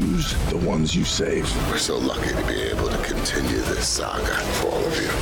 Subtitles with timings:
[0.00, 1.44] the ones you save?
[1.70, 5.12] We're so lucky to be able to continue this saga for all of you.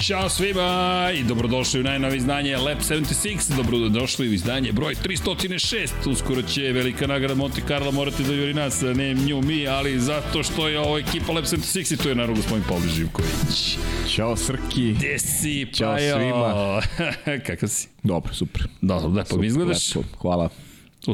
[0.00, 6.42] Ćao svima i dobrodošli u najnovi izdanje Lab 76, dobrodošli u izdanje broj 306, uskoro
[6.42, 10.68] će velika nagrada Monte Carlo morati da juri nas, ne nju mi, ali zato što
[10.68, 13.78] je ovo ekipa Lab 76 i to je naravno gospodin Pavle Živković.
[14.14, 14.92] Ćao Srki.
[14.92, 16.16] Gde si, Ćao Pajo?
[16.16, 16.80] svima.
[17.46, 17.88] Kakav si?
[18.02, 18.62] Dobro, super.
[18.80, 19.94] Dobro, lepo mi izgledaš.
[19.94, 20.08] Lepo.
[20.18, 20.48] Hvala.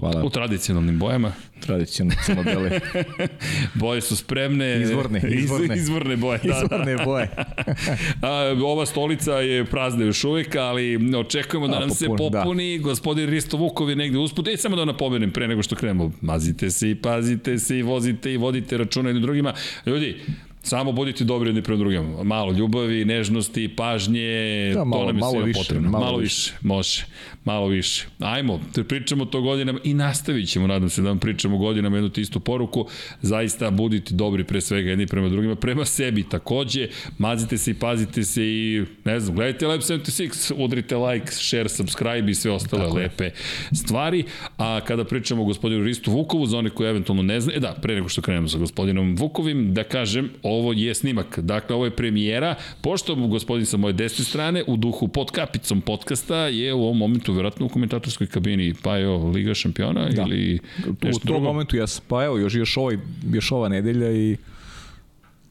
[0.01, 0.23] Hvala.
[0.23, 1.33] U, u tradicionalnim bojama.
[1.61, 2.81] Tradicionalne crno-bele.
[3.75, 4.83] boje su spremne.
[4.83, 5.23] Izvorne.
[5.29, 6.41] Izvorne, izvorne boje.
[6.45, 7.05] Da, izvorne da.
[7.05, 7.31] boje.
[8.23, 12.79] A, ova stolica je prazna još uvijek, ali očekujemo da A, nam popun, se popuni.
[12.79, 12.83] Da.
[12.85, 14.49] Gospodin Risto Vukov je negde usput.
[14.49, 16.13] E, samo da napomenem pre nego što krenemo.
[16.21, 19.55] Mazite se i pazite se i vozite i vodite računa jednim drugima.
[19.87, 20.21] Ljudi,
[20.65, 22.23] Samo budite dobri jedni prema drugima.
[22.23, 25.91] Malo ljubavi, nežnosti, pažnje, da, malo, to nam je malo više, potrebno.
[25.91, 26.53] Malo, malo više.
[26.53, 27.05] više, može.
[27.45, 28.07] Malo više.
[28.19, 32.11] Ajmo, te pričamo to godinama i nastavit ćemo, nadam se da vam pričamo godinama jednu
[32.17, 32.87] istu poruku.
[33.23, 36.89] Zaista budite dobri pre svega jedni prema drugima, prema sebi takođe.
[37.19, 42.31] Mazite se i pazite se i, ne znam, gledajte Lab 76, udrite like, share, subscribe
[42.31, 43.33] i sve ostale Tako lepe je.
[43.73, 44.25] stvari.
[44.59, 47.77] A kada pričamo o gospodinu Ristu Vukovu, za one koje eventualno ne znaju, e da,
[47.83, 51.39] pre nego što krenemo sa gospodinom Vukovim, da kažem, ovo je snimak.
[51.39, 52.55] Dakle, ovo je premijera.
[52.81, 57.33] Pošto gospodin sa moje desne strane, u duhu pod kapicom podcasta, je u ovom momentu
[57.33, 60.23] verovatno u komentatorskoj kabini pa evo Liga šampiona da.
[60.23, 61.45] ili nešto U tom drugo?
[61.45, 62.99] momentu ja pa evo još, još, ovaj,
[63.33, 64.37] još ova nedelja i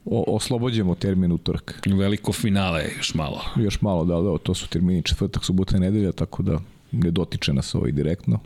[0.06, 1.82] o, oslobođemo termin utorak.
[1.86, 3.42] Veliko finale još malo.
[3.56, 6.60] Još malo, da, da, to su termini četvrtak, subota i nedelja, tako da
[6.92, 8.40] ne dotiče nas ovaj direktno.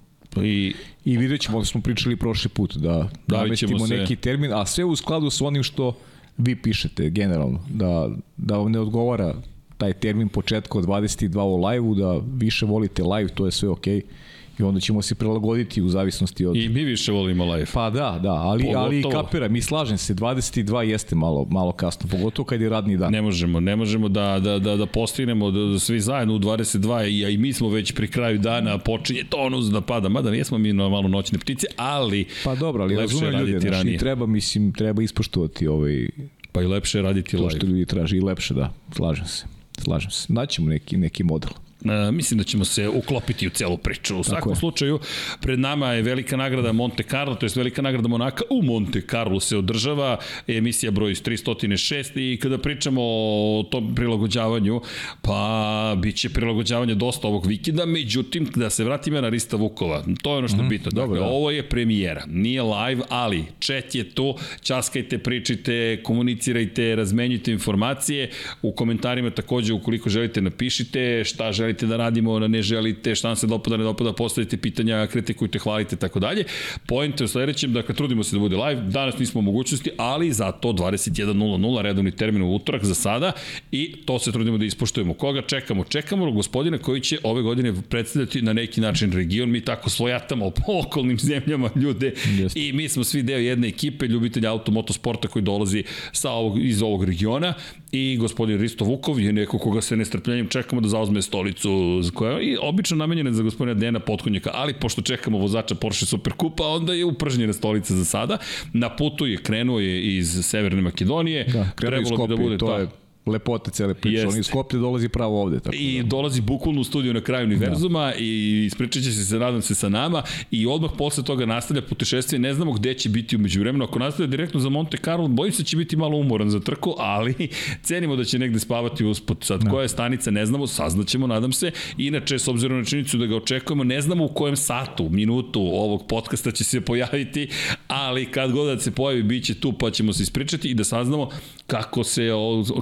[0.44, 0.73] I,
[1.06, 3.97] I vidjet ćemo, da smo pričali prošli put, da namestimo se...
[3.97, 5.97] neki termin, a sve u skladu sa onim što
[6.38, 9.34] vi pišete generalno, da, da vam ne odgovara
[9.78, 13.98] taj termin početka od 22 u live-u, da više volite live, to je sve okej.
[13.98, 14.27] Okay
[14.59, 16.56] i onda ćemo se prilagoditi u zavisnosti od...
[16.56, 17.66] I mi više volimo live.
[17.73, 18.85] Pa da, da, ali, pogotovo...
[18.85, 23.12] ali kapira, mi slažem se, 22 jeste malo, malo kasno, pogotovo kad je radni dan.
[23.12, 27.07] Ne možemo, ne možemo da, da, da, da postignemo da, da svi zajedno u 22
[27.07, 30.73] i, i mi smo već pri kraju dana, počinje tonus da pada, mada nismo mi
[30.73, 32.25] na malo noćne ptice, ali...
[32.44, 36.07] Pa dobro, ali razumijem ljudi, znači, treba, mislim, treba ispoštovati ovaj...
[36.51, 37.50] Pa i lepše raditi to live.
[37.50, 39.46] To što ljudi traži i lepše, da, slažem se.
[39.78, 40.34] Slažem se.
[40.34, 41.51] Naćemo neki, neki model.
[41.86, 44.20] Uh, mislim da ćemo se uklopiti u celu priču.
[44.20, 45.00] U svakom slučaju,
[45.42, 49.40] pred nama je velika nagrada Monte Carlo, to je velika nagrada Monaka u Monte Carlo
[49.40, 50.18] se održava,
[50.48, 54.82] emisija broj 306 i kada pričamo o tom prilagođavanju,
[55.22, 60.32] pa bit će prilagođavanje dosta ovog vikenda, međutim, da se vratimo na Rista Vukova, to
[60.32, 60.92] je ono što je mm, bitno.
[60.92, 61.26] Dakle, dobro, da.
[61.26, 68.30] ovo je premijera, nije live, ali chat je tu, časkajte, pričajte, komunicirajte, razmenjujte informacije,
[68.62, 73.35] u komentarima takođe, ukoliko želite, napišite šta želite želite da radimo, ne želite, šta vam
[73.35, 76.44] se dopada, ne dopada, postavite pitanja, kritikujte, hvalite, tako dalje.
[76.85, 80.31] Point je u sledećem, dakle, trudimo se da bude live, danas nismo u mogućnosti, ali
[80.31, 83.31] zato 21.00, redovni termin u utorak za sada
[83.72, 85.14] i to se trudimo da ispoštujemo.
[85.14, 85.84] Koga čekamo?
[85.84, 90.79] Čekamo gospodina koji će ove godine predstavljati na neki način region, mi tako svojatamo po
[90.85, 92.55] okolnim zemljama ljude Just.
[92.55, 97.03] i mi smo svi deo jedne ekipe ljubitelja automotosporta koji dolazi sa ovog, iz ovog
[97.03, 97.53] regiona
[97.91, 102.59] i gospodin Risto Vukov je neko koga se nestrpljenjem čekamo da zauzme stolicu koja je
[102.61, 107.53] obično namenjena za gospodina Dena Potkonjaka, ali pošto čekamo vozača Porsche Superkupa, onda je upržnjena
[107.53, 108.37] stolica za sada.
[108.73, 111.43] Na putu je krenuo je iz Severne Makedonije.
[111.43, 112.87] Da, krenuo iz Skopje, da bude to je
[113.32, 114.28] lepota cele priče.
[114.28, 115.59] On iz Skoplja dolazi pravo ovde.
[115.59, 116.08] Tako I da.
[116.08, 118.14] dolazi bukvalno u studiju na kraju univerzuma da.
[118.20, 122.40] i ispričat će se, nadam se, sa nama i odmah posle toga nastavlja putešestvije.
[122.40, 123.85] Ne znamo gde će biti umeđu vremenu.
[123.85, 126.96] Ako nastavlja direktno za Monte Carlo, bojim se da će biti malo umoran za trku,
[126.97, 127.35] ali
[127.88, 129.44] cenimo da će negde spavati usput.
[129.44, 129.70] Sad, da.
[129.70, 131.72] koja je stanica, ne znamo, saznaćemo, nadam se.
[131.97, 136.08] Inače, s obzirom na činjenicu da ga očekujemo, ne znamo u kojem satu, minutu ovog
[136.08, 137.50] podcasta će se pojaviti,
[137.88, 140.84] ali kad god da se pojavi, bit će tu, pa ćemo se ispričati i da
[140.84, 141.30] saznamo
[141.68, 142.30] kako se,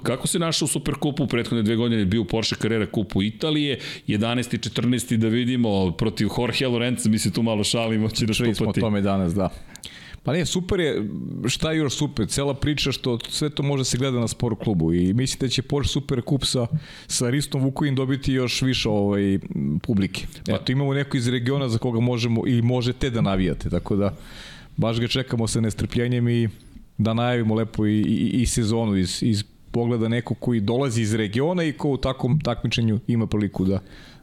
[0.04, 2.86] kako se se našao u Superkupu, u prethodne dve godine je bio u Porsche Carrera
[2.92, 4.56] kupu Italije, 11.
[4.56, 5.18] i 14.
[5.18, 8.58] da vidimo protiv Jorge Lorenza, mi se tu malo šalimo, će da štupati.
[8.58, 9.50] Čuli smo o tome danas, da.
[10.24, 11.08] Pa ne, super je,
[11.48, 14.94] šta je još super, cela priča što sve to može se gleda na sport klubu
[14.94, 16.68] i mislim da će Porsche Super Kup sa,
[17.08, 19.40] sa Ristom Vukovim dobiti još više ovaj,
[19.84, 20.26] publike.
[20.46, 20.56] Pa.
[20.56, 24.16] Eto, imamo neko iz regiona za koga možemo i možete da navijate, tako da
[24.78, 26.50] baš ga čekamo sa nestrpljenjem i
[26.98, 29.44] da najavimo lepo i, i, i sezonu iz, iz
[29.76, 33.80] pogleda neko koji dolazi iz regiona i ko u takvom takmičenju ima priliku da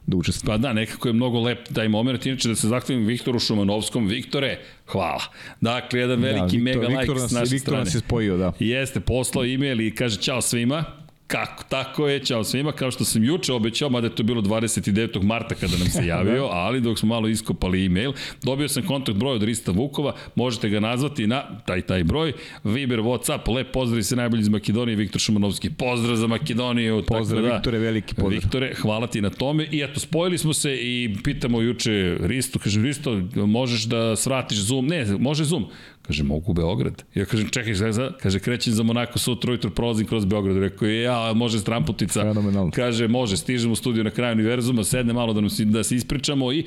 [0.07, 0.53] da učestvuje.
[0.53, 2.27] Pa da, nekako je mnogo lep taj moment.
[2.27, 4.07] Inače da se zahvalim Viktoru Šumanovskom.
[4.07, 5.23] Viktore, hvala.
[5.61, 7.79] Dakle, jedan da, veliki da, Viktor, mega like s naše Viktor strane.
[7.79, 8.53] Viktor nas je spojio, da.
[8.59, 10.85] Jeste, poslao e-mail i kaže čao svima
[11.33, 11.65] Kako?
[11.69, 15.23] Tako je, čao svima, kao što sam juče obećao, mada je to bilo 29.
[15.23, 18.13] marta kada nam se javio, ali dok smo malo iskopali e-mail,
[18.43, 22.33] dobio sam kontakt broj od Rista Vukova, možete ga nazvati na taj taj broj,
[22.65, 27.03] Viber, Whatsapp, lep pozdrav se najbolji iz Makedonije, Viktor Šumanovski, pozdrav za Makedoniju.
[27.07, 28.31] Pozdrav, da, Viktore, veliki pozdrav.
[28.31, 32.83] Viktore, hvala ti na tome i eto, spojili smo se i pitamo juče Risto, kaže
[32.83, 34.87] Risto, možeš da svratiš Zoom?
[34.87, 35.67] Ne, može Zoom.
[36.03, 37.05] Kaže, mogu u Beograd.
[37.15, 40.57] Ja kažem, čekaj, za, kaže, krećem za Monako sutra ujutro, prolazim kroz Beograd.
[40.57, 42.23] Rekao ja, može stramputica.
[42.23, 42.71] Fenomenalno.
[42.75, 46.53] Kaže, može, stižem u studiju na kraju univerzuma, sedne malo da, nam, da se ispričamo
[46.53, 46.65] i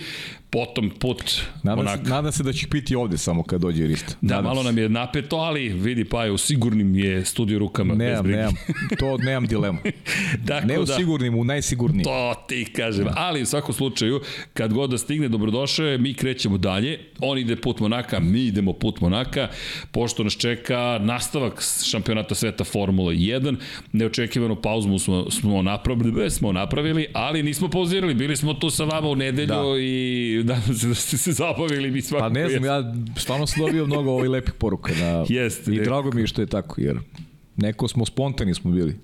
[0.56, 2.04] potom put nadam Monako.
[2.04, 4.18] Se, nadam se da će piti ovde samo kad dođe Rist.
[4.22, 4.66] Da, nadam malo se.
[4.66, 7.96] nam je napeto, ali vidi, pa je u sigurnim je studio rukama.
[7.96, 8.54] Nemam, nemam,
[9.00, 9.80] to nemam dilemu.
[10.44, 12.04] dakle, ne u da, sigurnim, u najsigurnijim.
[12.04, 13.08] To ti kažem.
[13.16, 14.22] Ali u svakom slučaju,
[14.54, 17.00] kad god da stigne, dobrodošao je, mi krećemo dalje.
[17.20, 19.48] On ide put Monaka, mi idemo put Monaka Monaka,
[19.92, 23.56] pošto nas čeka nastavak šampionata sveta Formula 1.
[23.92, 28.14] Neočekivanu pauzu smo, smo napravili, smo napravili, ali nismo pauzirali.
[28.14, 29.80] Bili smo tu sa vama u nedelju da.
[29.80, 32.34] i da se da ste se zabavili mi svakako.
[32.34, 34.94] Pa ne znam, ja stvarno sam dobio mnogo ovih lepih poruka.
[34.94, 35.72] Na, Jeste.
[35.72, 37.00] I drago mi je što je tako, jer
[37.56, 38.96] neko smo spontani smo bili.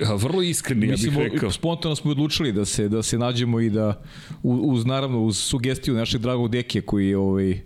[0.00, 1.50] Ja, vrlo iskreni, Mislim, ja bih rekao.
[1.50, 4.02] Spontano smo odlučili da se da se nađemo i da
[4.42, 7.60] uz naravno uz sugestiju našeg dragog Dekija koji je ovaj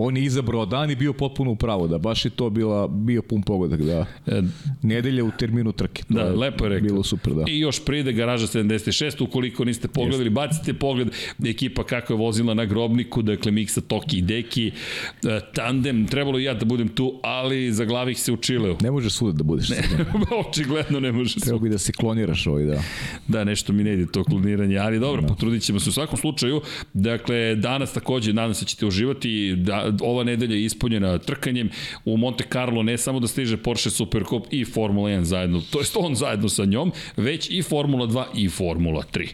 [0.00, 3.42] on je izabrao dan i bio potpuno upravo, da baš je to bila, bio pun
[3.42, 4.42] pogodak, da e,
[4.82, 6.02] nedelja u terminu trke.
[6.08, 6.88] Da, je lepo je rekao.
[6.88, 7.44] Bilo super, da.
[7.48, 11.08] I još pride garaža 76, ukoliko niste pogledali, bacite pogled,
[11.44, 16.44] ekipa kako je vozila na grobniku, dakle Miksa, Toki i Deki, e, tandem, trebalo i
[16.44, 18.76] ja da budem tu, ali za glavih se u Čileu.
[18.82, 19.68] Ne može suda da budeš.
[19.98, 22.82] Ne, očigledno ne može Treba bi da se kloniraš ovaj, da.
[23.28, 25.28] Da, nešto mi ne ide to kloniranje, ali dobro, da.
[25.28, 26.60] potrudit ćemo se u svakom slučaju.
[26.92, 31.70] Dakle, danas takođe, nadam se da ćete uživati, da, ova nedelja je ispunjena trkanjem
[32.04, 35.96] u Monte Carlo ne samo da stiže Porsche Supercup i Formula 1 zajedno, to jest
[35.96, 39.28] on zajedno sa njom, već i Formula 2 i Formula 3.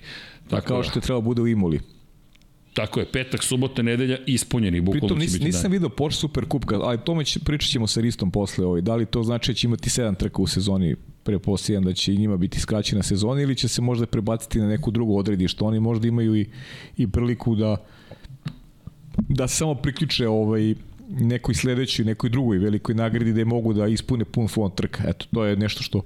[0.48, 1.80] Tako, kao što je trebalo bude u Imoli.
[2.74, 7.24] Tako je, petak, subota, nedelja ispunjeni, Pritom, nis, nisam vidio Porsche Super Cup, ali tome
[7.24, 8.80] će, pričat ćemo sa Ristom posle ovaj.
[8.80, 12.18] Da li to znači da će imati 7 trka u sezoni prepostavljam da će i
[12.18, 15.64] njima biti skraćena sezona ili će se možda prebaciti na neku drugu odredište.
[15.64, 16.46] Oni možda imaju i,
[16.96, 17.76] i priliku da
[19.16, 20.74] da se samo priključe ovaj,
[21.08, 25.02] nekoj sledećoj, nekoj drugoj velikoj nagradi da je mogu da ispune pun fond trka.
[25.08, 26.02] Eto, to je nešto što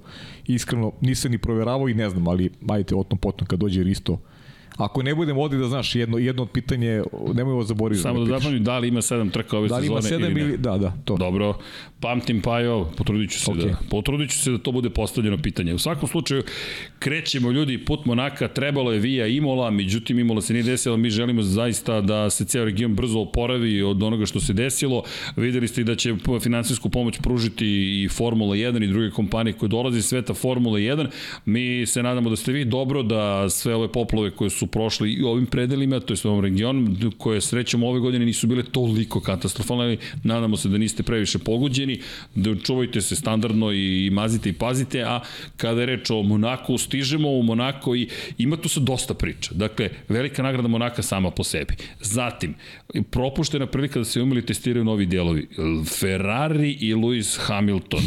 [0.47, 4.19] iskreno nisam ni proveravao i ne znam, ali ajte o tom potom kad dođe Risto
[4.79, 8.01] Ako ne budemo ovde da znaš jedno jedno od pitanje, nemoj zaboraviti.
[8.01, 10.41] Samo da zapamtim da li ima 7 trka ove sezone ili Da li ima 7
[10.41, 11.17] ili, da, da, to.
[11.17, 11.57] Dobro.
[11.99, 13.67] Pamtim Pajo, potrudit ću se okay.
[13.67, 15.73] da potrudit ću se da to bude postavljeno pitanje.
[15.73, 16.43] U svakom slučaju
[16.99, 21.41] krećemo ljudi put Monaka, trebalo je Vija Imola, međutim Imola se nije desilo, mi želimo
[21.41, 25.03] zaista da se ceo region brzo oporavi od onoga što se desilo.
[25.35, 27.65] Videli ste i da će finansijsku pomoć pružiti
[28.03, 31.07] i Formula 1 i druge kompanije koje dolaze iz sveta Formula 1.
[31.45, 35.23] Mi se nadamo da ste vi dobro da sve ove poplove koje su prošli i
[35.23, 39.97] ovim predelima, to je ovom regionu, koje srećom ove godine nisu bile toliko katastrofalne, ali
[40.23, 41.99] nadamo se da niste previše pogođeni,
[42.35, 45.19] da čuvajte se standardno i mazite i pazite, a
[45.57, 48.07] kada je reč o Monaku, stižemo u Monako i
[48.37, 49.51] ima tu se dosta priča.
[49.53, 51.75] Dakle, velika nagrada Monaka sama po sebi.
[52.01, 52.55] Zatim,
[53.09, 55.47] propuštena prilika da se umili testiraju novi dijelovi.
[55.99, 58.01] Ferrari i Lewis Hamilton.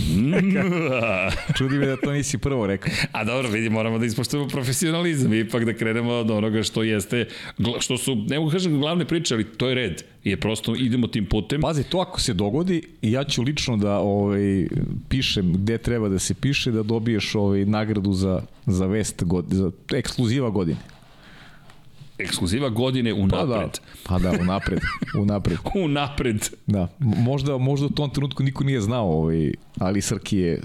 [1.59, 2.92] Čudi me da to nisi prvo rekao.
[3.12, 7.26] A dobro, vidi, moramo da ispoštujemo profesionalizam, ipak da krenemo od onoga što jeste,
[7.80, 10.02] što su, ne mogu kažem glavne priče, ali to je red.
[10.25, 11.61] Je prosto idemo tim putem.
[11.61, 14.68] Pazi, to ako se dogodi, ja ću lično da ovaj,
[15.09, 19.71] pišem gde treba da se piše, da dobiješ ovaj, nagradu za, za vest, god, za
[19.92, 20.78] ekskluziva godine
[22.18, 23.80] ekskluziva godine u napred.
[24.04, 24.80] Pa da, pa da u napred.
[25.18, 25.59] U napred.
[25.75, 26.49] u napred.
[26.66, 26.88] Da.
[26.99, 30.61] Možda, možda u tom trenutku niko nije znao, ovaj, ali Srki je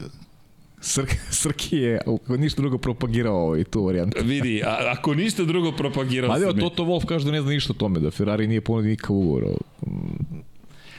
[0.81, 1.09] Srk,
[1.41, 4.17] Srki je ako ništa drugo propagirao ovaj, tu varijantu.
[4.23, 6.47] Vidi, a, ako ništa drugo propagirao sam.
[6.47, 9.15] Ali Toto Wolf kaže da ne zna ništa o tome, da Ferrari nije ponudio nikakav
[9.15, 9.43] ugovor.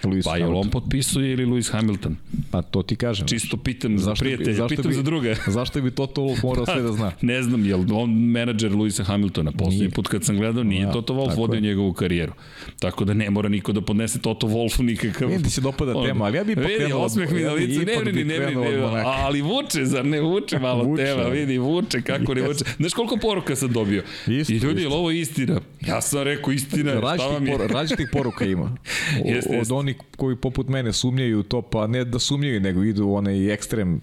[0.04, 2.16] Lewis Pa je on potpisuje ili Lewis Hamilton?
[2.50, 3.26] Pa to ti kažem.
[3.26, 5.34] Čisto pitam za prijatelja, zašto pitam bi, za druge.
[5.56, 7.12] zašto bi Toto Wolff morao sve da zna?
[7.20, 9.52] ne znam, je on menadžer Luisa Hamiltona?
[9.52, 11.60] Poslednji put kad sam gledao, nije ja, Toto Wolff vodio je.
[11.60, 12.32] njegovu karijeru.
[12.78, 15.28] Tako da ne mora niko da podnese Toto Wolffu nikakav...
[15.28, 16.78] Vidim ti se dopada on, tema, ali ja bih pokrenuo...
[16.78, 18.56] Vidi, osmeh mi na licu, ne vidi, ne vidi,
[19.04, 21.04] ali vuče, zar ne vuče malo vuče.
[21.04, 22.64] tema, vidi, vuče, kako ne vuče.
[22.78, 24.02] Znaš koliko poruka sam dobio?
[24.26, 25.60] Isto, I ljudi, ovo je istina.
[25.86, 27.58] Ja sam rekao istina, šta vam je?
[27.68, 28.68] Različitih poruka ima.
[29.24, 33.06] O, jeste, od onih koji poput mene sumnjaju to, pa ne da sumnjaju, nego idu
[33.06, 34.00] u onaj ekstrem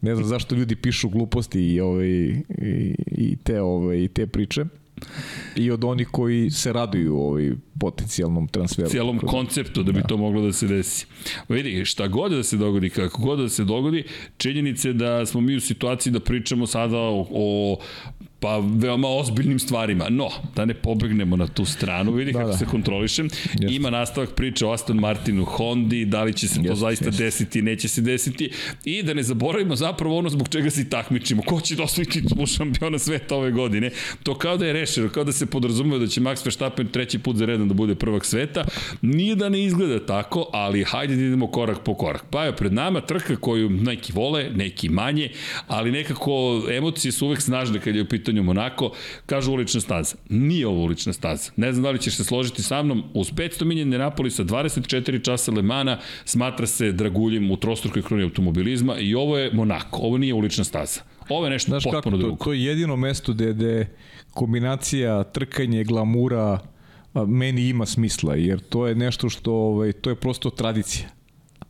[0.00, 4.64] ne znam zašto ljudi pišu gluposti i, ovaj, i, i, te, ovaj, i te priče
[5.56, 8.88] i od onih koji se raduju ovaj potencijalnom transferu.
[8.88, 10.06] Cijelom konceptu da bi da.
[10.06, 11.06] to moglo da se desi.
[11.48, 14.04] Vidi, šta god da se dogodi, kako god da se dogodi,
[14.36, 17.78] činjenice da smo mi u situaciji da pričamo sada o, o
[18.40, 20.06] pa veoma ozbiljnim stvarima.
[20.10, 22.56] No, da ne pobegnemo na tu stranu, vidi da, kako da.
[22.56, 23.26] se kontrolišem.
[23.26, 23.74] Jeste.
[23.74, 27.24] Ima nastavak priče o Aston Martinu, Hondi, da li će se to Jeste, zaista Jeste.
[27.24, 28.50] desiti, neće se desiti.
[28.84, 31.42] I da ne zaboravimo zapravo ono zbog čega se i takmičimo.
[31.42, 33.90] Ko će dosviti titulu šampiona sveta ove godine?
[34.22, 37.36] To kao da je rešeno, kao da se podrazumuje da će Max Verstappen treći put
[37.36, 38.64] za redom da bude prvak sveta.
[39.02, 42.24] Nije da ne izgleda tako, ali hajde da idemo korak po korak.
[42.30, 45.30] Pa je pred nama trka koju neki vole, neki manje,
[45.66, 48.92] ali nekako emocije su uvek snažne kad je u pitanju Monako,
[49.26, 50.16] kažu ulična staza.
[50.28, 51.50] Nije ovo ulična staza.
[51.56, 53.04] Ne znam da li ćeš se složiti sa mnom.
[53.14, 59.14] Uz 500 milija Napolisa, 24 časa Lemana, smatra se draguljem u trostrukoj kroni automobilizma i
[59.14, 60.00] ovo je Monako.
[60.02, 61.00] Ovo nije ulična staza.
[61.28, 62.36] Ovo je nešto Znaš potpuno kako, drugo.
[62.36, 63.86] To, to je jedino mesto gde, gde
[64.30, 66.58] kombinacija trkanje, glamura,
[67.14, 71.08] meni ima smisla, jer to je nešto što, ovaj, to je prosto tradicija.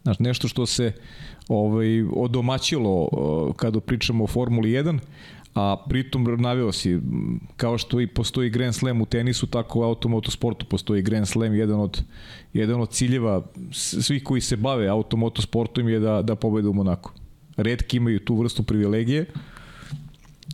[0.02, 0.92] Znaš, nešto što se
[1.48, 3.08] ovaj, odomaćilo
[3.56, 4.98] kada pričamo o Formuli 1,
[5.54, 7.00] a pritom naveo si,
[7.56, 11.80] kao što i postoji Grand Slam u tenisu, tako u automotosportu postoji Grand Slam, jedan
[11.80, 12.02] od,
[12.52, 13.42] jedan od ciljeva
[13.72, 17.12] svih koji se bave automotosportom je da, da pobede u Monaku.
[17.56, 19.26] Redki imaju tu vrstu privilegije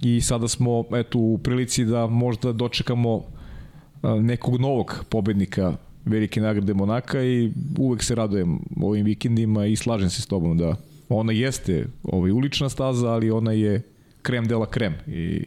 [0.03, 3.23] i sada smo eto, u prilici da možda dočekamo
[4.03, 10.23] nekog novog pobednika velike nagrade Monaka i uvek se radujem ovim vikendima i slažem se
[10.23, 10.77] s tobom da
[11.09, 13.83] ona jeste ovaj, ulična staza, ali ona je
[14.27, 15.45] krem dela krem i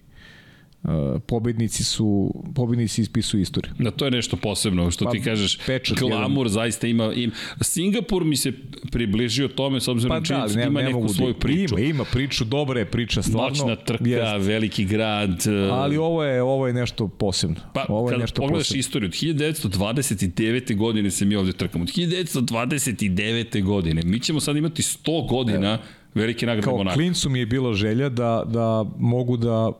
[0.83, 3.73] Uh, pobednici su pobednici ispisuju istoriju.
[3.79, 5.59] Da to je nešto posebno što pa, ti kažeš.
[5.99, 6.53] Glamur jedan.
[6.53, 7.31] zaista ima im
[7.61, 8.53] Singapur mi se
[8.91, 11.79] približio tome s obzirom pa, da, ne, ima ne neku da svoju priču.
[11.79, 13.49] Ima, ima priču, dobra je priča stvarno.
[13.49, 14.47] Noćna trka, jest.
[14.47, 15.29] veliki grad.
[15.29, 17.55] Uh, Ali ovo je ovo je nešto posebno.
[17.73, 18.79] Pa ovo je kada nešto pogledaš posebno.
[18.79, 20.75] istoriju od 1929.
[20.75, 21.83] godine se mi ovde trkamo.
[21.83, 23.63] Od 1929.
[23.63, 24.01] godine.
[24.05, 26.95] Mi ćemo sad imati 100 godina Evo veliki nagrad Kao Monaka.
[26.95, 29.71] klincu mi je bila želja da, da mogu da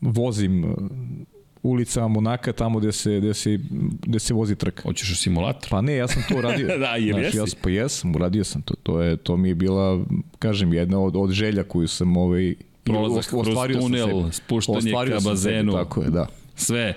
[0.00, 0.70] vozim uh,
[1.62, 3.58] ulicama Monaka tamo gde se, gde se,
[4.02, 4.82] gde se vozi trka.
[4.82, 5.70] Hoćeš u simulator?
[5.70, 6.66] Pa ne, ja sam to uradio.
[6.78, 7.56] da, jer znači, jesi?
[7.56, 8.74] Ja, pa jesam, uradio sam to.
[8.82, 10.04] To, je, to mi je bila,
[10.38, 12.54] kažem, jedna od, od želja koju sam ovaj,
[12.84, 15.72] Prolazak kroz tunel, spuštanje ka bazenu.
[15.72, 16.94] Sebi, tako je, da sve.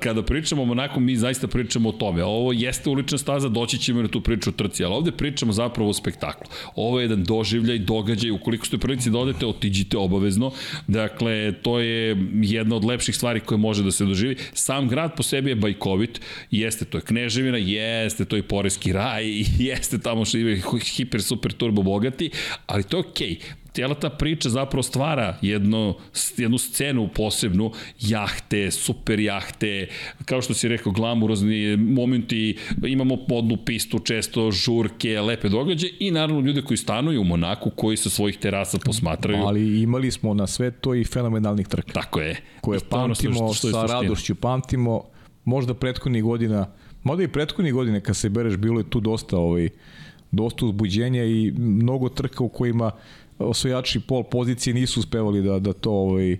[0.00, 2.24] Kada pričamo o Monaku, mi zaista pričamo o tome.
[2.24, 5.90] Ovo jeste ulična staza, doći ćemo na tu priču o trci, ali ovde pričamo zapravo
[5.90, 6.46] o spektaklu.
[6.74, 10.52] Ovo je jedan doživljaj, događaj, ukoliko ste prilici da odete, otiđite obavezno.
[10.86, 14.36] Dakle, to je jedna od lepših stvari koje može da se doživi.
[14.52, 16.20] Sam grad po sebi je bajkovit,
[16.50, 19.24] jeste to je Kneževina, jeste to je Poreski raj,
[19.70, 20.62] jeste tamo što je
[20.96, 22.30] hiper, super, turbo bogati,
[22.66, 23.28] ali to je okej.
[23.28, 25.94] Okay cijela ta priča zapravo stvara jedno,
[26.36, 29.88] jednu scenu posebnu, jahte, super jahte,
[30.24, 36.40] kao što si rekao, glamurozni momenti, imamo podnu pistu, često žurke, lepe događaje i naravno
[36.40, 39.42] ljude koji stanuju u Monaku, koji sa svojih terasa posmatraju.
[39.42, 41.92] Ali imali smo na sve to i fenomenalnih trka.
[41.92, 42.36] Tako je.
[42.60, 45.02] Koje pamtimo, što, što sa radošću pamtimo,
[45.44, 46.66] možda prethodnih godina,
[47.02, 49.68] možda i prethodnih godine kad se bereš, bilo je tu dosta ovaj,
[50.30, 52.90] dosta uzbuđenja i mnogo trka u kojima
[53.40, 56.36] osvojači pol pozicije nisu uspevali da, da to ovaj,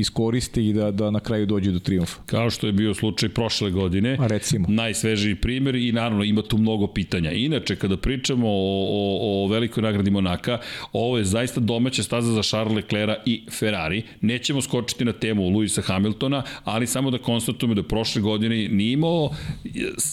[0.00, 2.20] iskoriste i da, da na kraju dođe do triumfa.
[2.26, 4.16] Kao što je bio slučaj prošle godine.
[4.20, 4.66] A recimo.
[4.68, 7.32] Najsvežiji primer i naravno ima tu mnogo pitanja.
[7.32, 10.58] Inače, kada pričamo o, o, o velikoj nagradi Monaka,
[10.92, 14.02] ovo je zaista domaća staza za Charles Leclerc i Ferrari.
[14.20, 19.30] Nećemo skočiti na temu Luisa Hamiltona, ali samo da konstatujemo da prošle godine nije imao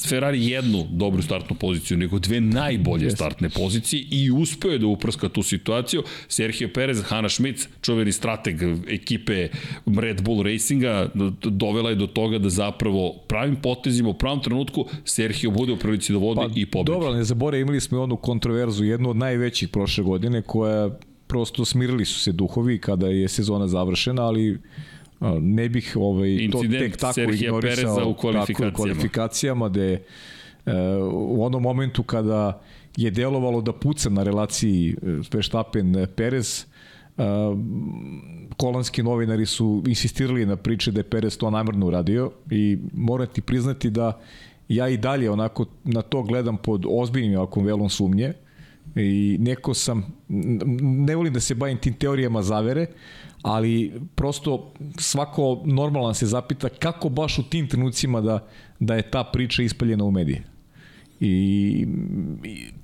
[0.09, 3.15] Ferrari jednu dobru startnu poziciju, nego dve najbolje yes.
[3.15, 6.03] startne pozicije i uspeo je da uprska tu situaciju.
[6.27, 8.55] Sergio Perez, Hanna Schmitz, čuveni strateg
[8.87, 9.47] ekipe
[9.85, 11.09] Red Bull Racinga
[11.43, 16.13] dovela je do toga da zapravo pravim potezima u pravom trenutku Sergio bude u prilici
[16.13, 16.91] da vodi pa, i pobedi.
[16.91, 20.89] Dobro, ne zabore, imali smo onu kontroverzu, jednu od najvećih prošle godine koja
[21.27, 24.59] prosto smirili su se duhovi kada je sezona završena, ali
[25.39, 28.71] ne bih ovaj, Incident to tek tako ignorisao u kvalifikacijama.
[28.71, 30.03] Tako, u kvalifikacijama gde
[31.11, 32.61] u onom momentu kada
[32.97, 36.65] je delovalo da puca na relaciji Verstappen-Perez,
[38.57, 43.41] kolanski novinari su insistirali na priče da je Perez to namrno uradio i moram ti
[43.41, 44.19] priznati da
[44.69, 48.33] ja i dalje onako na to gledam pod ozbiljnim ovakvom velom sumnje
[48.95, 52.87] i neko sam, ne volim da se bavim tim teorijama zavere,
[53.41, 58.47] ali prosto svako normalan se zapita kako baš u tim trenucima da,
[58.79, 60.54] da je ta priča ispaljena u medije.
[61.19, 61.87] I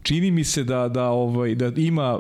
[0.04, 2.20] čini mi se da da ovaj da ima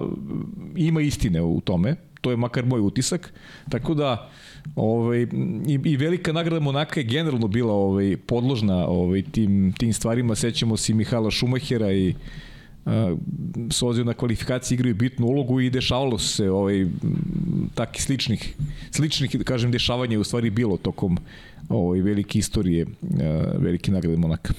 [0.75, 1.95] ima istine u tome.
[2.21, 3.33] To je makar moj utisak.
[3.69, 4.29] Tako da
[4.75, 5.21] ovaj
[5.67, 10.35] i, i velika nagrada Monaka je generalno bila ovaj podložna ovaj tim tim stvarima.
[10.35, 12.15] Sećamo se Mihala Šumahera i
[13.69, 16.85] s obzirom na kvalifikaciji igraju bitnu ulogu i dešavalo se ovaj
[17.73, 18.55] takih sličnih
[18.91, 21.17] sličnih da kažem dešavanja u stvari bilo tokom
[21.73, 22.85] ovaj, velike istorije
[23.57, 24.53] velike nagrade Monaka.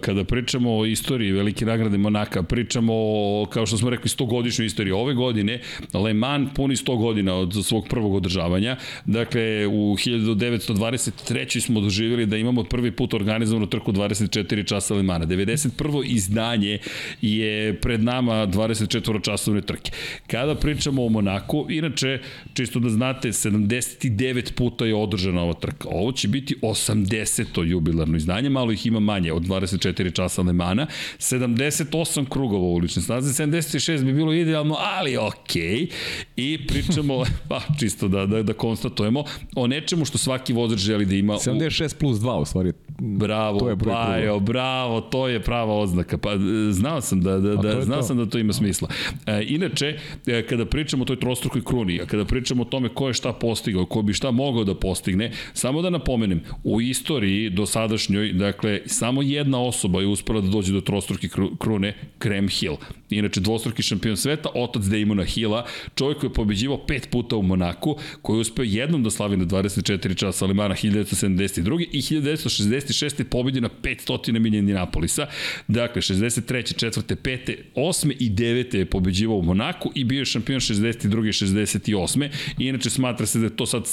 [0.00, 4.64] Kada pričamo o istoriji velike nagrade Monaka, pričamo o, kao što smo rekli, 100 godišnju
[4.64, 4.96] istoriju.
[4.96, 5.60] Ove godine
[5.94, 8.76] Le Mans puni 100 godina od svog prvog održavanja.
[9.04, 11.60] Dakle, u 1923.
[11.60, 15.26] smo doživjeli da imamo prvi put organizovanu trku 24 časa Le Mans.
[15.26, 16.04] 91.
[16.06, 16.78] izdanje
[17.20, 19.92] je pred nama 24 časovne trke.
[20.26, 22.18] Kada pričamo o Monaku, inače,
[22.54, 25.88] čisto da znate, 79 puta je održana ova trka.
[25.88, 27.64] Ovo će biti biti 80.
[27.64, 30.86] jubilarno izdanje, malo ih ima manje od 24 časa Lemana,
[31.18, 35.62] 78 krugova ulične staze, 76 bi bilo idealno, ali okej.
[35.62, 35.90] Okay.
[36.36, 39.24] I pričamo, pa čisto da, da, da konstatujemo,
[39.56, 41.34] o nečemu što svaki vozač želi da ima.
[41.34, 42.72] 76 plus 2 u stvari.
[42.98, 46.18] Bravo, to je Bajo, bravo, to je prava oznaka.
[46.18, 46.30] Pa
[46.70, 48.06] znao sam da, da, da, znao to.
[48.06, 48.88] sam da to ima smisla.
[49.26, 53.08] E, inače, e, kada pričamo o toj trostrukoj kruni, a kada pričamo o tome ko
[53.08, 57.66] je šta postigao, ko bi šta mogao da postigne, samo da napomenem, u istoriji do
[57.66, 62.76] sadašnjoj, dakle, samo jedna osoba je uspela da dođe do trostruke krune, Graham Hill.
[63.10, 67.96] Inače, dvostruki šampion sveta, otac Damona Hilla, čovjek koji je pobeđivao pet puta u Monaku,
[68.22, 71.86] koji je uspeo jednom da slavi na 24 časa Alemana 1972.
[71.92, 73.24] i 1966.
[73.24, 75.26] pobedio na 500 milija Indianapolisa.
[75.68, 76.86] Dakle, 63.
[76.86, 77.16] 4.
[77.16, 77.56] 5.
[77.74, 78.12] 8.
[78.18, 78.76] i 9.
[78.76, 81.28] je pobeđivao u Monaku i bio je šampion 62.
[81.28, 82.28] i 68.
[82.58, 83.84] I inače smatra se da je to sad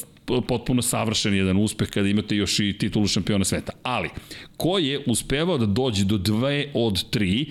[0.47, 3.71] potpuno savršen jedan uspeh kada imate još i titulu šampiona sveta.
[3.83, 4.09] Ali,
[4.57, 7.45] ko je uspevao da dođe do dve od tri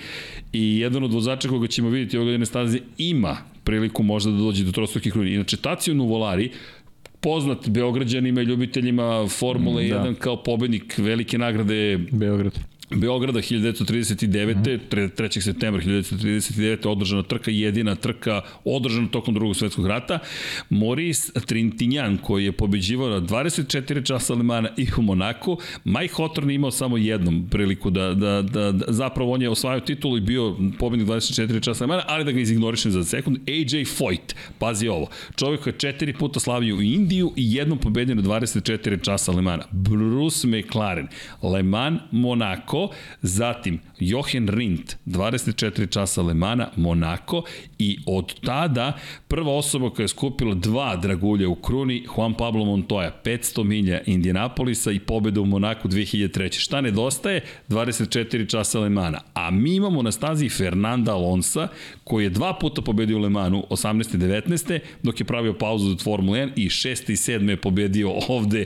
[0.53, 4.65] i jedan od vozača koga ćemo vidjeti ove godine staze ima priliku možda da dođe
[4.65, 5.35] do trostrukih kruni.
[5.35, 6.51] Inače, Tacio Nuvolari,
[7.21, 10.05] poznat Beograđanima i ljubiteljima Formule da.
[10.05, 12.59] 1 kao pobednik velike nagrade Beograd
[12.91, 14.57] Beograda 1939.
[14.57, 15.11] Mm -hmm.
[15.17, 15.41] 3.
[15.41, 16.89] septembra 1939.
[16.89, 20.19] održana trka, jedina trka održana tokom drugog svetskog rata.
[20.71, 25.59] Maurice Trintignant koji je pobeđivao na 24 časa Alemana i u Monaku.
[25.85, 30.17] Mike Hawthorne imao samo jednom priliku da, da, da, da zapravo on je osvajao titulu
[30.17, 33.37] i bio pobednik 24 časa Alemana, ali da ga izignorišem za sekund.
[33.37, 38.15] AJ Foyt, pazi ovo, čovjek koji je četiri puta slavio u Indiju i jednom pobedio
[38.15, 39.65] na 24 časa Alemana.
[39.71, 41.09] Bruce McLaren,
[41.43, 47.43] Le Mans, Monaco, Monako, zatim Jochen Rindt, 24 časa Lemana, Monako
[47.79, 48.93] i od tada
[49.29, 54.93] prva osoba koja je skupila dva dragulja u kruni, Juan Pablo Montoya, 500 milja Indianapolisa
[54.93, 56.61] i pobeda u Monaku 2003.
[56.61, 57.41] Šta nedostaje?
[57.69, 59.21] 24 časa Lemana.
[59.35, 61.69] A mi imamo na stazi Fernanda Alonsa,
[62.05, 64.15] koji je dva puta pobedio u Lemanu, 18.
[64.15, 64.79] i 19.
[65.03, 67.11] dok je pravio pauzu od Formule 1 i 6.
[67.11, 67.49] i 7.
[67.49, 68.65] je pobedio ovde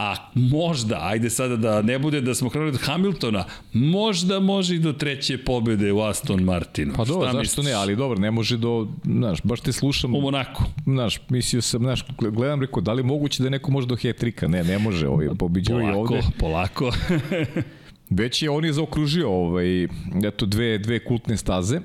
[0.00, 4.78] a možda, ajde sada da ne bude da smo krenuli od Hamiltona, možda može i
[4.78, 6.92] do treće pobede u Aston Martinu.
[6.96, 7.66] Pa dobro, zašto misliš?
[7.66, 10.14] ne, ali dobro, ne može do, znaš, baš te slušam.
[10.14, 10.64] U Monaku.
[10.84, 14.48] Znaš, mislio sam, znaš, gledam, rekao, da li moguće da neko može do hetrika?
[14.48, 16.20] Ne, ne može, ovaj, pobiđao i ovde.
[16.38, 16.92] Polako,
[18.10, 19.84] Već je on je zaokružio ovaj,
[20.24, 21.80] eto, dve, dve kultne staze.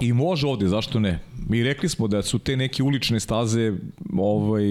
[0.00, 1.18] I može ovde, zašto ne?
[1.48, 3.72] Mi rekli smo da su te neke ulične staze
[4.18, 4.64] ovaj,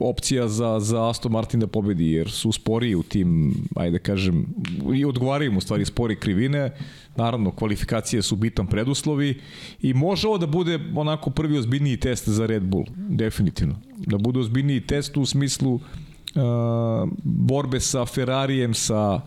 [0.00, 4.46] opcija za, za Aston Martin da pobedi, jer su sporiji u tim, ajde da kažem,
[4.94, 6.70] i odgovaraju mu stvari spori krivine,
[7.16, 9.40] naravno kvalifikacije su bitan preduslovi
[9.80, 13.80] i može ovo da bude onako prvi ozbiljniji test za Red Bull, definitivno.
[13.96, 15.80] Da bude ozbiljniji test u smislu uh,
[17.24, 19.20] borbe sa Ferrarijem, sa,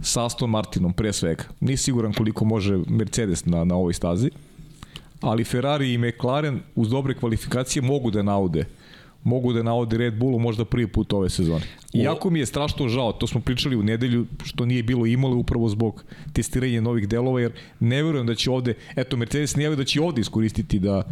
[0.00, 1.44] sa Aston Martinom pre svega.
[1.60, 4.30] Nisi siguran koliko može Mercedes na, na ovoj stazi
[5.20, 8.64] ali Ferrari i McLaren uz dobre kvalifikacije mogu da naude
[9.26, 11.64] mogu da navode Red Bullu možda prvi put ove sezone.
[11.92, 15.68] Iako mi je strašno žao, to smo pričali u nedelju, što nije bilo imale upravo
[15.68, 20.00] zbog testiranja novih delova, jer ne verujem da će ovde, eto Mercedes nije da će
[20.00, 21.02] ovde iskoristiti da,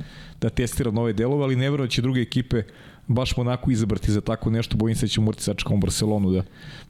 [0.41, 2.63] da testira nove delove, ali ne verujem da će druge ekipe
[3.07, 6.43] baš onako izabrati za tako nešto, bojim se da ćemo morati sačekamo u Barcelonu da,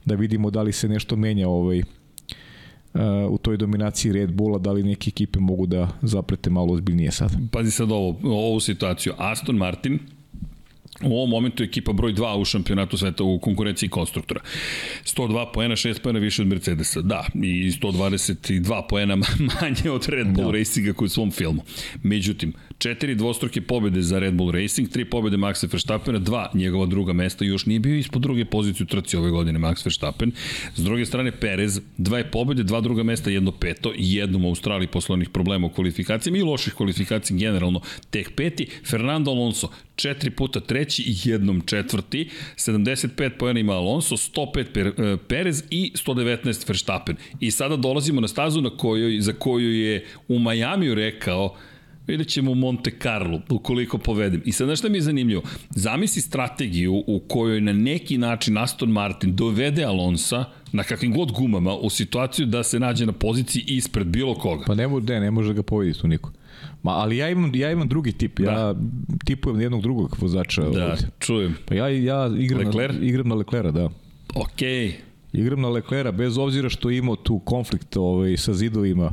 [0.05, 1.83] da vidimo da li se nešto menja ovaj,
[3.31, 7.31] u toj dominaciji Red Bulla, da li neke ekipe mogu da zaprete malo ozbiljnije sad.
[7.53, 9.13] Pazi sad ovo, ovu situaciju.
[9.19, 9.99] Aston Martin,
[11.03, 14.41] u ovom momentu je ekipa broj 2 u šampionatu sveta u konkurenciji konstruktora.
[15.05, 17.01] 102 poena, 6 poena više od Mercedesa.
[17.01, 19.17] Da, i 122 poena
[19.61, 20.59] manje od Red Bull da.
[20.59, 21.63] Racinga koji u svom filmu.
[22.03, 27.13] Međutim, četiri dvostruke pobede za Red Bull Racing, tri pobede Maxa Verstappena, dva njegova druga
[27.13, 30.33] mesta, još nije bio ispod druge pozicije u trci ove godine Max Verstappen.
[30.75, 34.89] S druge strane Perez, dva je pobede, dva druga mesta, jedno peto, jednom u Australiji
[34.89, 38.67] posle onih problema u kvalifikacijama i loših kvalifikacija generalno, tek peti.
[38.85, 45.21] Fernando Alonso, četiri puta treći i jednom četvrti, 75 pojena ima Alonso, 105 per, uh,
[45.29, 47.17] Perez i 119 Verstappen.
[47.41, 51.57] I sada dolazimo na stazu na kojoj, za koju je u Majamiju rekao
[52.07, 54.43] Vidjet ćemo u Monte Carlo, ukoliko povedem.
[54.45, 55.43] I sad nešto mi je zanimljivo.
[55.71, 61.75] Zamisli strategiju u kojoj na neki način Aston Martin dovede Alonsa na kakvim god gumama
[61.75, 64.65] u situaciju da se nađe na poziciji ispred bilo koga.
[64.67, 66.33] Pa ne, ne, ne može ga povediti tu niko.
[66.83, 68.41] Ma, ali ja imam, ja imam drugi tip.
[68.41, 68.51] Da.
[68.51, 68.75] Ja
[69.25, 70.63] tipujem jednog drugog vozača.
[70.63, 71.09] Da, ovdje.
[71.19, 71.57] čujem.
[71.67, 72.95] Pa ja, ja igram, Lecler?
[72.95, 73.91] na, igram na Leclera, da.
[74.35, 74.89] Okej.
[74.89, 74.93] Okay.
[75.33, 79.13] Igram na Leclera, bez obzira što imao tu konflikt ovaj, sa zidovima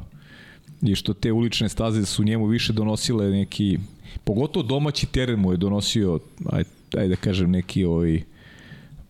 [0.82, 3.78] i što te ulične staze su njemu više donosile neki,
[4.24, 6.64] pogotovo domaći teren mu je donosio, aj,
[6.98, 8.22] aj da kažem, neki ovaj,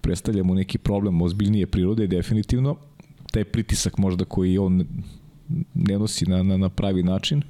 [0.02, 2.76] predstavlja mu neki problem ozbiljnije prirode, definitivno.
[3.32, 4.86] Taj pritisak možda koji on
[5.74, 7.42] ne nosi na, na, na pravi način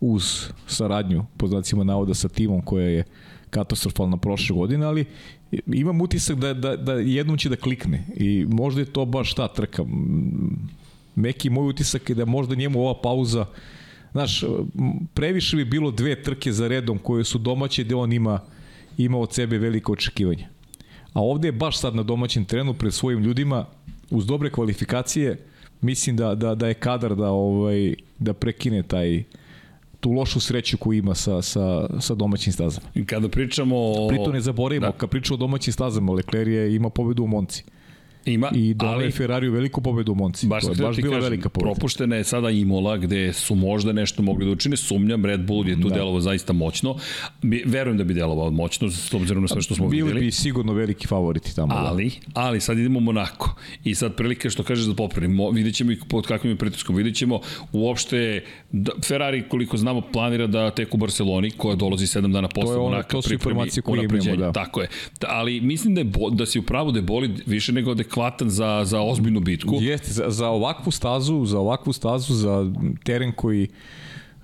[0.00, 3.04] uz saradnju, po znacima navoda, sa timom koja je
[3.50, 5.04] katastrofalna prošle godine, ali
[5.66, 9.48] imam utisak da, da, da jednom će da klikne i možda je to baš ta
[9.48, 9.84] trka.
[11.18, 13.46] Meki moj utisak je da možda njemu ova pauza
[14.12, 14.44] Znaš,
[15.14, 18.40] previše bi bilo dve trke za redom koje su domaće gde on ima,
[18.98, 20.48] ima od sebe veliko očekivanje.
[21.12, 23.66] A ovde je baš sad na domaćem terenu pred svojim ljudima
[24.10, 25.36] uz dobre kvalifikacije
[25.80, 29.22] mislim da, da, da je kadar da, ovaj, da prekine taj,
[30.00, 32.86] tu lošu sreću koju ima sa, sa, sa domaćim stazama.
[33.06, 34.08] Kada pričamo o...
[34.08, 34.92] Pritom ne zaboravimo, da.
[34.92, 37.64] kad pričamo o domaćim stazama, Leclerc je ima pobedu u Monci.
[38.32, 40.46] Ima, I ali, je Ferrari veliku pobedu u Monci.
[40.46, 41.72] Baš, to je baš bila kažem, velika pobeda.
[41.72, 44.76] Propuštena je sada Imola gde su možda nešto mogli da učine.
[44.76, 45.94] Sumnjam, Red Bull je tu da.
[45.94, 46.96] delovao zaista moćno.
[47.64, 50.14] Verujem da bi delovao moćno, s obzirom na sve što smo Bili videli.
[50.14, 51.74] Bili bi sigurno veliki favoriti tamo.
[51.74, 51.80] Da.
[51.80, 52.40] Ali, da.
[52.40, 53.54] ali sad idemo u Monako.
[53.84, 55.50] I sad prilike što kažeš da popravimo.
[55.50, 56.96] Vidjet ćemo i pod kakvim je pritiskom.
[56.96, 57.40] Vidjet ćemo
[57.72, 62.74] uopšte da, Ferrari koliko znamo planira da tek u Barceloni koja dolazi 7 dana posle
[62.74, 64.52] to Monaka to su informacije koje imamo, da.
[64.52, 64.88] Tako je.
[65.26, 68.84] Ali mislim da je bo, da si upravo da je bolid više nego adekvatan za
[68.84, 69.74] za ozbiljnu bitku.
[69.80, 72.72] Jeste, za, za ovakvu stazu, za ovakvu stazu, za
[73.04, 73.68] teren koji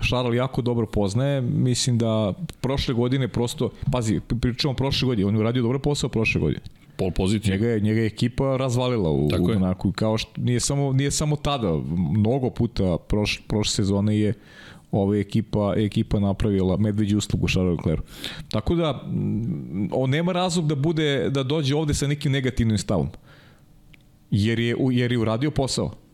[0.01, 5.41] Šaral jako dobro poznaje, mislim da prošle godine prosto, pazi, pričamo prošle godine, on je
[5.41, 6.61] uradio dobro posao prošle godine.
[6.97, 7.53] Pol pozicije.
[7.53, 11.11] Njega je, njega je ekipa razvalila u, Tako u onako, kao što nije samo, nije
[11.11, 11.73] samo tada,
[12.11, 14.35] mnogo puta proš, prošle sezone je
[14.93, 18.03] ova ekipa, ekipa napravila medveđu uslugu Charles Leclerc.
[18.49, 19.05] Tako da,
[19.93, 23.09] on nema razlog da bude, da dođe ovde sa nekim negativnim stavom
[24.35, 26.05] jer je, jer je uradio posao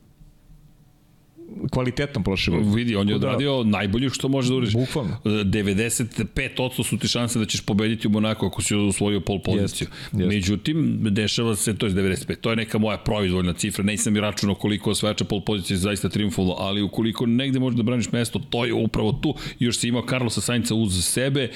[1.71, 2.75] kvalitetan prošle godine.
[2.77, 4.75] Vidi, on je da, odradio najbolje što može da uradiš.
[4.75, 5.17] Bukvalno.
[5.25, 9.89] 95% su ti šanse da ćeš pobediti u Monaku ako si osvojio pol poziciju.
[9.91, 10.29] Jest, jest.
[10.29, 12.37] Međutim, dešava se, to je 95.
[12.41, 13.85] To je neka moja proizvoljna cifra.
[13.85, 18.13] Nisam i računao koliko osvajača pol pozicije zaista triumfalo, ali ukoliko negde možeš da braniš
[18.13, 19.35] mesto, to je upravo tu.
[19.59, 21.51] Još si imao Carlosa Sainca uz sebe,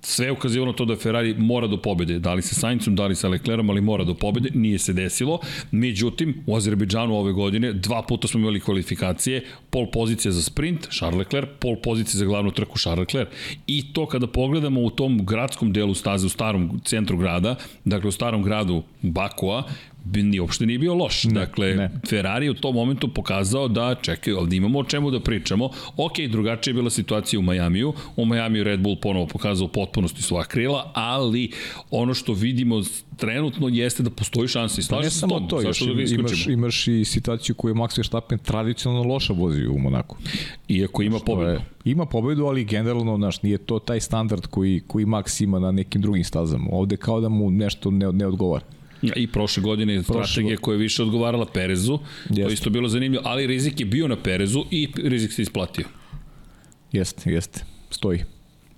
[0.00, 2.18] sve ukazivalo to da Ferrari mora do pobede.
[2.18, 4.50] Da li sa Saincom, da li sa Leclerom, ali mora do pobede.
[4.54, 5.40] Nije se desilo.
[5.70, 9.44] Međutim, u Azerbejdžanu ove godine dva puta smo imali kvalifikacije.
[9.70, 13.28] Pol pozicija za sprint, Charles Leclerc, pol pozicija za glavnu trku, Charles Leclerc.
[13.66, 18.12] I to kada pogledamo u tom gradskom delu staze, u starom centru grada, dakle u
[18.12, 19.62] starom gradu Bakua,
[20.14, 21.24] ni uopšte nije bio loš.
[21.24, 21.90] Ne, dakle, ne.
[22.08, 25.70] Ferrari je u tom momentu pokazao da, čekaj, ovdje imamo o čemu da pričamo.
[25.96, 27.92] Ok, drugačija je bila situacija u Majamiju.
[28.16, 31.50] U Majamiju Red Bull ponovo pokazao potpunosti svoja krila, ali
[31.90, 32.82] ono što vidimo
[33.16, 34.80] trenutno jeste da postoji šansa.
[34.80, 37.98] I pa ne samo tom, to, još da imaš, imaš i situaciju koju je Max
[37.98, 40.16] Verstappen tradicionalno loša vozi u Monaku.
[40.68, 41.50] Iako ima pobedu.
[41.50, 45.72] Je, ima pobedu, ali generalno, znaš, nije to taj standard koji, koji Max ima na
[45.72, 46.66] nekim drugim stazama.
[46.72, 48.64] Ovde kao da mu nešto ne, ne odgovara.
[49.02, 50.26] I prošle godine prošle...
[50.26, 52.42] strategija koja je više odgovarala Perezu, Jeste.
[52.42, 55.84] to isto bilo zanimljivo, ali rizik je bio na Perezu i rizik se isplatio.
[56.92, 58.24] Jeste, jeste, stoji.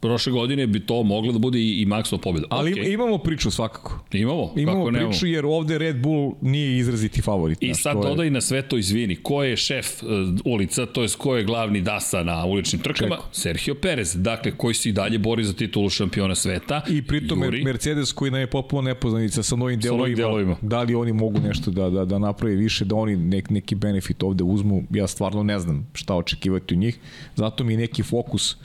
[0.00, 2.46] Prošle godine bi to moglo da bude i, i Maxova pobjeda.
[2.50, 2.92] Ali okay.
[2.94, 4.04] imamo priču svakako.
[4.12, 7.58] Imamo, imamo kako priču jer ovde Red Bull nije izraziti favorit.
[7.60, 8.30] I sad dodaj je...
[8.30, 10.08] na sve to izvini, ko je šef uh,
[10.44, 13.16] ulica, to je ko je glavni dasa na uličnim trkama?
[13.16, 13.28] Čeko.
[13.32, 16.82] Sergio Perez, dakle koji se i dalje bori za titulu šampiona sveta.
[16.88, 17.64] I pritom Juri.
[17.64, 20.56] Mercedes koji nam je popuno nepoznanica sa novim delovima, delovima.
[20.62, 24.22] Da li oni mogu nešto da, da, da naprave više, da oni nek, neki benefit
[24.22, 26.98] ovde uzmu, ja stvarno ne znam šta očekivati u njih.
[27.36, 28.56] Zato mi je neki fokus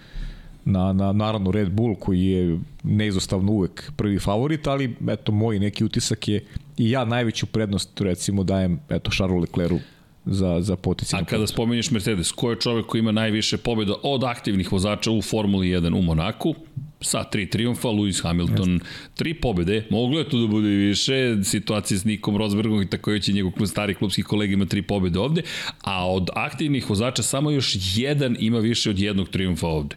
[0.65, 5.83] na, na naravno Red Bull koji je neizostavno uvek prvi favorit, ali eto moj neki
[5.83, 6.45] utisak je
[6.77, 9.79] i ja najveću prednost recimo dajem eto Charles Leclercu
[10.25, 11.21] za, za poticanje.
[11.21, 15.21] A kada spomenješ Mercedes, ko je čovek koji ima najviše pobjeda od aktivnih vozača u
[15.21, 16.55] Formuli 1 u Monaku?
[17.01, 18.87] Sa tri triumfa, Lewis Hamilton, Jeste.
[19.15, 23.33] tri pobede, moglo je tu da bude više, situacija s Nikom Rosbergom i tako će
[23.33, 25.41] njegov stari klubski kolega ima tri pobede ovde,
[25.81, 29.95] a od aktivnih vozača samo još jedan ima više od jednog triumfa ovde.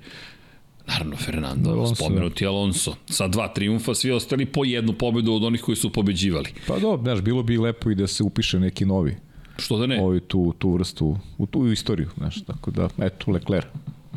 [0.88, 1.94] Naravno, Fernando, Alonso.
[1.94, 2.94] spomenuti Alonso.
[3.06, 6.50] Sa dva triumfa, svi ostali po jednu pobedu od onih koji su pobeđivali.
[6.66, 9.16] Pa dobro, znaš, bilo bi lepo i da se upiše neki novi.
[9.58, 10.00] Što da ne?
[10.02, 13.66] Ovi tu, tu vrstu, u tu istoriju, znaš, tako da, eto, Leclerc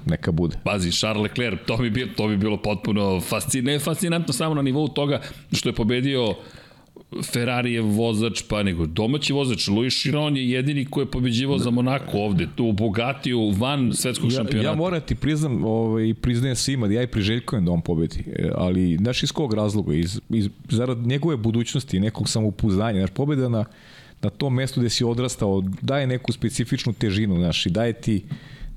[0.06, 0.58] neka bude.
[0.64, 4.62] Pazi, Charles Leclerc, to bi, bilo, to bi bilo potpuno fascin, ne fascinantno samo na
[4.62, 6.36] nivou toga što je pobedio
[7.24, 9.68] Ferrari je vozač, pa nego domaći vozač.
[9.68, 14.32] Louis Chiron je jedini koji je pobeđivao za Monako ovde, tu u Bogatiju, van svetskog
[14.32, 14.70] ja, šampionata.
[14.70, 18.50] Ja moram ti priznam, ovaj, priznajem svima da ja i priželjkujem da on pobedi, e,
[18.56, 23.66] ali znaš iz kog razloga, iz, iz, zarad njegove budućnosti, nekog samoupuzdanja, znaš, pobeda na,
[24.22, 28.24] na tom mestu gde si odrastao, daje neku specifičnu težinu, znaš, i daje ti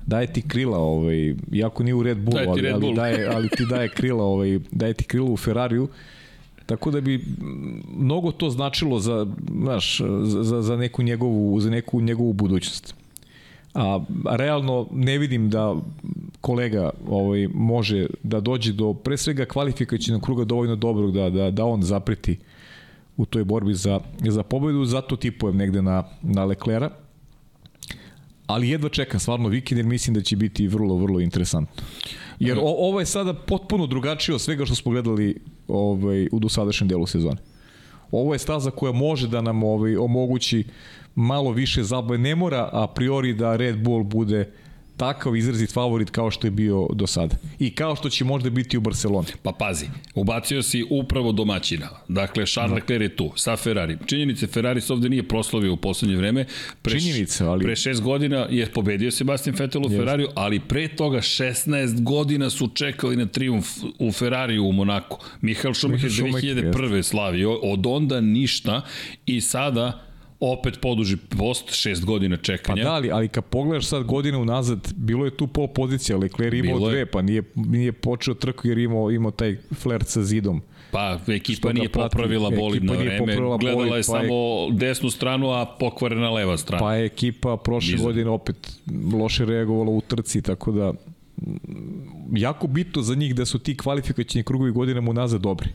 [0.05, 2.85] daje ti krila, ovaj, jako nije u Red Bullu, daje ali, Red Bull.
[2.85, 5.87] ali, daje, ali ti daje krila, ovaj, daje ti krila u Ferrariju,
[6.65, 7.25] Tako da bi
[7.97, 9.27] mnogo to značilo za,
[9.61, 12.95] znaš, za, za neku njegovu, za neku njegovu budućnost.
[13.73, 15.75] A realno ne vidim da
[16.41, 21.65] kolega ovaj može da dođe do pre svega kvalifikacijnog kruga dovoljno dobrog da da da
[21.65, 22.37] on zapreti
[23.17, 23.99] u toj borbi za
[24.29, 27.04] za pobedu, zato tipujem negde na na Leclera.
[28.47, 31.83] Ali jedva čekam stvarno vikend jer mislim da će biti vrlo vrlo interesantno.
[32.39, 35.35] Jer o, ovo je sada potpuno drugačije od svega što smo gledali
[35.67, 37.37] ovaj, u dosadašnjem delu sezone.
[38.11, 40.63] Ovo je staza koja može da nam ovaj, omogući
[41.15, 42.17] malo više zabave.
[42.17, 44.64] Ne mora a priori da Red Bull bude uh,
[44.97, 47.35] takav izrazit favorit kao što je bio do sada.
[47.59, 49.27] I kao što će možda biti u Barceloni.
[49.43, 51.89] Pa pazi, ubacio si upravo domaćina.
[52.07, 52.75] Dakle, Charles no.
[52.75, 53.97] Leclerc je tu, sa Ferrari.
[54.05, 56.45] Činjenice, Ferrari se ovde nije proslavio u poslednje vreme.
[56.81, 57.63] Pre, Činjenica, ali...
[57.63, 59.97] Pre šest godina je pobedio Sebastian Vettel u yes.
[59.97, 63.67] Ferrariju, ali pre toga 16 godina su čekali na triumf
[63.99, 65.17] u Ferrariju u Monaku.
[65.41, 67.03] Michael Schumacher 2001.
[67.03, 68.81] slavio, od onda ništa
[69.25, 70.04] i sada
[70.51, 72.83] opet poduži post, šest godina čekanja.
[72.83, 76.53] Pa da, ali, ali kad pogledaš sad godinu unazad, bilo je tu pol pozicija, Leclerc
[76.53, 77.05] imao bilo dve, je.
[77.05, 80.61] pa nije, nije počeo trku jer imao, imao taj flert sa zidom.
[80.91, 85.09] Pa ekipa nije prati, popravila bolid na vreme, gledala bolid, je pa samo je, desnu
[85.09, 86.79] stranu, a pokvarena leva strana.
[86.79, 88.05] Pa je ekipa prošle Nizam.
[88.05, 88.79] godine opet
[89.13, 90.93] loše reagovala u trci, tako da
[92.31, 95.69] jako bitno za njih da su ti kvalifikaćeni krugovi godinama unazad dobri.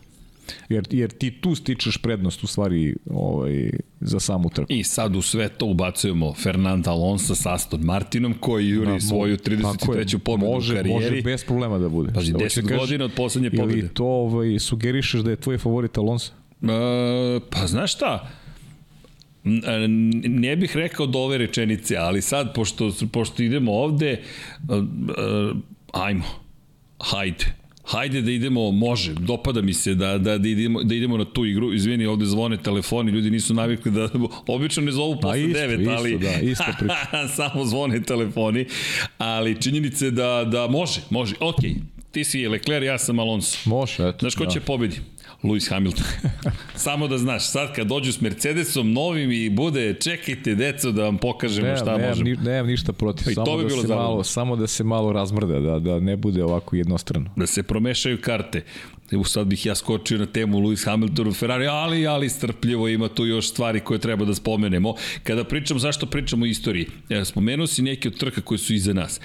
[0.68, 4.72] Jer, jer ti tu stičeš prednost u stvari ovaj, za samu trku.
[4.72, 9.36] I sad u sve to ubacujemo Fernanda Alonso sa Aston Martinom koji juri da, svoju
[9.36, 10.18] 33.
[10.18, 11.10] pobedu može, u karijeri.
[11.10, 12.12] Može bez problema da bude.
[12.12, 13.78] Pazi, 10 godina od poslednje pobede.
[13.78, 16.32] Ili to ovaj, sugerišeš da je tvoj favorit Alonso?
[16.62, 18.30] E, pa znaš šta?
[19.44, 19.50] E,
[20.28, 24.20] ne bih rekao do ove rečenice, ali sad, pošto, pošto idemo ovde,
[24.68, 25.56] uh, uh,
[25.92, 26.24] ajmo,
[26.98, 27.59] hajde
[27.90, 31.46] hajde da idemo, može, dopada mi se da, da, da, idemo, da idemo na tu
[31.46, 34.08] igru, izvini, ovde zvone telefoni, ljudi nisu navikli da,
[34.46, 36.64] obično ne zovu posle pa 9, isto, ali da, isto
[37.36, 38.66] samo zvone telefoni,
[39.18, 41.74] ali činjenice da, da može, može, okej,
[42.10, 43.58] ti si Leclerc, ja sam Alonso.
[43.64, 44.18] Može, eto.
[44.20, 44.50] Znaš ko da.
[44.50, 44.96] će pobedi?
[45.42, 46.04] Lewis Hamilton.
[46.74, 51.18] Samo da znaš, sad kad dođu s Mercedesom novim i bude čekajte deco da vam
[51.18, 52.30] pokažemo ne, šta ne, možemo.
[52.30, 55.60] Ni, nemam ništa protiv, I samo, da bilo se malo, samo da se malo razmrda,
[55.60, 57.30] da, da ne bude ovako jednostrano.
[57.36, 58.62] Da se promešaju karte.
[59.12, 63.26] Evo sad bih ja skočio na temu Lewis Hamilton Ferrari, ali, ali strpljivo ima tu
[63.26, 64.94] još stvari koje treba da spomenemo.
[65.22, 66.86] Kada pričam, zašto pričamo o istoriji?
[67.08, 69.20] Ja, spomenuo si neke od trka koje su iza nas.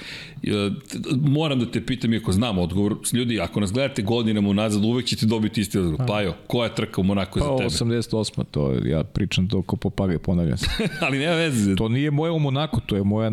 [1.21, 5.26] Moram da te pitam, iako znam odgovor, ljudi, ako nas gledate godinama unazad, uvek ćete
[5.26, 6.08] dobiti isti odgovor.
[6.08, 7.69] Pa jo, koja trka u Monaku pa, za tebe?
[7.69, 8.43] 88.
[8.52, 10.67] To, ja pričam to ko popagaj, ponavljam se.
[11.06, 11.76] ali nema veze.
[11.76, 13.32] To nije moja u Monaku, to je moja,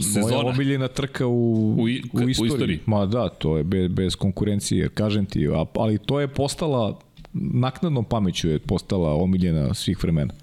[0.00, 0.36] Sezona.
[0.36, 2.34] moja omiljena trka u, u, u, istoriji.
[2.40, 2.78] u istoriji.
[2.86, 6.98] Ma da, to je bez, bez konkurencije, kažem ti, a ali to je postala,
[7.32, 10.34] naknadnom pameću je postala omiljena svih vremena.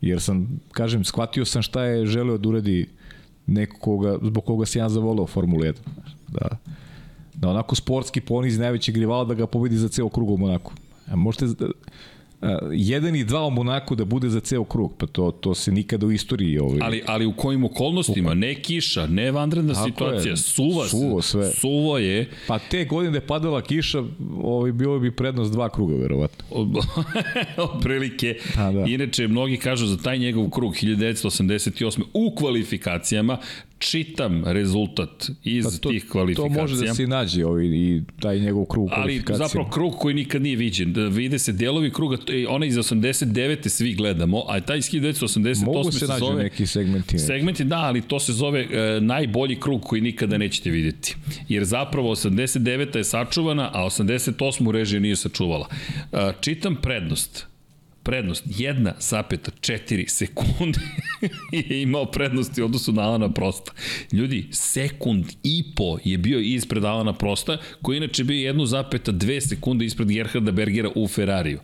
[0.00, 2.88] Jer sam, kažem, shvatio sam šta je želeo da uradi
[3.46, 5.74] nekoga, zbog koga se ja zavoleo Formulu 1.
[6.28, 6.48] Da,
[7.34, 10.72] Da onako sportski ponizi najvećeg rivala da ga pobedi za ceo krug u Monaku.
[11.10, 11.46] A možete
[12.72, 16.06] jedan i dva u Monaku da bude za ceo krug, pa to, to se nikada
[16.06, 16.58] u istoriji...
[16.58, 16.78] Ovaj...
[16.82, 18.34] Ali, ali u kojim okolnostima?
[18.34, 21.50] Ne kiša, ne vanredna Tako situacija, je, suva, suvo, sve.
[21.50, 22.30] suvo je.
[22.46, 24.02] Pa te godine da je padala kiša,
[24.42, 26.44] ovaj, bilo bi prednost dva kruga, verovatno.
[27.82, 28.36] Prilike.
[28.54, 28.84] Pa, da.
[28.86, 32.02] Inače, mnogi kažu za taj njegov krug 1988.
[32.12, 33.38] u kvalifikacijama
[33.90, 36.54] čitam rezultat iz pa to, tih kvalifikacija.
[36.54, 40.42] To može da se nađe ovaj, i taj njegov krug Ali zapravo krug koji nikad
[40.42, 40.92] nije viđen.
[40.92, 42.16] Da vide se delovi kruga,
[42.48, 43.68] ona iz 89.
[43.68, 45.64] svi gledamo, a taj iz 1988.
[45.64, 47.18] Mogu se, se nađe zove, neki segmenti.
[47.18, 51.16] Segmenti, da, ali to se zove e, najbolji krug koji nikada nećete videti.
[51.48, 52.96] Jer zapravo 89.
[52.96, 54.70] je sačuvana, a 88.
[54.70, 55.68] režija nije sačuvala.
[56.12, 57.53] E, čitam prednost
[58.04, 60.80] prednost 1,4 sekunde
[61.52, 63.72] je imao prednosti u odnosu na Alana Prosta.
[64.12, 70.08] Ljudi, sekund i po je bio ispred Alana Prosta, koji inače bio 1,2 sekunde ispred
[70.08, 71.60] Gerharda Bergera u Ferrariju.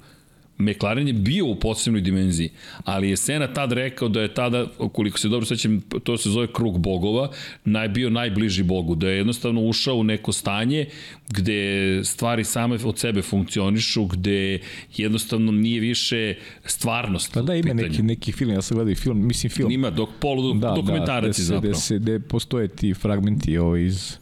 [0.61, 2.51] McLaren je bio u posebnoj dimenziji,
[2.85, 6.46] ali je Sena tad rekao da je tada, koliko se dobro sećam, to se zove
[6.53, 7.31] krug bogova,
[7.64, 10.87] naj, bio najbliži bogu, da je jednostavno ušao u neko stanje
[11.29, 14.59] gde stvari same od sebe funkcionišu, gde
[14.96, 17.35] jednostavno nije više stvarnost.
[17.35, 19.70] Pa da, ima neki, neki film, ja sam gledao i film, mislim film.
[19.70, 21.73] Ima dok, polu da, dokumentarac da, zapravo.
[21.73, 24.20] Da, se, gde postoje ti fragmenti ovo iz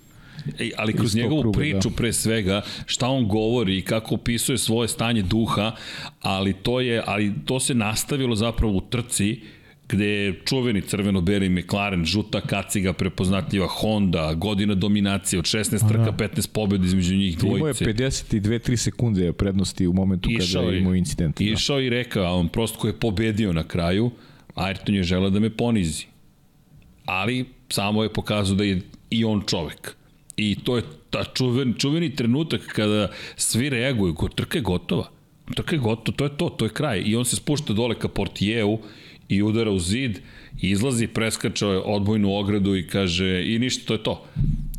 [0.59, 1.97] Ej, ali kroz njegovu kruga, priču da.
[1.97, 5.73] pre svega, šta on govori i kako opisuje svoje stanje duha,
[6.21, 9.41] ali to je, ali to se nastavilo zapravo u trci,
[9.89, 16.53] gde je čuveni crveno-beli McLaren, žuta kaciga, prepoznatljiva Honda, godina dominacije od 16 trka, 15
[16.53, 17.59] pobjeda između njih dvojice.
[17.59, 21.39] Imao je 52-3 sekunde prednosti u momentu išao kada je imao incident.
[21.39, 21.45] Da.
[21.45, 24.11] Išao i rekao, on prosto ko je pobedio na kraju,
[24.55, 26.07] Ayrton je želeo da me ponizi.
[27.05, 28.81] Ali samo je pokazao da je
[29.11, 29.98] i on čovek.
[30.39, 35.09] I to je ta čuven, čuveni trenutak kada svi reaguju, ko trka je gotova.
[35.55, 37.03] Trka je gotova, to je to, to je kraj.
[37.07, 38.79] I on se spušta dole ka portijevu
[39.29, 40.21] i udara u zid,
[40.61, 44.25] izlazi, preskača odbojnu ogradu i kaže i ništa, to je to.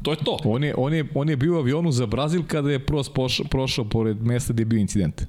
[0.01, 0.37] To je to.
[0.43, 3.85] On je, on je, on je bio u avionu za Brazil kada je prošao, prošao
[3.85, 5.21] pored mesta gde je bio incident.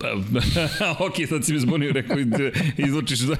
[0.00, 0.12] Pa,
[1.06, 2.16] ok, sad si mi zbunio, rekao,
[2.78, 3.32] izvučiš da...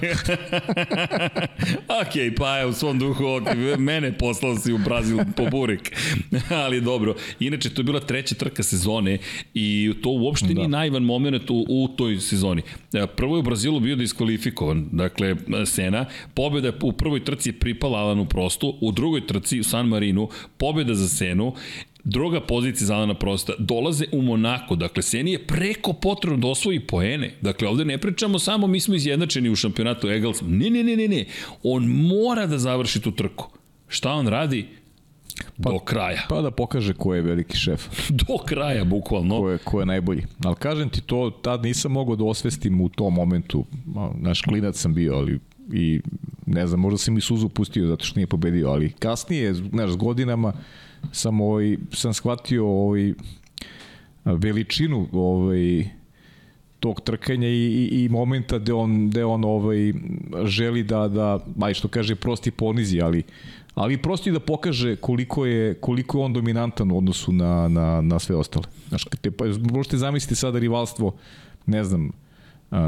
[2.02, 5.96] ok, pa je u svom duhu, ok, mene poslao si u Brazil po burik.
[6.64, 7.14] Ali dobro.
[7.40, 9.18] Inače, to je bila treća trka sezone
[9.54, 10.66] i to uopšte da.
[10.66, 12.62] najvan moment u, u toj sezoni.
[12.92, 16.06] E, prvo je u Brazilu bio diskvalifikovan, dakle, Sena.
[16.34, 20.94] Pobjeda u prvoj trci je pripala Alanu Prostu, u drugoj trci u San Marinu, pobjeda
[20.94, 21.54] za Senu
[22.04, 26.80] Druga pozicija za Alana Prosta dolaze u Monako, dakle Seni je preko potrebno da osvoji
[26.80, 27.34] poene.
[27.40, 30.40] Dakle, ovde ne pričamo samo mi smo izjednačeni u šampionatu Egals.
[30.42, 31.24] Ne, ne, ne, ne, ne.
[31.62, 33.48] On mora da završi tu trku.
[33.88, 34.66] Šta on radi?
[35.62, 36.26] Pa, do kraja.
[36.28, 37.88] Pa da pokaže ko je veliki šef.
[38.28, 39.40] do kraja, bukvalno.
[39.40, 40.24] Ko je, ko je najbolji.
[40.44, 43.64] Ali kažem ti, to tad nisam mogao da osvestim u tom momentu.
[44.14, 45.38] Naš klinac sam bio, ali
[45.72, 46.00] i
[46.46, 49.96] ne znam, možda sam i suzu pustio zato što nije pobedio, ali kasnije, znaš, s
[49.96, 50.52] godinama,
[51.12, 53.12] sam, ovaj, sam shvatio ovaj,
[54.24, 55.84] veličinu ovaj,
[56.80, 59.92] tog trkanja i, i, i momenta gde on, gde on ovaj,
[60.44, 63.22] želi da, da aj što kaže, prosti ponizi, ali
[63.74, 68.18] ali prosti da pokaže koliko je, koliko je on dominantan u odnosu na, na, na
[68.18, 68.64] sve ostale.
[68.88, 71.14] Znaš, te, pa, možete zamisliti sada rivalstvo,
[71.66, 72.06] ne znam,
[72.70, 72.78] uh,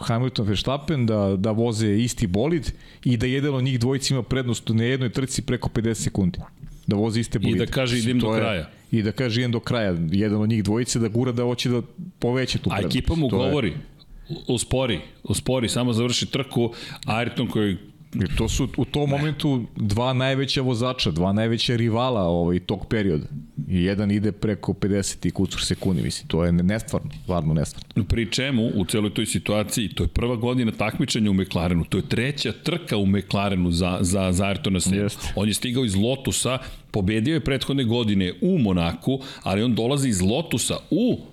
[0.00, 2.72] Hamilton Verstappen da, da voze isti bolid
[3.04, 6.38] i da jedan od njih dvojica ima prednost na jednoj trci preko 50 sekundi
[6.86, 7.64] da vozi iste bolide.
[7.64, 8.70] I da kaže idem do kraja.
[8.90, 9.96] I da kaže idem do kraja.
[10.10, 11.82] Jedan od njih dvojice da gura da hoće da
[12.18, 12.96] poveća tu prednost.
[12.96, 13.76] A ekipa mu to govori, je...
[14.48, 16.72] uspori, uspori, samo završi trku,
[17.06, 17.76] Ayrton koji
[18.36, 23.26] to su u tom momentu dva najveća vozača, dva najveća rivala ovaj, tog perioda.
[23.68, 28.04] I jedan ide preko 50 i kucur sekundi, mislim, to je nestvarno, stvarno nestvarno.
[28.04, 32.08] Pri čemu, u celoj toj situaciji, to je prva godina takmičenja u McLarenu, to je
[32.08, 35.08] treća trka u McLarenu za, za, za Ayrtona Senna.
[35.36, 36.58] On je stigao iz Lotusa,
[36.90, 41.31] pobedio je prethodne godine u Monaku, ali on dolazi iz Lotusa u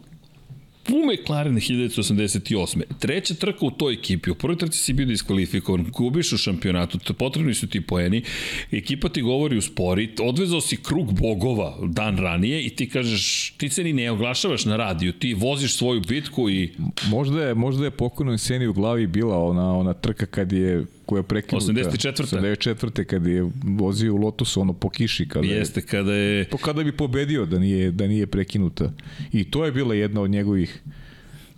[0.93, 2.81] u McLaren 1988.
[2.99, 7.53] Treća trka u toj ekipi, u prvoj trci si bio diskvalifikovan, gubiš u šampionatu, potrebni
[7.53, 8.23] su ti poeni,
[8.71, 13.69] ekipa ti govori u spori, odvezao si krug bogova dan ranije i ti kažeš, ti
[13.69, 16.69] se ni ne oglašavaš na radiju, ti voziš svoju bitku i...
[17.09, 21.19] Možda je, možda je pokojnoj sceni u glavi bila ona, ona trka kad je koja
[21.19, 21.65] je prekinuta.
[21.65, 22.39] 84.
[22.39, 23.03] 84.
[23.03, 25.27] kada je vozio u Lotusu, ono po kiši.
[25.27, 26.45] Kada Jeste, kada je...
[26.45, 28.91] Po kada bi pobedio da nije, da nije prekinuta.
[29.31, 30.81] I to je bila jedna od njegovih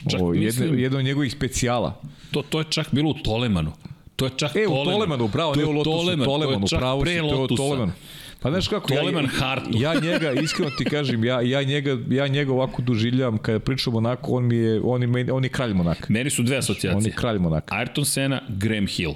[0.10, 2.02] Čak, o, jedna, mislim, jedna od njegovih specijala.
[2.32, 3.72] To, to je čak bilo u Tolemanu.
[4.16, 4.82] To je čak e, Toleman.
[4.82, 7.48] u Tolemanu, bravo, ne u Lotusu, Toleman, Toleman, to je čak pre Lotusa.
[7.48, 7.92] To je Toleman.
[8.42, 9.70] Pa znaš kako, Toleman ja, Hartu.
[9.74, 14.32] ja njega, iskreno ti kažem, ja, ja, njega, ja njega ovako doživljam, kada pričam Monako,
[14.32, 16.06] on mi je, on je, on je kralj Monaka.
[16.10, 16.98] Meni su dve asocijacije.
[16.98, 17.76] On je kralj Monaka.
[17.76, 19.14] Ayrton Senna, Graham Hill.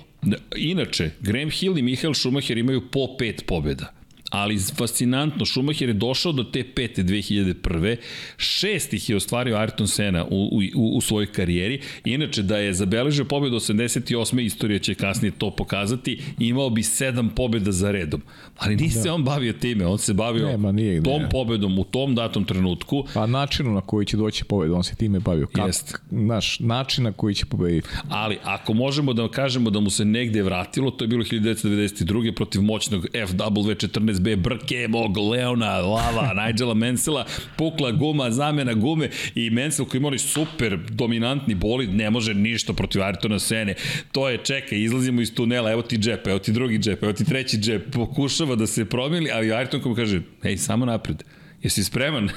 [0.56, 3.94] Inače, Graham Hill i Michael Schumacher imaju po pet pobjeda
[4.30, 7.96] ali fascinantno, Schumacher je došao do te pete 2001.
[8.38, 11.82] Šest ih je ostvario Ayrton Senna u, u, u svojoj karijeri.
[12.06, 14.42] Inače, da je zabeležio pobedu 88.
[14.42, 18.22] istorija će kasnije to pokazati, imao bi sedam pobeda za redom.
[18.58, 19.02] Ali nije da.
[19.02, 21.30] se on bavio time, on se bavio Nema, nije, tom ne.
[21.30, 23.06] pobedom u tom datom trenutku.
[23.14, 25.48] Pa načinu na koji će doći pobeda, on se time bavio.
[25.48, 25.96] Kak, Jest.
[26.12, 27.88] Naš način na koji će pobediti.
[28.10, 32.36] Ali ako možemo da kažemo da mu se negde vratilo, to je bilo 1992.
[32.36, 37.26] protiv moćnog FW14 B Brke, mog Leona, Lava, Nigela Mansella,
[37.58, 43.02] pukla guma, zamena gume i Mansell koji imali super dominantni bolid, ne može ništa protiv
[43.02, 43.76] Ayrtona Sene.
[44.12, 47.26] To je, čekaj, izlazimo iz tunela, evo ti džep, evo ti drugi džep, evo ti
[47.26, 51.24] treći džep, pokušava da se promili, ali Ayrton koji kaže, hej, samo napred
[51.66, 52.30] Jesi spreman?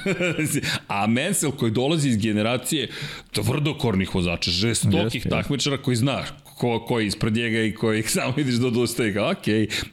[0.88, 2.88] A Mansell koji dolazi iz generacije
[3.32, 6.24] tvrdokornih vozača, žestokih takmičara koji zna
[6.58, 9.14] ko, ko je ispred njega i koji samo vidiš da odustaje.
[9.14, 9.46] Kao, ok,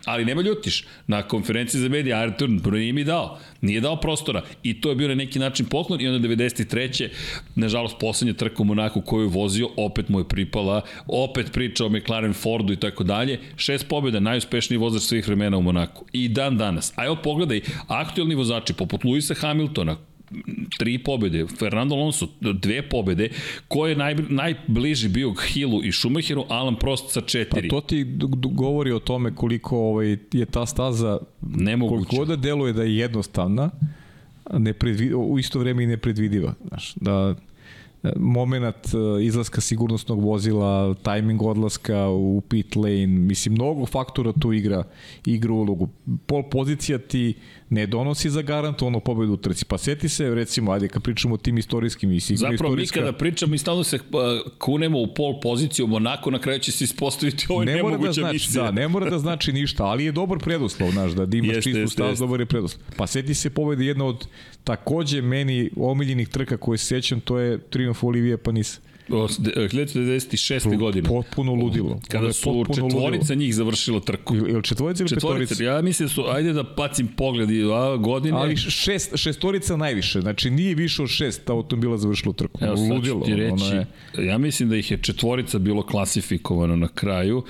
[0.05, 0.83] ali nema ljutiš.
[1.07, 3.39] Na konferenciji za medija Artur nije mi dao.
[3.61, 4.41] Nije dao prostora.
[4.63, 7.09] I to je bio na neki način poklon i onda 93.
[7.55, 11.89] Nažalost, poslednja trka u Monaku koju je vozio, opet mu je pripala, opet priča o
[11.89, 13.39] McLaren Fordu i tako dalje.
[13.55, 16.05] Šest pobjeda, najuspešniji vozač svih vremena u Monaku.
[16.11, 16.93] I dan danas.
[16.95, 19.97] A evo pogledaj, aktualni vozači poput Luisa Hamiltona,
[20.77, 23.29] tri pobede, Fernando Alonso dve pobede,
[23.67, 27.69] ko je naj, najbliži bio Hillu i Schumacheru, Alan Prost sa četiri.
[27.69, 28.05] Pa to ti
[28.51, 32.09] govori o tome koliko ovaj, je ta staza, Nemoguće.
[32.09, 33.69] koliko da deluje da je jednostavna,
[34.53, 36.53] nepredvi, u isto vreme i nepredvidiva.
[36.69, 37.35] Znaš, da
[38.15, 44.83] moment e, izlaska sigurnosnog vozila, tajming odlaska u pit lane, mislim, mnogo faktora tu igra,
[45.25, 45.89] igra ulogu.
[46.25, 47.33] Pol pozicija ti
[47.69, 49.65] ne donosi za garantovanu pobedu u trci.
[49.65, 52.99] Pa seti se, recimo, ajde, kad pričamo o tim istorijskim i sigurno Zapravo, istorijska...
[52.99, 56.71] mi kada pričamo i stalno se uh, kunemo u pol poziciju, Monako na kraju će
[56.71, 58.63] se ispostaviti ovo ne nemoguća da znači, misija.
[58.63, 61.87] Da, ne mora da znači ništa, ali je dobar preduslov, znaš, da, da imaš čistu
[61.87, 62.83] stav, dobar je preduslov.
[62.97, 64.27] Pa seti se pobede jedna od
[64.63, 68.79] takođe meni omiljenih trka koje se sećam, to je Triumf Olivije Panisa.
[69.09, 70.73] 1996.
[70.73, 71.09] Eh, godine.
[71.09, 71.99] Potpuno ludilo.
[72.07, 73.35] Kada su četvorica ludilo.
[73.35, 74.35] njih završila trku.
[74.35, 75.53] Ili četvorica ili četvorica?
[75.53, 75.63] petorica?
[75.63, 78.37] Ja mislim da su, ajde da pacim pogled i a, godine.
[78.37, 82.59] Ali šest, šestorica najviše, znači nije više od šest automobila završilo trku.
[82.63, 83.25] Evo, ludilo.
[83.25, 84.27] Ti reći, je...
[84.27, 87.43] ja mislim da ih je četvorica bilo klasifikovano na kraju.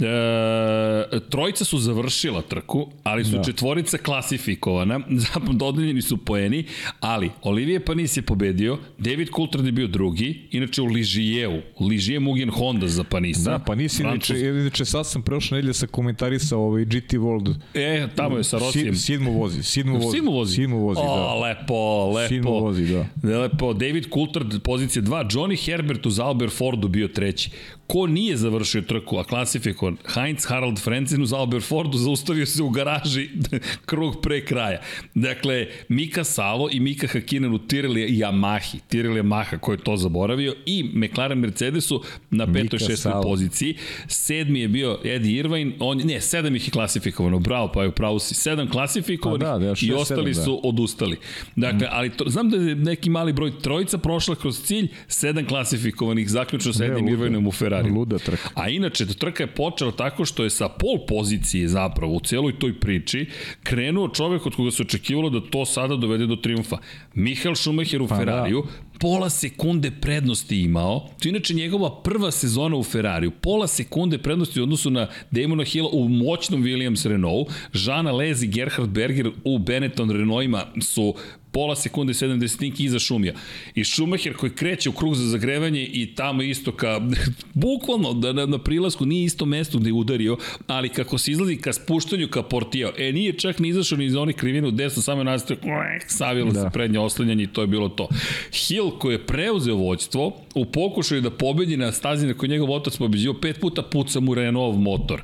[0.00, 3.42] E, trojica su završila trku, ali su da.
[3.42, 5.00] četvorica klasifikovana,
[5.52, 6.64] dodeljeni su poeni,
[7.00, 12.50] ali Olivije Panis je pobedio, David Coulthard je bio drugi, inače u Ližijevu, Ližije Mugen
[12.50, 13.50] Honda za Panisa.
[13.50, 17.54] Da, Panis inače, inače sad sam prošle nedelje sa komentarisa ovaj GT World.
[17.74, 18.94] E, tamo je sa Rosijem.
[18.94, 20.16] Sidmo vozi, Sidmo vozi.
[20.16, 20.54] Sidmo vozi.
[20.54, 21.34] Sidmo vozi, o, da.
[21.34, 22.28] lepo, lepo.
[22.28, 23.38] Sidmo vozi, da.
[23.38, 27.50] Lepo, David Coulthard pozicija 2, Johnny Herbert uz Albert Fordu bio treći.
[27.86, 32.70] Ko nije završio trku, a klasifikovan, Heinz Harald Frenzen uz Albert Fordu zaustavio se u
[32.70, 33.28] garaži
[33.90, 34.80] krug pre kraja.
[35.14, 39.96] Dakle, Mika Salo i Mika Hakinen u Tirelija i Yamahi, Tirelija Yamaha ko je to
[39.96, 43.76] zaboravio i McLaren Mercedesu na petoj, šestoj poziciji.
[44.06, 48.18] Sedmi je bio Eddie Irvine, on, ne, sedam ih je klasifikovano, bravo, pa je upravo
[48.18, 50.44] si, sedam klasifikovanih pa da, da, šest, i ostali sedam, da.
[50.44, 51.16] su odustali.
[51.56, 56.28] Dakle, ali to, znam da je neki mali broj trojica prošla kroz cilj, sedam klasifikovanih,
[56.28, 57.81] zaključno sa Eddie Irvineom u Ferrari.
[57.88, 58.48] Luda trka.
[58.54, 62.80] A inače, trka je počela tako što je sa pol pozicije zapravo u celoj toj
[62.80, 63.26] priči
[63.62, 66.78] krenuo čovek od koga se očekivalo da to sada dovede do triumfa.
[67.14, 68.18] Michael Schumacher u pa, da.
[68.18, 71.00] Ferrariju, da pola sekunde prednosti imao.
[71.00, 73.30] To je inače njegova prva sezona u Ferrariju.
[73.30, 77.48] Pola sekunde prednosti u odnosu na Damona Hilla u moćnom Williams Renault.
[77.72, 81.14] Žana Lez i Gerhard Berger u Benetton Renaultima su
[81.52, 83.34] pola sekunde 70 iza Šumija.
[83.74, 87.00] I Schumacher koji kreće u krug za zagrevanje i tamo isto ka,
[87.54, 90.36] bukvalno da na, na prilasku nije isto mesto gde je udario,
[90.66, 94.16] ali kako se izlazi ka spuštanju ka portijao, e nije čak ni izašao ni iz
[94.16, 95.62] onih krivina u desno, samo je nastavio,
[96.06, 96.60] savilo da.
[96.60, 98.08] se prednje oslanjanje i to je bilo to.
[98.52, 102.96] Hill koji je preuzeo vođstvo u pokušaju da pobedi na stazi na kojoj njegov otac
[102.96, 105.22] pobeđio pet puta puca mu Renault motor.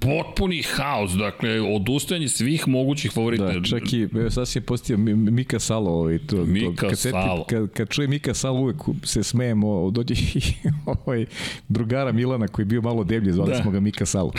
[0.00, 3.44] Potpuni haos, dakle, odustajanje svih mogućih favorita.
[3.44, 7.44] Da, čak i, sad si je postio Mika Salo, ovaj, to, Mika to, kad Salo.
[7.44, 10.14] kad, kad čuje Mika Salo, uvek se smejemo, dođe
[11.06, 11.26] ovaj
[11.68, 13.62] drugara Milana koji je bio malo deblji, zvali da.
[13.62, 14.32] smo ga Mika Salo.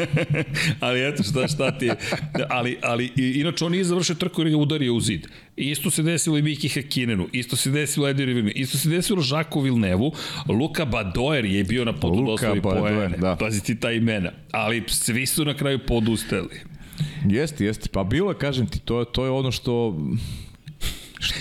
[0.80, 1.96] ali eto, šta, šta ti je.
[2.48, 5.26] Ali, ali inače on nije završio trku jer ga udario u zid.
[5.56, 9.60] Isto se desilo i Miki Hakinenu, isto se desilo Eddie Rivine, isto se desilo Žaku
[9.60, 10.12] Vilnevu,
[10.48, 13.16] Luka Badoer je bio na da osvoji poene.
[13.16, 13.36] Da.
[13.36, 14.32] Pazi ti ta imena.
[14.52, 16.60] Ali svi su na kraju podustali.
[17.28, 17.88] Jeste, jeste.
[17.92, 19.96] Pa bilo, kažem ti, to, to je ono što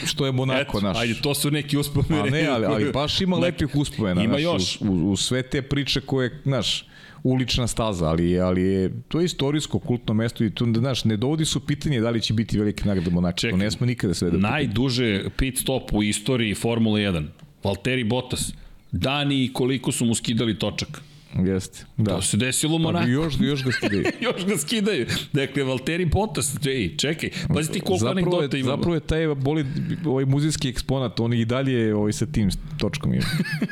[0.05, 0.97] što je Monako Eto, naš.
[0.97, 2.19] Ajde, to su neki uspomene.
[2.19, 4.23] A ne, ali, ali baš ima lepih uspomena.
[4.23, 4.77] Ima naš, još.
[4.81, 6.85] U, u, u, sve te priče koje, znaš,
[7.23, 11.45] ulična staza, ali, ali je, to je istorijsko kultno mesto i tu, znaš, ne dovodi
[11.45, 13.37] su pitanje da li će biti veliki nagrada Monaka.
[13.37, 17.27] Čekaj, to ne smo nikada sve da Najduže pit stop u istoriji Formule 1.
[17.63, 18.53] Valtteri Bottas.
[18.91, 21.01] Dani i koliko su mu skidali točak.
[21.39, 21.85] Jeste.
[21.97, 22.15] Da.
[22.15, 23.05] To se desilo u Monaku.
[23.05, 24.03] Pa, još, još ga skidaju.
[24.27, 25.05] još ga skidaju.
[25.33, 28.77] Dakle, Valtteri Bottas, ej, čekaj, pazi ti koliko anegdota imamo.
[28.77, 29.65] Zapravo je taj boli,
[30.05, 33.21] ovaj muzijski eksponat, on i dalje ovaj, sa tim točkom je.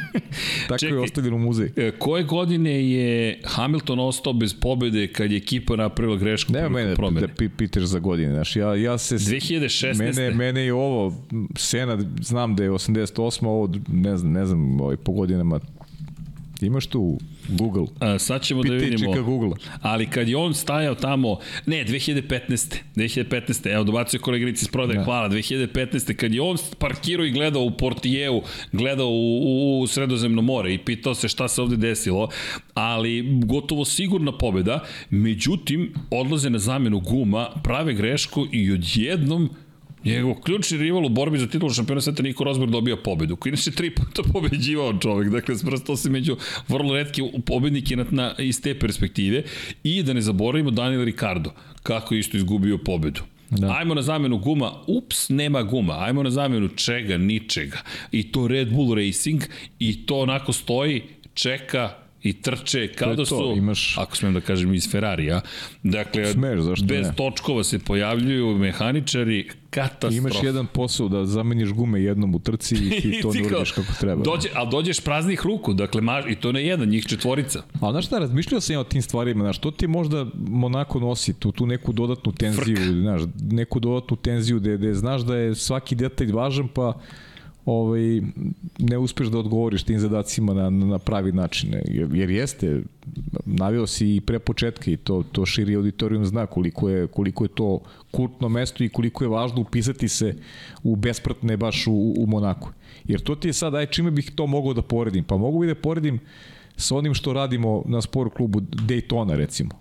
[0.67, 1.71] Tako čekaj, je ostavljen u muzej.
[1.75, 6.53] E, koje godine je Hamilton ostao bez pobede kad je ekipa napravila grešku?
[6.53, 7.27] Ne, mene promene.
[7.27, 8.33] da pitaš za godine.
[8.33, 9.15] Znaš, ja, ja se...
[9.15, 9.97] 2016.
[9.97, 14.97] Mene, mene je ovo, Sena, znam da je 88, ovo, ne znam, ne znam ovaj,
[14.97, 15.59] po godinama
[16.61, 17.85] Imaš tu Google.
[17.99, 19.13] A, sad ćemo Pitaj da vidimo.
[19.13, 19.51] Čika Google.
[19.81, 22.75] Ali kad je on stajao tamo, ne, 2015.
[22.95, 23.73] 2015.
[23.73, 25.03] Evo, dobacio koleginici iz prodaje, da.
[25.03, 25.29] hvala.
[25.29, 26.15] 2015.
[26.15, 30.77] kad je on parkirao i gledao u Portijevu, gledao u, u, u Sredozemno more i
[30.77, 32.29] pitao se šta se ovde desilo,
[32.73, 34.83] ali gotovo sigurna pobeda.
[35.09, 39.49] Međutim, odlaze na zamenu guma, prave grešku i odjednom
[40.05, 43.35] Njegov ključni rival u borbi za titulu šampiona sveta Niko Rosberg dobio pobedu.
[43.35, 45.29] Koji inače tri puta pobeđivao čovek.
[45.29, 46.37] Dakle, sprstao se među
[46.67, 49.43] vrlo redki pobednike na, na, iz te perspektive.
[49.83, 51.51] I da ne zaboravimo Daniel Ricardo.
[51.83, 53.21] Kako je isto izgubio pobedu.
[53.49, 53.75] Da.
[53.77, 55.95] Ajmo na zamenu guma, ups, nema guma.
[55.99, 57.77] Ajmo na zamenu čega, ničega.
[58.11, 59.43] I to Red Bull Racing
[59.79, 63.97] i to onako stoji, čeka, i trče kao da su, imaš...
[63.97, 65.41] ako smem da kažem, iz Ferrarija.
[65.83, 67.13] Dakle, Smeš, zašto bez ne?
[67.15, 70.15] točkova se pojavljuju mehaničari, katastrofa.
[70.15, 73.93] Imaš jedan posao da zameniš gume jednom u trci i ti to ne uradiš kako
[73.99, 74.23] treba.
[74.23, 77.63] Dođe, ali dođeš praznih ruku, dakle, maž, i to ne jedan, njih četvorica.
[77.81, 81.33] A znaš šta, razmišljao sam ja o tim stvarima, znaš, to ti možda Monako nosi,
[81.33, 82.85] tu, tu neku dodatnu tenziju, Frk.
[83.01, 86.93] znaš, neku dodatnu tenziju gde, gde znaš da je svaki detalj važan, pa
[87.69, 88.21] ovaj,
[88.79, 91.73] ne uspeš da odgovoriš tim zadacima na, na pravi način.
[91.85, 92.81] Jer, jer jeste,
[93.45, 97.49] navio si i pre početka i to, to širi auditorijum zna koliko je, koliko je
[97.49, 97.79] to
[98.11, 100.35] kultno mesto i koliko je važno upisati se
[100.83, 102.69] u bespratne baš u, u Monaku.
[103.05, 105.23] Jer to ti je sad, aj čime bih to mogao da poredim?
[105.23, 106.19] Pa mogu bi da poredim
[106.77, 109.71] sa onim što radimo na sport klubu Daytona recimo.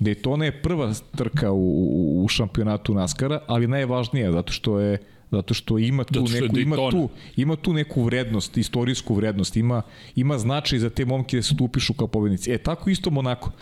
[0.00, 4.98] Daytona je prva trka u, u, u šampionatu Naskara, ali najvažnija zato što je
[5.30, 9.82] zato što ima tu što neku ima tu ima tu neku vrednost, istorijsku vrednost, ima
[10.16, 12.52] ima značaj za te momke da se tu upišu kao pobednici.
[12.52, 13.52] E tako isto Monako.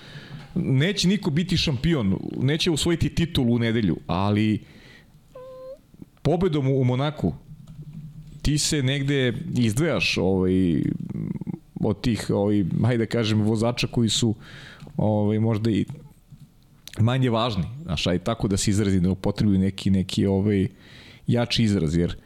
[0.55, 4.61] Neće niko biti šampion, neće osvojiti titulu u nedelju, ali
[6.23, 7.35] pobedom u Monaku
[8.43, 10.83] ti se negde izdvajaš ovaj
[11.81, 14.35] od tih ovaj hajde da kažem vozača koji su
[14.97, 15.85] ovaj možda i
[17.01, 20.69] manje važni, znaš, aj tako da se izrazi da upotrebuju neki neki ovaj
[21.29, 22.17] jači izraz, jer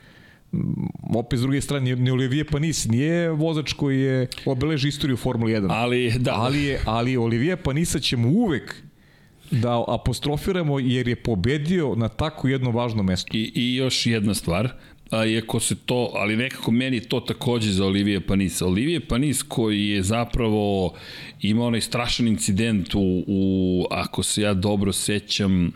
[1.14, 5.66] opet s druge strane, ni Olivier Panis nije vozač koji je obeleži istoriju Formule 1.
[5.70, 6.34] Ali, da.
[6.34, 8.82] Ali, je, ali Olivier Panisa ćemo uvek
[9.50, 13.36] da apostrofiramo jer je pobedio na tako jedno važno mesto.
[13.36, 14.72] I, i još jedna stvar,
[15.10, 18.66] a iako se to, ali nekako meni to takođe za Olivije Panisa.
[18.66, 20.94] Olivije Panis koji je zapravo
[21.40, 25.72] imao onaj strašan incident u, u ako se ja dobro sećam,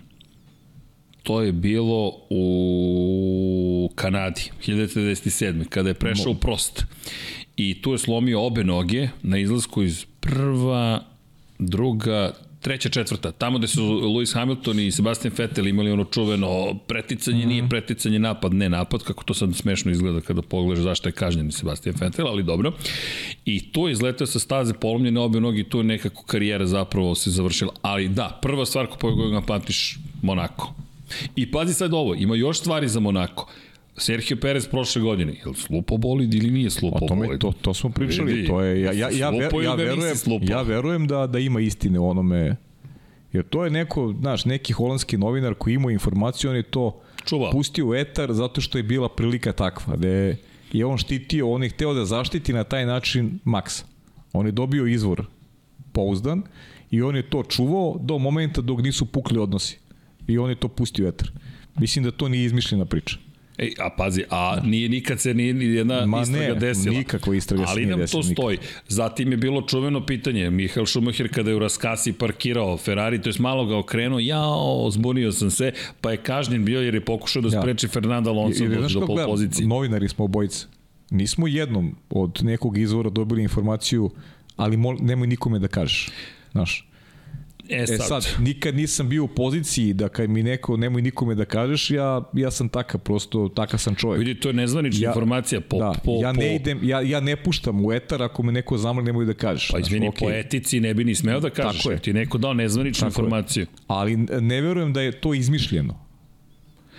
[1.27, 5.69] to je bilo u Kanadi, 1997.
[5.69, 6.85] kada je prešao u prost.
[7.57, 11.05] I tu je slomio obe noge na izlasku iz prva,
[11.59, 13.33] druga, treća, četvrta.
[13.33, 17.49] Tamo gde su Lewis Hamilton i Sebastian Vettel imali ono čuveno preticanje, mm -hmm.
[17.49, 21.53] nije preticanje, napad, ne napad, kako to sad smešno izgleda kada pogledaš zašto je kažnjen
[21.53, 22.73] Sebastian Vettel, ali dobro.
[23.45, 27.15] I tu je izletao sa staze polomljene obe noge i tu je nekako karijera zapravo
[27.15, 27.73] se završila.
[27.83, 30.86] Ali da, prva stvar koju ga pamtiš, Monako
[31.37, 33.49] I pazi sad ovo, ima još stvari za Monako.
[33.99, 37.41] Sergio Perez prošle godine, je li slupo bolid ili nije slupo o tome, bolid?
[37.41, 41.07] To, to smo pričali, Vidi, to je, ja, ja, ja, ver, ja, verujem, ja verujem
[41.07, 42.57] da, da ima istine o onome,
[43.33, 47.51] jer to je neko, znaš, neki holandski novinar koji ima informaciju, on je to Čuva.
[47.51, 50.37] pustio u etar zato što je bila prilika takva, da je,
[50.73, 53.85] je on štitio, on je hteo da zaštiti na taj način Maxa.
[54.33, 55.27] On je dobio izvor
[55.93, 56.43] pouzdan
[56.91, 59.79] i on je to čuvao do momenta dok nisu pukli odnosi
[60.27, 61.31] i on je to pustio etar.
[61.79, 63.17] Mislim da to nije izmišljena priča.
[63.59, 66.99] Ej, a pazi, a nije nikad se nije ni jedna Ma istraga ne, desila.
[66.99, 68.19] nikako istraga Ali se nije desila.
[68.19, 68.57] Ali nam to stoji.
[68.57, 68.83] Nikad.
[68.89, 73.35] Zatim je bilo čuveno pitanje, Mihael Schumacher kada je u Raskasi parkirao Ferrari, to je
[73.39, 77.51] malo ga okrenuo, jao, zbunio sam se, pa je kažnjen bio jer je pokušao da
[77.51, 77.91] spreči ja.
[77.91, 79.67] Fernanda Alonso do, do pol pozicije.
[79.67, 80.67] Novinari smo obojice.
[81.11, 84.11] Nismo jednom od nekog izvora dobili informaciju,
[84.57, 86.09] ali mol, nemoj nikome da kažeš.
[86.53, 86.89] Znaš,
[87.69, 88.01] E sad.
[88.01, 91.91] e sad, nikad nisam bio u poziciji da kad mi neko, nemoj nikome da kažeš,
[91.91, 94.19] ja, ja sam takav, prosto takav sam čovjek.
[94.19, 95.61] Vidi, to je nezvanična ja, informacija.
[95.61, 98.79] Po, da, po, ja ne idem, ja, ja ne puštam u etar ako me neko
[98.79, 99.71] zamr, nemoj da kažeš.
[99.71, 100.19] Pa izvini, okay.
[100.21, 101.99] po etici ne bi ni smeo da kažeš, Tako je.
[101.99, 103.63] ti neko dao nezvaničnu Tako informaciju.
[103.63, 103.67] Je.
[103.87, 106.07] Ali ne verujem da je to izmišljeno.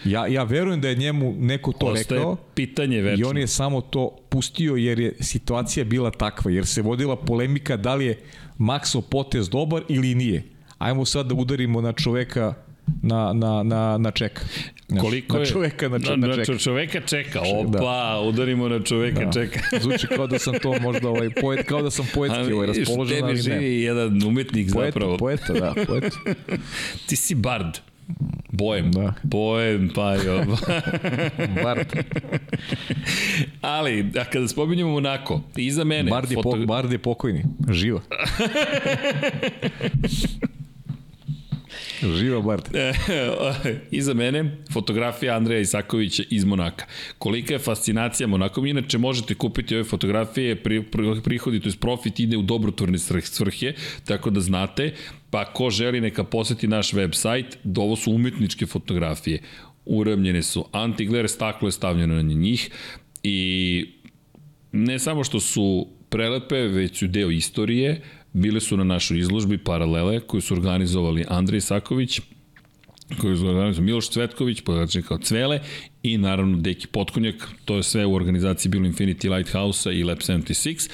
[0.05, 3.27] Ja, ja verujem da je njemu neko to Ostaje rekao pitanje večno.
[3.27, 7.77] i on je samo to pustio jer je situacija bila takva, jer se vodila polemika
[7.77, 8.19] da li je
[8.59, 10.43] Maxo potez dobar ili nije.
[10.79, 12.53] Ajmo sad da udarimo na čoveka
[13.01, 14.41] na, na, na, na čeka.
[14.87, 16.51] Znaš, Koliko na čoveka na, na, na čeka.
[16.51, 18.19] Na čoveka čeka, opa, da.
[18.19, 19.31] udarimo na čoveka da.
[19.31, 19.59] čeka.
[19.81, 23.33] Zvuči kao da sam to možda ovaj poet, kao da sam poetski ovaj raspoložen, ali
[23.33, 23.41] ne.
[23.41, 25.17] živi jedan umetnik poeta, zapravo.
[25.17, 26.17] Poeta, da, poeta.
[27.07, 27.77] Ti si bard.
[28.49, 28.91] Bojem.
[28.91, 29.13] Da.
[29.23, 30.45] Bojem, pa jo.
[31.63, 31.93] Bard.
[33.61, 36.11] Ali, a kada spominjamo Monako, iza mene...
[36.11, 36.49] Bard je, foto...
[36.51, 37.43] po, Bard je pokojni.
[37.71, 38.01] Živa.
[42.01, 42.69] Živa Bard.
[43.91, 46.85] Iza mene fotografija Andreja Isakovića iz Monaka.
[47.17, 48.65] Kolika je fascinacija Monakom?
[48.65, 53.73] Inače možete kupiti ove fotografije, pri, pri, prihodi, to je profit ide u dobrotvorne svrhe,
[54.05, 54.93] tako da znate,
[55.29, 59.41] pa ko želi neka poseti naš website, ovo su umetničke fotografije.
[59.85, 62.69] Uramljene su, antiglare staklo je stavljeno na njih
[63.23, 63.85] i
[64.71, 68.01] ne samo što su prelepe, već su deo istorije,
[68.37, 72.19] bile su na našoj izložbi Paralele koju su organizovali Andrej Saković,
[73.21, 75.59] koju su organizovali Miloš Cvetković, podačnik kao Cvele
[76.03, 80.89] i naravno Deki Potkonjak, to je sve u organizaciji bilo Infinity Lighthouse-a i Lab 76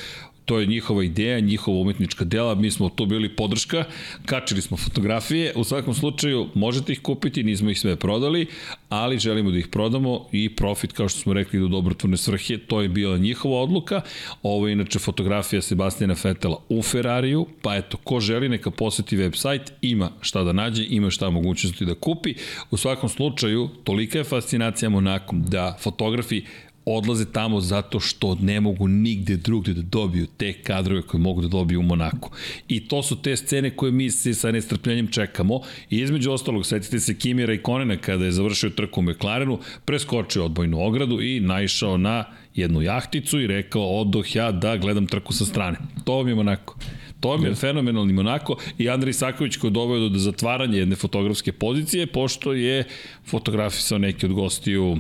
[0.46, 3.84] to je njihova ideja, njihova umetnička dela, mi smo tu bili podrška,
[4.26, 8.46] kačili smo fotografije, u svakom slučaju možete ih kupiti, nismo ih sve prodali,
[8.90, 12.82] ali želimo da ih prodamo i profit, kao što smo rekli, do dobrotvorne svrhe, to
[12.82, 14.02] je bila njihova odluka.
[14.44, 19.72] Ovo je inače fotografija Sebastijana Fetela u Ferrariju, pa eto, ko želi neka poseti website,
[19.82, 22.34] ima šta da nađe, ima šta mogućnosti da kupi.
[22.72, 26.42] U svakom slučaju, tolika je fascinacija Monakom da fotografi
[26.86, 31.48] odlaze tamo zato što ne mogu nigde drugde da dobiju te kadrove koje mogu da
[31.48, 32.32] dobiju u Monaku.
[32.68, 35.62] I to su te scene koje mi se sa nestrpljenjem čekamo.
[35.90, 40.46] I između ostalog, setite se Kimira i Konena kada je završio trku u McLarenu, preskočio
[40.46, 42.26] odbojnu ogradu i naišao na
[42.56, 45.78] jednu jahticu i rekao odoh ja da gledam trku sa strane.
[46.04, 46.76] To vam je Monako.
[47.20, 51.52] To vam je fenomenalni Monako i Andrej Saković koji je doveo do zatvaranja jedne fotografske
[51.52, 52.84] pozicije, pošto je
[53.26, 54.98] fotografisao neki od gostiju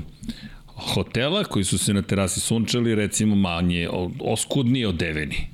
[0.76, 5.53] hotela koji su se na terasi sunčali recimo manje, oskudnije odeveni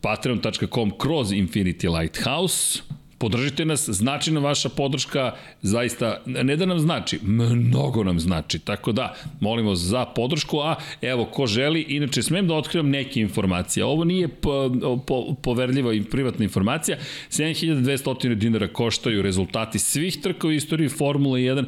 [0.00, 2.82] patreon.com kroz Infinity Lighthouse.
[3.18, 5.32] Podržite nas, znači nam vaša podrška,
[5.62, 11.24] zaista, ne da nam znači, mnogo nam znači, tako da, molimo za podršku, a evo,
[11.24, 14.70] ko želi, inače smem da otkrivam neke informacije, ovo nije po,
[15.06, 16.98] po, poverljiva i privatna informacija,
[17.30, 21.64] 7200 dinara koštaju rezultati svih trka u istoriji Formule 1,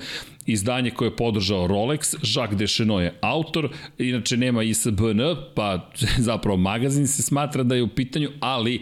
[0.46, 3.68] izdanje koje je podržao Rolex, Jacques Deschenaux je autor,
[3.98, 5.20] inače nema ISBN,
[5.54, 5.90] pa
[6.28, 8.80] zapravo magazin se smatra da je u pitanju, ali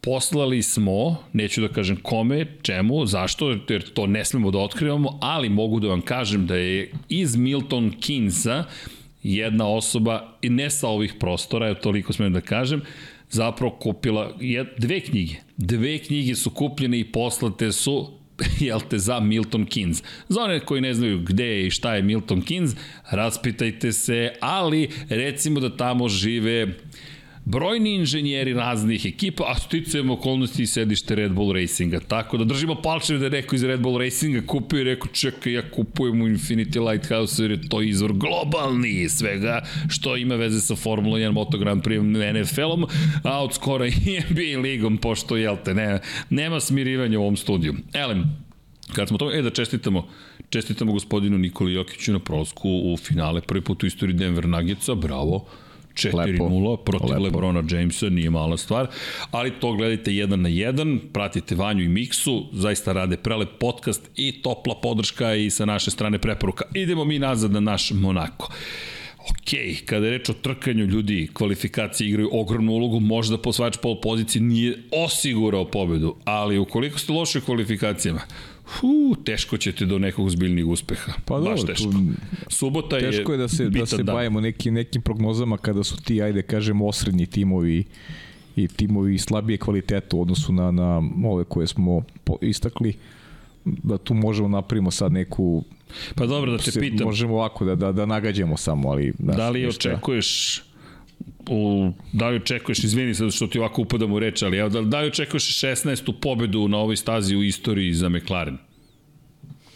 [0.00, 5.48] poslali smo, neću da kažem kome, čemu, zašto, jer to ne smemo da otkrivamo, ali
[5.48, 8.64] mogu da vam kažem da je iz Milton Keynesa
[9.22, 12.82] jedna osoba, i ne sa ovih prostora, toliko smem da kažem,
[13.30, 14.32] zapravo kupila
[14.78, 15.34] dve knjige.
[15.56, 18.21] Dve knjige su kupljene i poslate su
[18.60, 20.02] jel te, za Milton Keynes.
[20.28, 22.76] Za one koji ne znaju gde je i šta je Milton Keynes,
[23.10, 26.74] raspitajte se, ali recimo da tamo žive
[27.44, 32.00] brojni inženjeri raznih ekipa, a sticujem okolnosti i sedište Red Bull Racinga.
[32.00, 35.52] Tako da držimo palčeve da je neko iz Red Bull Racinga kupio i rekao čekaj
[35.52, 40.76] ja kupujem u Infinity Lighthouse jer je to izvor globalni svega što ima veze sa
[40.76, 42.86] Formula 1 Moto Grand Prix NFL-om,
[43.24, 47.74] a od skora i NBA ligom, pošto jel te, ne, nema smirivanja u ovom studiju.
[47.92, 48.42] Elem,
[48.94, 50.08] Kad smo to, e da čestitamo,
[50.50, 55.46] čestitamo gospodinu Nikoli Jokiću na prolasku u finale, prvi put u istoriji Denver Nuggetsa, bravo,
[55.94, 57.22] 4-0 protiv Lepo.
[57.22, 58.86] Lebrona Jamesa, nije mala stvar,
[59.30, 64.42] ali to gledajte jedan na jedan, pratite Vanju i Miksu, zaista rade prelep podcast i
[64.42, 66.64] topla podrška i sa naše strane preporuka.
[66.74, 68.52] Idemo mi nazad na naš Monako.
[69.30, 69.50] Ok,
[69.86, 74.78] kada je reč o trkanju ljudi, kvalifikacije igraju ogromnu ulogu, možda posvač pol pozicije nije
[74.90, 78.20] osigurao pobedu, ali ukoliko ste loši u kvalifikacijama,
[78.80, 81.12] Hu, teško ćete do nekog zbiljnih uspeha.
[81.24, 81.92] Pa Baš dobro, teško.
[81.92, 81.98] Tu,
[82.48, 86.22] Subota je Teško je da se, da se bavimo nekim, nekim prognozama kada su ti,
[86.22, 87.84] ajde kažemo, osrednji timovi
[88.56, 92.02] i timovi slabije kvaliteta u odnosu na, na ove koje smo
[92.40, 92.94] istakli
[93.64, 95.64] da tu možemo napravimo sad neku
[96.14, 97.06] Pa dobro da te pitam.
[97.06, 99.12] Možemo ovako da, da, da nagađamo samo, ali...
[99.18, 100.62] Da, da li očekuješ
[101.50, 105.00] u, da li očekuješ, izvini sad što ti ovako upadam u reč, ali da, da
[105.00, 106.12] li očekuješ 16.
[106.20, 108.58] pobedu na ovoj stazi u istoriji za McLaren?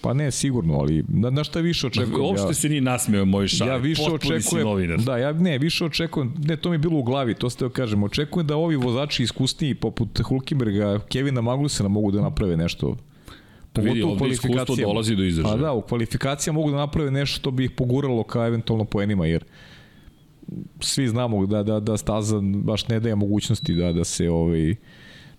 [0.01, 2.21] Pa ne, sigurno, ali na, na šta više očekujem?
[2.21, 3.69] Uopšte ja, se nije nasmeo moj šal.
[3.69, 7.35] Ja više očekujem, da, ja ne, više očekujem, ne, to mi je bilo u glavi,
[7.35, 12.57] to ste kažem, očekujem da ovi vozači iskusniji poput Hulkenberga, Kevina Magnusena mogu da naprave
[12.57, 12.97] nešto
[13.83, 15.57] Vidi, ovde iskustvo dolazi do izražaja.
[15.57, 19.27] Pa da, u kvalifikacijama mogu da naprave nešto što bi ih poguralo ka eventualno poenima,
[19.27, 19.45] jer
[20.81, 24.75] svi znamo da, da, da staza baš ne daje mogućnosti da, da se ovaj,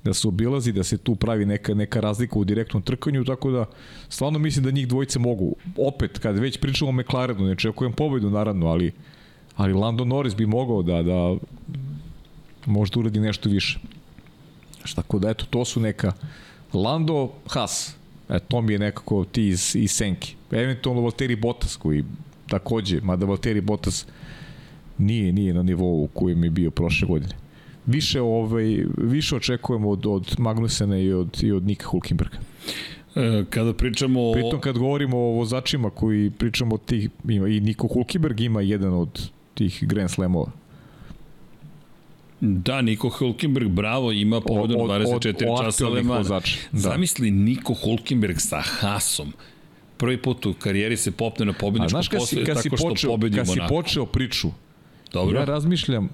[0.04, 3.66] da se obilazi, da se tu pravi neka, neka razlika u direktnom trkanju, tako da
[4.10, 5.56] stvarno mislim da njih dvojice mogu.
[5.78, 8.92] Opet, kad već pričamo o McLarenu, ne čekujem pobedu naravno, ali,
[9.56, 11.36] ali Lando Norris bi mogao da, da
[12.66, 13.80] možda uradi nešto više.
[14.96, 16.14] Tako da, eto, to su neka
[16.74, 17.96] Lando, Haas,
[18.30, 20.36] e, to mi je nekako ti iz, iz Senki.
[20.52, 22.04] Eventualno Valtteri Bottas koji
[22.48, 24.06] takođe, mada Valtteri Bottas
[24.98, 27.36] nije, nije na nivou u kojem je bio prošle godine.
[27.86, 32.38] Više, ovaj, više očekujemo od, od Magnusena i od, i od Nika Hulkenberga.
[33.16, 34.34] E, kada pričamo o...
[34.34, 38.94] Pritom kad govorimo o vozačima koji pričamo o tih, ima, i Niko Hulkenberg ima jedan
[38.94, 40.52] od tih Grand Slamova.
[42.42, 46.24] Da, Niko Hulkenberg, bravo, ima povodu na 24 od, od časa Lemana.
[46.24, 46.42] Da.
[46.72, 49.34] Zamisli Niko Hulkenberg sa Hasom
[49.98, 53.60] prvi put u karijeri se popne na pobedničku postoje tako što počeo, pobedi Kad si
[53.70, 54.50] počeo priču,
[55.14, 55.40] Dobro.
[55.40, 56.10] ja razmišljam,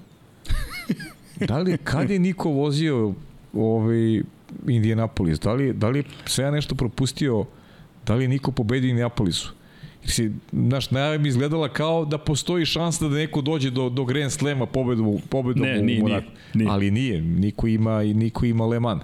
[1.48, 3.14] da li, kad je Niko vozio
[3.52, 4.22] ovaj
[4.68, 7.44] Indianapolis, da li, da li se ja nešto propustio,
[8.06, 9.52] da li Niko pobedio Indianapolisu?
[10.02, 14.04] Jer si, znaš, najava mi izgledala kao da postoji šansa da neko dođe do, do
[14.04, 16.26] Grand Slema pobedu, pobedom ne, u nije, Monaku.
[16.26, 16.70] Nije, nije.
[16.70, 19.02] Ali nije, niko ima, niko ima Le Mans.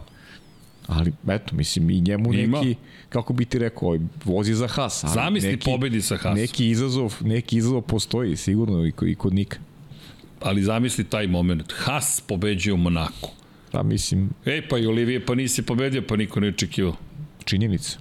[0.86, 2.61] Ali, eto, mislim, i njemu Ima.
[2.61, 2.74] neki,
[3.09, 5.05] kako bi ti rekao, ovaj, vozi za Haas.
[5.14, 6.34] Zamisli neki, pobedi sa Haasom.
[6.34, 9.59] Neki izazov, neki izazov postoji, sigurno, i, i kod Nika.
[10.41, 11.72] Ali zamisli taj moment.
[11.76, 13.30] Haas pobeđuje u Monaku.
[13.72, 14.30] Pa mislim...
[14.47, 16.97] Ej, pa i Olivije, pa nisi pobedio, pa niko ne očekivao.
[17.45, 17.99] Činjenica.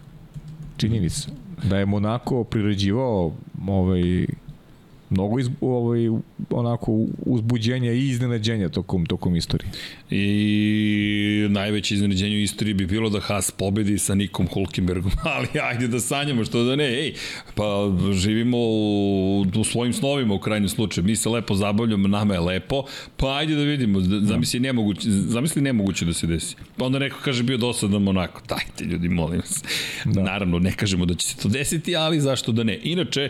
[0.77, 1.29] Činjenica.
[1.63, 3.33] Da je Monako priređivao
[3.67, 4.25] ovaj,
[5.09, 5.99] mnogo iz, ovaj,
[6.49, 9.71] onako uzbuđenja i iznenađenja tokom, tokom istorije.
[10.09, 15.87] I najveće iznenađenje u istoriji bi bilo da Haas pobedi sa Nikom Hulkenbergom, ali ajde
[15.87, 17.13] da sanjamo, što da ne, ej,
[17.55, 22.39] pa živimo u, u svojim snovima u krajnjem slučaju, mi se lepo zabavljamo, nama je
[22.39, 22.83] lepo,
[23.17, 26.55] pa ajde da vidimo, zamisli nemoguće, zamisli nemoguće da se desi.
[26.77, 29.65] Pa onda neko kaže bio dosadan onako, dajte ljudi, molim se.
[30.05, 30.23] Da.
[30.23, 32.79] Naravno, ne kažemo da će se to desiti, ali zašto da ne.
[32.83, 33.29] Inače,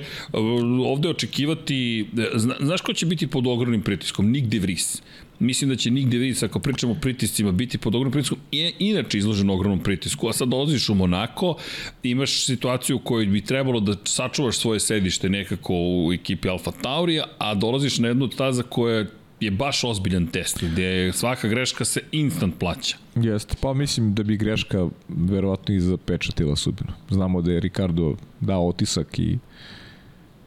[0.85, 2.05] ovde očekivati biti,
[2.35, 4.31] zna, znaš ko će biti pod ogromnim pritiskom?
[4.31, 5.01] Nick De Vries.
[5.39, 8.73] Mislim da će Nick De Vries, ako pričamo o pritiscima, biti pod ogromnim pritiskom, je
[8.79, 11.55] inače izložen ogromnom pritisku, a sad dolaziš u Monako,
[12.03, 17.23] imaš situaciju u kojoj bi trebalo da sačuvaš svoje sedište nekako u ekipi Alfa Taurija,
[17.37, 19.05] a dolaziš na jednu taza koja
[19.39, 22.97] je baš ozbiljan test, gde svaka greška se instant plaća.
[23.15, 26.91] Jeste, pa mislim da bi greška verovatno i zapečatila sudbinu.
[27.09, 29.37] Znamo da je Ricardo dao otisak i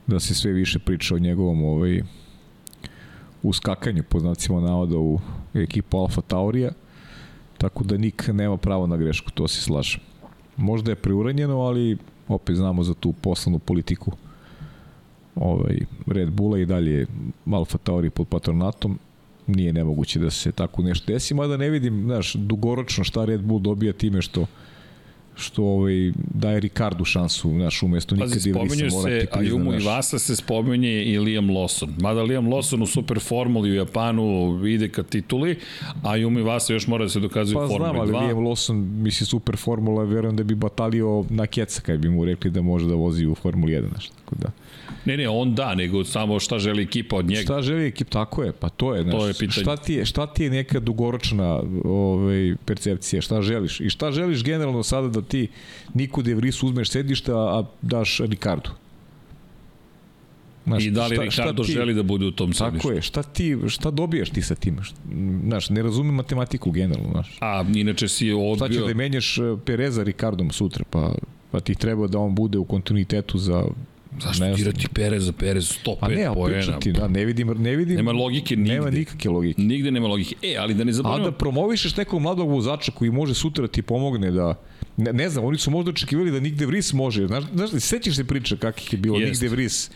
[0.07, 2.03] da se sve više priča o njegovom ovaj,
[3.43, 5.21] uskakanju, po znacima navoda, u
[5.55, 6.71] ekipu Alfa Taurija,
[7.59, 10.01] tako da Nik nema pravo na grešku, to se slažem.
[10.57, 11.97] Možda je preuranjeno, ali
[12.29, 14.13] opet znamo za tu poslanu politiku
[15.35, 17.07] ovaj, Red Bulla i dalje
[17.53, 18.99] Alfa Tauri pod patronatom
[19.47, 23.61] nije nemoguće da se tako nešto desi, mada ne vidim, znaš, dugoročno šta Red Bull
[23.61, 24.47] dobija time što
[25.37, 30.19] što ovaj, daje Ricardu šansu, znaš, umesto nikad Pazi, spomenju se, a Jumu i Vasa
[30.19, 31.89] se spomenje i Liam Lawson.
[32.01, 35.59] Mada Liam Lawson u super formuli u Japanu ide ka tituli,
[36.03, 37.99] a Jumu i Vasa još mora da se dokazuje pa, u Formuli 2.
[37.99, 41.99] Pa znam, ali Liam Lawson, misli super formula, verujem da bi batalio na keca kad
[41.99, 44.49] bi mu rekli da može da vozi u Formuli 1, znaš, tako da.
[45.05, 47.43] Ne, ne, on da, nego samo šta želi ekipa od njega.
[47.43, 49.63] Šta želi ekipa, tako je, pa to je, znaš, to je pitanje.
[49.63, 53.81] Šta ti je, šta ti je neka dugoročna ovaj, percepcija, šta želiš?
[53.81, 55.49] I šta želiš generalno sada da ti
[55.95, 58.71] Niko De Vries uzmeš sedišta, a daš Ricardo.
[60.67, 62.79] Znaš, I da li šta, Ricardo šta ti, želi da bude u tom sedištu?
[62.79, 64.79] Tako je, šta, ti, šta dobijaš ti sa tim?
[65.45, 67.37] Znaš, ne razumem matematiku generalno, znaš.
[67.41, 68.57] A inače si odbio...
[68.57, 71.15] Šta ćeš da menjaš e, Pereza Ricardom sutra, pa,
[71.51, 73.65] pa ti treba da on bude u kontinuitetu za
[74.21, 76.79] Zašto ne dirati Perez za Perez 105 pa ne, poena?
[76.79, 77.97] Ti, da, ne vidim, ne vidim.
[77.97, 78.75] Nema logike nigde.
[78.75, 79.63] Nema nikakve logike.
[79.63, 80.35] Nigde nema logike.
[80.43, 81.29] E, ali da ne zaboravimo...
[81.29, 84.55] A da promovišeš nekog mladog vozača koji može sutra ti pomogne da
[84.97, 87.27] ne, ne znam, oni su možda očekivali da Nick De Vries može.
[87.27, 89.31] Znaš, znaš sećaš se priče kakih je bilo Jest.
[89.31, 89.91] Nick De Vries,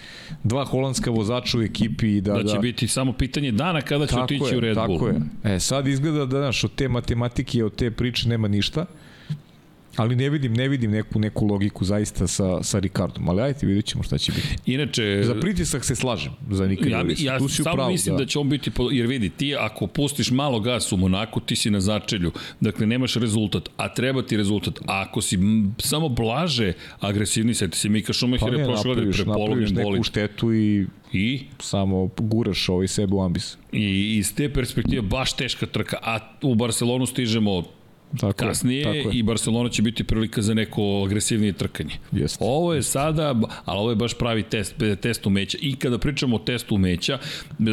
[0.45, 4.07] dva holandska vozača u ekipi i da, da će da, biti samo pitanje dana kada
[4.07, 4.99] će otići je, u Red Bull.
[4.99, 5.55] Tako je.
[5.55, 8.87] E, sad izgleda da, znaš, od te matematike, od te priče nema ništa.
[9.97, 13.29] Ali ne vidim, ne vidim neku, neku logiku zaista sa, sa Ricardom.
[13.29, 14.57] Ali ajte, vidjet ćemo šta će biti.
[14.67, 15.23] Inače...
[15.25, 18.25] Za pritisak se slažem za Nika ja, Ja tu samo pravu, mislim da.
[18.25, 18.71] da će on biti...
[18.91, 22.33] Jer vidi, ti ako pustiš malo gas u Monaku, ti si na začelju.
[22.61, 24.79] Dakle, nemaš rezultat, a treba ti rezultat.
[24.87, 25.39] A ako si
[25.79, 30.05] samo blaže agresivni, seti se Mika Šumacher pa prošle godine prepolovljen bolid.
[30.05, 31.41] štetu i I?
[31.59, 33.57] Samo guraš ovaj sebe u ambis.
[33.73, 37.63] I iz te perspektive baš teška trka, a u Barcelonu stižemo
[38.21, 39.19] Tako kasnije je, tako je.
[39.19, 41.95] i Barcelona će biti prilika za neko agresivnije trkanje.
[42.13, 42.39] Jeste.
[42.41, 43.35] Ovo je sada,
[43.65, 45.59] ali ovo je baš pravi test, test umeća.
[45.61, 47.19] I kada pričamo o testu umeća,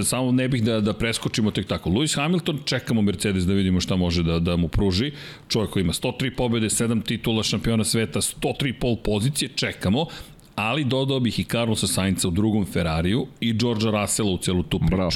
[0.03, 1.89] samo ne bih da, da preskočimo tek tako.
[1.89, 5.11] Lewis Hamilton, čekamo Mercedes da vidimo šta može da, da mu pruži.
[5.47, 10.05] Čovjek koji ima 103 pobede, 7 titula šampiona sveta, 103 pol pozicije, čekamo
[10.55, 14.79] ali dodao bih i Carlosa Sainca u drugom Ferrariju i Georgea Russella u celu tu
[14.79, 14.95] priču.
[14.95, 15.11] Bravo.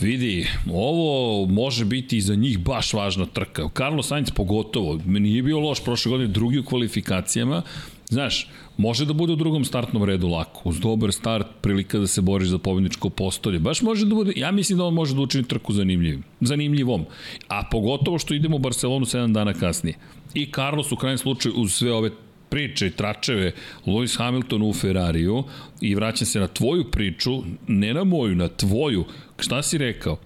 [0.00, 3.68] Vidi, ovo može biti i za njih baš važna trka.
[3.76, 7.62] Carlos Sainz pogotovo, nije bio loš prošle godine, drugi u kvalifikacijama,
[8.10, 10.60] Znaš, može da bude u drugom startnom redu lako.
[10.64, 13.58] Uz dobar start, prilika da se boriš za pobjedničko postolje.
[13.58, 17.04] Baš može da bude, ja mislim da on može da učini trku zanimljivim, zanimljivom.
[17.48, 19.94] A pogotovo što idemo u Barcelonu 7 dana kasnije.
[20.34, 22.10] I Carlos u krajnjem slučaju uz sve ove
[22.48, 23.52] priče i tračeve
[23.86, 25.44] Lewis Hamilton u Ferrariju
[25.80, 29.04] i vraćam se na tvoju priču, ne na moju, na tvoju.
[29.40, 30.16] Šta si rekao?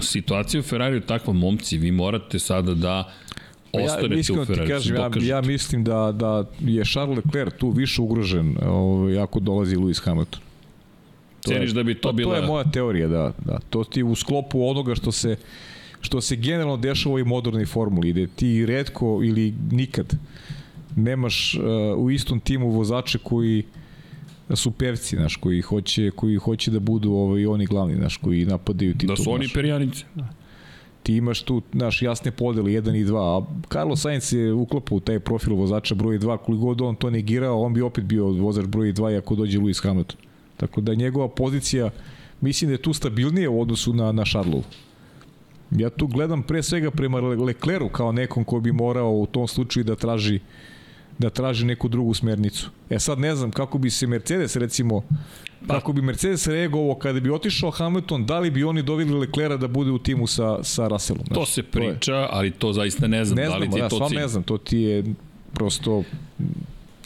[0.00, 3.12] Situacija u Ferrariju takva, momci, vi morate sada da
[3.72, 4.76] ostanete ja, u Ferrariju.
[4.76, 9.76] Kažem, ja, ja mislim da, da je Charles Leclerc tu više ugrožen ovaj, ako dolazi
[9.76, 10.40] Lewis Hamilton.
[11.42, 12.34] To Ceniš je, da bi to, to bila...
[12.34, 13.32] To je moja teorija, da.
[13.44, 13.58] da.
[13.70, 15.36] To ti u sklopu onoga što se
[16.00, 20.16] što se generalno dešava u ovoj modernoj formuli, ide ti redko ili nikad
[20.96, 23.64] nemaš uh, u istom timu vozače koji
[24.56, 28.94] su pevci, znaš, koji hoće, koji hoće da budu ovaj, oni glavni, znaš, koji napadaju
[28.94, 29.16] titul.
[29.16, 30.04] Da su oni perjanice.
[30.14, 30.28] Da.
[31.02, 35.00] Ti imaš tu, znaš, jasne podele 1 i 2, a Carlos Sainz je uklopao u
[35.00, 38.66] taj profil vozača broj 2, koliko god on to negirao, on bi opet bio vozač
[38.66, 40.16] broj 2 ako dođe Lewis Hamilton.
[40.56, 41.90] Tako da njegova pozicija,
[42.40, 44.64] mislim da je tu stabilnije u odnosu na, na Šarlovu.
[45.70, 49.84] Ja tu gledam pre svega prema Lecleru kao nekom ko bi morao u tom slučaju
[49.84, 50.42] da traži uh,
[51.20, 52.70] da traži neku drugu smernicu.
[52.90, 55.02] E sad ne znam kako bi se Mercedes recimo
[55.66, 59.56] Pa, kako bi Mercedes reagovao kada bi otišao Hamilton, da li bi oni doveli Leclera
[59.56, 61.24] da bude u timu sa, sa Russellom?
[61.26, 62.28] Znači, to se priča, to je...
[62.30, 63.36] ali to zaista ne znam.
[63.36, 65.04] Ne znam, da li ti ja to ne znam, to ti je
[65.52, 66.02] prosto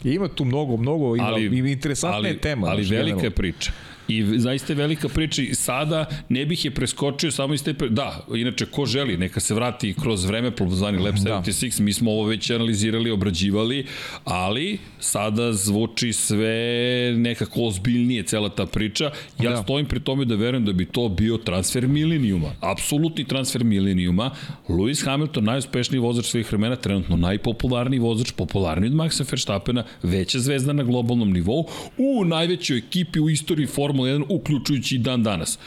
[0.03, 2.67] Ima tu mnogo, mnogo, ima, ali, interesantna ali, je tema.
[2.67, 3.71] Ali velika je priča.
[4.07, 7.73] I zaista je velika priča i sada ne bih je preskočio samo iz te...
[7.73, 11.83] Da, inače, ko želi, neka se vrati kroz vreme, zvani Lab 76, da.
[11.83, 13.85] mi smo ovo već analizirali, obrađivali,
[14.23, 19.11] ali sada zvuči sve nekako ozbiljnije cela ta priča.
[19.41, 19.63] Ja da.
[19.63, 22.51] stojim pri tome da verujem da bi to bio transfer milenijuma.
[22.61, 24.31] Apsolutni transfer milenijuma.
[24.69, 30.73] Lewis Hamilton, najuspešniji vozač svih vremena, trenutno najpopularniji vozač, popularniji od Maxa Verstappena, veća zvezda
[30.73, 35.59] na globalnom nivou, u najvećoj ekipi u istoriji Formula Formula 1, uključujući dan danas.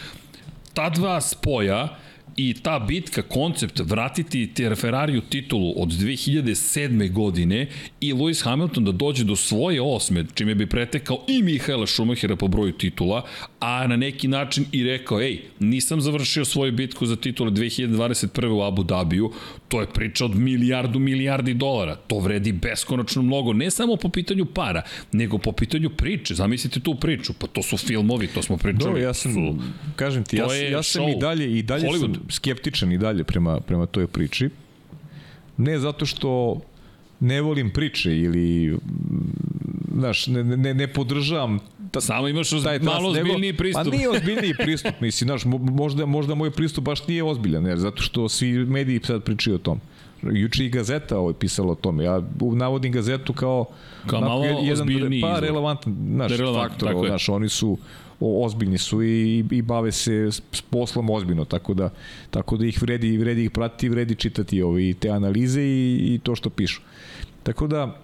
[0.75, 1.89] Ta dva spoja
[2.39, 7.13] i ta bitka, koncept vratiti Ferrari u titulu od 2007.
[7.13, 7.67] godine
[8.01, 12.49] i Lewis Hamilton da dođe do svoje osme, čime bi pretekao i Mihaela Schumachera po
[12.49, 13.25] broju titula,
[13.61, 18.47] a na neki način i rekao, ej, nisam završio svoju bitku za titule 2021.
[18.47, 19.33] u Abu Dhabiju,
[19.69, 24.47] to je priča od milijardu milijardi dolara, to vredi beskonačno mnogo, ne samo po pitanju
[24.47, 24.83] para,
[25.13, 29.01] nego po pitanju priče, zamislite tu priču, pa to su filmovi, to smo pričali.
[29.01, 29.33] Do, ja sam,
[29.97, 31.17] kažem ti, ja, ja sam show.
[31.17, 32.15] i dalje, i dalje Hollywood.
[32.15, 34.51] sam skeptičan i dalje prema, prema toj priči.
[35.57, 36.61] Ne zato što
[37.21, 38.79] ne volim priče ili
[39.95, 41.59] znaš, ne, ne, ne podržavam
[41.91, 43.85] ta, Samo imaš oz, taj, malo ozbiljniji pristup.
[43.85, 48.03] Pa nije ozbiljniji pristup, mislim, znaš, možda, možda moj pristup baš nije ozbiljan, jer zato
[48.03, 49.81] što svi mediji sad pričaju o tom.
[50.23, 52.05] Juče i gazeta ovo je pisala o tome.
[52.05, 53.65] Ja navodim gazetu kao,
[54.07, 57.79] kao malo jedan, ozbiljniji pa relevantan naš faktor, znaš, oni su
[58.21, 61.91] ozbiljni su i, i bave se s poslom ozbiljno, tako da,
[62.31, 66.35] tako da ih vredi, vredi ih pratiti, vredi čitati ovi, te analize i, i to
[66.35, 66.81] što pišu.
[67.43, 68.01] Tako da,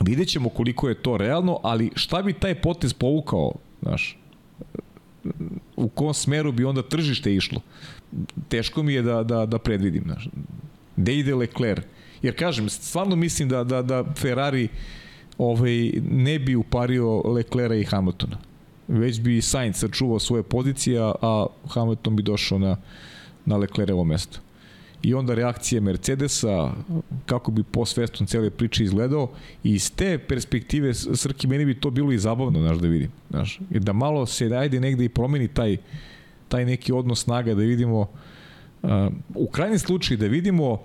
[0.00, 3.52] vidjet ćemo koliko je to realno, ali šta bi taj potez povukao,
[3.82, 4.18] znaš,
[5.76, 7.60] u kom smeru bi onda tržište išlo?
[8.48, 10.28] Teško mi je da, da, da predvidim, znaš.
[10.96, 11.84] Gde ide Leclerc?
[12.22, 14.68] Jer kažem, stvarno mislim da, da, da Ferrari
[15.38, 18.47] ovaj, ne bi upario Leclerca i Hamiltona.
[18.88, 22.76] Već bi Sainz sačuvao svoje pozicije, a Hamilton bi došao na,
[23.44, 24.38] na Leclercovo mesto.
[25.02, 26.72] I onda reakcije Mercedesa,
[27.26, 29.30] kako bi po svestom cele priče izgledao.
[29.64, 33.60] I iz te perspektive Srki meni bi to bilo i zabavno, znaš, da vidim, znaš,
[33.70, 35.76] da malo se ajde negde i promeni taj
[36.48, 38.90] taj neki odnos snaga da vidimo uh,
[39.34, 40.80] u krajnjem slučaju da vidimo uh,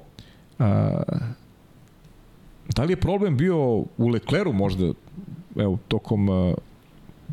[2.75, 3.57] da li je problem bio
[3.97, 4.93] u Lecleru možda
[5.55, 6.53] evo tokom uh,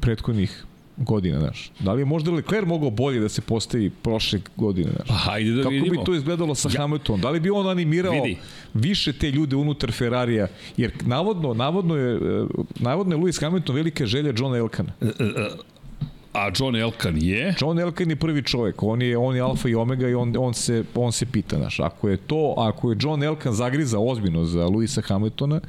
[0.00, 0.64] prethodnih
[0.96, 1.72] godina, znaš.
[1.80, 5.08] Da li je možda Leclerc mogao bolje da se postavi prošle godine, znaš?
[5.08, 5.90] Pa hajde da Kako vidimo.
[5.90, 6.80] bi to izgledalo sa ja.
[6.80, 7.20] Hamiltonom?
[7.20, 8.36] Da li bi on animirao Vidi.
[8.74, 10.48] više te ljude unutar Ferrarija?
[10.76, 12.44] Jer navodno, navodno je, e,
[12.80, 14.92] navodno je Lewis Hamilton velika želja Johna Elkana.
[15.00, 15.48] E, e,
[16.32, 17.54] a John Elkan je?
[17.60, 20.54] John Elkan je prvi čovjek, on je on je alfa i omega i on on
[20.54, 24.66] se on se pita, znaš, ako je to, ako je John Elkan zagriza ozbiljno za
[24.66, 25.60] Luisa Hamiltona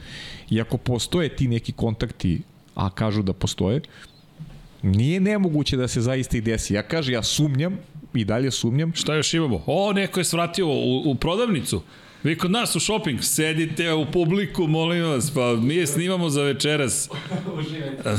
[0.49, 2.41] i ako postoje ti neki kontakti,
[2.75, 3.82] a kažu da postoje,
[4.82, 6.73] Nije nemoguće da se zaista i desi.
[6.73, 7.77] Ja kažem, ja sumnjam,
[8.13, 8.93] i dalje sumnjam.
[8.95, 9.63] Šta još imamo?
[9.65, 11.82] O, neko je svratio u, u prodavnicu.
[12.23, 16.43] Vi kod nas u shopping sedite u publiku, molim vas, pa mi je snimamo za
[16.43, 17.09] večeras.
[17.53, 18.09] Uživajte.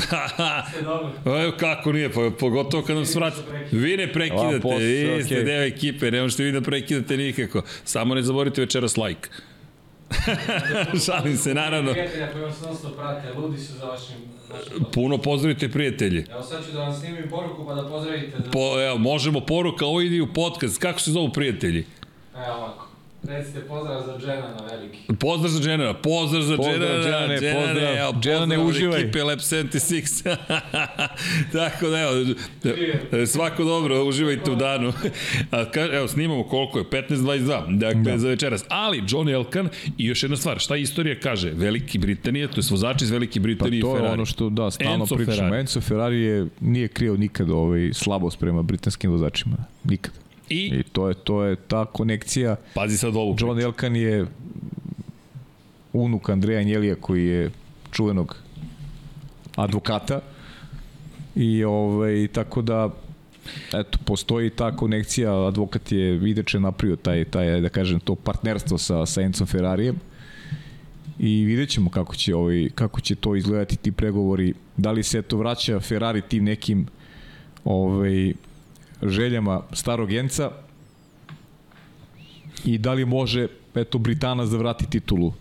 [1.43, 3.37] Evo kako nije, pa pogotovo kad nam svrati.
[3.71, 5.45] Vi ne prekidate, vi ste okay.
[5.45, 7.61] deo ekipe, ne možete vi da prekidate nikako.
[7.83, 9.29] Samo ne zaboravite večeras like.
[11.05, 11.91] Šalim se, naravno.
[11.91, 14.15] Prijatelja koji vas non prate, ludi su za vašim
[14.93, 16.25] Puno pozdravite prijatelji.
[16.31, 18.37] Evo sad ću da vam snimim poruku pa da pozdravite.
[18.37, 18.51] Da...
[18.51, 20.79] Po, evo, možemo poruka, ovo ide u podcast.
[20.79, 21.85] Kako se zovu prijatelji?
[22.35, 22.92] Evo ovako.
[23.27, 24.97] Recite pozdrav za Dženana veliki.
[25.19, 29.01] Pozdrav za Dženana, pozdrav za pozdrav, Dženana, Dženane, Dženane, pozdrav, evo, Dženane, uživaj.
[29.01, 30.35] Ekipe Lab 76.
[31.53, 34.93] Tako da, evo, svako dobro, uživajte u danu.
[35.51, 38.17] A, ka, evo, snimamo koliko je, 15.22, dakle, da.
[38.17, 38.65] za večeras.
[38.69, 41.51] Ali, John Elkan i još jedna stvar, šta istorija kaže?
[41.51, 44.09] Veliki Britanije, to je vozač iz Velike Britanije pa to Ferrari.
[44.09, 45.37] je ono što, da, stalno Enzo pričamo.
[45.37, 45.59] Ferrari.
[45.59, 49.55] Enzo Ferrari je, nije krio nikad ovaj slabost prema britanskim vozačima.
[49.83, 50.22] Nikad.
[50.49, 52.55] I, I to je to je ta konekcija.
[52.73, 53.35] Pazi sad ovu.
[53.39, 54.25] John Elkan je
[55.93, 57.51] unuk Andreja Njelija koji je
[57.91, 58.37] čuvenog
[59.55, 60.21] advokata
[61.35, 62.89] i ovaj tako da
[63.73, 69.05] eto postoji ta konekcija advokat je ideče napravio taj taj da kažem to partnerstvo sa
[69.05, 69.95] sa Encom Ferrarijem
[71.19, 75.21] i vidjet ćemo kako će ovaj kako će to izgledati ti pregovori da li se
[75.21, 76.87] to vraća Ferrari tim nekim
[77.65, 78.33] ovaj
[79.05, 80.51] željama starog Jenca
[82.65, 85.33] i da li može eto Britanac da vrati titulu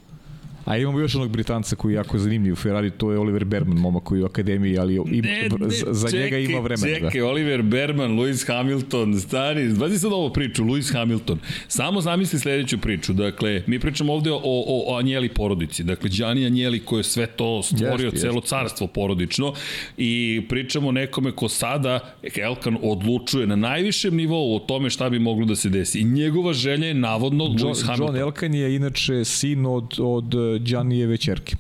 [0.64, 3.78] A imamo još onog Britanca koji je jako zanimljiv u Ferrari, to je Oliver Berman,
[3.78, 6.94] momak koji je u akademiji, ali im, ne, ne, za čekaj, njega ima vremena.
[6.98, 7.26] Čekaj, da.
[7.26, 11.38] Oliver Berman, Lewis Hamilton, stani, zbazi sad ovo priču, Lewis Hamilton.
[11.68, 16.46] Samo zamisli sledeću priču, dakle, mi pričamo ovde o, o, o Anjeli porodici, dakle, Đani
[16.46, 18.48] Anjeli koji je sve to stvorio, jest, celo jest.
[18.48, 19.54] carstvo porodično
[19.96, 22.00] i pričamo nekome ko sada,
[22.36, 26.00] Elkan odlučuje na najvišem nivou o tome šta bi moglo da se desi.
[26.00, 28.06] I njegova želja je navodno John, Lewis Hamilton.
[28.06, 31.57] John Elkan je inače sin od, od Đanijeve čerke.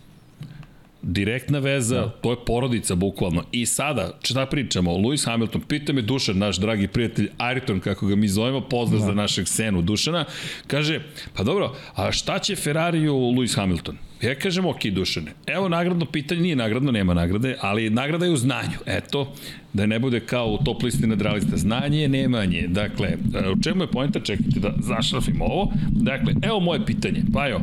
[1.02, 2.08] Direktna veza, da.
[2.08, 3.44] to je porodica bukvalno.
[3.52, 4.90] I sada, šta pričamo?
[4.90, 9.06] Lewis Hamilton, pita me Dušan, naš dragi prijatelj Ayrton, kako ga mi zovemo, pozdrav da.
[9.06, 10.24] za našeg senu Dušana,
[10.66, 11.00] kaže,
[11.34, 13.96] pa dobro, a šta će Ferrari u Lewis Hamilton?
[14.22, 18.36] Ja kažem, ok, Dušane, evo nagradno pitanje, nije nagradno, nema nagrade, ali nagrada je u
[18.36, 18.78] znanju.
[18.86, 19.34] Eto,
[19.72, 21.56] da ne bude kao u top listi nadrealista.
[21.56, 22.66] Znanje je nemanje.
[22.68, 23.08] Dakle,
[23.56, 24.20] u čemu je pojenta?
[24.20, 25.72] Čekajte da zašrafim ovo.
[25.90, 27.22] Dakle, evo moje pitanje.
[27.32, 27.60] Pa evo,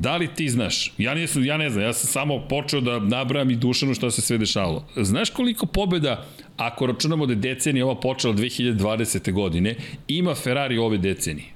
[0.00, 0.92] Da li ti znaš?
[0.98, 4.20] Ja, nisam, ja ne znam, ja sam samo počeo da nabrajam i Dušanu šta se
[4.22, 4.84] sve dešavalo.
[4.96, 6.26] Znaš koliko pobjeda,
[6.56, 9.32] ako računamo da je decenija ova počela 2020.
[9.32, 9.74] godine,
[10.08, 11.48] ima Ferrari ove decenije?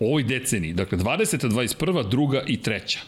[0.00, 1.48] U ovoj deceniji, dakle 20.
[1.48, 2.08] 21.
[2.08, 3.00] druga i treća.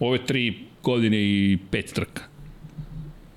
[0.00, 2.22] Ove tri godine i pet trka.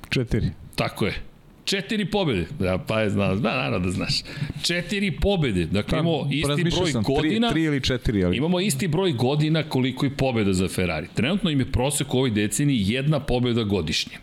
[0.09, 0.49] Četiri.
[0.75, 1.32] Tako je.
[1.65, 2.45] Četiri pobede.
[2.63, 4.23] Ja, pa je znao, zna, naravno da znaš.
[4.63, 5.65] Četiri pobede.
[5.65, 7.49] Dakle, imamo isti broj sam, godina.
[7.49, 8.37] Tri, tri ili četiri, ali...
[8.37, 11.07] Imamo isti broj godina koliko i pobeda za Ferrari.
[11.13, 14.17] Trenutno im je prosek u ovoj deceniji jedna pobeda godišnje.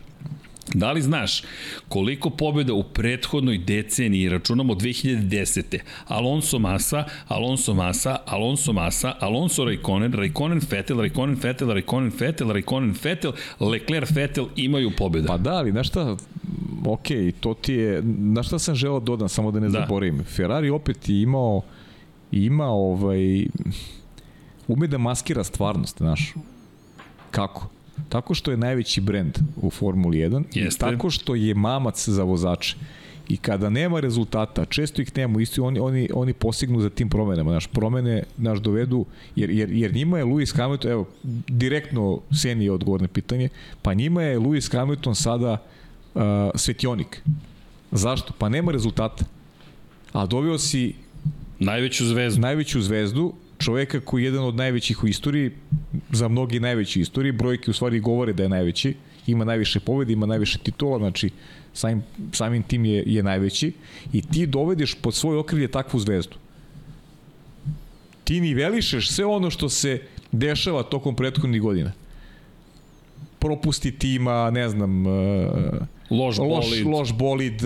[0.73, 1.43] Da li znaš
[1.89, 5.79] koliko pobjeda u prethodnoj deceniji računamo 2010.
[6.07, 12.95] Alonso Massa, Alonso Massa, Alonso Massa, Alonso Raikkonen, Raikkonen Vettel, Raikkonen Vettel, Raikkonen Vettel, Raikkonen
[13.03, 15.27] Vettel, Leclerc Vettel imaju pobjeda.
[15.27, 16.17] Pa da, ali znaš šta,
[16.85, 17.07] ok,
[17.39, 18.01] to ti je,
[18.31, 19.79] znaš šta sam želao da dodam, samo da ne da.
[19.79, 20.23] zaboravim.
[20.23, 21.61] Ferrari opet je imao,
[22.31, 23.45] ima ovaj,
[24.67, 26.33] ume da maskira stvarnost, znaš.
[27.31, 27.69] Kako?
[28.09, 30.85] Tako što je najveći brend u Formuli 1 Jeste.
[30.85, 32.75] i tako što je mamac za vozače.
[33.29, 37.51] I kada nema rezultata, često ih nema, isto oni, oni, oni posignu za tim promenama.
[37.51, 41.07] Naš promene naš dovedu, jer, jer, jer njima je Lewis Hamilton, evo,
[41.47, 43.49] direktno Seni je odgovor na pitanje,
[43.81, 45.57] pa njima je Lewis Hamilton sada
[46.13, 46.21] uh,
[46.55, 47.21] svetionik.
[47.91, 48.33] Zašto?
[48.37, 49.25] Pa nema rezultata.
[50.13, 50.93] A doveo si
[51.59, 52.41] najveću zvezdu.
[52.41, 55.51] Najveću zvezdu, čoveka koji je jedan od najvećih u istoriji,
[56.11, 58.93] za mnogi najveći u istoriji, brojke u stvari govore da je najveći,
[59.27, 61.29] ima najviše pobjede, ima najviše titula, znači
[61.73, 63.73] samim, samim tim je, je najveći
[64.13, 66.35] i ti dovedeš pod svoj okrilje takvu zvezdu.
[68.23, 70.01] Ti nivelišeš sve ono što se
[70.31, 71.91] dešava tokom prethodnih godina.
[73.39, 75.03] Propusti tima, ne znam,
[76.11, 77.61] loš bolid, loš, loš bolid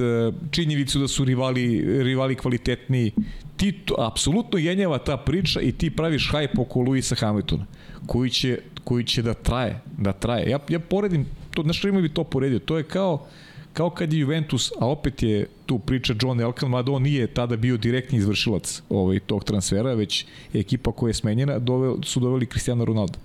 [0.52, 3.12] činjenicu da su rivali, rivali kvalitetniji.
[3.58, 7.66] Ti to, apsolutno jenjava ta priča i ti praviš hajp oko Luisa Hamiltona,
[8.06, 10.50] koji će, koji će da traje, da traje.
[10.50, 13.26] Ja, ja poredim, to, znaš što bi to poredio, to je kao,
[13.74, 17.58] kao kad je Juventus, a opet je tu priča John Elkan, mada on nije tada
[17.58, 22.86] bio direktni izvršilac ovaj, tog transfera, već ekipa koja je smenjena, dove, su doveli Cristiano
[22.86, 23.20] Ronaldo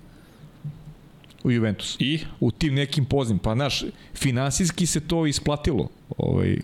[1.44, 1.96] u Juventus.
[1.98, 2.20] I?
[2.40, 3.38] U tim nekim poznim.
[3.38, 3.84] Pa, znaš,
[4.14, 5.88] finansijski se to isplatilo.
[6.18, 6.58] Ovaj,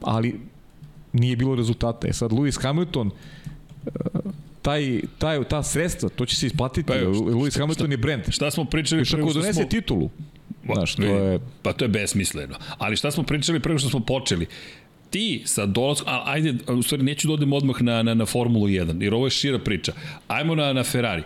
[0.00, 0.40] ali
[1.12, 2.08] nije bilo rezultata.
[2.08, 3.10] E sad, Lewis Hamilton,
[4.62, 6.86] taj, taj, ta sredstva, to će se isplatiti.
[6.86, 8.22] Pa, Lewis šta, Hamilton šta, je brend.
[8.28, 9.64] Šta smo pričali preko što donese smo...
[9.64, 10.10] titulu.
[10.74, 11.38] Znaš, to je...
[11.62, 12.56] Pa to je besmisleno.
[12.78, 14.46] Ali šta smo pričali preko što smo počeli?
[15.12, 18.66] Ti sa dolazkom, a ajde, u stvari neću da odem odmah na, na, na Formulu
[18.66, 19.92] 1, jer ovo je šira priča.
[20.28, 21.22] Ajmo na, na Ferrari.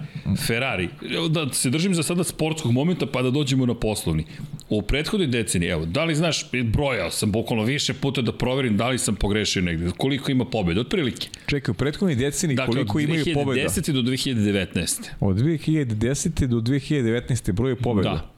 [0.46, 0.88] Ferrari,
[1.28, 4.24] da se držim za sada sportskog momenta pa da dođemo na poslovni.
[4.68, 8.88] U prethodnoj deceniji, evo, da li znaš, brojao sam bukvalno više puta da proverim da
[8.88, 11.28] li sam pogrešio negde, koliko ima pobjeda, otprilike.
[11.46, 13.68] Čekaj, u prethodnoj deceniji dakle, koliko imaju pobjeda?
[13.68, 13.92] Dakle, od 2010.
[13.92, 15.10] do 2019.
[15.20, 16.46] Od 2010.
[16.46, 17.52] do 2019.
[17.52, 18.10] broj pobjeda?
[18.10, 18.30] Da.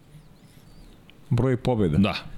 [1.30, 1.98] Broj pobjeda?
[1.98, 2.37] Da.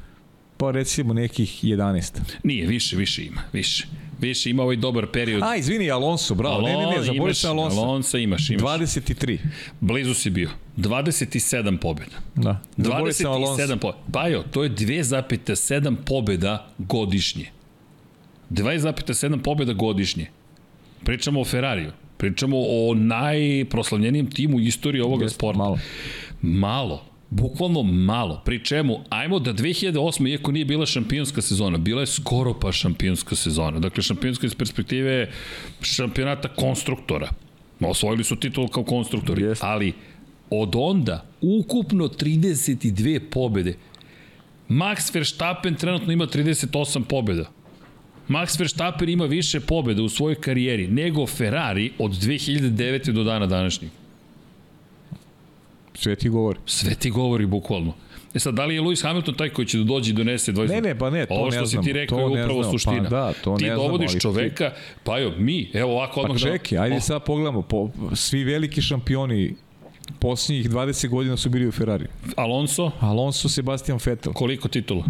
[0.61, 2.21] Pa recimo nekih 11.
[2.45, 3.87] Nije, više, više ima, više.
[4.19, 5.43] Više ima ovaj dobar period.
[5.43, 6.55] A, izvini, Alonso, bravo.
[6.55, 7.81] Alon, ne, ne, ne, zaboravio sam Alonso.
[7.81, 8.63] Alonso imaš, imaš.
[8.63, 9.39] 23.
[9.81, 10.51] Blizu si bio.
[10.77, 12.17] 27 pobjeda.
[12.35, 12.61] Da.
[12.77, 14.03] 27 pobjeda.
[14.13, 17.47] Pa jo, to je 2,7 pobjeda godišnje.
[18.51, 20.27] 2,7 pobjeda godišnje.
[21.05, 21.93] Pričamo o Ferrariju.
[22.17, 25.59] Pričamo o najproslavljenijem timu u istoriji ovoga Jeste, sporta.
[25.59, 25.79] Malo.
[26.43, 27.10] Malo.
[27.31, 28.43] Bukvalno malo.
[28.45, 30.29] Pri čemu, ajmo da 2008.
[30.29, 33.79] iako nije bila šampionska sezona, bila je skoro pa šampionska sezona.
[33.79, 35.31] Dakle, šampionska iz perspektive
[35.83, 37.29] šampionata konstruktora.
[37.81, 39.59] Osvojili su titul kao konstruktori, Yes.
[39.61, 39.93] ali
[40.51, 43.75] od onda ukupno 32 pobede.
[44.69, 47.51] Max Verstappen trenutno ima 38 pobeda.
[48.29, 53.13] Max Verstappen ima više pobeda u svojoj karijeri nego Ferrari od 2009.
[53.13, 53.91] do dana današnjeg.
[56.01, 56.59] Sve ti govori.
[56.67, 57.93] Sve ti govori, bukvalno.
[58.35, 60.69] E sad, da li je Lewis Hamilton taj koji će da dođe i donese 20?
[60.69, 61.83] Ne, ne, pa ne, to Ovo ne što znam.
[61.83, 62.73] si ti rekao je upravo znam.
[62.73, 63.03] suština.
[63.03, 64.77] Pa da, to ti ne dovodiš znam, čoveka, ti...
[65.05, 66.37] pa jo, mi, evo ovako odmah...
[66.43, 67.03] Pa čekaj, ajde oh.
[67.03, 69.55] sad pogledamo, po, svi veliki šampioni
[70.19, 72.07] posljednjih 20 godina su bili u Ferrari.
[72.37, 72.91] Alonso?
[73.01, 74.33] Alonso, Sebastian Vettel.
[74.33, 75.05] Koliko titula?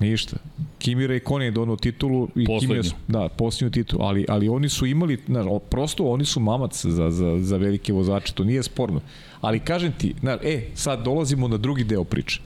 [0.00, 0.36] Ništa.
[0.78, 5.18] Kimi Raikkonen je donao titulu i je, da, posljednju titulu, ali, ali oni su imali,
[5.26, 9.00] znaš, prosto oni su mamac za, za, za velike vozače, to nije sporno.
[9.40, 12.40] Ali kažem ti, znaš, e, sad dolazimo na drugi deo priče.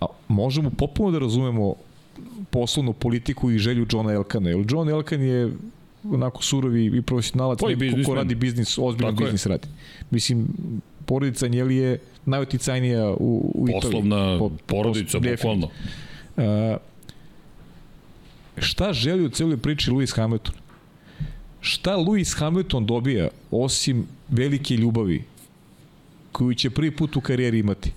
[0.00, 1.74] A, možemo popuno da razumemo
[2.50, 5.52] poslovnu politiku i želju Johna Elkana, jer John Elkan je
[6.10, 9.50] onako surovi i profesionalac, Pa i neko ko radi biznis, ozbiljan Tako biznis je.
[9.50, 9.68] radi.
[10.10, 10.48] Mislim,
[11.06, 13.82] porodica Njeli je najoticajnija u, u Italiji.
[13.82, 15.54] Poslovna Po- porodica, definitivno.
[15.56, 15.68] bukvalno.
[16.36, 16.76] Uh,
[18.58, 20.54] šta želi u celoj priči Lewis Hamilton?
[21.60, 25.24] Šta Lewis Hamilton dobija osim velike ljubavi
[26.32, 27.92] koju će prvi put u karijeri imati?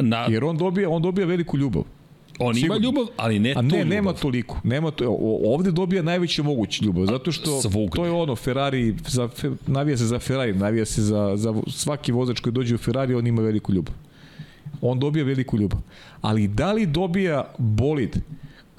[0.00, 1.82] Na, Jer on dobija, on dobija veliku ljubav.
[2.38, 2.78] on ima sigurno.
[2.84, 3.86] ljubav, ali ne A ne, ljubav.
[3.88, 4.60] nema toliko.
[4.64, 7.96] Nema to, ovde dobija najveću moguću ljubav, zato što svugde.
[7.96, 9.28] to je ono, Ferrari, za,
[9.66, 13.26] navija se za Ferrari, navija se za, za svaki vozač koji dođe u Ferrari, on
[13.26, 13.94] ima veliku ljubav.
[14.80, 15.80] On dobija veliku ljubav.
[16.20, 18.16] Ali da li dobija bolid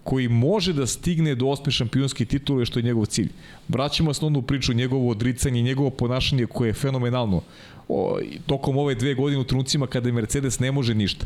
[0.04, 3.30] koji može da stigne do osme šampionske titule, što je njegov cilj.
[3.68, 7.42] Vraćamo se na onu priču, njegovo odricanje, njegovo ponašanje koje je fenomenalno.
[7.90, 11.26] O, tokom ove dve godine u trenucima kada Mercedes ne može ništa.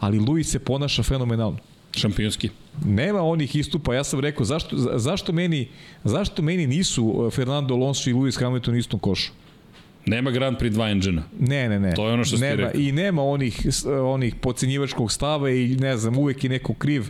[0.00, 1.58] Ali Luis se ponaša fenomenalno.
[1.92, 2.50] Šampionski.
[2.84, 5.68] Nema onih istupa, ja sam rekao, zašto, za- zašto, meni,
[6.04, 9.32] zašto meni nisu uh, Fernando Alonso i Lewis Hamilton u istom košu?
[10.08, 11.94] Nema Grand Prix 2 engine Ne, ne, ne.
[11.94, 12.80] To je ono što ti nema, rekao.
[12.80, 13.66] I nema onih,
[14.04, 17.06] onih pocenjivačkog stava i ne znam, uvek je neko kriv.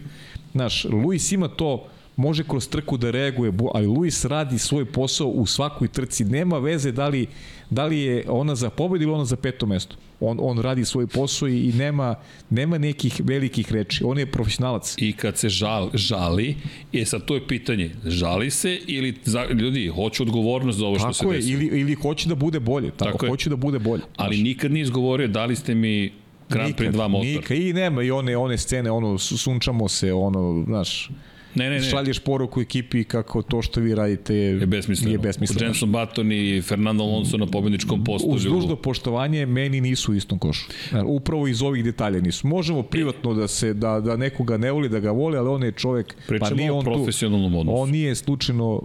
[0.53, 5.47] Znaš, Luis ima to može kroz trku da reaguje, ali Luis radi svoj posao u
[5.47, 6.25] svakoj trci.
[6.25, 7.27] Nema veze da li,
[7.71, 9.97] da li je ona za pobed ili ona za peto mesto.
[10.21, 12.15] On, on radi svoj posao i, i nema,
[12.51, 14.05] nema nekih velikih reči.
[14.05, 14.95] On je profesionalac.
[14.99, 16.57] I kad se žal, žali,
[16.93, 21.07] je sad to je pitanje, žali se ili za, ljudi, hoću odgovornost za ovo što
[21.07, 21.53] tako se je, desi.
[21.53, 22.91] Ili, ili hoće da bude bolje.
[22.91, 24.03] Tako, tako hoće da bude bolje.
[24.17, 24.45] Ali znaš.
[24.45, 26.13] nikad nije izgovorio da li ste mi
[26.49, 27.27] Grand Prix 2 motor.
[27.27, 31.11] Nikad, i nema i one, one scene, ono, sunčamo se, ono, znaš,
[31.55, 31.83] Ne, ne, ne.
[31.83, 35.13] Šalješ poruku ekipi kako to što vi radite je, je besmisleno.
[35.13, 35.67] Je besmisleno.
[35.67, 38.29] Jenson Button i Fernando Alonso na pobedničkom postu.
[38.29, 40.69] Uz dužno poštovanje, meni nisu u istom košu.
[41.07, 42.47] Upravo iz ovih detalja nisu.
[42.47, 45.73] Možemo privatno da se da, da nekoga ne voli, da ga voli, ali on je
[45.73, 46.15] čovek...
[46.27, 47.27] Pričamo pa nije on tu, odnosu.
[47.67, 48.83] On nije slučajno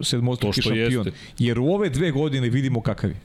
[0.00, 1.06] sedmostruki šampion.
[1.06, 1.12] Jeste.
[1.38, 3.16] Jer u ove dve godine vidimo kakav je.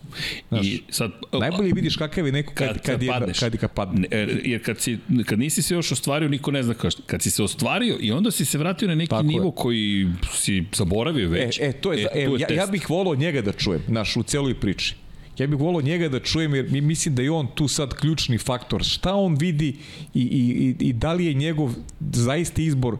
[0.49, 3.71] Znaš, I sad, najbolje vidiš kakav je neko kad, kad, kad, je, padneš, kad, kad
[3.71, 4.07] padne.
[4.43, 7.01] Jer kad, si, kad nisi se još ostvario, niko ne zna kao što.
[7.05, 9.51] Kad si se ostvario i onda si se vratio na neki Tako nivo je.
[9.55, 11.59] koji si zaboravio već.
[11.59, 14.23] E, e to je, e, e, ja, ja bih volao njega da čujem, naš, u
[14.23, 14.95] celoj priči.
[15.37, 18.37] Ja bih volao njega da čujem jer mi mislim da je on tu sad ključni
[18.37, 18.83] faktor.
[18.83, 19.75] Šta on vidi
[20.13, 22.97] i, i, i, i da li je njegov zaista izbor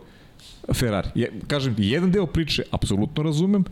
[0.74, 1.10] Ferrari.
[1.16, 3.64] Je, kažem, jedan deo priče apsolutno razumem,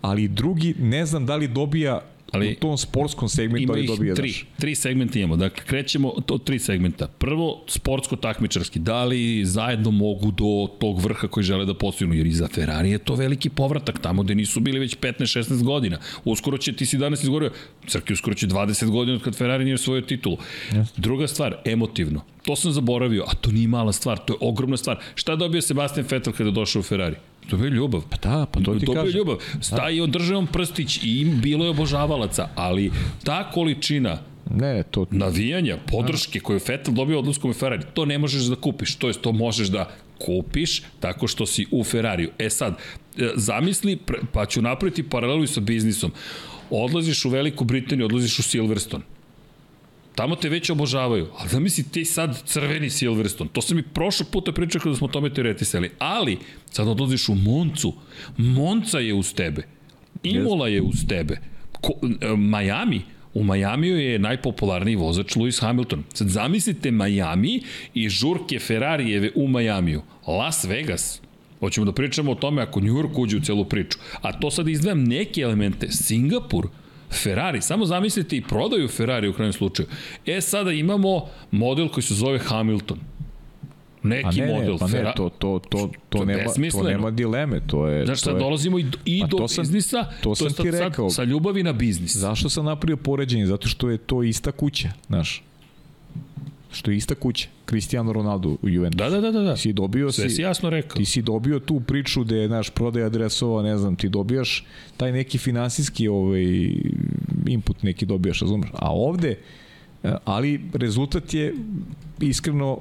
[0.00, 2.00] ali drugi ne znam da li dobija
[2.32, 4.44] ali u tom sportskom segmentu ali dobija tri, daš.
[4.58, 5.36] tri segmenta imamo.
[5.36, 7.06] Dakle, krećemo od tri segmenta.
[7.06, 8.78] Prvo, sportsko-takmičarski.
[8.78, 12.14] Da li zajedno mogu do tog vrha koji žele da postignu?
[12.14, 15.98] Jer i za Ferrari je to veliki povratak tamo gde nisu bili već 15-16 godina.
[16.24, 17.50] Uskoro će, ti si danas izgovorio,
[17.86, 20.36] Crki uskoro će 20 godina od kad Ferrari nije svoju titulu.
[20.70, 20.86] Yes.
[20.96, 22.24] Druga stvar, emotivno.
[22.44, 24.98] To sam zaboravio, a to nije mala stvar, to je ogromna stvar.
[25.14, 27.16] Šta dobio Sebastian Vettel kada došao u Ferrari?
[27.50, 28.02] Dobio ljubav.
[28.10, 29.18] Pa da, pa to ti Dobio kažem.
[29.18, 29.36] ljubav.
[29.60, 32.90] Staje i održavam prstić i bilo je obožavalaca, ali
[33.24, 34.18] ta količina
[34.50, 35.06] Ne, to...
[35.10, 38.96] Navijanja, podrške koju Vettel dobio odlaskom u Ferrari, to ne možeš da kupiš.
[38.96, 42.30] To jest, to možeš da kupiš tako što si u Ferrariju.
[42.38, 42.78] E sad,
[43.34, 43.98] zamisli,
[44.32, 46.12] pa ću napraviti paralelu i sa biznisom.
[46.70, 49.04] Odlaziš u Veliku Britaniju, odlaziš u Silverstone
[50.18, 51.26] Tamo te već obožavaju.
[51.38, 53.50] Ali da misli ti sad crveni Silverstone.
[53.52, 55.90] To sam i prošlog puta pričao kada smo o tome teoretisali.
[55.98, 56.38] Ali,
[56.70, 57.94] sad odlaziš u Moncu.
[58.36, 59.62] Monca je uz tebe.
[60.22, 61.38] Imola je uz tebe.
[61.80, 63.02] Ko, e, Miami,
[63.34, 66.02] U Majamiju je najpopularniji vozač Lewis Hamilton.
[66.14, 67.62] Sad zamislite Miami
[67.94, 70.02] i žurke Ferrarijeve u Majamiju.
[70.26, 71.20] Las Vegas.
[71.60, 73.98] Hoćemo da pričamo o tome ako New York uđe u celu priču.
[74.22, 75.88] A to sad izdvajam neke elemente.
[75.90, 76.68] Singapur,
[77.10, 79.88] Ferrari, samo zamislite i prodaju Ferrari u krajnjem slučaju.
[80.26, 82.98] E, sada imamo model koji se zove Hamilton.
[84.02, 85.16] Neki ne, model pa ne, Ferrari.
[85.16, 87.60] To, to, to, to, to, nema, to nema dileme.
[87.66, 88.40] To je, Znaš, sad je...
[88.40, 91.10] dolazimo i, i do to sam, biznisa, to, sam to ti rekao.
[91.10, 92.16] Sad, sa ljubavi na biznis.
[92.16, 93.46] Zašto sam napravio poređenje?
[93.46, 95.42] Zato što je to ista kuća, znaš
[96.72, 98.98] što je ista kuća, Cristiano Ronaldo u Juventus.
[98.98, 99.40] Da, da, da, da.
[99.40, 99.56] da.
[99.56, 100.96] Si dobio Sve si, si jasno rekao.
[100.96, 104.66] Ti si dobio tu priču da je naš prodaj adresova, ne znam, ti dobijaš
[104.96, 106.72] taj neki finansijski ovaj,
[107.46, 108.70] input neki dobijaš, razumeš?
[108.72, 109.38] A ovde,
[110.02, 111.54] eh, ali rezultat je
[112.20, 112.78] iskreno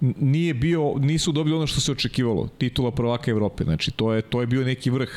[0.00, 3.64] nije bio, nisu dobili ono što se očekivalo, titula prvaka Evrope.
[3.64, 5.10] Znači, to je, to je bio neki vrh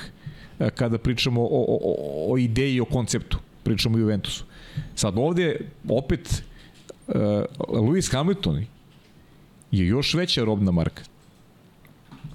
[0.59, 1.95] eh, kada pričamo o, o,
[2.33, 3.37] o, ideji, o konceptu.
[3.63, 4.45] Pričamo o Juventusu.
[4.95, 6.43] Sad ovde, opet,
[7.67, 8.65] Lewis Hamilton
[9.71, 11.03] je još veća robna marka.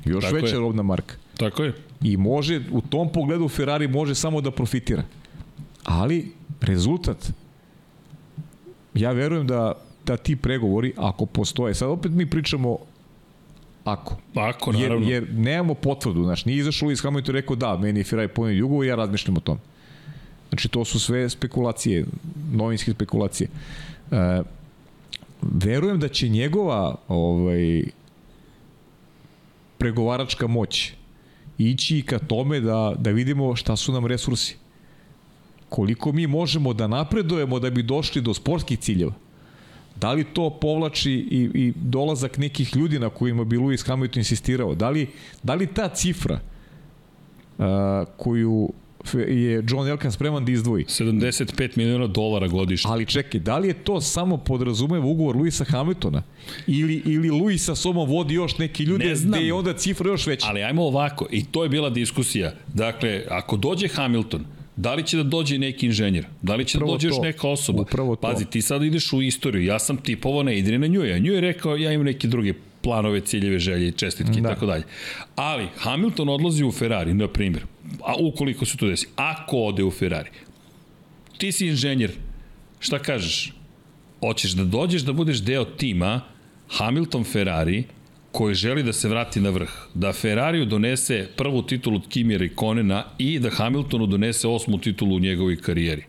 [0.05, 0.60] Još Tako veća je.
[0.60, 1.14] robna marka.
[1.36, 1.72] Tako je.
[2.02, 5.02] I može, u tom pogledu Ferrari može samo da profitira.
[5.84, 7.32] Ali, rezultat,
[8.94, 9.72] ja verujem da,
[10.06, 12.78] da ti pregovori, ako postoje, sad opet mi pričamo
[13.84, 14.16] ako.
[14.34, 15.09] Ako, naravno.
[15.09, 18.28] Jer, jer nemamo potvrdu, znači, nije izašao Lewis Hamilton i rekao da, meni je Ferrari
[18.28, 19.59] ponio jugo i ja razmišljam o tom.
[20.48, 22.05] Znači, to su sve spekulacije,
[22.52, 23.48] novinske spekulacije.
[24.10, 24.42] E,
[25.52, 27.84] verujem da će njegova ovaj,
[29.78, 30.92] pregovaračka moć
[31.58, 34.56] ići ka tome da, da vidimo šta su nam resursi.
[35.68, 39.12] Koliko mi možemo da napredujemo da bi došli do sportskih ciljeva.
[39.96, 44.74] Da li to povlači i, i dolazak nekih ljudi na kojima bi Lewis Hamilton insistirao?
[44.74, 45.08] Da li,
[45.42, 46.40] da li ta cifra
[47.58, 47.64] uh,
[48.16, 48.70] koju
[49.28, 50.85] je John Elkan spreman da izdvoji.
[50.85, 52.90] 75 miliona dolara godišnje.
[52.90, 56.22] Ali čekaj, da li je to samo podrazumeva ugovor Luisa Hamiltona?
[56.66, 60.47] Ili, ili Luisa sobom vodi još neki ljudi gde je onda cifra još veća?
[60.48, 62.52] Ali ajmo ovako, i to je bila diskusija.
[62.74, 64.44] Dakle, ako dođe Hamilton,
[64.76, 66.26] Da li će da dođe neki inženjer?
[66.43, 67.14] Da li će da Upravo da dođe to.
[67.14, 67.82] još neka osoba?
[67.82, 68.20] Upravo to.
[68.20, 69.64] Pazi, ti sad ideš u istoriju.
[69.64, 71.18] Ja sam tipovao na Idrina Njuja.
[71.18, 72.55] Nju je rekao, ja imam neke druge
[72.85, 74.51] planove, ciljeve, želje, čestitke da.
[74.51, 74.85] i tako dalje.
[75.36, 77.65] Ali Hamilton odlazi u Ferrari, na primjer,
[78.05, 80.31] a ukoliko se to desi, ako ode u Ferrari,
[81.39, 82.12] ti si inženjer,
[82.81, 83.52] šta kažeš?
[84.20, 86.20] Hoćeš da dođeš da budeš deo tima
[86.69, 87.85] Hamilton Ferrari,
[88.35, 93.05] koji želi da se vrati na vrh, da Ferrariju donese prvu titulu od Kimi Rikonena
[93.19, 96.02] i da Hamiltonu donese osmu titulu u njegovoj karijeri.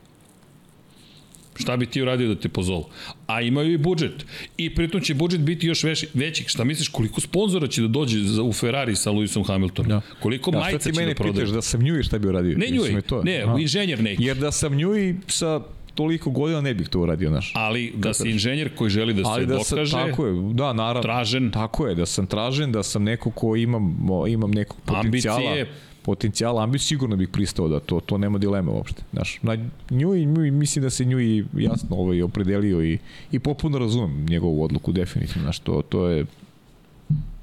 [1.55, 2.85] Šta bi ti uradio da te pozovu?
[3.27, 4.25] A imaju i budžet.
[4.57, 6.07] I pritom će budžet biti još veći.
[6.13, 6.43] veći.
[6.47, 9.89] Šta misliš, koliko sponzora će da dođe za, u Ferrari sa Lewisom Hamiltonom?
[9.89, 10.01] Da.
[10.19, 11.13] Koliko da, majica će da prodaje?
[11.13, 12.57] Šta ti mene pitaš da sam nju i šta bi uradio?
[12.57, 13.23] Ne nju to.
[13.23, 13.57] ne, Aha.
[13.59, 14.23] inženjer neki.
[14.23, 15.61] Jer da sam nju i sa
[15.95, 17.51] toliko godina ne bih to uradio, znaš.
[17.55, 20.73] Ali da si inženjer koji želi da se Ali da dokaže, sam, tako je, da,
[20.73, 21.01] naravno.
[21.01, 21.51] Tražen.
[21.51, 25.39] Tako je, da sam tražen, da sam neko ko imam, imam nekog potencijala.
[25.39, 25.67] Ambicije,
[26.05, 29.01] potencijala, ambiciju sigurno bih pristao da to to nema dileme uopšte.
[29.13, 29.57] Znaš, na
[29.89, 32.97] nju i mislim da se nju i jasno ovaj opredelio i
[33.31, 36.25] i popuno razumem njegovu odluku definitivno, znaš, to to je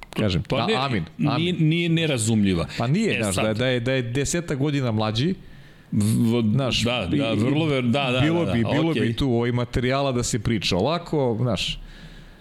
[0.09, 1.37] kažem, pa ne, amin, amin.
[1.37, 2.67] Nije, nije nerazumljiva.
[2.77, 5.35] Pa nije, e, znaš, da, da, je, da je deseta godina mlađi,
[6.53, 9.07] znaš, da, da, vrlo ver, da, da, bilo da, bi, da, bilo okay.
[9.07, 11.79] bi tu ovaj materijala da se priča ovako, znaš,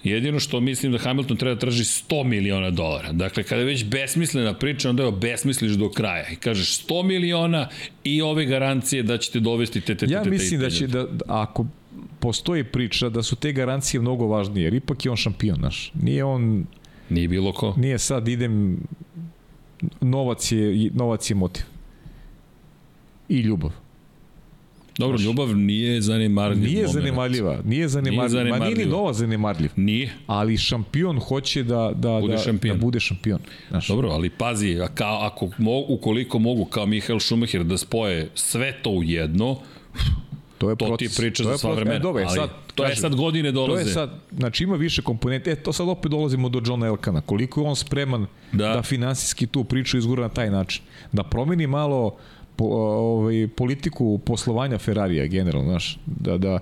[0.05, 3.13] Jedino što mislim da Hamilton treba da traži 100 miliona dolara.
[3.13, 6.29] Dakle, kada je već besmislena priča, onda je besmisliš do kraja.
[6.33, 7.69] I kažeš 100 miliona
[8.05, 11.67] i ove garancije da ćete dovesti te, te, te, Ja mislim da će, da, ako
[12.19, 15.93] postoji priča da su te garancije mnogo važnije, jer ipak je on šampion naš.
[16.03, 16.67] Nije on...
[17.09, 17.75] Nije bilo ko.
[17.77, 18.79] Nije sad idem...
[20.01, 21.65] Novac je, novac je motiv.
[23.29, 23.82] I ljubav.
[25.03, 26.95] Dobro, ljubav nije zanemarljiv Nije moment.
[26.95, 28.19] zanemarljiva, nije zanemarljiva.
[28.19, 28.59] Nije zanemarljiva.
[28.59, 29.71] Ma nije ni Nova zanemarljiv.
[29.77, 30.13] Nije.
[30.27, 32.79] Ali šampion hoće da, da, bude da, šampion.
[32.79, 33.39] da bude šampion.
[33.69, 33.89] Znaš.
[33.89, 38.91] Dobro, ali pazi, kao, ako mogu, ukoliko mogu kao Mihael Schumacher da spoje sve to
[38.91, 39.59] u jedno,
[40.59, 41.15] to je to proces.
[41.15, 41.97] ti priča za sva vremena.
[41.97, 43.83] E, dobro, ali sad, to kažem, je sad godine dolaze.
[43.83, 45.51] To je sad, znači ima više komponente.
[45.51, 47.21] E, to sad opet dolazimo do Johna Elkana.
[47.21, 50.83] Koliko je on spreman da, da finansijski tu priču izgura na taj način.
[51.13, 52.17] Da promeni malo
[52.57, 56.59] po, ovaj, politiku poslovanja Ferrarija generalno, znaš, da, da,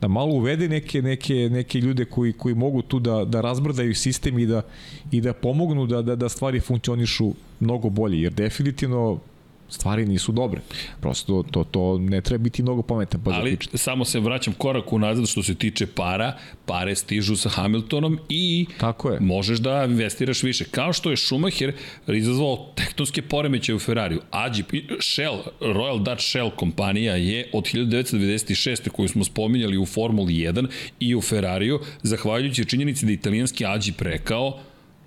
[0.00, 4.38] da malo uvede neke, neke, neke ljude koji, koji mogu tu da, da razbrdaju sistem
[4.38, 4.62] i da,
[5.10, 9.18] i da pomognu da, da, da stvari funkcionišu mnogo bolje, jer definitivno
[9.72, 10.60] stvari nisu dobre.
[11.00, 13.78] Prosto to, to ne treba biti mnogo pametan pa Ali zaključiti.
[13.78, 16.36] samo se vraćam korak unazad što se tiče para,
[16.66, 19.20] pare stižu sa Hamiltonom i Tako je.
[19.20, 20.64] možeš da investiraš više.
[20.64, 21.72] Kao što je Schumacher
[22.08, 24.20] izazvao tektonske poremeće u Ferrariju.
[24.30, 24.66] Ađip,
[25.00, 28.88] Shell, Royal Dutch Shell kompanija je od 1996.
[28.88, 30.66] koju smo spominjali u Formuli 1
[31.00, 34.60] i u Ferrariju, zahvaljujući činjenici da italijanski Ađip rekao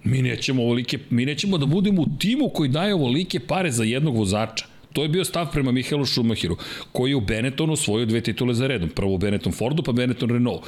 [0.06, 4.18] Mi nećemo, ovolike, mi nećemo da budemo u timu koji daje ovolike pare za jednog
[4.18, 4.66] vozača.
[4.96, 6.58] To je bio stav prema Mihaelu Schumacheru,
[6.92, 8.90] koji je u Benettonu osvojio dve titule za redom.
[8.90, 10.64] Prvo u Benetton Fordu, pa Benetton Renault.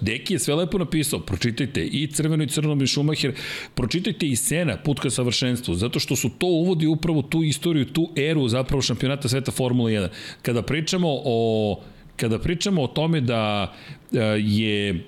[0.00, 3.32] Deki je sve lepo napisao, pročitajte i crveno i crno i Schumacher,
[3.74, 8.10] pročitajte i Sena, put ka savršenstvu, zato što su to uvodi upravo tu istoriju, tu
[8.16, 10.08] eru zapravo šampionata sveta Formula 1.
[10.42, 11.80] Kada pričamo o
[12.16, 13.74] kada pričamo o tome da
[14.12, 15.04] e, je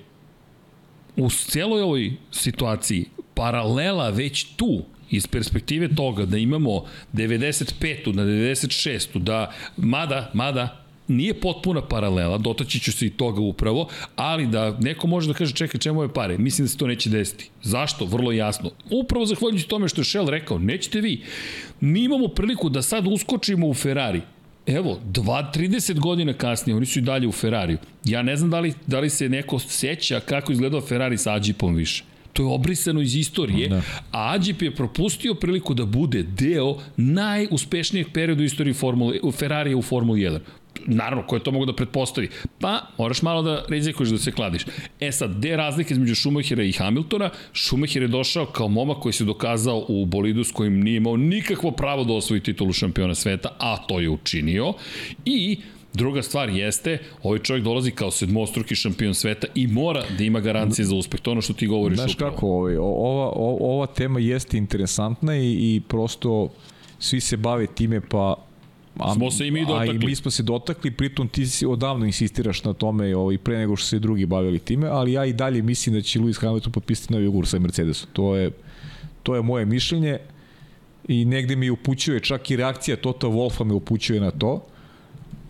[1.15, 6.83] u celoj ovoj situaciji paralela već tu iz perspektive toga da imamo
[7.13, 8.13] 95.
[8.13, 9.19] na 96.
[9.19, 15.07] da mada, mada nije potpuna paralela, dotaći ću se i toga upravo, ali da neko
[15.07, 17.49] može da kaže čekaj čemu je pare, mislim da se to neće desiti.
[17.63, 18.05] Zašto?
[18.05, 18.71] Vrlo jasno.
[18.89, 21.23] Upravo zahvaljujući tome što je Shell rekao, nećete vi.
[21.79, 24.21] Mi imamo priliku da sad uskočimo u Ferrari,
[24.65, 27.77] Evo, 2-30 godina kasnije, oni su i dalje u Ferrariju.
[28.05, 31.75] Ja ne znam da li, da li se neko seća kako izgledao Ferrari sa Ađipom
[31.75, 32.03] više.
[32.33, 33.81] To je obrisano iz istorije, da.
[34.11, 39.81] a Ađip je propustio priliku da bude deo najuspešnijeg perioda u istoriji Formule, Ferrarija u
[39.81, 40.39] Formuli 1
[40.85, 42.29] naravno, ko je to mogu da pretpostavi?
[42.59, 44.65] Pa, moraš malo da rizikuješ da se kladiš.
[44.99, 47.29] E sad, gde je razlika između Schumachera i Hamiltona?
[47.53, 51.71] Schumacher je došao kao momak koji se dokazao u bolidu s kojim nije imao nikakvo
[51.71, 54.73] pravo da osvoji titulu šampiona sveta, a to je učinio.
[55.25, 55.57] I
[55.93, 60.85] Druga stvar jeste, ovaj čovjek dolazi kao sedmostruki šampion sveta i mora da ima garancije
[60.85, 61.19] za uspeh.
[61.19, 62.31] To ono što ti govoriš Znaš upravo.
[62.31, 66.49] kako, ovaj, ova, ova tema jeste interesantna i, i prosto
[66.99, 68.35] svi se bave time, pa
[68.97, 69.89] A, smo se i mi dotakli.
[69.89, 73.57] A i mi smo se dotakli, pritom ti si odavno insistiraš na tome ovaj, pre
[73.57, 76.71] nego što se drugi bavili time, ali ja i dalje mislim da će Lewis Hamilton
[76.71, 78.09] potpisati novi ugovor sa Mercedesom.
[78.13, 78.51] To je,
[79.23, 80.17] to je moje mišljenje
[81.07, 84.65] i negde mi upućuje čak i reakcija Toto Wolfa me upućuje na to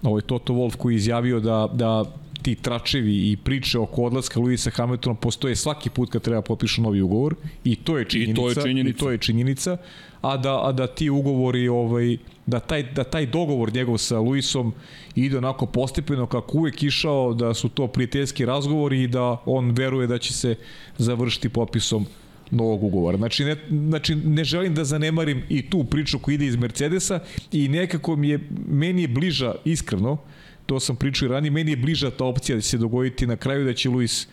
[0.03, 2.05] ovaj Toto Wolf koji je izjavio da, da
[2.41, 7.01] ti tračevi i priče oko odlaska Luisa Hamiltona postoje svaki put kad treba potpišu novi
[7.01, 7.35] ugovor.
[7.63, 9.77] I to je činjenica i to je činjenica, i to je činjenica.
[10.21, 14.73] A da a da ti ugovori ovaj da taj da taj dogovor njegov sa Luisom
[15.15, 20.07] ide onako postepeno kako uvek išao da su to prijateljski razgovori i da on veruje
[20.07, 20.55] da će se
[20.97, 22.05] završiti potpisom
[22.51, 23.17] novog ugovora.
[23.17, 27.19] Znači ne, znači, ne želim da zanemarim i tu priču koja ide iz Mercedesa
[27.51, 30.17] i nekako mi je, meni je bliža, iskreno,
[30.65, 33.35] to sam pričao i ranije, meni je bliža ta opcija da će se dogoditi na
[33.35, 34.27] kraju da će Luis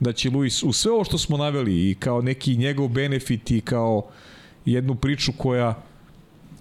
[0.00, 3.60] da će Luis u sve ovo što smo naveli i kao neki njegov benefit i
[3.60, 4.06] kao
[4.64, 5.82] jednu priču koja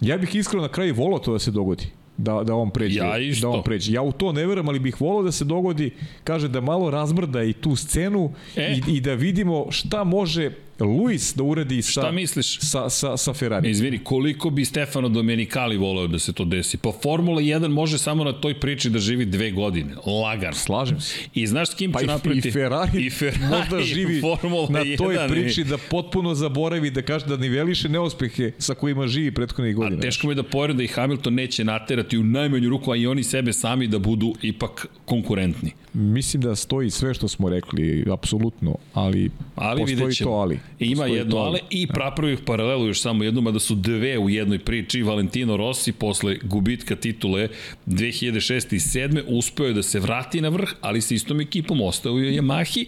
[0.02, 1.86] ja bih iskreno na kraju volao to da se dogodi
[2.18, 3.00] da, da on pređe.
[3.00, 3.48] Ja isto.
[3.48, 3.94] Da on pređe.
[3.94, 5.92] Ja u to ne verujem, ali bih volao da se dogodi,
[6.24, 8.80] kaže da malo razbrda i tu scenu e.
[8.88, 10.52] i, i da vidimo šta može
[10.86, 12.60] Luis da uradi sa, Šta misliš?
[12.60, 13.70] sa, sa, sa Ferrari.
[13.70, 16.78] Izvini, koliko bi Stefano Domenicali voleo da se to desi?
[16.78, 19.96] Pa Formula 1 može samo na toj priči da živi dve godine.
[20.24, 20.54] Lagan.
[20.54, 21.16] Slažem se.
[21.34, 22.48] I znaš s kim pa ću napraviti?
[22.48, 27.02] I Ferrari, I Ferrari možda živi Formula na toj 1 priči da potpuno zaboravi, da
[27.02, 29.98] kaže da niveliše neuspehe sa kojima živi prethodnih godina.
[29.98, 32.96] A teško mi je da poverujem da i Hamilton neće naterati u najmanju ruku, a
[32.96, 35.72] i oni sebe sami da budu ipak konkurentni.
[35.94, 40.60] Mislim da stoji sve što smo rekli, apsolutno, ali, ali postoji to ali.
[40.80, 45.04] Ima jedno ali i prapravih paralelu još samo jednom, da su dve u jednoj priči.
[45.04, 47.48] Valentino Rossi posle gubitka titule
[47.88, 48.76] 2006.
[48.76, 49.24] i 7.
[49.28, 52.86] uspeo je da se vrati na vrh, ali sa istom ekipom ostao u Yamahi,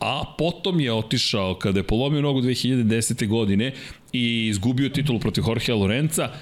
[0.00, 3.26] a potom je otišao kada je polomio nogu 2010.
[3.28, 3.72] godine
[4.12, 6.32] i izgubio titulu protiv Jorgea Lorenza,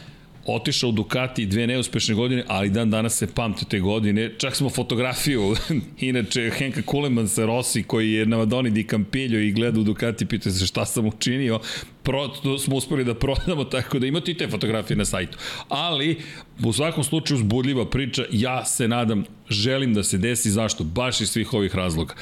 [0.49, 4.31] otišao u Ducati dve neuspešne godine, ali dan danas se pamte te godine.
[4.39, 5.55] Čak smo fotografiju,
[6.11, 10.27] inače Henka Kuleman sa Rossi koji je na Madoni di Campillo i gleda u Ducati,
[10.27, 11.61] pita se šta sam učinio.
[12.03, 15.39] Pro, to smo uspeli da prodamo, tako da imate i te fotografije na sajtu.
[15.69, 16.17] Ali,
[16.65, 20.85] u svakom slučaju, uzbudljiva priča, ja se nadam, želim da se desi, zašto?
[20.85, 22.15] Baš iz svih ovih razloga.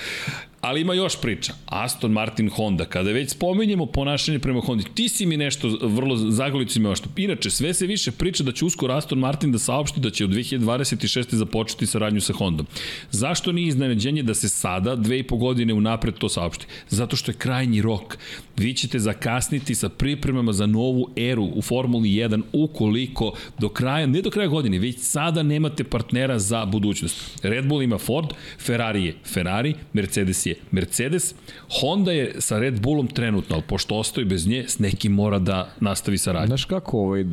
[0.66, 1.52] Ali ima još priča.
[1.66, 2.84] Aston Martin Honda.
[2.84, 7.09] Kada već spominjemo ponašanje prema Hondi, ti si mi nešto vrlo zagolicu imao što.
[7.16, 10.28] Inače, sve se više priča da će uskoro Aston Martin da saopšti da će u
[10.28, 11.34] 2026.
[11.34, 12.66] započeti saradnju sa Hondom.
[13.10, 16.66] Zašto nije iznenađenje da se sada, dve i po godine unapred to saopšti?
[16.88, 18.18] Zato što je krajnji rok.
[18.56, 24.22] Vi ćete zakasniti sa pripremama za novu eru u Formuli 1 ukoliko do kraja, ne
[24.22, 27.40] do kraja godine, već sada nemate partnera za budućnost.
[27.43, 28.28] Red Bull ima Ford,
[28.59, 31.35] Ferrari je Ferrari, Mercedes je Mercedes,
[31.81, 35.70] Honda je sa Red Bullom trenutno, ali pošto ostoji bez nje, s nekim mora da
[35.81, 36.47] nastavi saradnju.
[36.47, 37.24] Znaš kako ovaj...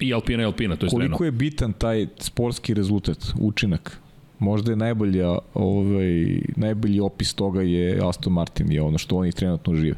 [0.00, 1.24] I Alpina i Alpina, to je Koliko Renault.
[1.24, 3.98] je bitan taj sportski rezultat, učinak?
[4.38, 9.74] Možda je najbolja, ovaj, najbolji opis toga je Aston Martin, je ono što oni trenutno
[9.74, 9.96] žive.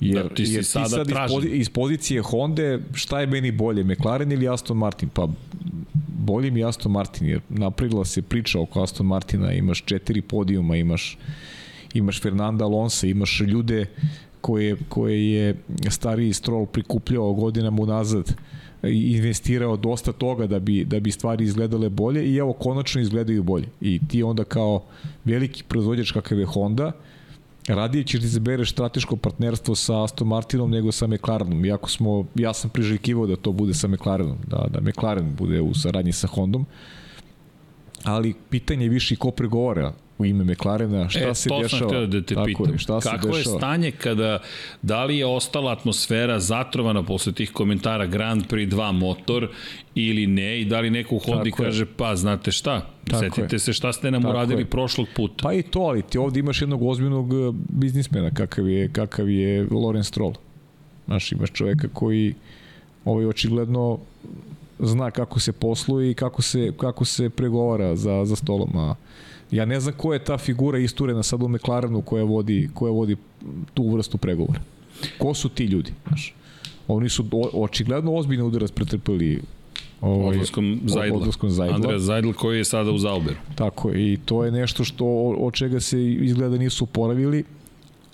[0.00, 1.38] Jer, da, ti si jer sada ti sad tražen.
[1.38, 5.08] iz, iz pozicije Honda, šta je meni bolje, McLaren ili Aston Martin?
[5.08, 5.28] Pa
[6.18, 11.18] bolje mi Aston Martin, jer napravila se priča oko Aston Martina, imaš četiri podijuma, imaš,
[11.94, 13.86] imaš Fernanda Alonso, imaš ljude
[14.40, 15.54] koje, koje je
[15.88, 18.34] stariji Stroll prikupljao godinama unazad,
[18.82, 23.42] i investirao dosta toga da bi, da bi stvari izgledale bolje i evo konačno izgledaju
[23.42, 23.68] bolje.
[23.80, 24.84] I ti onda kao
[25.24, 26.92] veliki proizvođač kakav je Honda,
[27.68, 31.64] radije ćeš da izbereš strateško partnerstvo sa Aston Martinom nego sa McLarenom.
[31.64, 35.74] Iako smo, ja sam priželjkivao da to bude sa McLarenom, da, da McLaren bude u
[35.74, 36.66] saradnji sa Hondom.
[38.04, 41.90] Ali pitanje je više ko pregovara u ime McLarena, šta e, se to dešava.
[41.92, 42.72] Sam da te Tako pitam.
[42.72, 43.58] Je, šta Kako je dešava?
[43.58, 44.38] stanje kada,
[44.82, 49.48] da li je ostala atmosfera zatrovana posle tih komentara Grand Prix 2 motor
[49.94, 51.86] ili ne i da li neko u Hondi Tako kaže je.
[51.96, 53.58] pa znate šta, Tako setite je.
[53.58, 54.66] se šta ste nam Tako uradili je.
[54.66, 55.42] prošlog puta.
[55.42, 57.36] Pa i to, ali ti ovde imaš jednog ozbiljnog eh,
[57.68, 60.34] biznismena kakav je, kakav je Lorenz Stroll.
[61.06, 62.34] Znaš, imaš čoveka koji
[63.04, 63.98] ovaj, očigledno
[64.78, 68.76] zna kako se posluje i kako se, kako se pregovara za, za stolom.
[68.76, 68.94] A
[69.50, 73.16] ja ne znam ko je ta figura isturena sad u McLarenu koja vodi, koja vodi
[73.74, 74.60] tu vrstu pregovora.
[75.18, 75.92] Ko su ti ljudi?
[76.08, 76.34] Znaš?
[76.88, 79.40] Oni su o, očigledno ozbiljno udarac pretrpeli
[80.00, 81.18] ovaj, odlaskom Zajdla.
[81.18, 81.74] Odlaskom Zajdla.
[81.74, 83.36] Andreja Zajdl koji je sada u Zauberu.
[83.54, 85.06] Tako i to je nešto što
[85.38, 87.44] od čega se izgleda nisu oporavili,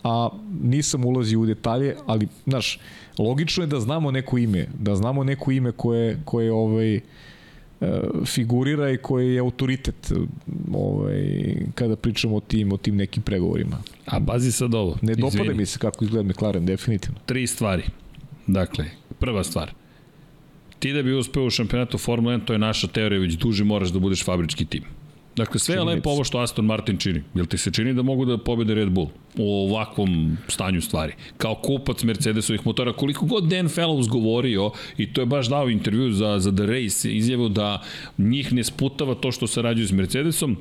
[0.04, 0.28] a
[0.62, 2.78] nisam ulazio u detalje, ali, znaš,
[3.18, 7.00] logično je da znamo neko ime, da znamo neko ime koje, koje ovaj,
[8.24, 10.12] figurira i koje je autoritet
[10.72, 13.82] ovaj, kada pričamo o tim, o tim nekim pregovorima.
[14.06, 14.98] A bazi sad ovo.
[15.02, 17.18] Ne dopada mi se kako izgleda McLaren, definitivno.
[17.26, 17.82] Tri stvari.
[18.46, 18.84] Dakle,
[19.18, 19.72] prva stvar.
[20.78, 23.88] Ti da bi uspeo u šampionatu Formula 1, to je naša teorija, već duže moraš
[23.88, 24.82] da budeš fabrički tim.
[25.36, 27.22] Dakle, sve je lepo ovo što Aston Martin čini.
[27.34, 29.08] Jel ti se čini da mogu da pobede Red Bull
[29.38, 31.12] u ovakvom stanju stvari?
[31.36, 36.12] Kao kupac Mercedesovih motora, koliko god Dan Fellows govorio, i to je baš dao intervju
[36.12, 37.82] za, za The Race, izjavu da
[38.18, 40.56] njih ne sputava to što sarađuju s Mercedesom,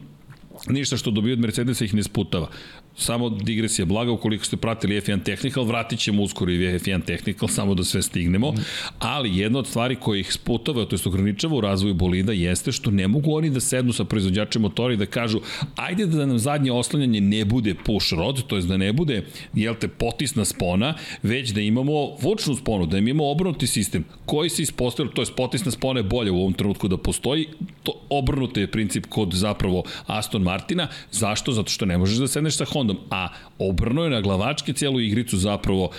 [0.68, 2.50] ništa što dobiju od Mercedesa ih ne sputava.
[2.98, 7.76] Samo digresija blaga, ukoliko ste pratili F1 Technical, vratit ćemo uskoro i F1 Technical, samo
[7.76, 8.54] da sve stignemo,
[9.00, 12.92] ali jedna od stvari koja ih sputava, to je ograničava u razvoju bolida, jeste što
[12.92, 15.40] ne mogu oni da sednu sa proizvođačem motora i da kažu,
[15.76, 19.24] ajde da nam zadnje oslanjanje ne bude push rod, to je da ne bude,
[19.54, 20.94] jel te, potisna spona,
[21.24, 25.72] već da imamo vučnu sponu, da imamo obrnuti sistem, koji se ispostavili, to je potisna
[25.72, 27.48] spona je bolja u ovom trenutku da postoji,
[27.84, 30.88] to obrnuti je princip kod zapravo Aston Martin Martina.
[31.12, 31.52] Zašto?
[31.52, 32.98] Zato što ne možeš da sedneš sa Hondom.
[33.10, 33.28] A
[33.60, 35.90] obrno je na glavačke cijelu igricu zapravo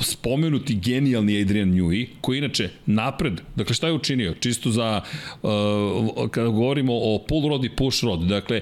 [0.00, 4.34] spomenuti genijalni Adrian Newey, koji inače napred, dakle šta je učinio?
[4.40, 5.00] Čisto za,
[5.42, 8.60] uh, kada govorimo o pull rod i push rod, dakle,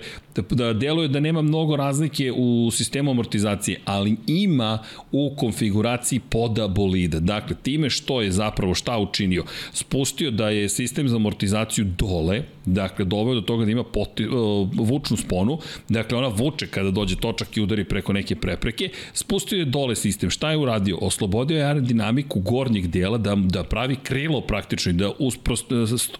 [0.51, 4.79] da, deluje da nema mnogo razlike u sistemu amortizacije, ali ima
[5.13, 7.21] u konfiguraciji poda bolida.
[7.21, 9.45] Dakle, time što je zapravo šta učinio?
[9.73, 14.69] Spustio da je sistem za amortizaciju dole, dakle, doveo do toga da ima poti, uh,
[14.75, 15.59] vučnu sponu,
[15.89, 20.31] dakle, ona vuče kada dođe točak i udari preko neke prepreke, spustio je dole sistem.
[20.31, 20.99] Šta je uradio?
[21.01, 25.67] Oslobodio je aerodinamiku gornjeg dela da, da pravi krilo praktično i da usprost,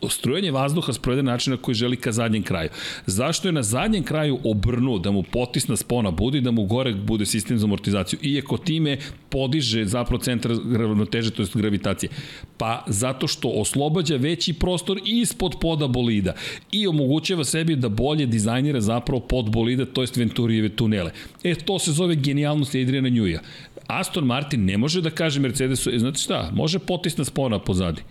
[0.09, 2.71] strujanje vazduha sprovede način na koji želi ka zadnjem kraju.
[3.07, 6.95] Zašto je na zadnjem kraju obrnuo da mu potisna spona bude i da mu gore
[6.95, 8.99] bude sistem za amortizaciju, iako time
[9.29, 12.11] podiže zapravo centar ravnoteže, to je gravitacije.
[12.57, 16.35] Pa zato što oslobađa veći prostor ispod poda bolida
[16.73, 21.11] i omogućava sebi da bolje dizajnira zapravo pod bolida, to jest Venturijeve tunele.
[21.45, 23.41] E, to se zove genijalnost Adriana Njuja.
[23.87, 28.03] Aston Martin ne može da kaže Mercedesu, e, znate šta, može potisna spona pozadi.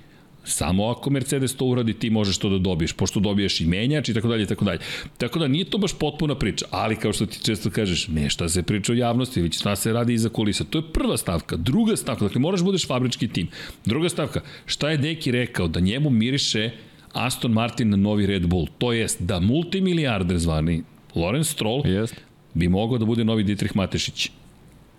[0.44, 4.14] Samo ako Mercedes to uradi, ti možeš to da dobiješ, pošto dobiješ i menjač i
[4.14, 4.80] tako dalje tako dalje.
[5.18, 8.50] Tako da nije to baš potpuna priča, ali kao što ti često kažeš, ne šta
[8.50, 10.64] se priča o javnosti, već šta se radi iza kulisa.
[10.64, 11.56] To je prva stavka.
[11.56, 13.48] Druga stavka, dakle moraš budeš fabrički tim.
[13.86, 15.68] Druga stavka, šta je Deki rekao?
[15.68, 16.72] Da njemu miriše
[17.14, 18.68] Aston Martin na novi Red Bull.
[18.78, 20.84] To jest da multimilijarder zvani
[21.16, 22.16] Lorenz Stroll jest.
[22.54, 24.30] bi mogao da bude novi Dietrich Matešić.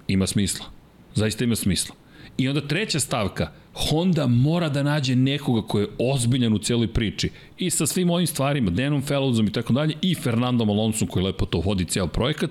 [0.08, 0.66] Ima smisla.
[1.14, 1.94] Zaista ima smisla.
[2.38, 7.30] I onda treća stavka, Honda mora da nađe nekoga ko je ozbiljan u celoj priči.
[7.58, 11.46] I sa svim ovim stvarima, Denom Fellowsom i tako dalje, i Fernandom Alonsom koji lepo
[11.46, 12.50] to vodi ceo projekat,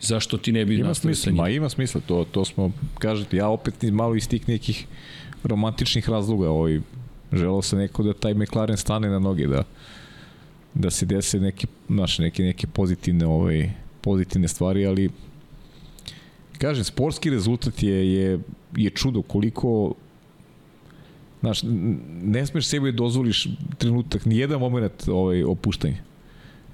[0.00, 3.82] zašto ti ne bi ima smisla, ma ima smisla, to, to smo, kažete, ja opet
[3.82, 4.86] malo iz tih nekih
[5.44, 6.80] romantičnih razloga, ovaj,
[7.32, 9.62] želao se neko da taj McLaren stane na noge, da,
[10.74, 13.70] da se dese neke, naše, neke, neke pozitivne, ovaj,
[14.00, 15.10] pozitivne stvari, ali
[16.58, 18.38] kažem, sportski rezultat je, je,
[18.76, 19.94] je čudo koliko
[21.44, 21.60] Znaš,
[22.22, 23.48] ne smeš sebi da dozvoliš
[23.78, 25.96] trenutak, ni jedan moment ovaj, opuštanja.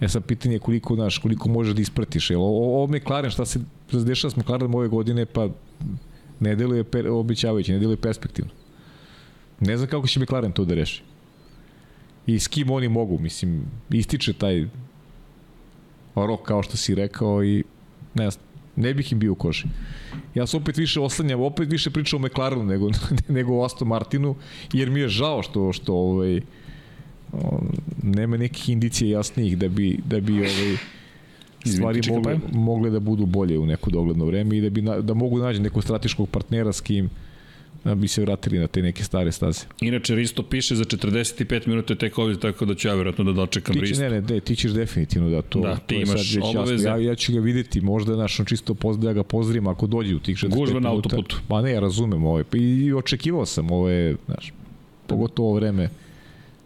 [0.01, 2.31] E sad pitanje je koliko, znaš, koliko možeš da ispratiš.
[2.31, 3.61] Jel, ovo McLaren, šta se
[3.91, 5.49] dešava s McLarenom ove godine, pa
[6.41, 8.51] ne deluje per, običavajući, ne deluje perspektivno.
[9.61, 11.03] Ne znam kako će McLaren to da reši.
[12.27, 14.69] I s kim oni mogu, mislim, ističe taj
[16.15, 17.65] rok kao što si rekao i
[18.15, 18.45] ne znam,
[18.81, 19.65] ne bih im bio u koži.
[20.35, 22.91] Ja se opet više oslanjam, opet više pričam o McLarenu nego,
[23.29, 24.35] nego o Aston Martinu,
[24.73, 26.41] jer mi je žao što, što ovaj,
[28.03, 30.77] nema nekih indicija jasnijih da bi, da bi ovaj,
[31.65, 35.39] stvari mogle, mogle da budu bolje u neko dogledno vreme i da, bi, da mogu
[35.39, 37.11] da nađe nekog strateškog partnera s kim
[37.85, 39.61] da bi se vratili na te neke stare staze.
[39.81, 43.75] Inače, Risto piše za 45 minuta tek ovdje, tako da ću ja vjerojatno da dočekam
[43.75, 44.03] ti će, Risto.
[44.05, 45.61] Ne, ne, ne, ti ćeš definitivno da to...
[45.61, 46.89] Da, ti to imaš obaveze.
[46.89, 50.19] Ja, ja ću ga videti, možda naš, čisto pozdrav, da ga pozdravim ako dođe u
[50.19, 50.61] tih 45 minuta.
[50.61, 51.41] Gužva na autoputu.
[51.49, 52.45] Pa ne, ja razumem ovo.
[52.51, 54.53] Pa I očekivao sam ove, znaš,
[55.07, 55.89] pogotovo ovo vreme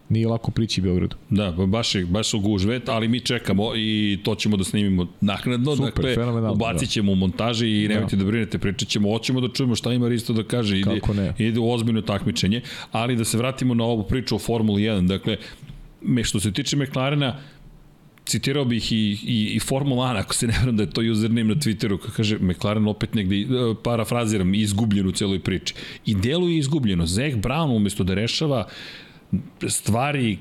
[0.08, 1.16] nije lako prići Beogradu.
[1.30, 5.76] Da, baš, je, baš su gužve, ali mi čekamo i to ćemo da snimimo naknadno.
[5.76, 7.12] Super, dakle, ubacit ćemo da.
[7.12, 10.32] u montaži i nemojte da, da brinete, pričat ćemo, hoćemo da čujemo šta ima Risto
[10.32, 10.78] da kaže.
[10.78, 11.00] Ide,
[11.38, 12.60] ide u ozbiljno takmičenje,
[12.92, 15.06] ali da se vratimo na ovu priču o Formuli 1.
[15.06, 15.36] Dakle,
[16.02, 17.40] me, što se tiče McLarena,
[18.24, 21.54] citirao bih i, i, i Formula 1, ako se ne vram da je to username
[21.54, 23.46] na Twitteru, kako kaže McLaren opet negde, e,
[23.82, 25.74] parafraziram, izgubljen u celoj priči.
[26.06, 27.06] I deluje izgubljeno.
[27.06, 28.68] Zach Brown umesto da rešava
[29.68, 30.38] stvari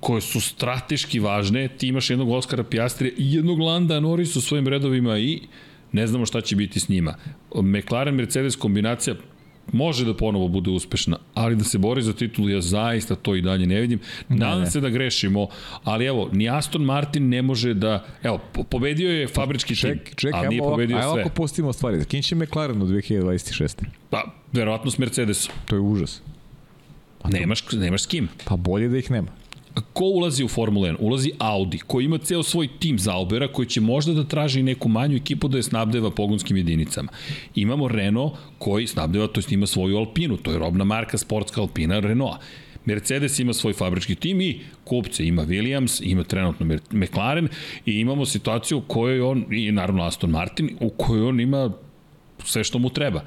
[0.00, 4.68] koje su strateški važne, ti imaš jednog Oskara Piastrija i jednog Landa Norris u svojim
[4.68, 5.40] redovima i
[5.92, 7.14] ne znamo šta će biti s njima.
[7.54, 9.14] McLaren Mercedes kombinacija
[9.72, 13.42] može da ponovo bude uspešna, ali da se bori za titulu, ja zaista to i
[13.42, 14.00] dalje ne vidim.
[14.28, 14.70] Nadam ne.
[14.70, 15.48] se da grešimo,
[15.84, 18.06] ali evo, ni Aston Martin ne može da...
[18.22, 18.40] Evo,
[18.70, 21.20] pobedio je fabrički ček, tim, ček, ali nije pobedio ovako, sve.
[21.20, 23.84] Ajmo ako postavimo stvari, kim će McLaren u 2026.
[24.10, 25.54] Pa, verovatno s Mercedesom.
[25.66, 26.22] To je užas.
[27.22, 28.28] Pa nemaš, nemaš s kim.
[28.44, 29.28] Pa bolje da ih nema.
[29.92, 30.96] Ko ulazi u Formula 1?
[30.98, 35.16] Ulazi Audi, koji ima ceo svoj tim Zaubera, koji će možda da traži neku manju
[35.16, 37.12] ekipu da je snabdeva pogonskim jedinicama.
[37.54, 42.00] Imamo Renault, koji snabdeva, to jest ima svoju Alpinu, to je robna marka sportska Alpina
[42.00, 42.36] Renault.
[42.84, 47.48] Mercedes ima svoj fabrički tim i kupce ima Williams, ima trenutno McLaren
[47.86, 51.70] i imamo situaciju u kojoj on, i naravno Aston Martin, u kojoj on ima
[52.44, 53.24] sve što mu treba.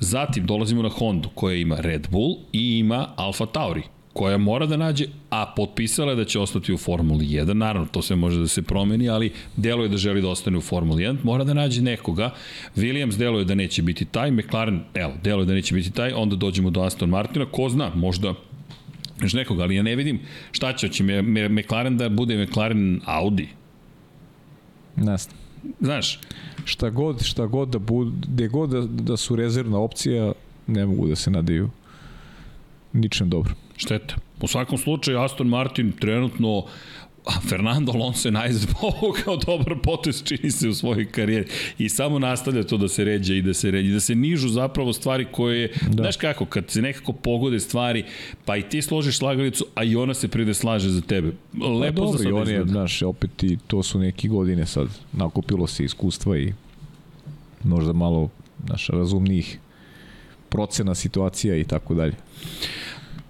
[0.00, 3.82] Zatim dolazimo na Hondu koja ima Red Bull i ima Alfa Tauri
[4.12, 8.02] koja mora da nađe, a potpisala je da će ostati u Formuli 1, naravno to
[8.02, 11.44] sve može da se promeni, ali deluje da želi da ostane u Formuli 1, mora
[11.44, 12.34] da nađe nekoga,
[12.76, 16.70] Williams deluje da neće biti taj, McLaren, evo, deluje da neće biti taj, onda dođemo
[16.70, 18.34] do Aston Martina, ko zna, možda
[19.22, 20.20] još nekoga, ali ja ne vidim
[20.52, 21.04] šta će, će
[21.48, 23.48] McLaren da bude McLaren Audi,
[24.96, 25.39] Jasno.
[25.80, 26.20] Znaš,
[26.64, 30.32] šta god, šta god da bude, god da, da su rezervna opcija,
[30.66, 31.70] ne mogu da se nadaju
[32.92, 33.54] ničem dobro.
[33.76, 34.16] Šteta.
[34.40, 36.64] U svakom slučaju Aston Martin trenutno
[37.24, 41.48] a Fernando Alonso je najzad povukao dobar potez čini se u svojoj karijeri
[41.78, 44.92] i samo nastavlja to da se ređe i da se ređe, da se nižu zapravo
[44.92, 46.02] stvari koje, da.
[46.02, 48.04] znaš kako, kad se nekako pogode stvari,
[48.44, 51.32] pa i ti složiš slagalicu, a i ona se pride slaže za tebe.
[51.80, 54.88] Lepo pa dobro, za i on je, znaš, opet i to su neki godine sad,
[55.12, 56.52] nakupilo se iskustva i
[57.64, 58.28] možda malo,
[58.66, 59.58] znaš, razumnijih
[60.48, 62.14] procena situacija i tako dalje.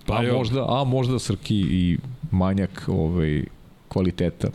[0.06, 1.98] Pa a, možda, a možda Srki i
[2.30, 3.44] manjak ovaj,
[3.90, 4.48] kvaliteta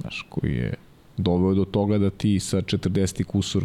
[0.00, 0.74] znaš, koji je
[1.16, 3.64] doveo do toga da ti sa 40 kusur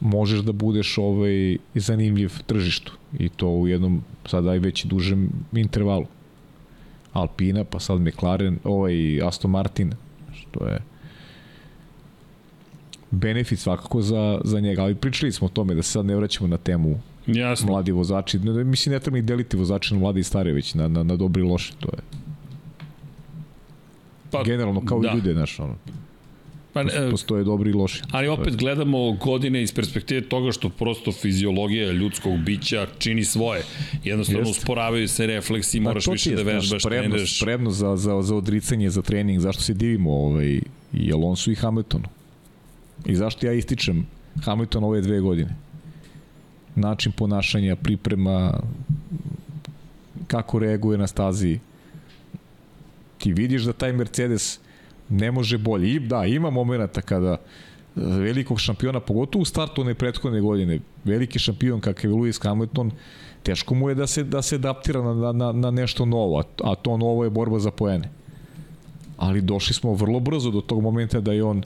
[0.00, 6.06] možeš da budeš ovaj zanimljiv tržištu i to u jednom sada i već dužem intervalu.
[7.12, 9.92] Alpina, pa sad McLaren, ovaj Aston Martin,
[10.34, 10.80] što je
[13.10, 16.48] benefit svakako za, za njega, ali pričali smo o tome da se sad ne vraćamo
[16.48, 17.66] na temu Jasno.
[17.66, 18.38] mladi vozači.
[18.38, 21.42] Mislim, ne treba ih deliti vozači na mladi i stare, već na, na, na dobri
[21.42, 21.72] i loše.
[21.80, 21.98] To je
[24.38, 25.10] pa, generalno kao da.
[25.10, 25.76] i ljude, znaš, ono.
[26.72, 28.02] Pa, e, postoje dobri i loši.
[28.10, 33.62] Ali opet gledamo godine iz perspektive toga što prosto fiziologija ljudskog bića čini svoje.
[34.04, 34.50] Jednostavno Jest.
[34.50, 37.40] usporavaju se refleksi, pa moraš pa, više da vežbaš, spremnost, treniraš.
[37.40, 40.60] Spremnost za, za, za odricanje, za trening, zašto se divimo ovaj,
[40.92, 42.08] i Alonso i Hamiltonu.
[43.06, 44.06] I zašto ja ističem
[44.44, 45.56] Hamilton ove dve godine.
[46.74, 48.60] Način ponašanja, priprema,
[50.26, 51.58] kako reaguje na stazi,
[53.26, 54.60] ti vidiš da taj Mercedes
[55.08, 55.94] ne može bolje.
[55.94, 57.38] I da, ima momenta kada e,
[57.96, 62.90] velikog šampiona, pogotovo u startu one prethodne godine, veliki šampion kakav je Lewis Hamilton,
[63.42, 66.96] teško mu je da se, da se adaptira na, na, na nešto novo, a to
[66.96, 68.10] novo je borba za poene.
[69.16, 71.62] Ali došli smo vrlo brzo do tog momenta da je on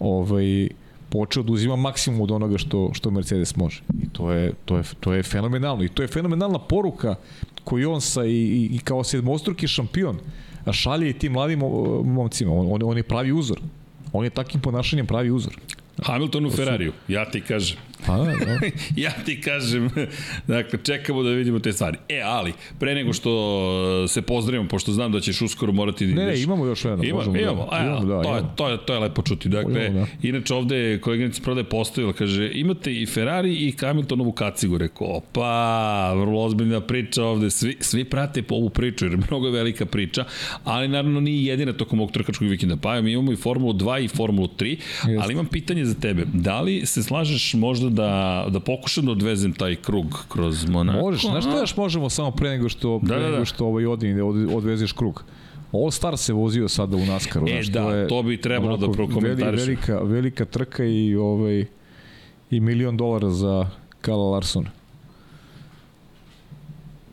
[0.00, 0.68] ovaj,
[1.10, 3.82] počeo da uzima maksimum od onoga što, što Mercedes može.
[4.02, 5.84] I to je, to, je, to je fenomenalno.
[5.84, 7.14] I to je fenomenalna poruka
[7.64, 10.18] koju on sa i, i, i kao sedmostruki šampion
[10.72, 11.60] šalje i tim mladim
[12.04, 12.52] momcima.
[12.52, 13.60] On, on, on je pravi uzor.
[14.12, 15.54] On je takim ponašanjem pravi uzor.
[16.02, 17.78] Hamilton u Ferrariju, ja ti kažem.
[18.06, 18.34] A, da.
[19.04, 19.90] ja ti kažem,
[20.46, 21.98] dakle, čekamo da vidimo te stvari.
[22.08, 26.24] E, ali, pre nego što se pozdravimo, pošto znam da ćeš uskoro morati da ideš.
[26.24, 27.04] Ne, ne, imamo još jedno.
[27.04, 28.36] Ima, možemo imamo, da, a, imamo, da, to, imamo.
[28.36, 29.48] Je, to, je, to je lepo čuti.
[29.48, 30.28] Dakle, imamo, da.
[30.28, 34.78] inače ovde koleginica prodaje postavila, kaže, imate i Ferrari i Hamiltonovu kacigu.
[34.78, 37.50] Rekao, pa, vrlo ozbiljna priča ovde.
[37.50, 40.24] Svi, svi prate po ovu priču, jer mnogo je velika priča,
[40.64, 42.76] ali naravno nije jedina tokom ovog trkačkog vikenda.
[42.76, 45.22] Pa imamo i Formulu 2 i Formulu 3, Just.
[45.22, 46.24] ali imam pitanje za tebe.
[46.32, 50.98] Da li se slažeš možda da, da pokušam da odvezem taj krug kroz Monako.
[50.98, 53.32] Možeš, znaš šta još možemo samo pre nego što, da, pre da, da.
[53.32, 55.24] nego što ovaj odin, od, odvezeš krug?
[55.72, 57.46] All Star se vozio sada u Naskaru.
[57.48, 59.60] E, da, to, je, to bi trebalo da prokomentariš.
[59.60, 61.64] Velika, velika trka i, ovaj,
[62.50, 63.70] i milion dolara za
[64.00, 64.70] Kala Larsona.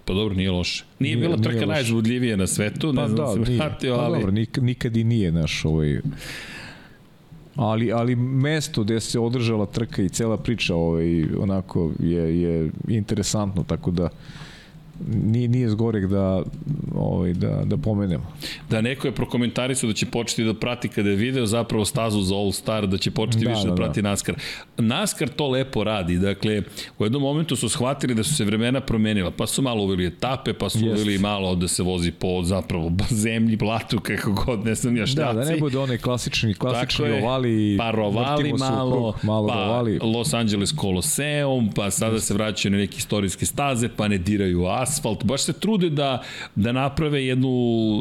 [0.06, 0.84] Pa dobro, nije loše.
[1.00, 4.02] Nije, nije bila trka najzbudljivija na svetu, pa ne znam da, da se vratio, pa
[4.02, 4.14] ali...
[4.14, 6.02] Pa dobro, nik, nikad i nije naš ovaj
[7.62, 13.64] ali, ali mesto gde se održala trka i cela priča ovaj, onako je, je interesantno,
[13.64, 14.10] tako da
[15.08, 16.44] nije, nije zgorek da,
[16.96, 18.32] ovaj, da, da pomenemo.
[18.70, 22.36] Da neko je prokomentarisao da će početi da prati kada je video zapravo stazu za
[22.36, 24.10] All Star, da će početi da, više da, da prati da.
[24.10, 24.36] NASCAR.
[24.78, 26.62] NASCAR to lepo radi, dakle,
[27.00, 30.54] u jednom momentu su shvatili da su se vremena promenila, pa su malo uveli etape,
[30.54, 30.96] pa su Jest.
[30.96, 32.92] uveli malo da se vozi po zapravo
[33.26, 35.34] zemlji, blatu, kako god, ne znam ja šta.
[35.34, 39.54] Da, da ne bude one klasični, klasični je, ovali, pa rovali malo, krug, malo pa
[39.54, 40.00] rovali.
[40.02, 42.28] Los Angeles Colosseum, pa sada Jest.
[42.28, 46.22] se vraćaju na neke istorijske staze, pa ne diraju as asfalt, baš se trude da,
[46.56, 47.50] da naprave jednu,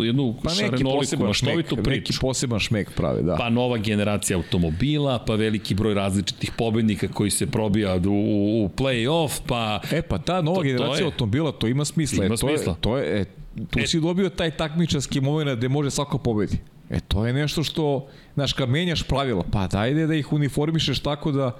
[0.05, 2.13] jednu pa šarenoliku, maštovitu priču.
[2.13, 3.37] Neki poseban šmek prave, da.
[3.37, 8.69] Pa nova generacija automobila, pa veliki broj različitih pobednika koji se probija u, u, u
[8.69, 9.81] play-off, pa...
[9.93, 12.25] E, pa ta nova to, generacija to je, automobila, to ima smisla.
[12.25, 12.73] Ima e, to smisla.
[12.73, 13.25] Je, to je, e,
[13.71, 16.59] tu e, si dobio taj takmičarski moment gde može svako pobedi.
[16.91, 21.33] E, to je nešto što, znaš, kad menjaš pravila, pa dajde da ih uniformišeš tako
[21.33, 21.57] da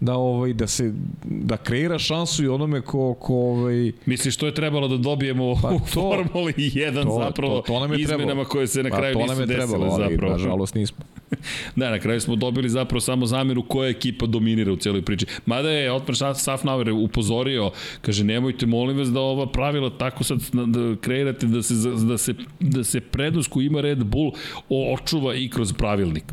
[0.00, 0.92] da ovaj da se
[1.24, 5.68] da kreira šansu i onome ko ko ovaj misliš što je trebalo da dobijemo pa,
[5.68, 8.48] to, u Formuli 1 to, zapravo to, to nam je izmenama trebalo.
[8.48, 10.32] koje se na pa, kraju nisu desile trebalo, zapravo.
[10.32, 11.04] Ali, nažalost nismo.
[11.76, 15.26] da, na kraju smo dobili zapravo samo zamenu koja ekipa dominira u celoj priči.
[15.46, 17.70] Mada je Otmar Safnauer upozorio,
[18.00, 21.74] kaže nemojte molim vas da ova pravila tako sad da kreirate da se,
[22.08, 24.32] da se, da se prednost ima Red Bull
[24.70, 26.24] očuva i kroz pravilnik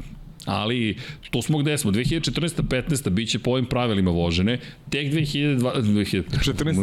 [0.45, 0.97] ali
[1.31, 1.91] to smo gde smo.
[1.91, 2.61] 2014.
[2.61, 3.09] 15.
[3.09, 4.59] bit će po ovim pravilima vožene,
[4.89, 6.31] tek 2014.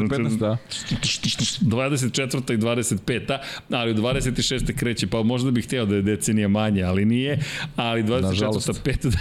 [0.09, 0.39] 15.
[0.39, 0.56] da.
[1.60, 2.55] 24.
[2.55, 3.39] i 25.
[3.70, 4.76] ali u 26.
[4.76, 7.39] kreće, pa možda bih hteo da je decenija manje, ali nije,
[7.76, 8.82] ali 24.
[8.85, 9.09] 5.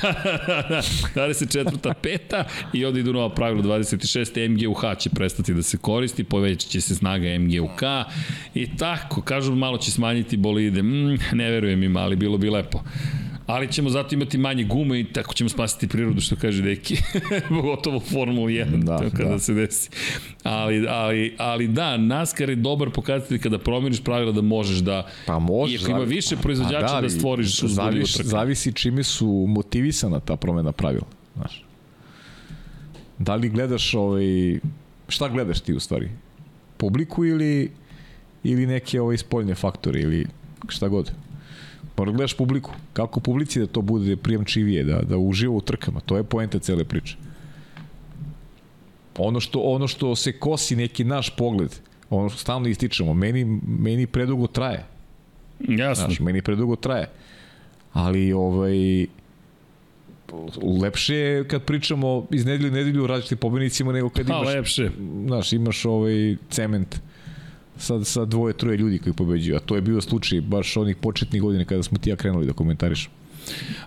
[1.16, 1.94] Da, 24.
[2.04, 2.44] 5.
[2.74, 4.50] i onda idu nova pravila 26.
[4.50, 7.82] MGUH će prestati da se koristi, povećat će se snaga MGUK
[8.54, 12.84] i tako, kažu malo će smanjiti bolide, mm, ne verujem im, ali bilo bi lepo
[13.48, 16.98] ali ćemo zato imati manje gume i tako ćemo spasiti prirodu, što kaže Deki.
[17.64, 19.40] Gotovo Formula 1, da, to kada da.
[19.40, 19.90] se desi.
[20.44, 25.08] Ali, ali, ali da, NASCAR je dobar pokazatelj kada promeniš pravila da možeš da...
[25.26, 25.82] Pa možeš.
[25.82, 31.08] Iako ima više proizvođača da, da stvoriš zavis, Zavisi čime su motivisana ta promena pravila.
[31.36, 31.64] Znaš.
[33.18, 34.60] Da li gledaš ovaj...
[35.08, 36.10] Šta gledaš ti u stvari?
[36.78, 37.72] Publiku ili
[38.44, 40.26] ili neke ovaj spoljne faktore ili
[40.70, 41.12] šta god?
[41.98, 42.72] Mora gledaš publiku.
[42.94, 46.00] Kako publici da to bude prijemčivije, da, da uživa u trkama.
[46.00, 47.18] To je poenta cele priče.
[49.18, 51.76] Ono što, ono što se kosi neki naš pogled,
[52.10, 54.86] ono što stalno ističemo, meni, meni predugo traje.
[55.60, 56.06] Jasno.
[56.06, 57.10] Znaš, meni predugo traje.
[57.94, 59.06] Ali, ovaj,
[60.82, 64.90] lepše je kad pričamo iz nedelje u nedelju različitim pobednicima nego kad imaš, lepše.
[65.26, 67.00] Znaš, imaš ovaj cement
[67.78, 71.42] sa, sa dvoje, troje ljudi koji pobeđuju, a to je bio slučaj baš onih početnih
[71.42, 73.16] godina kada smo ti ja krenuli da komentarišemo.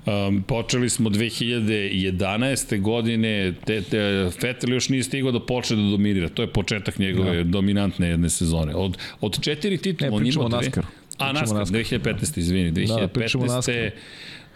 [0.06, 2.80] Um, počeli smo 2011.
[2.80, 6.28] godine, te, te, Vettel još nije stigao da počne da dominira.
[6.28, 7.44] To je početak njegove da.
[7.44, 8.74] dominantne jedne sezone.
[8.74, 10.56] Od, od četiri titula, ne, on ima dve.
[10.56, 10.84] NASCAR.
[11.18, 12.38] A, NASCAR, NASCAR, 2015.
[12.38, 12.72] izvini.
[12.72, 13.66] 2015.
[13.66, 13.90] Da,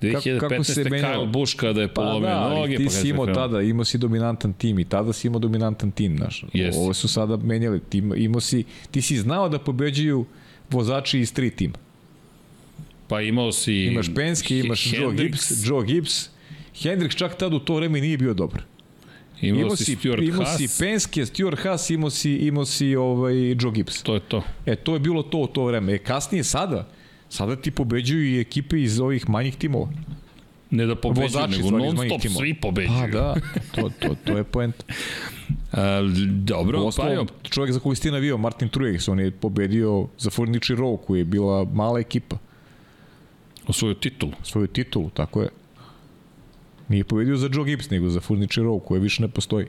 [0.04, 0.38] 2015.
[0.40, 1.12] Kako, kako se menjao?
[1.12, 2.76] Kyle Busch kada je polomio pa da, noge.
[2.76, 6.16] Ti pa si imao tada, imao si dominantan tim i tada si imao dominantan tim,
[6.16, 6.44] znaš.
[6.52, 6.76] Yes.
[6.76, 7.80] Ovo su sada menjali.
[7.80, 10.24] Ti, imao si, ti si znao da pobeđuju
[10.70, 11.74] vozači iz tri tima.
[13.08, 13.72] Pa imao si...
[13.72, 15.02] Imaš Penske, imaš Hendrix.
[15.02, 16.30] Joe Gibbs, Joe Gibbs.
[16.74, 18.62] Hendrix čak tad u to vreme nije bio dobar.
[19.40, 20.56] Imao, imao si Stuart imao Haas.
[20.56, 24.02] si Penske, Stuart Haas, imao si, imao si ovaj, Joe Gibbs.
[24.02, 24.42] To je to.
[24.66, 25.94] E, to je bilo to u to vreme.
[25.94, 26.88] E, kasnije sada,
[27.34, 29.88] Sada ti pobeđuju i ekipe iz ovih manjih timova.
[30.70, 32.40] Ne da pobeđuju, Vozači, nego non stop timova.
[32.40, 32.98] svi pobeđuju.
[33.00, 33.34] Pa da,
[33.74, 34.84] to, to, to je point.
[35.72, 35.78] Uh,
[36.52, 37.26] dobro, Oslo, pa jo.
[37.42, 41.24] Čovjek za koju ste navio, Martin Truex, on je pobedio za Furniture Row, koji je
[41.24, 42.36] bila mala ekipa.
[43.66, 44.32] O svoju titulu.
[44.42, 45.48] Svoju titulu, tako je.
[46.88, 49.66] Nije pobedio za Joe Gibbs, nego za Furniture Row, koja više ne postoji.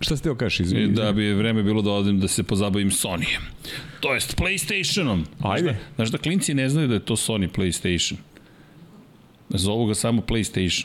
[0.00, 0.60] Šta ste kažeš?
[0.60, 0.96] Izvini, izvini.
[0.96, 3.42] Da bi vreme bilo da odim da se pozabavim Sonyjem.
[4.00, 5.24] To jest PlayStationom.
[5.42, 5.62] Ajde.
[5.62, 8.14] Znaš da, znaš da klinci ne znaju da je to Sony PlayStation.
[9.48, 10.84] Zovu ga samo PlayStation.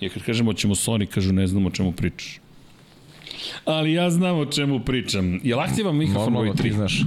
[0.00, 2.40] Ja kad kažemo ćemo Sony, kažu ne znamo o čemu pričaš.
[3.64, 5.40] Ali ja znam o čemu pričam.
[5.44, 6.74] Je li aktivan mikrofon ovaj 3?
[6.74, 7.02] znaš.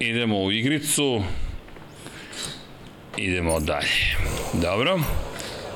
[0.00, 1.22] Idemo u igricu.
[3.16, 4.16] Idemo dalje.
[4.52, 5.00] Dobro.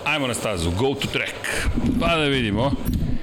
[0.05, 0.71] Ajmo na stazu.
[0.71, 1.35] Go to track.
[2.01, 2.73] Pa da vidimo.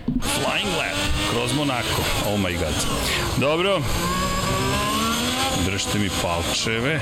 [0.06, 0.98] Flying lap.
[1.32, 2.02] Kroz Monako.
[2.28, 2.76] Oh my god.
[3.38, 3.82] Dobro.
[5.66, 7.00] Držite mi palčeve.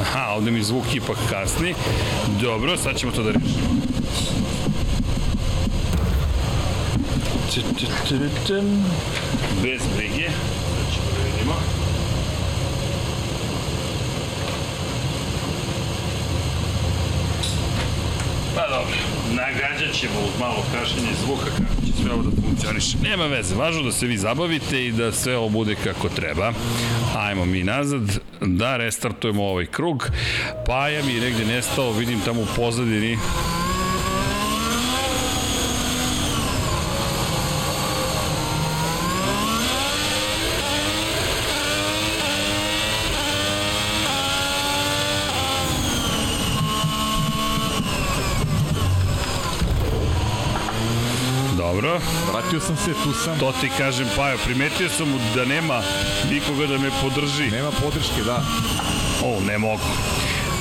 [0.00, 1.74] Aha, ovde mi zvuk ipak kasni.
[2.40, 3.82] Dobro, sad ćemo to da rešimo.
[9.62, 10.28] Bez brige.
[10.94, 11.82] Ćemo da.
[18.54, 18.96] Pa dobro,
[19.30, 22.96] nagađat ćemo uz malo kašenje zvuka kako će sve ovo da funkcioniše.
[23.02, 26.52] Nema veze, važno da se vi zabavite i da sve ovo bude kako treba.
[27.16, 30.10] Ajmo mi nazad, da restartujemo ovaj krug.
[30.66, 33.18] Paja mi je negde nestao, vidim tamo u pozadini
[51.72, 52.00] Dobro.
[52.52, 53.38] Vratio sam se, tu sam.
[53.38, 55.82] To ti kažem, Pajo, primetio sam da nema
[56.30, 57.50] nikoga da me podrži.
[57.50, 58.42] Nema podrške, da.
[59.24, 59.82] O, ne mogu.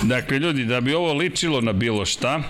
[0.04, 2.42] Dakle, ljudi, da bi ovo ličilo na bilo šta,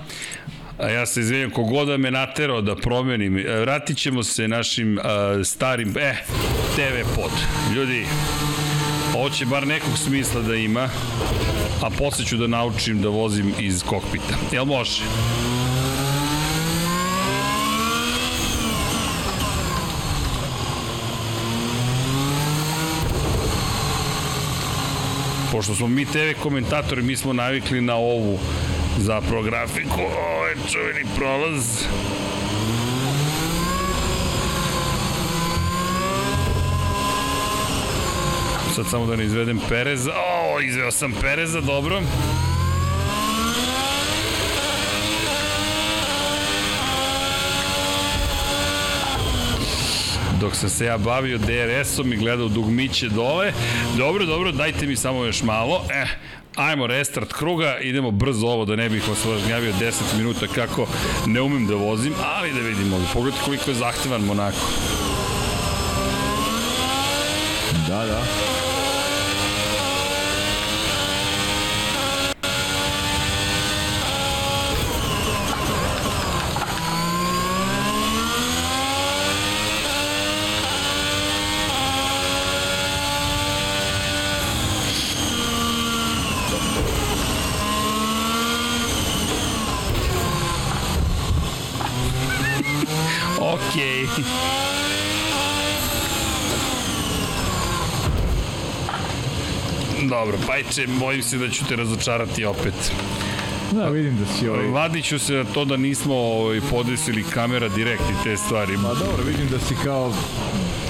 [0.80, 5.04] a ja se izvinjam, kogoda me naterao da promenim, e, vratit ćemo se našim uh,
[5.46, 6.16] starim, eh,
[6.76, 7.32] TV pod.
[7.76, 8.06] Ljudi,
[9.16, 10.90] ovo će bar nekog smisla da ima,
[11.82, 14.36] a posle ću da naučim da vozim iz kokpita.
[14.52, 15.02] Jel može?
[25.62, 28.40] Pošto smo mi TV komentatori, mi smo navikli na ovu
[28.98, 30.00] zapravo grafiku.
[30.00, 31.84] Ovo je čuveni prolaz.
[38.76, 40.12] Sad samo da ne izvedem Pereza.
[40.12, 42.02] O, izveo sam Pereza, dobro.
[50.42, 53.54] Dok sam se ja bavio DRS-om i gledao dugmiće dole.
[53.98, 55.86] Dobro, dobro, dajte mi samo još malo.
[55.94, 56.08] Eh,
[56.56, 60.88] ajmo restart kruga, idemo brzo ovo da ne bih vas važnjavio 10 minuta kako
[61.28, 63.06] ne umem da vozim, ali da vidimo.
[63.14, 64.58] Pogledajte koliko je zahtevan Monako.
[67.88, 68.22] Da, da.
[93.52, 94.06] Okej.
[94.06, 94.52] Okay.
[100.64, 102.74] Pajče, bojim se da ću te razočarati opet.
[103.72, 104.66] Da, vidim da si ovaj...
[104.66, 108.76] Vadit ću se na to da nismo ovaj, podesili kamera direkt i te stvari.
[108.76, 110.14] Pa dobro, vidim da si kao...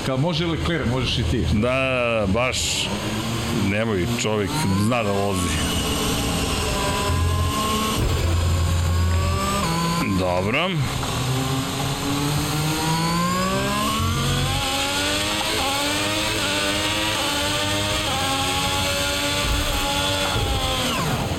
[0.06, 1.46] Kao može Leclerc, možeš i ti.
[1.54, 2.88] Da, da, da, baš...
[3.70, 4.52] Nemoj, čovjek
[4.86, 5.50] zna da vozi.
[10.20, 10.70] Dobro.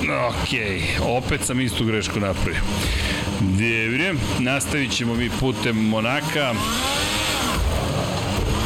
[0.03, 0.31] Ok,
[1.01, 2.61] opet sam istu grešku napravio.
[3.39, 6.53] Dobro, nastavit ćemo mi putem Monaka.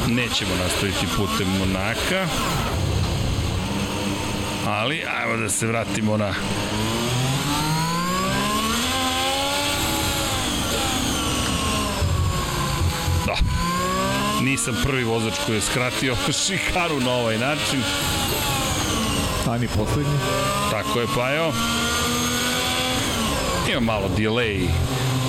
[0.08, 2.28] Nećemo nastaviti putem Monaka.
[4.68, 6.34] Ali, ajmo da se vratimo na
[13.26, 13.36] Da.
[14.42, 17.80] Nisam prvi vozač koji je skratio šikaru na ovaj način.
[19.50, 20.18] A ni poslednji?
[20.72, 21.52] Tako je, Pajo.
[23.72, 24.68] Ima malo delay.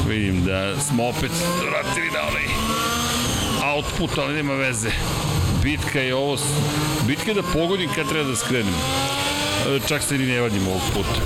[0.08, 1.30] Vidim da smo opet
[1.70, 2.48] vratili na onaj
[3.74, 4.90] output, ali nema veze.
[5.62, 6.38] Bitka je ovo...
[7.06, 8.74] Bitka je da pogodim kad treba da skrenem.
[9.88, 11.20] Čak se ni ne vadim ovog puta.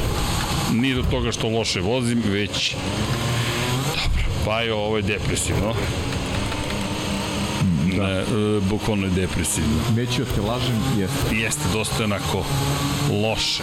[0.73, 2.74] Nije do toga što loše vozim, već...
[3.86, 5.74] Dobro, Pajo, ovo je depresivno.
[8.02, 8.08] Da.
[8.08, 9.82] Ne, e, bukvalno je depresivno.
[9.96, 11.36] Neću te lažem, jeste.
[11.36, 12.44] Jeste, dosta onako
[13.22, 13.62] loše.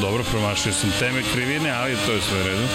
[0.00, 2.66] Dobro, promašio sam teme krivine, ali to je sve redu.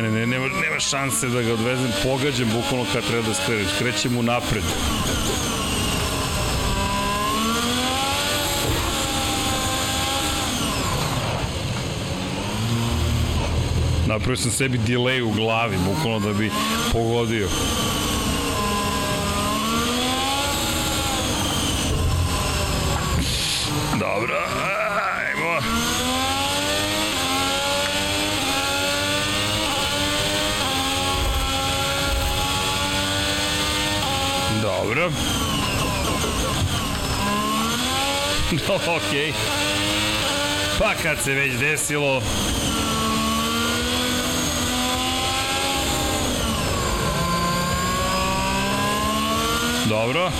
[0.00, 3.66] Ne, ne, ne, nema, nema šanse da ga odvezem, pogađam bukvalno kad treba da skrenem,
[3.76, 4.62] skrećem u napred.
[14.06, 16.50] Napravio sam sebi delay u glavi, bukvalno da bi
[16.92, 17.48] pogodio.
[23.98, 24.36] Dobro,
[25.18, 25.60] ajmo.
[34.62, 35.10] Dobro.
[38.68, 39.32] No, okej.
[39.32, 39.32] Okay.
[40.78, 42.22] Pa kad se već desilo,
[49.88, 50.30] Dobro.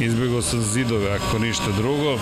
[0.00, 2.18] Izbjegao sam zidove, ako ništa drugo.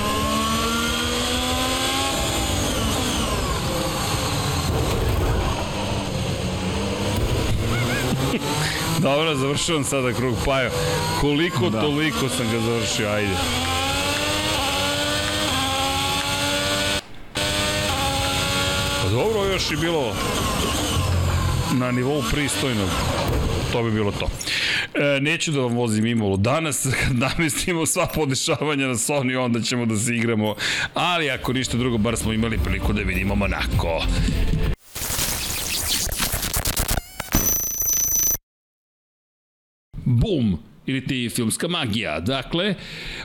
[8.98, 10.70] Dobro, završavam sada krug Pajo.
[11.20, 11.80] Koliko da.
[11.80, 13.34] toliko sam ga završio, ajde.
[19.10, 20.14] Dobro, još i bilo
[21.72, 22.88] na nivou pristojnog.
[23.72, 24.28] To bi bilo to.
[24.94, 29.86] E, neću da vam vozim Imolu danas, kad namestimo sva podešavanja na Sony, onda ćemo
[29.86, 30.54] da se igramo,
[30.94, 34.02] ali ako ništa drugo, bar smo imali priliku da vidimo Monako.
[40.04, 40.58] Bum!
[40.88, 42.20] Ili ti filmska magija.
[42.20, 42.74] Dakle,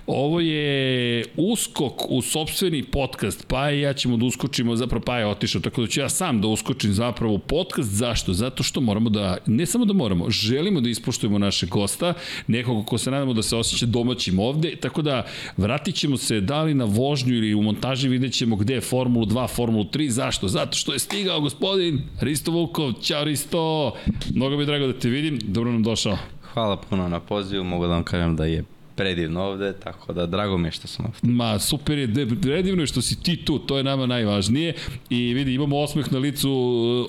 [0.08, 5.62] ovo je uskok u sobstveni podcast, pa ja ćemo da uskočimo, zapravo pa je otišao,
[5.62, 7.90] tako da ću ja sam da uskočim zapravo u podcast.
[7.90, 8.34] Zašto?
[8.34, 12.14] Zato što moramo da, ne samo da moramo, želimo da ispoštujemo naše gosta,
[12.48, 15.26] nekog ko se nadamo da se osjeća domaćim ovde, tako da
[15.58, 19.26] vratit ćemo se da li na vožnju ili u montaži vidjet ćemo gde je Formulu
[19.26, 20.48] 2, Formulu 3, zašto?
[20.48, 23.94] Zato što je stigao gospodin Risto Vukov, Ćao Risto,
[24.36, 26.18] mnogo mi je drago da te vidim, dobro nam došao.
[26.54, 28.64] Hvala puno na pozivu, mogu da vam kažem da je
[28.96, 31.18] predivno ovde, tako da drago mi je što sam ovde.
[31.22, 34.74] Ma, super je, predivno je što si ti tu, to je nama najvažnije.
[35.10, 36.52] I vidi, imamo osmeh na licu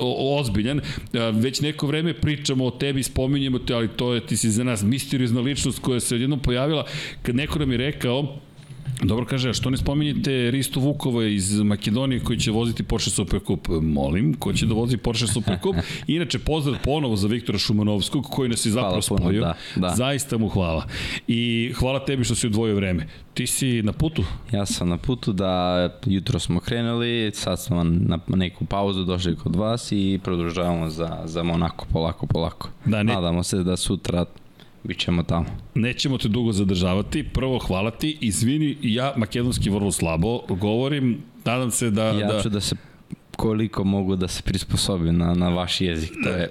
[0.01, 0.81] o, ozbiljan,
[1.33, 4.83] već neko vreme pričamo o tebi, spominjemo te, ali to je, ti si za nas
[4.83, 6.85] misteriozna ličnost koja se odjednom pojavila,
[7.23, 8.37] kad neko nam je rekao,
[9.03, 13.69] Dobro kaže, a što ne spominjete Risto Vukova iz Makedonije koji će voziti Porsche Supercup?
[13.83, 15.77] Molim, ko će da vozi Porsche Supercup?
[16.07, 19.41] Inače, pozdrav ponovo za Viktora Šumanovskog koji nas je zapravo spojio.
[19.41, 19.95] Da, da.
[19.95, 20.87] Zaista mu hvala.
[21.29, 23.07] I hvala tebi što si odvojio vreme.
[23.35, 24.25] Ti si na putu?
[24.53, 29.57] Ja sam na putu da jutro smo krenuli, sad smo na neku pauzu došli kod
[29.57, 32.69] vas i produžavamo za, za Monako polako, polako.
[32.85, 33.15] Da, ne...
[33.15, 34.25] Nadamo se da sutra
[34.85, 35.47] Bićemo tamo.
[35.75, 37.23] Nećemo te dugo zadržavati.
[37.23, 38.19] Prvo, hvala ti.
[38.21, 41.23] Izvini, ja makedonski vrlo slabo govorim.
[41.45, 42.05] Nadam se da...
[42.05, 42.43] Ja da...
[42.43, 42.77] ću da se
[43.37, 46.13] koliko mogu da se prisposobim na, na vaš jezik.
[46.25, 46.51] To je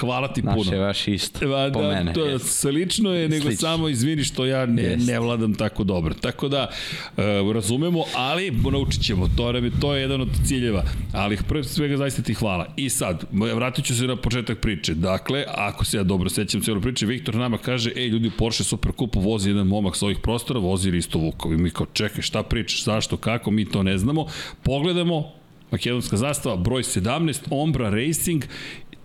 [0.00, 0.56] Hvala ti puno.
[0.56, 2.12] Naše vaš isto, ba, po da, mene.
[2.12, 3.68] To slično je, nego Slično.
[3.68, 5.06] samo izvini što ja ne, Jest.
[5.06, 6.14] ne vladam tako dobro.
[6.14, 6.70] Tako da,
[7.16, 9.28] uh, razumemo, ali naučit ćemo.
[9.36, 10.84] To, je, to je jedan od ciljeva.
[11.12, 12.66] Ali pre svega zaista ti hvala.
[12.76, 13.24] I sad,
[13.54, 14.94] vratit ću se na početak priče.
[14.94, 19.20] Dakle, ako se ja dobro sećam cijelu priče, Viktor nama kaže, ej ljudi, Porsche Superkupu
[19.20, 21.52] vozi jedan momak s ovih prostora, vozi Risto Vukov.
[21.52, 24.26] I mi kao, čekaj, šta pričaš, zašto, kako, mi to ne znamo.
[24.62, 25.32] Pogledamo,
[25.70, 28.44] makedonska zastava, broj 17, Ombra Racing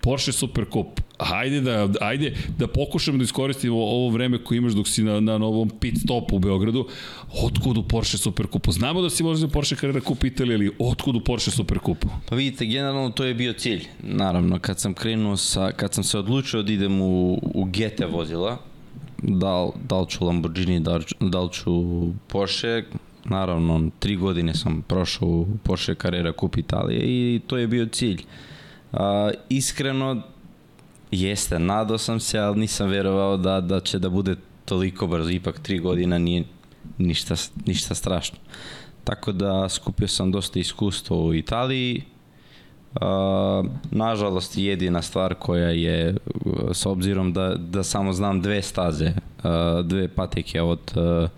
[0.01, 0.99] Porsche Supercup.
[1.19, 5.37] Hajde da, ajde da pokušamo da iskoristimo ovo vreme koje imaš dok si na, na
[5.37, 6.87] novom pit stopu u Beogradu.
[7.43, 8.71] Otkud u Porsche Supercupu?
[8.71, 12.07] Znamo da si možda Porsche Carrera Cup Italije, ali otkud u Porsche Supercupu?
[12.29, 13.87] Pa vidite, generalno to je bio cilj.
[14.03, 18.57] Naravno, kad sam krenuo sa, kad sam se odlučio da idem u, u GT vozila,
[19.23, 21.71] da, da li ću Lamborghini, da, da li ću
[22.27, 22.83] Porsche,
[23.25, 28.23] naravno, tri godine sam prošao u Porsche Carrera Cup Italije i to je bio cilj.
[28.93, 30.21] A, iskreno,
[31.11, 34.35] jeste, nadao sam se, ali nisam verovao da, da će da bude
[34.65, 35.29] toliko brzo.
[35.29, 36.43] Ipak tri godina nije
[36.97, 37.35] ništa,
[37.65, 38.37] ništa strašno.
[39.03, 42.03] Tako da skupio sam dosta iskustva u Italiji.
[42.95, 46.17] Uh, nažalost, jedina stvar koja je,
[46.71, 49.05] s obzirom da, da samo znam dve staze,
[49.43, 51.29] uh, dve patike od uh,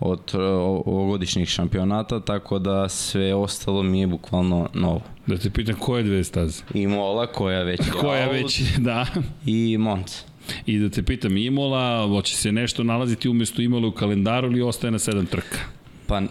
[0.00, 5.00] od e, ovogodišnjih šampionata, tako da sve ostalo mi je bukvalno novo.
[5.26, 6.62] Da te pitam koje dve staze?
[6.74, 9.06] Imola, koja već je Koja već, da.
[9.46, 10.16] I Monza.
[10.66, 14.90] I da te pitam, Imola, hoće se nešto nalaziti umjesto Imola u kalendaru ili ostaje
[14.90, 15.58] na sedam trka?
[16.06, 16.22] Pa,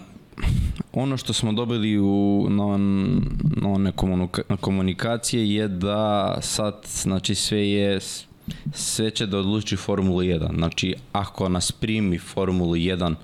[0.93, 2.77] ono što smo dobili u na,
[3.61, 3.91] na one
[4.59, 7.99] komunikacije je da sad, znači sve je
[8.73, 10.55] sve će da odluči Formulu 1.
[10.55, 13.15] Znači, ako nas primi Formulu 1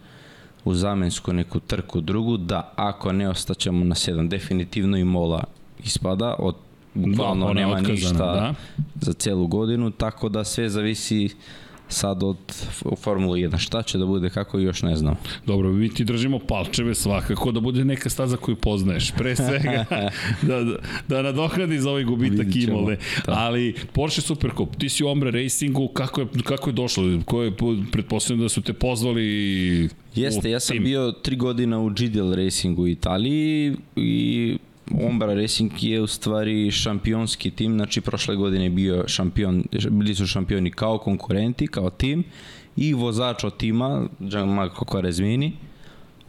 [0.69, 5.43] u zamensku neku trku drugu, da ako ne ostaćemo na 7, definitivno i Mola
[5.83, 6.55] ispada, od
[6.93, 8.53] bukvalno no, nema ništa da.
[9.01, 11.29] za celu godinu, tako da sve zavisi
[11.89, 12.37] sad od
[12.97, 13.57] Formula 1.
[13.57, 15.15] Šta će da bude, kako još ne znam.
[15.45, 19.11] Dobro, mi ti držimo palčeve svakako da bude neka staza koju poznaješ.
[19.11, 19.85] Pre svega
[20.41, 20.75] da, da,
[21.07, 22.97] da nadohradi za ovaj gubitak Imole.
[23.25, 23.33] Da.
[23.33, 27.03] Ali Porsche Supercup, ti si u Ombre Racingu, kako je, kako je došlo?
[27.25, 27.53] Ko je,
[27.91, 30.83] pretpostavljam da su te pozvali Jeste, ja sam tim.
[30.83, 34.57] bio tri godina u GDL Racingu u Italiji i
[34.91, 40.27] Ombra Racing je u stvari šampionski tim, znači prošle godine je bio šampion, bili su
[40.27, 42.23] šampioni kao konkurenti, kao tim
[42.75, 45.51] i vozač od tima, Gianmarco Quaresmini,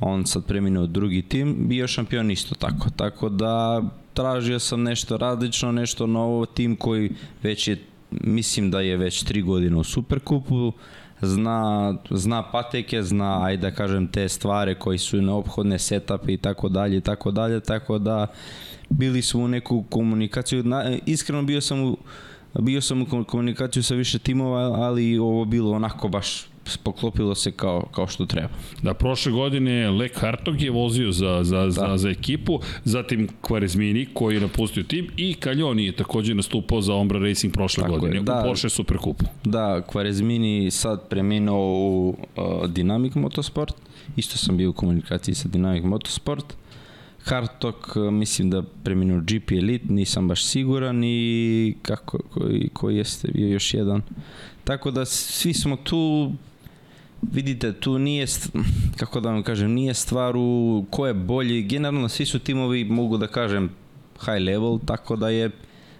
[0.01, 2.91] on sad preminuo drugi tim, bio šampion isto tako.
[2.97, 3.82] Tako da
[4.15, 7.11] tražio sam nešto različno, nešto novo, tim koji
[7.43, 10.73] već je, mislim da je već tri godine u Superkupu,
[11.22, 16.68] zna, zna pateke, zna, ajde da kažem, te stvari koji su neophodne, setupe i tako
[16.68, 18.26] dalje i tako dalje, tako da
[18.88, 20.64] bili smo u neku komunikaciju.
[20.64, 21.97] Na, iskreno bio sam u
[22.59, 27.86] bio sam u komunikaciju sa više timova, ali ovo bilo onako baš poklopilo se kao,
[27.92, 28.48] kao što treba.
[28.82, 31.70] Da, prošle godine Lek Hartog je vozio za, za, da.
[31.70, 36.94] za, za ekipu, zatim Quaresmini koji je napustio tim i Kaljoni je takođe nastupao za
[36.94, 39.24] Ombra Racing prošle Tako godine je, da, u Porsche Superkupu.
[39.44, 43.74] Da, Quaresmini sad preminuo u uh, Dynamic Motorsport,
[44.16, 46.55] isto sam bio u komunikaciji sa Dynamic Motorsport,
[47.24, 53.48] Hartok, mislim da preminuo GP Elite, nisam baš siguran i kako, koji, koji jeste bio
[53.48, 54.02] još jedan.
[54.64, 56.32] Tako da svi smo tu
[57.22, 58.26] vidite, tu nije,
[58.97, 61.62] kako da vam kažem, nije stvar u ko je bolji.
[61.62, 63.70] Generalno, svi su timovi, mogu da kažem,
[64.20, 65.51] high level, tako da je,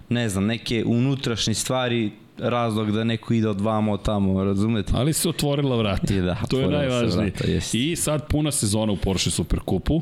[0.09, 4.93] ne znam, neke unutrašnje stvari razlog da neko ide od vamo tamo, razumete?
[4.95, 6.13] Ali se otvorila vrata.
[6.13, 7.31] I da, to je najvažnije.
[7.39, 10.01] Vrata, I sad puna sezona u Porsche Superkupu.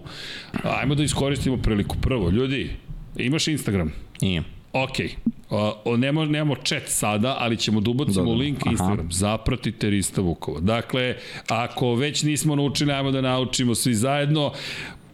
[0.64, 1.96] Ajmo da iskoristimo priliku.
[2.02, 2.70] Prvo, ljudi,
[3.18, 3.92] imaš Instagram?
[4.22, 4.59] Imam.
[4.74, 5.00] Ok,
[5.86, 8.46] Uh, nemamo, nemamo chat sada, ali ćemo da ubacimo Dobre.
[8.46, 8.72] link Aha.
[8.72, 9.12] Instagram.
[9.12, 10.60] Zapratite Rista Vukova.
[10.60, 11.16] Dakle,
[11.48, 14.52] ako već nismo naučili, ajmo da naučimo svi zajedno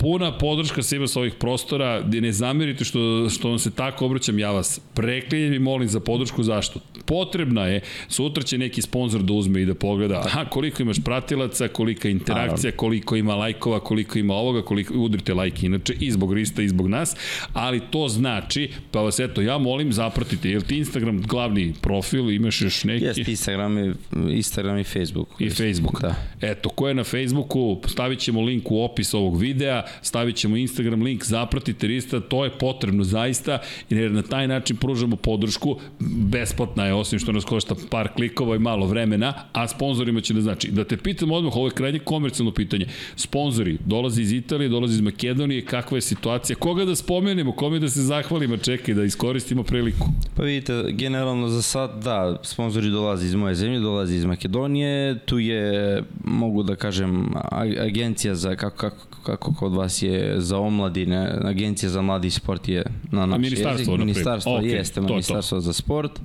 [0.05, 4.39] puna podrška svima sa ovih prostora, gde ne zamerite što, što vam se tako obraćam,
[4.39, 6.79] ja vas preklinjem i molim za podršku, zašto?
[7.05, 11.67] Potrebna je, sutra će neki sponsor da uzme i da pogleda, aha, koliko imaš pratilaca,
[11.67, 16.61] kolika interakcija, koliko ima lajkova, koliko ima ovoga, koliko, udrite lajke inače, i zbog Rista,
[16.61, 17.15] i zbog nas,
[17.53, 22.61] ali to znači, pa vas eto, ja molim, zapratite, je ti Instagram glavni profil, imaš
[22.61, 23.05] još neki?
[23.05, 23.93] Jeste, Instagram i,
[24.29, 25.27] Instagram i Facebook.
[25.39, 26.15] I Facebook, da.
[26.41, 31.01] Eto, ko je na Facebooku, stavit ćemo link u opis ovog videa, stavit ćemo Instagram
[31.01, 33.59] link, zapratite Rista, to je potrebno zaista,
[33.89, 38.59] jer na taj način pružamo podršku, besplatna je, osim što nas košta par klikova i
[38.59, 40.71] malo vremena, a sponsorima će da znači.
[40.71, 42.85] Da te pitam odmah, ovo je krajnje komercijalno pitanje.
[43.15, 46.55] Sponzori, dolazi iz Italije, dolazi iz Makedonije, kakva je situacija?
[46.55, 50.07] Koga da spomenemo, kome da se zahvalimo, čekaj, da iskoristimo priliku?
[50.35, 55.39] Pa vidite, generalno za sad, da, sponzori dolazi iz moje zemlje, dolazi iz Makedonije, tu
[55.39, 57.33] je, mogu da kažem,
[57.79, 62.83] agencija za, kako, kako, kako kod vas je za omladine, agencija za mladi sport je
[63.11, 64.05] na naš ministarstvo, jezik.
[64.05, 65.61] Ministarstvo okay, jeste, to ministarstvo to.
[65.61, 66.19] za sport.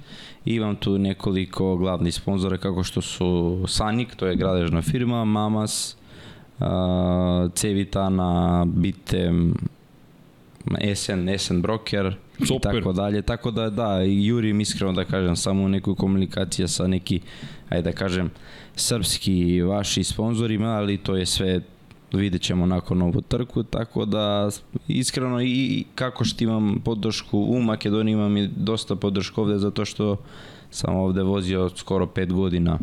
[0.44, 5.97] I imam tu nekoliko glavnih sponzora kako što su Sanik, to je gradežna firma, Mamas,
[6.59, 6.66] uh,
[7.55, 9.55] Cevitana, Bitem,
[10.94, 12.14] SN, SN Broker,
[12.47, 12.72] Super.
[12.72, 13.22] tako dalje.
[13.22, 17.20] Tako da, da, jurim iskreno da kažem, samo neku komunikacija sa neki,
[17.68, 18.31] ajde da kažem,
[18.77, 21.60] srpski vaši sponzorima, ali to je sve
[22.12, 24.49] vidjet ćemo nakon ovu trku, tako da
[24.89, 30.16] iskreno i kako što imam podršku u Makedoniji imam i dosta podršku ovde zato što
[30.70, 32.78] sam ovde vozio skoro 5 godina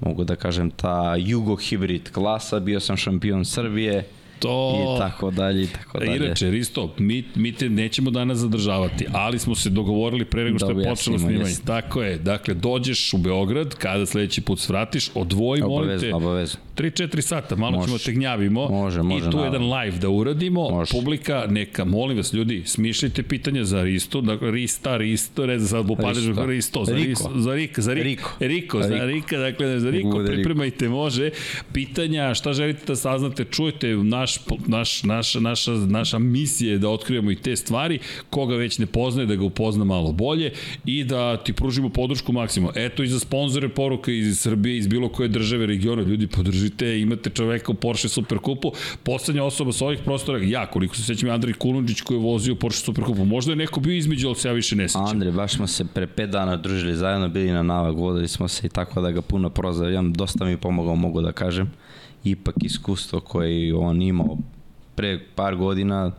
[0.00, 4.08] mogu da kažem ta jugo hibrid klasa, bio sam šampion Srbije,
[4.42, 4.94] to...
[4.96, 6.16] I tako dalje, i tako dalje.
[6.16, 10.72] Inače, Risto, mi, mi te nećemo danas zadržavati, ali smo se dogovorili pre nego što
[10.72, 11.38] da je počelo snimanje.
[11.38, 11.64] Jest.
[11.64, 16.60] Tako je, dakle, dođeš u Beograd, kada sledeći put svratiš, odvoji, molim te, obavezno.
[16.76, 17.86] 3-4 sata, malo može.
[17.86, 20.70] ćemo te gnjavimo može, može, i tu jedan live da uradimo.
[20.70, 20.92] Može.
[20.92, 25.86] Publika, neka, molim vas ljudi, smišljajte pitanja za Risto, dakle, Rista, Risto, ne znam sad
[25.86, 29.90] bupadeš Risto, Risto, za Risto, za Rika, za Rika, Riko, Riko, za Rika, dakle, za
[29.90, 31.30] Riko, pripremajte, može.
[31.72, 34.31] Pitanja, šta želite da saznate, čujete naš,
[34.66, 37.98] naš, naša, naša, naša misija je da otkrijemo i te stvari,
[38.30, 40.52] koga već ne poznaje, da ga upozna malo bolje
[40.84, 42.70] i da ti pružimo podršku maksimum.
[42.74, 47.00] Eto i za sponzore poruka iz Srbije, iz bilo koje države, regiona, ljudi podržite držite,
[47.00, 48.72] imate čoveka u Porsche Superkupu,
[49.02, 52.84] poslednja osoba sa ovih prostora, ja, koliko se sećam, Andrej Kulundžić koji je vozio Porsche
[52.84, 55.06] Superkupu, možda je neko bio između, ali se ja više ne sećam.
[55.06, 58.66] Andrej, baš smo se pre pet dana družili zajedno, bili na navak, vodili smo se
[58.66, 61.70] i tako da ga puno prozavljam, dosta mi pomogao, mogu da kažem,
[62.24, 64.38] ipak iskustvo koje on imao
[64.94, 66.12] pre par godina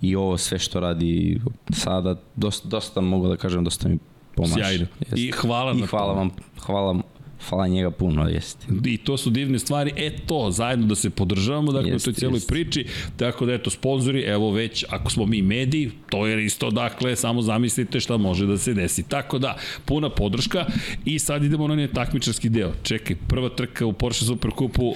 [0.00, 1.40] i ovo sve što radi
[1.72, 3.98] sada, dosta, dosta mogu da kažem, dosta mi
[4.36, 4.54] pomaže.
[4.54, 4.86] Sjajno.
[5.16, 6.30] I hvala I hvala vam,
[6.66, 7.02] hvala
[7.48, 8.66] Hvala njega puno, jeste.
[8.84, 12.14] I to su divne stvari, e to, zajedno da se podržavamo, dakle, jest, u toj
[12.14, 12.48] cijeloj jest.
[12.48, 12.86] priči,
[13.16, 17.42] tako da, eto, sponzori, evo već, ako smo mi mediji, to je isto, dakle, samo
[17.42, 19.02] zamislite šta može da se desi.
[19.08, 20.66] Tako da, puna podrška
[21.04, 22.72] i sad idemo na onaj takmičarski deo.
[22.82, 24.94] Čekaj, prva trka u Porsche Superkupu,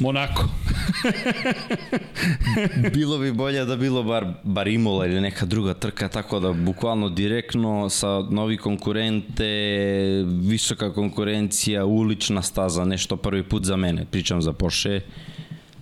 [0.00, 0.48] Monako.
[2.94, 7.08] bilo bi bolje da bilo bar, bar Imola ili neka druga trka, tako da bukvalno
[7.08, 9.44] direktno sa novi konkurente,
[10.26, 15.00] visoka konkurencija, akcija, ulična staza, nešto prvi put za mene, pričam za Porsche,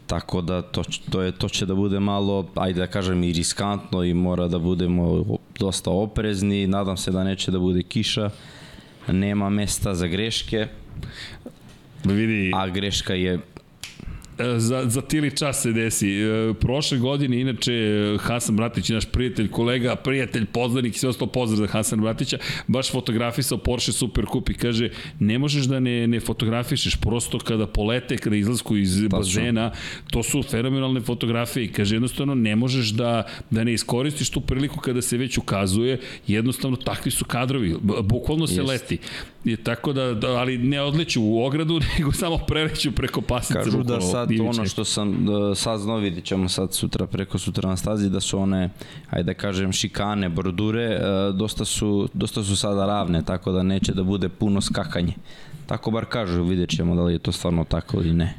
[0.06, 4.04] tako da to, to, je, to će da bude malo, ajde da kažem, i riskantno
[4.04, 5.24] i mora da budemo
[5.58, 8.30] dosta oprezni, nadam se da neće da bude kiša,
[9.08, 10.68] nema mesta za greške,
[12.04, 12.52] vidi...
[12.54, 13.40] a greška je
[14.58, 16.10] za, za tili čas se desi.
[16.10, 17.72] E, prošle godine, inače,
[18.20, 22.90] Hasan Bratić, naš prijatelj, kolega, prijatelj, poznanik i sve ostalo pozdrav za Hasan Bratića, baš
[22.90, 28.36] fotografisao Porsche Supercup i kaže, ne možeš da ne, ne fotografišeš, prosto kada polete, kada
[28.36, 29.18] izlasku iz Tačno.
[29.18, 29.70] bazena,
[30.10, 34.80] to su fenomenalne fotografije i kaže, jednostavno ne možeš da, da ne iskoristiš tu priliku
[34.80, 38.68] kada se već ukazuje, jednostavno takvi su kadrovi, bukvalno se Jest.
[38.68, 38.98] leti.
[39.44, 43.54] Je tako da, da ali ne odleću u ogradu, nego samo preleću preko pasice.
[43.54, 44.48] Kažu da sad ivične.
[44.48, 48.38] ono što sam da, saznao, vidit ćemo sad sutra preko sutra na stazi, da su
[48.38, 48.70] one,
[49.10, 50.98] ajde da kažem, šikane, bordure, e,
[51.32, 55.14] dosta su, dosta su sada ravne, tako da neće da bude puno skakanje.
[55.66, 58.34] Tako bar kažu, vidjet ćemo da li je to stvarno tako ili ne.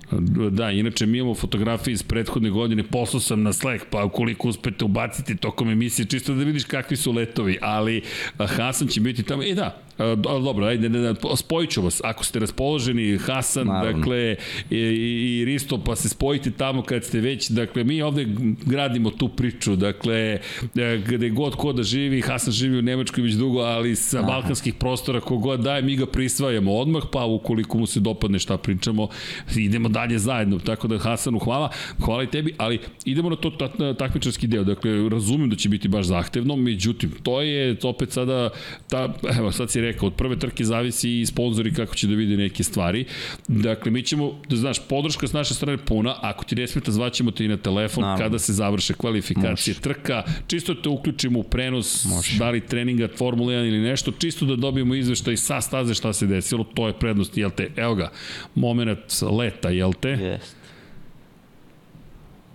[0.51, 4.85] Da, inače mi imamo fotografije iz prethodne godine, poslao sam na Slack, pa ukoliko uspete
[4.85, 8.01] ubaciti tokom emisije, čisto da vidiš kakvi su letovi, ali
[8.37, 9.43] Hasan će biti tamo.
[9.43, 12.01] E da, A, dobro, ajde, ne, ne, spojit ću vas.
[12.03, 13.99] Ako ste raspoloženi, Hasan, Naravno.
[13.99, 14.35] dakle,
[14.69, 18.25] i, i Risto, pa se spojite tamo kad ste već, dakle, mi ovde
[18.65, 20.39] gradimo tu priču, dakle,
[20.75, 24.27] e, gde god ko da živi, Hasan živi u Nemačkoj već dugo, ali sa Aha.
[24.27, 29.07] balkanskih prostora kogod daje, mi ga prisvajamo odmah, pa ukoliko mu se dopadne šta pričamo,
[29.55, 30.59] idemo dalje zajedno.
[30.59, 31.69] Tako da, Hasanu, hvala,
[32.05, 33.51] hvala i tebi, ali idemo na to
[33.97, 34.63] takmičarski deo.
[34.63, 38.49] Dakle, razumem da će biti baš zahtevno, međutim, to je opet sada,
[38.89, 42.37] ta, evo, sad si rekao, od prve trke zavisi i sponzori kako će da vide
[42.37, 43.05] neke stvari.
[43.47, 47.31] Dakle, mi ćemo, da znaš, podrška s naše strane puna, ako ti ne smeta, zvaćemo
[47.31, 48.25] te i na telefon Naravno.
[48.25, 49.81] kada se završe kvalifikacije Može.
[49.81, 52.37] trka, čisto te uključimo u prenos, Može.
[52.37, 56.27] da li treninga Formula 1 ili nešto, čisto da dobijemo izveštaj sa staze šta se
[56.27, 58.11] desilo, to je prednost, jel te, evo ga,
[58.55, 60.09] moment leta, jel te?
[60.09, 60.55] Jest.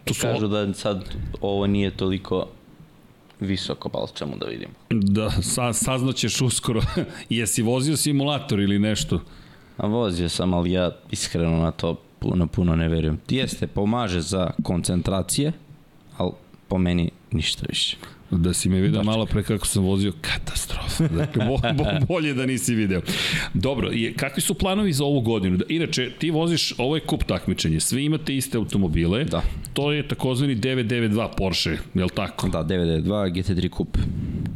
[0.04, 0.20] To su...
[0.20, 1.04] Kažu da sad
[1.40, 2.48] ovo nije toliko
[3.40, 4.72] visoko, pa čemu da vidimo.
[4.90, 6.82] Da, sa, saznaćeš uskoro.
[7.30, 9.20] Jesi vozio simulator ili nešto?
[9.76, 13.20] A vozio sam, ali ja iskreno na to puno, puno ne verujem.
[13.28, 15.52] Jeste, pomaže za koncentracije,
[16.16, 16.32] ali
[16.68, 17.96] po meni ništa više.
[18.30, 21.08] Da si me vidio malo pre kako sam vozio, katastrofa.
[21.08, 23.00] Dakle, bo, bo, bolje da nisi video.
[23.54, 25.56] Dobro, je, kakvi su planovi za ovu godinu?
[25.56, 29.24] Da, inače, ti voziš, ovo je kup takmičenje, svi imate iste automobile.
[29.24, 29.42] Da.
[29.72, 32.48] To je takozvani 992 Porsche, je li tako?
[32.48, 33.98] Da, 992 GT3 kup.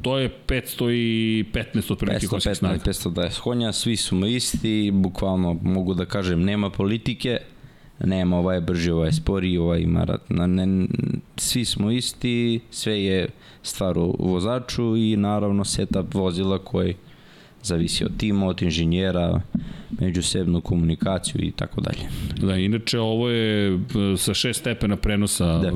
[0.02, 2.78] To je 515 otprilike 515, snaga.
[2.84, 7.38] 520 konja, svi smo isti, bukvalno mogu da kažem, nema politike,
[8.00, 10.86] nema ovaj brži, ovaj spori, ovaj marat, ne,
[11.36, 13.28] svi smo isti, sve je
[13.62, 16.94] stvar u vozaču i naravno setup vozila koji
[17.62, 19.40] zavisi od tima, od inženjera,
[20.00, 22.08] međusebnu komunikaciju i tako dalje.
[22.40, 23.78] Da, inače ovo je
[24.16, 25.72] sa šest stepena prenosa da.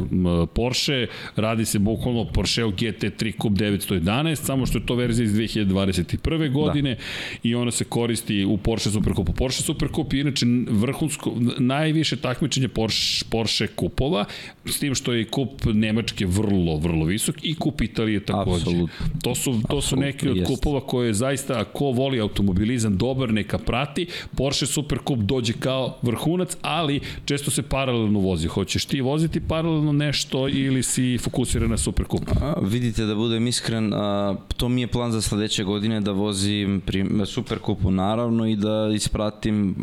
[0.46, 1.06] Porsche,
[1.36, 6.52] radi se bukvalno Porsche GT3 Coupe 911, samo što je to verzija iz 2021.
[6.52, 7.00] godine da.
[7.42, 9.32] i ona se koristi u Porsche Supercupu.
[9.32, 14.24] Porsche Supercup je inače vrhunsko, najviše takmičenje Porsche, Porsche kupova,
[14.64, 18.62] s tim što je kup Nemačke vrlo, vrlo visok i kup Italije takođe.
[18.62, 18.90] Absolut.
[19.22, 20.48] To su, to su neki od jest.
[20.48, 24.05] kupova koje zaista, ko voli automobilizam dobar, neka prati,
[24.36, 28.48] Porsche Supercup dođe kao vrhunac, ali često se paralelno vozi.
[28.48, 32.22] Hoćeš ti voziti paralelno nešto ili si fokusiran na Supercup?
[32.42, 36.82] A, vidite, da budem iskren, a, to mi je plan za sledeće godine da vozim
[36.86, 39.74] pri, Supercupu naravno i da ispratim,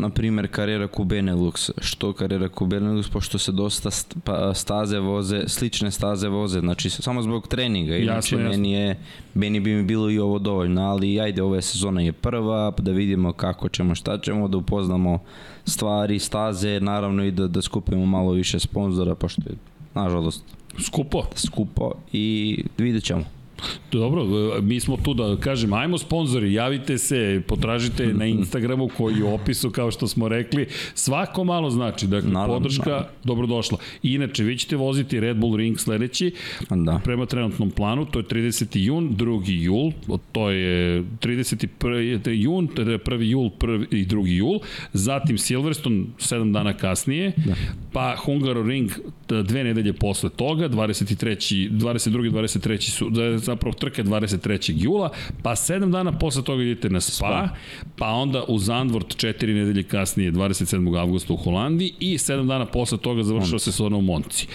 [0.00, 1.70] na primer, karijera ku Benelux.
[1.78, 3.90] Što karijera ku Benelux, pošto se dosta
[4.24, 7.96] pa, staze voze, slične staze voze, znači samo zbog treninga.
[7.96, 8.50] Inače, jasno, jasno.
[8.50, 8.96] meni je,
[9.34, 13.32] meni bi mi bilo i ovo dovoljno, ali ajde, ova sezona je prva, da vidimo
[13.32, 15.18] kako kako ćemo, šta ćemo, da upoznamo
[15.64, 19.56] stvari, staze, naravno i da, da skupimo malo više sponzora, pošto je,
[19.94, 20.44] nažalost,
[20.78, 21.22] skupo.
[21.34, 23.24] Skupo i vidjet ćemo.
[23.92, 24.24] Dobro,
[24.62, 29.34] mi smo tu da kažem, ajmo sponzori, javite se, potražite na Instagramu koji je u
[29.34, 30.66] opisu, kao što smo rekli.
[30.94, 33.08] Svako malo znači, dakle, naravno, podrška, naravno.
[33.24, 33.78] dobrodošla.
[34.02, 36.34] Inače, vi ćete voziti Red Bull Ring sledeći,
[36.70, 37.00] da.
[37.04, 38.78] prema trenutnom planu, to je 30.
[38.78, 39.42] jun, 2.
[39.46, 42.30] jul, to je 31.
[42.30, 43.22] jun, 1.
[43.22, 43.86] jul, 1.
[43.90, 44.26] i 2.
[44.26, 44.58] jul,
[44.92, 47.54] zatim Silverstone 7 dana kasnije, da.
[47.92, 48.90] pa Hungaroring
[49.28, 51.70] dve nedelje posle toga, 23.
[51.70, 52.30] 22.
[52.30, 52.90] 23.
[52.90, 53.10] su,
[53.44, 54.72] zapravo trke 23.
[54.76, 55.10] jula,
[55.42, 57.48] pa 7 dana posle toga idete na Spa, Spa.
[57.96, 60.98] pa onda u Zandvort 4 nedelje kasnije 27.
[61.00, 64.46] avgusta u Holandiji i 7 dana posle toga završava se sezona u Monci.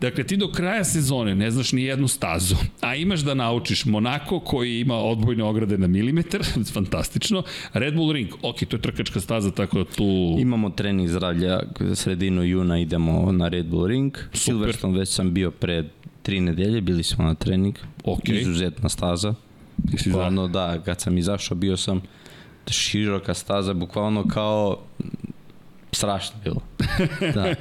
[0.00, 4.40] Dakle, ti do kraja sezone ne znaš ni jednu stazu, a imaš da naučiš Monako
[4.40, 6.40] koji ima odbojne ograde na milimetar,
[6.74, 7.42] fantastično,
[7.72, 10.36] Red Bull Ring, ok, to je trkačka staza, tako da tu...
[10.38, 11.60] Imamo trening zdravlja,
[11.94, 14.38] sredinu juna idemo na Red Bull Ring, Super.
[14.38, 15.86] Silverstone već sam bio pred
[16.22, 17.74] tri nedelje, bili smo na trening.
[18.04, 18.40] Okay.
[18.40, 19.34] Izuzetna staza.
[19.76, 22.02] Bukvalno da, kad sam izašao bio sam
[22.70, 24.78] široka staza, bukvalno kao
[25.92, 26.60] strašno bilo.
[27.34, 27.54] Da.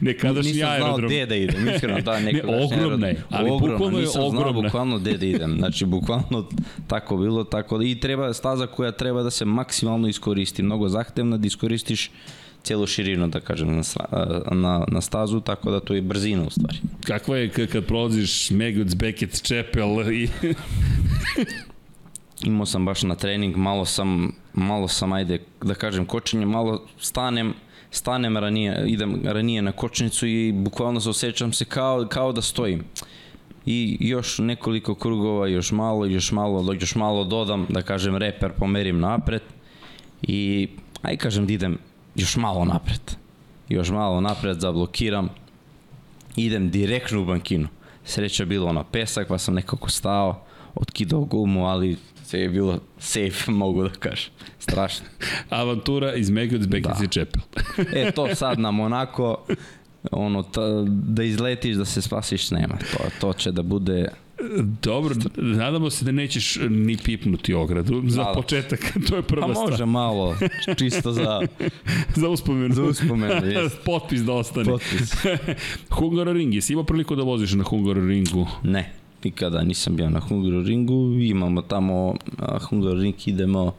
[0.00, 0.94] Nekadašnji nisam aerodrom.
[0.94, 4.04] Nisam znao gde da idem, iskreno, da, nekadašnji ne, ogromna je, ali ogromna, bukvalno je
[4.04, 4.50] nisam ogromna.
[4.50, 6.48] Znao bukvalno gde da idem, znači bukvalno
[6.86, 11.36] tako bilo, tako da i treba staza koja treba da se maksimalno iskoristi, mnogo zahtevna
[11.36, 12.10] da iskoristiš
[12.64, 13.82] celu širinu, da kažem, na,
[14.52, 16.78] na, na stazu, tako da to je brzina u stvari.
[17.04, 20.28] Kakva je kad prolaziš Megods, Beckett, Čepel i...
[22.42, 27.54] imao sam baš na trening, malo sam, malo sam, ajde, da kažem, kočenje, malo stanem,
[27.90, 32.84] stanem ranije, idem ranije na kočnicu i bukvalno se osjećam se kao, kao da stojim.
[33.66, 39.00] I još nekoliko krugova, još malo, još malo, još malo dodam, da kažem, reper pomerim
[39.00, 39.42] napred
[40.22, 40.68] i,
[41.02, 41.78] aj kažem da idem
[42.14, 43.00] još malo napred.
[43.68, 45.28] Još malo napred, zablokiram,
[46.36, 47.68] idem direktno u bankinu.
[48.04, 53.50] Sreća bilo na pesak, pa sam nekako stao, otkidao gumu, ali sve je bilo safe,
[53.62, 54.30] mogu da kažem.
[54.58, 55.06] Strašno.
[55.50, 57.08] Avantura iz Megac Bekici da.
[57.08, 57.42] Čepel.
[57.92, 59.46] e, to sad na Monako,
[60.12, 62.76] ono, ta, da izletiš, da se spasiš, nema.
[62.76, 64.08] To, to će da bude
[64.82, 68.34] Dobro, nadamo se da nećeš ni pipnuti ogradu za malo.
[68.34, 69.66] početak, to je prva stvar.
[69.66, 70.36] A može malo,
[70.78, 71.40] čisto za...
[72.20, 72.74] za uspomenu.
[72.74, 73.72] Za uspomenu, jes.
[73.84, 74.64] Potpis da ostane.
[74.64, 75.12] Potpis.
[75.90, 78.46] Hungaroring, jesi imao priliku da voziš na Hungaroringu?
[78.62, 78.92] Ne,
[79.24, 82.14] nikada nisam bio na Hungaroringu, imamo tamo
[82.68, 83.72] Hungaroring idemo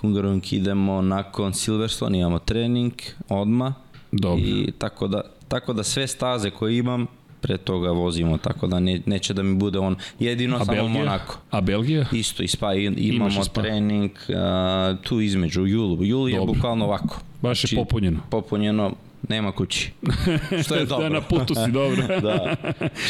[0.00, 2.92] Hungaroring idemo nakon Silverstone, imamo trening
[3.28, 3.74] odma
[4.12, 4.44] Dobro.
[4.44, 7.06] i tako da, tako da sve staze koje imam
[7.42, 11.04] pre toga vozimo, tako da ne, neće da mi bude on jedino A samo Belgija?
[11.04, 11.38] Monako.
[11.50, 12.06] A Belgija?
[12.12, 13.62] Isto i Spa, imamo spa.
[13.62, 16.04] trening uh, tu između, u julu.
[16.04, 16.54] Jul je Dobro.
[16.54, 17.20] bukvalno ovako.
[17.42, 18.20] Baš je Znači, popunjeno.
[18.30, 18.92] Popunjeno,
[19.28, 19.92] nema kući.
[20.64, 21.08] Što je dobro.
[21.08, 22.02] da, na putu si dobro.
[22.22, 22.56] da,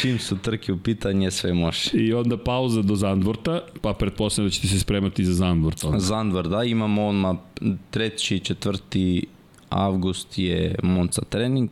[0.01, 1.89] čim su trke u pitanje, sve može.
[1.93, 5.83] I onda pauza do Zandvorta, pa pretpostavljam da ćete se spremati za Zandvort.
[5.83, 5.99] Onda.
[5.99, 7.73] Zandvort, da, imamo odmah 3.
[7.91, 9.23] 4.
[9.69, 11.69] avgust je Monca trening,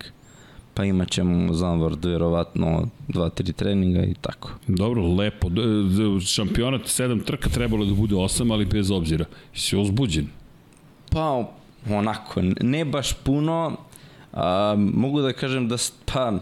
[0.73, 4.49] pa imat ćemo Zandvort verovatno 2-3 treninga i tako.
[4.67, 5.47] Dobro, lepo.
[6.25, 9.25] Šampionat 7 trka trebalo da bude 8, ali bez obzira.
[9.53, 10.27] Si uzbuđen?
[11.09, 11.51] Pa,
[11.89, 13.77] onako, ne baš puno,
[14.33, 16.33] a, mogu da kažem da, pa,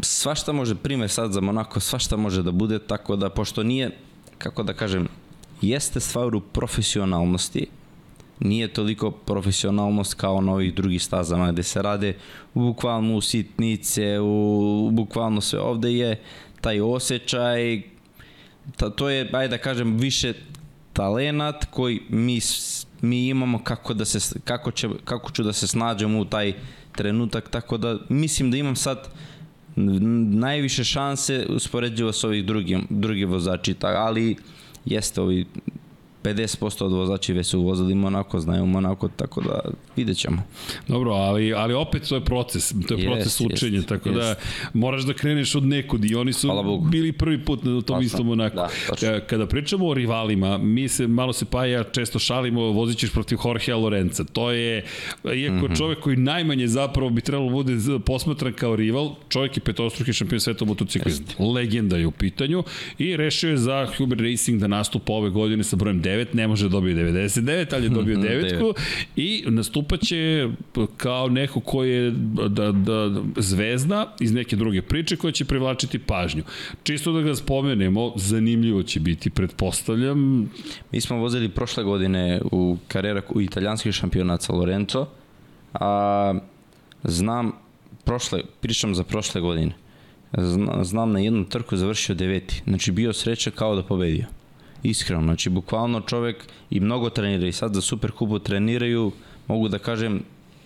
[0.00, 3.90] svašta može, primer sad za Monako, svašta može da bude, tako da, pošto nije,
[4.38, 5.08] kako da kažem,
[5.60, 7.66] jeste stvar u profesionalnosti,
[8.40, 12.16] nije toliko profesionalnost kao na ovih drugih stazama gde se rade
[12.54, 15.60] bukvalno u sitnice, u bukvalno sve.
[15.60, 16.20] Ovde je
[16.60, 17.82] taj osjećaj,
[18.76, 20.32] ta, to je, ajde da kažem, više
[20.92, 22.40] talenat koji mi,
[23.00, 26.52] mi imamo kako, da se, kako, će, kako ću da se snađem u taj
[26.96, 29.08] trenutak, tako da mislim da imam sad
[29.76, 34.36] najviše šanse uspoređivo s ovih drugi, drugi vozači, ali
[34.84, 35.46] jeste ovi
[36.22, 39.60] 50% od vozači već su vozili Monako, znaju Monako, tako da
[39.96, 40.42] vidjet ćemo.
[40.88, 44.28] Dobro, ali, ali opet to je proces, to je Jest, proces učenja, jest, tako da
[44.28, 44.40] jest.
[44.74, 46.48] moraš da kreneš od nekud i oni su
[46.90, 48.56] bili prvi put na tom istom onako.
[48.56, 49.06] da.
[49.08, 53.12] E, Kada pričamo o rivalima, mi se, malo se pa ja često šalimo, vozit ćeš
[53.12, 54.24] protiv Jorgea Lorenza.
[54.24, 54.84] To je,
[55.34, 55.78] iako mm -hmm.
[55.78, 60.40] čovek koji najmanje zapravo bi trebalo da bude posmatran kao rival, čovjek je petostruki šampion
[60.40, 61.52] sveta u motociklizmu.
[61.52, 62.64] Legenda je u pitanju
[62.98, 66.64] i rešio je za Huber Racing da nastupa ove godine sa brojem 9, ne može
[66.64, 68.74] da dobije 99, ali je dobio Mhm, devetku
[69.16, 69.44] i
[69.82, 70.48] nastupaće
[70.96, 72.10] kao neko ko je
[72.48, 76.42] da, da, zvezda iz neke druge priče koja će privlačiti pažnju.
[76.82, 80.50] Čisto da ga spomenemo, zanimljivo će biti, pretpostavljam.
[80.92, 85.06] Mi smo vozili prošle godine u karera u italijanski šampionat sa Lorenzo,
[85.74, 86.34] a
[87.04, 87.52] znam,
[88.04, 89.72] prošle, pričam za prošle godine,
[90.38, 94.26] Zna, znam na jednu trku završio deveti, znači bio sreća kao da pobedio.
[94.82, 99.12] Iskreno, znači bukvalno čovek i mnogo trenira i sad za Superkupu treniraju,
[99.48, 100.22] mogu da kažem,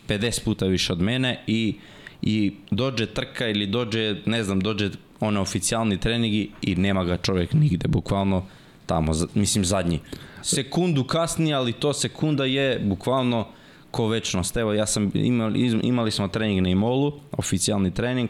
[0.09, 1.75] 50 puta više od mene i,
[2.23, 4.91] i dođe trka ili dođe, ne znam, dođe
[5.21, 8.47] one oficijalni treningi i nema ga čovek nigde, bukvalno
[8.87, 10.01] tamo, mislim zadnji.
[10.43, 13.47] Sekundu kasnije, ali to sekunda je bukvalno
[13.91, 14.57] ko večnost.
[14.57, 18.29] Evo, ja sam imali, imali smo trening na Imolu, oficijalni trening,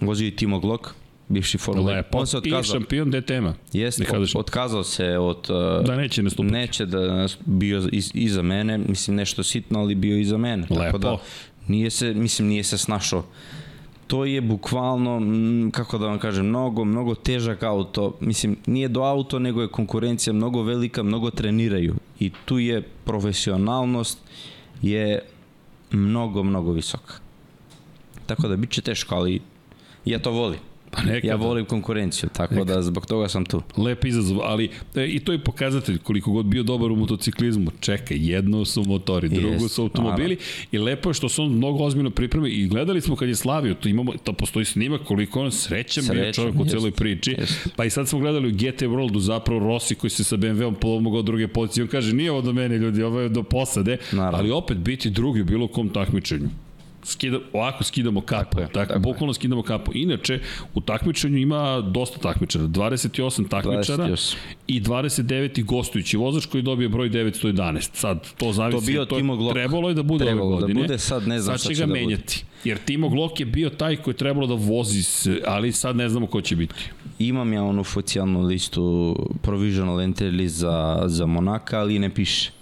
[0.00, 0.88] vozio i Timo Glock,
[1.28, 2.18] bivši Formula Lepo.
[2.18, 2.62] On se I otkazao.
[2.64, 3.54] šampion DTM-a.
[3.72, 4.34] Jeste, Neka kažeš.
[4.34, 5.50] otkazao se od...
[5.80, 6.52] uh, Da neće nastupati.
[6.52, 10.62] Neće da nas- bio iz, iza mene, mislim nešto sitno, ali bio iza mene.
[10.62, 10.76] Lepo.
[10.78, 11.16] Tako da,
[11.68, 13.24] nije se, mislim, nije se snašao.
[14.06, 15.20] To je bukvalno,
[15.70, 18.16] kako da vam kažem, mnogo, mnogo težak auto.
[18.20, 21.94] Mislim, nije do auto, nego je konkurencija mnogo velika, mnogo treniraju.
[22.20, 24.18] I tu je profesionalnost
[24.82, 25.20] je
[25.90, 27.14] mnogo, mnogo visoka.
[28.26, 29.40] Tako da bit će teško, ali
[30.04, 30.58] ja to volim.
[30.90, 31.28] Pa nekada.
[31.28, 33.62] Ja volim konkurenciju, tako da zbog toga sam tu.
[33.76, 37.70] Lep izazov, ali e, i to je pokazatelj koliko god bio dobar u motociklizmu.
[37.80, 40.36] Čekaj, jedno su motori, drugo Jest, su automobili
[40.72, 43.74] i lepo je što se on mnogo ozbiljno pripremi i gledali smo kad je slavio,
[43.74, 47.34] to imamo, to postoji snimak koliko on srećan, bio čovjek u celoj priči.
[47.38, 47.68] jest.
[47.76, 51.22] Pa i sad smo gledali u GT Worldu zapravo Rossi koji se sa BMW-om pomogao
[51.22, 51.84] druge pozicije.
[51.84, 54.38] On kaže nije ovo do mene ljudi, ovo je do posade, Naravno.
[54.38, 56.48] ali opet biti drugi u bilo kom takmičenju.
[57.08, 59.90] Skida, ovako skidamo kapu, tako, tako, tako bukvalno skidamo kapu.
[59.94, 60.40] Inače,
[60.74, 64.36] u takmičenju ima dosta takmičara, 28 takmičara 28.
[64.66, 67.88] i 29 gostujući vozač koji dobije broj 911.
[67.92, 69.54] Sad, to zavisi, to, bio to Timo Glock.
[69.54, 70.80] trebalo je da bude trebalo ove godine.
[70.80, 72.44] Da bude sad, ne znam sad će ga da menjati.
[72.64, 76.26] Jer Timo Glock je bio taj koji je trebalo da vozi, ali sad ne znamo
[76.26, 76.74] ko će biti.
[77.18, 82.57] Imam ja onu oficijalnu listu provisional entry list za, za Monaka, ali ne piše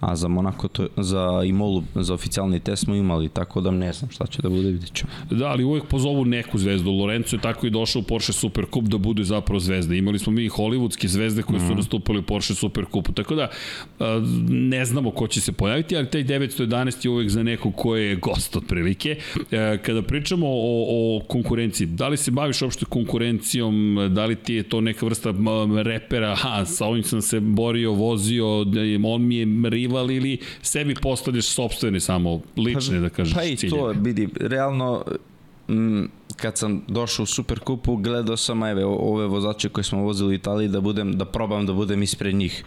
[0.00, 4.10] a za Monako to, za Imolu za oficijalni test smo imali, tako da ne znam
[4.10, 5.10] šta će da bude, vidjet ćemo.
[5.30, 6.90] Da, ali uvek pozovu neku zvezdu.
[6.90, 9.94] Lorenzo je tako i došao u Porsche Supercup da bude zapravo zvezda.
[9.94, 11.76] Imali smo mi i hollywoodske zvezde koje su mm.
[11.76, 13.48] nastupali u Porsche Supercupu, tako da
[14.48, 18.16] ne znamo ko će se pojaviti, ali taj 911 je uvek za nekog ko je
[18.16, 19.16] gost otprilike.
[19.50, 24.54] E, kada pričamo o, o konkurenciji, da li se baviš uopšte konkurencijom, da li ti
[24.54, 25.34] je to neka vrsta
[25.82, 28.46] repera, ha, sa ovim sam se borio, vozio,
[29.04, 33.56] on mi je rival ili sebi postavljaš sobstvene samo lične, pa, da kažeš, Pa i
[33.56, 33.94] ciljeve.
[33.94, 35.04] to, vidi, realno,
[35.68, 40.32] m, kad sam došao u Superkupu, gledao sam ajve, ove vozače koje smo vozili u
[40.32, 42.64] Italiji da budem da probam da budem ispred njih.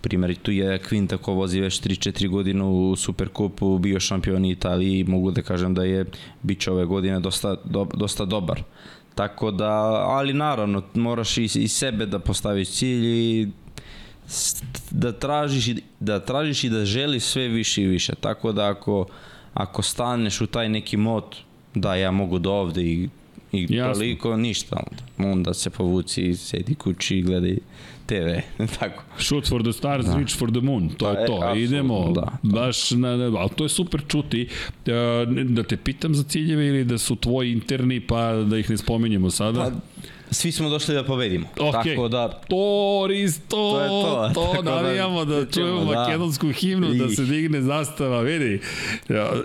[0.00, 5.04] Primer, tu je Quinta ko vozi već 3-4 godine u Superkupu, bio šampion Italiji i
[5.04, 6.04] mogu da kažem da je
[6.42, 8.62] biće ove godine dosta, do, dosta dobar.
[9.14, 9.70] Tako da,
[10.08, 13.48] ali naravno, moraš i, i sebe da postaviš cilj i
[14.90, 18.14] da tražiš i da tražiš i da želiš sve više i više.
[18.20, 19.06] Tako da ako
[19.54, 21.24] ako staneš u taj neki mod
[21.74, 23.08] da ja mogu do ovde i
[23.52, 23.94] i Jasno.
[23.94, 25.30] toliko ništa onda.
[25.32, 27.58] Onda se povuci i sedi kući i gledaj
[28.12, 28.42] TV,
[28.78, 29.02] tako.
[29.18, 30.16] Shoot for the stars, da.
[30.16, 31.52] reach for the moon, to pa, je to.
[31.54, 34.48] E, Idemo, da, baš na, na, ali to je super čuti.
[35.48, 39.30] Da te pitam za ciljeve ili da su tvoji interni, pa da ih ne spominjemo
[39.30, 39.60] sada?
[39.60, 39.70] Pa,
[40.30, 41.46] svi smo došli da pobedimo.
[41.56, 41.94] Okay.
[41.94, 42.28] Tako da...
[42.28, 43.88] To, Risto, to, je
[44.34, 44.54] to.
[44.54, 46.00] to da navijamo da, da čujemo da.
[46.00, 46.98] makedonsku himnu, I...
[46.98, 48.60] da se digne zastava, vidi.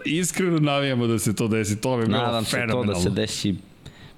[0.06, 2.84] Iskreno navijamo da se to desi, to bi bilo Nadam fenomenalno.
[2.84, 3.56] Nadam se to da se desi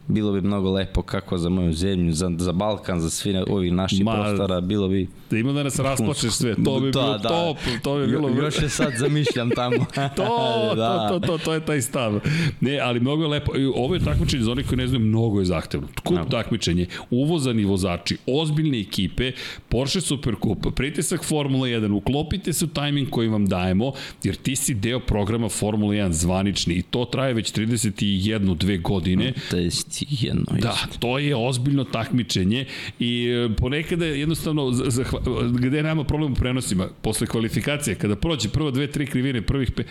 [0.10, 4.06] bilo bi mnogo lepo kako za moju zemlju, za, za Balkan, za svi ovih naših
[4.06, 5.07] Ma, prostora, bilo bi...
[5.30, 7.30] Da ima da nas rasplačeš sve, to bi da, bilo da.
[7.30, 8.30] top, to bi bilo...
[8.30, 9.86] Jo, još je sad zamišljam tamo.
[10.18, 11.10] to, da.
[11.10, 12.19] to, to, to, to je taj stav.
[12.61, 13.52] Ne, ali mnogo je lepo.
[13.76, 15.88] Ovo je takmičenje, za onih koji ne znaju, mnogo je zahtevno.
[16.03, 16.26] Kup no.
[16.26, 19.31] takmičenje, uvozani vozači, ozbiljne ekipe,
[19.69, 23.91] Porsche Supercup, pritisak Formula 1, uklopite se u tajming koji vam dajemo,
[24.23, 29.34] jer ti si deo programa Formula 1 zvanični i to traje već 31, dve godine.
[29.52, 30.46] 30 jedno.
[30.60, 32.66] Da, to je ozbiljno takmičenje
[33.00, 35.20] i e, ponekada jednostavno zahva,
[35.54, 39.72] gde je nama problem u prenosima posle kvalifikacije, kada prođe prvo dve, tri krivine, prvih
[39.72, 39.84] pe...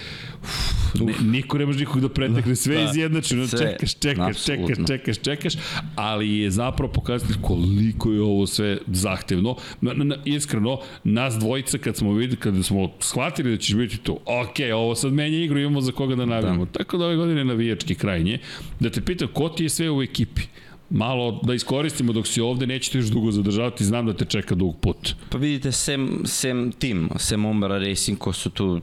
[0.42, 5.18] Uf, ne, niko ne može nikog da pretekne, sve da, izjednačeno, čekaš, čekaš, čekaš, čekaš,
[5.18, 5.52] čekaš,
[5.96, 9.56] ali je zapravo pokazati koliko je ovo sve zahtevno.
[9.80, 13.98] Na, na, na, iskreno, nas dvojica kad smo videli, kada smo shvatili da ćeš biti
[13.98, 16.64] tu, ok, ovo sad menja igru, imamo za koga da navijamo.
[16.64, 16.72] Da.
[16.72, 18.38] Tako da ove godine navijački krajnje.
[18.80, 20.42] Da te pitam, ko ti je sve u ekipi?
[20.90, 24.76] malo da iskoristimo dok si ovde, nećete još dugo zadržavati, znam da te čeka dug
[24.80, 25.14] put.
[25.30, 28.80] Pa vidite, sem, sem tim, sem Ombra Racing, ko su tu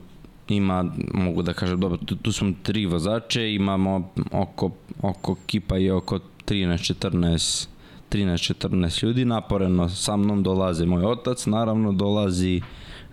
[0.48, 4.70] ima, mogu da kažem, dobro, tu, tu smo tri vozače, imamo oko,
[5.02, 7.66] oko kipa i oko 13-14
[8.10, 12.60] 13-14 ljudi, naporeno sa mnom dolaze moj otac, naravno dolazi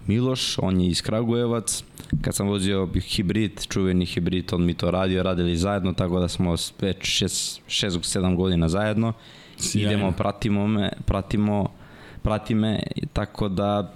[0.08, 1.84] Miloš, on je iz Kragujevac,
[2.22, 6.56] kad sam vozio hibrid, čuveni hibrid, on mi to radio, radili zajedno, tako da smo
[6.82, 9.14] već 6-7 godina zajedno.
[9.58, 9.92] Sjajno.
[9.92, 11.70] Idemo, pratimo me, pratimo,
[12.22, 13.94] prati me, tako da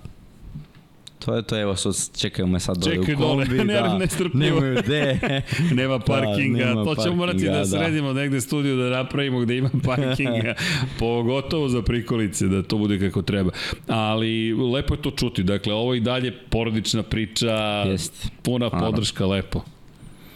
[1.28, 3.58] To je to, evo, sad čekaju me sad dole u kombi.
[3.64, 5.20] ne, da, ne nemaju gde.
[5.82, 9.58] nema parkinga, da, nema to ćemo morati da, da sredimo negde studiju da napravimo gde
[9.58, 10.56] ima parkinga,
[11.00, 13.52] pogotovo za prikolice, da to bude kako treba.
[13.88, 17.54] Ali lepo je to čuti, dakle, ovo i dalje porodična priča,
[17.88, 18.32] Jest.
[18.42, 19.62] puna podrška, lepo.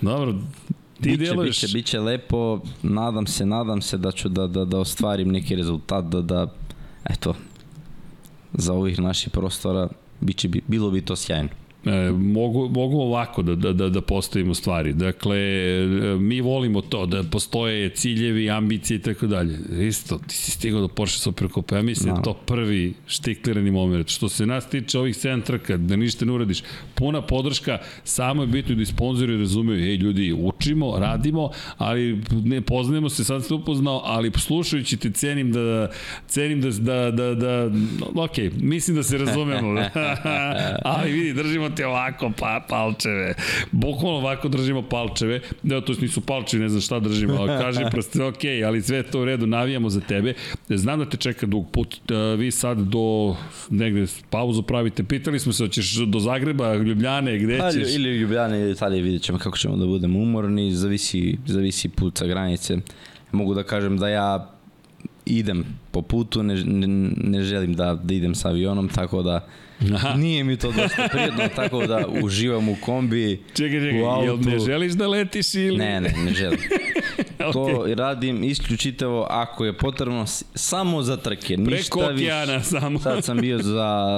[0.02, 0.34] Dobro,
[1.02, 1.62] ti biće, deluješ...
[1.62, 6.06] Biće, biće lepo, nadam se, nadam se da ću da, da, da ostvarim neki rezultat,
[6.06, 6.48] da, da,
[7.10, 7.36] eto,
[8.54, 9.90] za ovih naših prostora
[10.22, 11.50] biće, bilo bi to sjajno.
[11.86, 14.94] E, mogu, mogu ovako da, da, da, da postavimo stvari.
[14.94, 19.60] Dakle, e, mi volimo to, da postoje ciljevi, ambicije i tako dalje.
[19.88, 22.16] Isto, ti si stigao do Porsche Supercopa, ja mislim no.
[22.16, 24.10] Da to prvi štiklirani moment.
[24.10, 26.64] Što se nas tiče ovih 7 trka, da ništa ne uradiš,
[26.96, 32.62] puna podrška, samo je bitno da i sponzori razumeju, ej ljudi, učimo, radimo, ali ne
[32.62, 35.90] poznajemo se, sad ste upoznao, ali slušajući te cenim da,
[36.28, 37.70] cenim da, da, da, da
[38.16, 39.82] ok, mislim da se razumemo,
[40.84, 43.34] ali vidi, držimo ti ovako pa, palčeve.
[43.72, 45.42] Bukvalno ovako držimo palčeve.
[45.64, 49.22] Da, to nisu palčevi, ne znam šta držimo, ali kaži prosto, ok, ali sve to
[49.22, 50.34] u redu, navijamo za tebe.
[50.70, 53.36] Znam da te čeka dug put, da vi sad do
[53.70, 55.04] negde pauzu pravite.
[55.04, 57.96] Pitali smo se, hoćeš do Zagreba, Ljubljane, gde pa, ćeš?
[57.96, 62.26] Ili Ljubljane ili Italije, vidjet ćemo kako ćemo da budemo umorni, zavisi, zavisi put sa
[62.26, 62.78] granice.
[63.32, 64.52] Mogu da kažem da ja
[65.26, 66.88] idem po putu, ne, ne,
[67.18, 69.48] ne želim da, da idem sa avionom, tako da
[69.94, 70.14] Aha.
[70.18, 74.26] nije mi to dosta prijedno, tako da uživam u kombi, čekaj, čekaj, u autu.
[74.26, 75.78] Jel ne želiš da letiš ili?
[75.78, 76.60] Ne, ne, ne želim.
[77.40, 77.54] okay.
[77.54, 80.26] To radim isključitevo ako je potrebno
[80.56, 81.56] samo za trke.
[81.56, 82.66] Preko Ništa okeana više.
[82.70, 83.00] samo.
[83.00, 84.10] Sad sam bio za,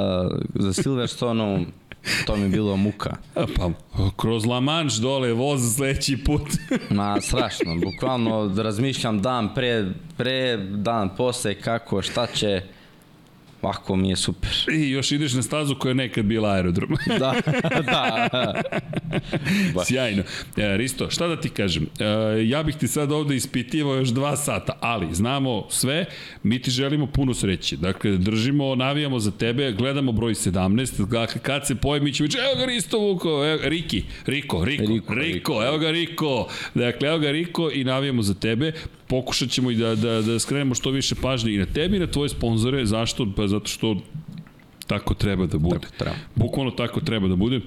[0.55, 1.65] za Silverstone,
[2.25, 3.15] to mi je bilo muka.
[3.35, 3.71] A pa,
[4.17, 6.41] kroz La Manche dole, voz sledeći put.
[6.89, 7.75] Ma, strašno.
[7.75, 9.85] Bukvalno razmišljam dan pre,
[10.17, 12.61] pre, dan posle, kako, šta će...
[13.63, 14.51] Ovako mi je super.
[14.73, 16.89] I još ideš na stazu koja je nekad bila aerodrom.
[17.19, 17.35] da,
[17.85, 18.61] da.
[19.87, 20.23] Sjajno.
[20.57, 21.87] E, Risto, šta da ti kažem?
[21.99, 22.05] E,
[22.47, 26.05] ja bih ti sad ovde ispitivao još dva sata, ali znamo sve,
[26.43, 27.77] mi ti želimo puno sreće.
[27.77, 32.37] Dakle, držimo, navijamo za tebe, gledamo broj 17, dakle, kad se poje, mi ćemo reći,
[32.37, 36.47] evo ga Risto Vuko, evo, Riki, Riko, Riko, Riko, Riko, evo ga Riko.
[36.73, 38.73] Dakle, evo ga Riko i navijamo za tebe
[39.07, 42.07] pokušat ćemo i da, da, da skrenemo što više pažnje i na tebi i na
[42.07, 42.85] tvoje sponzore.
[42.85, 43.27] Zašto?
[43.35, 43.97] Pa zato što
[44.87, 45.79] tako treba da bude.
[45.79, 46.15] Tako treba.
[46.35, 47.61] Bukvalno tako treba da bude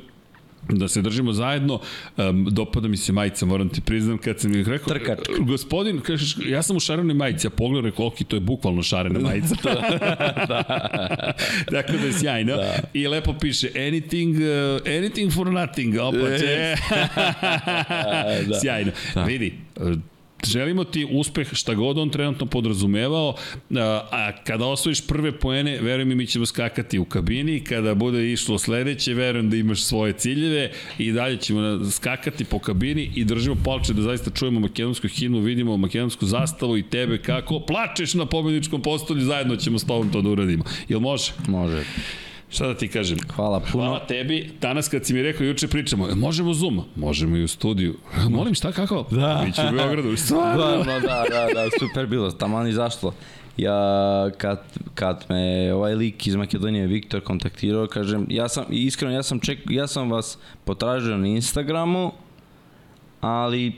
[0.68, 1.80] da se držimo zajedno.
[2.16, 5.32] Um, dopada mi se majica, moram ti priznam, kad sam ih rekao, Trkačka.
[5.38, 9.20] gospodin, kažeš, ja sam u šarenoj majici, a pogledaj, rekao, ok, to je bukvalno šarena
[9.20, 9.54] majica.
[10.48, 11.32] da.
[11.70, 12.56] Tako da je sjajno.
[12.56, 12.78] Da.
[12.94, 16.74] I lepo piše, anything, uh, anything for nothing, opa, će.
[18.48, 18.60] da.
[18.60, 18.92] Sjajno.
[19.14, 19.24] Da.
[19.24, 19.54] Vidi,
[20.44, 23.34] želimo ti uspeh šta god on trenutno podrazumevao,
[24.10, 28.58] a kada osvojiš prve poene, veruj mi, mi ćemo skakati u kabini, kada bude išlo
[28.58, 33.92] sledeće, verujem da imaš svoje ciljeve i dalje ćemo skakati po kabini i držimo palče
[33.92, 39.24] da zaista čujemo makedonsku himnu, vidimo makedonsku zastavu i tebe kako plačeš na pobedničkom postolju,
[39.24, 40.64] zajedno ćemo s tobom to da uradimo.
[40.88, 41.32] Jel može?
[41.48, 41.84] Može.
[42.56, 43.18] Šta da ti kažem?
[43.34, 43.84] Hvala puno.
[43.84, 44.50] Hvala tebi.
[44.60, 46.82] Danas kad si mi rekao, juče pričamo, možemo Zoom?
[46.96, 47.94] Možemo i u studiju.
[48.30, 49.06] Molim, šta, kako?
[49.10, 49.42] Da.
[49.46, 50.16] Biću u Beogradu.
[50.26, 50.84] Stvarno?
[50.84, 52.30] Da, da, da, da, super bilo.
[52.30, 53.12] Taman izašlo.
[53.56, 54.62] Ja, kad,
[54.94, 59.58] kad me ovaj lik iz Makedonije, Viktor, kontaktirao, kažem, ja sam, iskreno, ja sam, ček,
[59.70, 62.12] ja sam vas potražio na Instagramu,
[63.20, 63.72] ali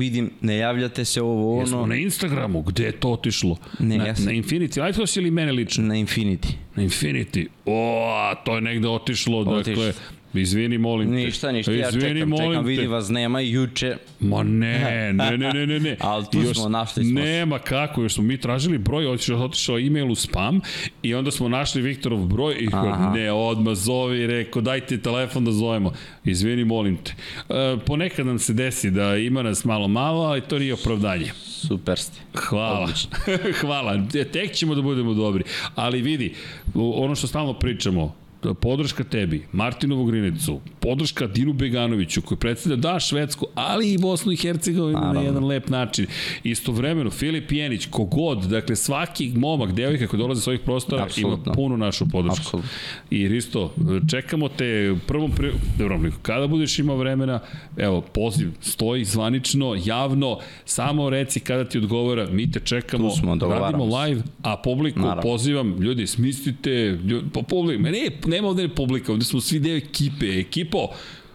[0.00, 1.60] vidim, ne javljate se ovo ono.
[1.60, 3.56] Jesmo na Instagramu, gde je to otišlo?
[3.78, 4.24] Ne, na, ja sam...
[4.24, 5.84] na Infinity Lighthouse ili mene lično?
[5.84, 6.52] Na Infinity.
[6.76, 7.46] Na Infinity.
[7.66, 9.84] O, to je negde otišlo, otišlo.
[9.84, 9.92] dakle,
[10.34, 11.14] Izvini, molim te.
[11.14, 13.96] Ništa, ništa, ja Izvini, čekam, čekam, vidi vas nema juče.
[14.20, 15.80] Ma ne, ne, ne, ne, ne.
[15.80, 15.96] ne.
[16.00, 19.78] Ali tu još, smo našli smo Nema kako, još smo mi tražili broj, otišao, otišao
[19.78, 20.60] e-mail u spam
[21.02, 23.12] i onda smo našli Viktorov broj i Aha.
[23.14, 25.92] ne, odmah zovi i rekao dajte telefon da zovemo.
[26.24, 27.14] Izvini, molim te.
[27.48, 31.30] E, ponekad nam se desi da ima nas malo malo, ali to nije opravdanje.
[31.68, 32.20] Super ste.
[32.34, 32.88] Hvala.
[33.60, 34.02] Hvala.
[34.32, 35.44] Tek ćemo da budemo dobri.
[35.74, 36.34] Ali vidi,
[36.74, 38.14] ono što stalno pričamo,
[38.60, 44.36] podrška tebi, Martinu Vogrinicu, podrška Dinu Beganoviću koji predstavlja da Švedsku, ali i Bosnu i
[44.36, 46.06] Hercegovinu na jedan lep način.
[46.44, 51.42] Istovremeno Filip Jenić, kogod, dakle svaki momak, devojka koji dolaze sa ovih prostora Absolutno.
[51.46, 52.40] ima puno našu podršku.
[52.40, 52.70] Absolutno.
[53.10, 53.74] I Risto,
[54.10, 55.52] čekamo te prvom pre...
[55.78, 57.40] Dobro, kada budeš imao vremena,
[57.76, 63.34] evo, poziv stoji zvanično, javno, samo reci kada ti odgovara, mi te čekamo, tu smo,
[63.34, 65.22] radimo live, a publiku Naravno.
[65.22, 70.26] pozivam, ljudi, smislite, ljudi, po publiku, ne, nema ovde publika, ovde smo svi deo ekipe.
[70.40, 70.88] Ekipo,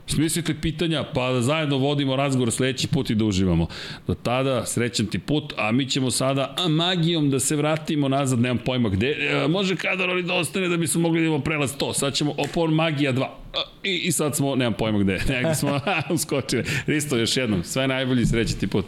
[0.07, 3.67] smislite pitanja, pa da zajedno vodimo razgovor sledeći put i da uživamo.
[4.07, 8.39] Do tada, srećan ti put, a mi ćemo sada a magijom da se vratimo nazad,
[8.39, 9.07] nemam pojma gde.
[9.07, 11.93] E, može kadar ali da ostane da bismo mogli da imamo prelaz to.
[11.93, 13.27] Sad ćemo opor magija 2.
[13.83, 15.79] I, I sad smo, nemam pojma gde, negde smo
[16.15, 16.63] uskočili.
[16.87, 18.85] Risto, još jednom, sve najbolji, srećan ti put.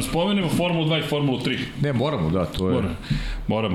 [0.00, 0.02] Da.
[0.02, 1.58] spomenemo Formulu 2 i Formulu 3.
[1.82, 2.74] Ne, moramo, da, to je...
[2.74, 2.96] Moramo,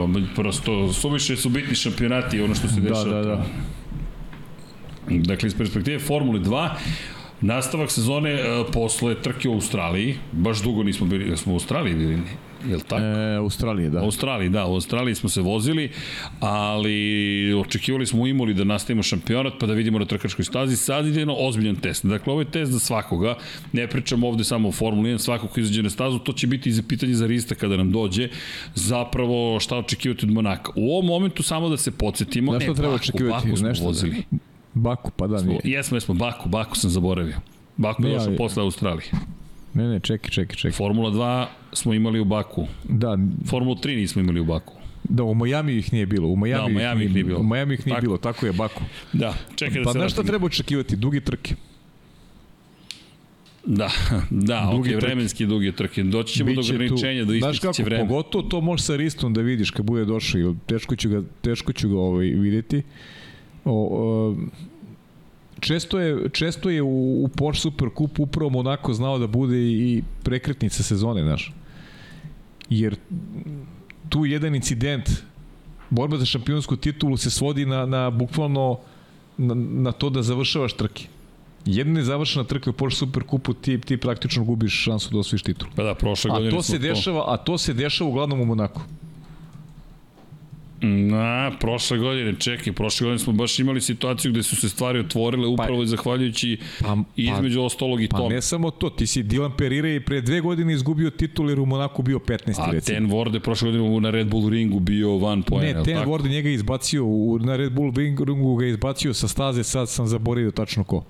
[0.08, 3.04] moramo prosto, suviše su bitni šampionati ono što se dešava.
[3.04, 3.46] Da, da, da.
[5.10, 6.70] Dakle, iz perspektive Formule 2,
[7.42, 12.20] nastavak sezone uh, posle trke u Australiji, baš dugo nismo bili, smo u Australiji bili,
[12.70, 13.02] je li tako?
[13.04, 14.00] E, Australije, da.
[14.04, 15.92] Australiji, da, u Australiji smo se vozili,
[16.40, 20.76] ali očekivali smo u Imoli da nastavimo šampionat, pa da vidimo na trkačkoj stazi.
[20.76, 22.06] Sad ide jedno ozbiljan test.
[22.06, 23.36] Dakle, ovo je test za svakoga.
[23.74, 26.72] Ne pričamo ovde samo o Formuli 1, svako ko izađe na stazu, to će biti
[26.72, 28.30] za pitanje za Rista kada nam dođe.
[28.76, 30.72] Zapravo, šta očekivati od Monaka?
[30.76, 32.54] U ovom momentu samo da se podsjetimo.
[32.54, 33.48] Nešto treba Baku, očekivati?
[33.48, 34.24] Baku smo nešto vozili.
[34.32, 34.38] Da.
[34.74, 35.60] Baku, pa da, nije.
[35.64, 37.36] Jesmo, jesmo, Baku, Baku sam zaboravio.
[37.78, 39.12] Baku je došao posle Australije.
[39.74, 40.78] Ne, ne, čekaj, čekaj, čekaj.
[40.78, 42.68] Formula 2 smo imali u Baku.
[42.84, 43.18] Da.
[43.46, 44.74] Formula 3 nismo imali u Baku.
[45.04, 46.28] Da, u Miami ih nije bilo.
[46.28, 47.40] U Miami, da, u Miami ih nije bilo.
[47.40, 48.02] U Miami ih nije tako.
[48.02, 48.82] bilo, tako je, Baku.
[49.14, 50.00] Da, čekaj da pa se...
[50.00, 50.96] Pa nešto treba očekivati?
[50.96, 51.56] Dugi trke.
[53.66, 53.90] Da,
[54.30, 56.04] da, dugi ok, vremenski dugi trke.
[56.04, 58.08] Doći ćemo Biće do ograničenja, do ističe vreme.
[58.08, 61.90] Pogotovo to može sa Ristom da vidiš kad bude došao, teško ću ga, teško ću
[61.90, 62.82] ga ovaj, videti.
[63.66, 64.36] O, o,
[65.62, 70.04] često je, često je u, u Porsche Super Cup upravo Monaco znao da bude i
[70.24, 71.54] prekretnica sezone, znaš.
[72.70, 72.96] Jer
[74.10, 75.10] tu jedan incident,
[75.90, 78.80] borba za šampionsku titulu se svodi na, na bukvalno
[79.38, 81.08] na, na to da završavaš trke.
[81.66, 85.70] Jedna nezavršena trka u Porsche Super Cupu, ti, ti praktično gubiš šansu da osvojiš titul.
[85.76, 87.32] Pa da, prošle godine a to se dešava, to...
[87.32, 88.82] A to se dešava uglavnom u Monaku.
[90.84, 95.48] Na, prošle godine, čekaj, prošle godine smo baš imali situaciju gde su se stvari otvorile
[95.48, 98.30] upravo pa, zahvaljujući pa, pa, između ostolog i pa, tom.
[98.30, 101.60] Pa ne samo to, ti si Dylan Perire i pre dve godine izgubio titul jer
[101.60, 102.62] u Monaku bio 15.
[102.62, 102.98] A recimo.
[102.98, 105.80] Ten Ward je prošle godine na Red Bull ringu bio van poena.
[105.80, 106.12] Ne, Ten tako?
[106.12, 110.52] Ward njega izbacio, u, na Red Bull ringu ga izbacio sa staze, sad sam zaboravio
[110.52, 111.04] tačno ko.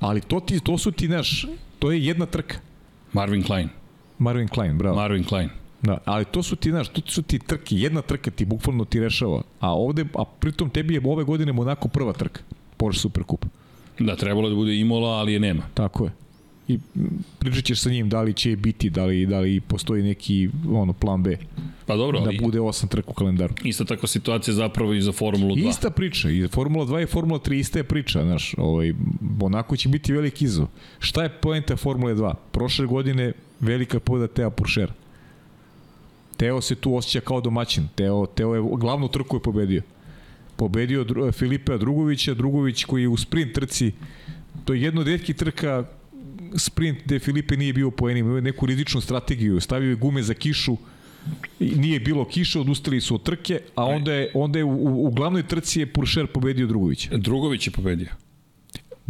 [0.00, 1.46] Ali to, ti, to su ti, naš,
[1.78, 2.58] to je jedna trka.
[3.12, 3.68] Marvin Klein.
[4.18, 4.96] Marvin Klein, bravo.
[4.96, 5.48] Marvin Klein.
[5.82, 9.00] Da, ali to su ti, znaš, to su ti trke, jedna trka ti bukvalno ti
[9.00, 9.42] rešava.
[9.60, 12.40] A ovde, a pritom tebi je ove godine Monako prva trka,
[12.76, 13.44] Porsche Supercup.
[13.98, 15.62] Da, trebalo da bude Imola, ali je nema.
[15.74, 16.10] Tako je.
[16.68, 16.78] I
[17.38, 20.92] pričat ćeš sa njim da li će biti, da li, da li postoji neki ono,
[20.92, 21.36] plan B.
[21.86, 23.54] Pa dobro, da bude osam trka u kalendaru.
[23.64, 25.68] Ista tako situacija zapravo i za Formulu 2.
[25.68, 28.92] Ista priča, i Formula 2 i Formula 3 ista je priča, znaš, ovaj,
[29.40, 30.66] onako će biti veliki izov.
[30.98, 32.34] Šta je poenta Formule 2?
[32.52, 34.92] Prošle godine velika pobjeda Teo Puršera.
[36.38, 37.88] Teo se tu osjeća kao domaćin.
[37.94, 39.82] Teo, Teo je glavnu trku je pobedio.
[40.56, 43.92] Pobedio Dru, Filipea Drugovića, Drugović koji je u sprint trci,
[44.64, 45.84] to je jedno od redkih trka
[46.56, 50.76] sprint gde Filipe nije bio po enim, neku rizičnu strategiju, stavio je gume za kišu,
[51.60, 55.42] nije bilo kiše, odustali su od trke, a onda je, onda je u, u glavnoj
[55.42, 57.08] trci je Puršer pobedio Drugović.
[57.12, 58.08] Drugović je pobedio.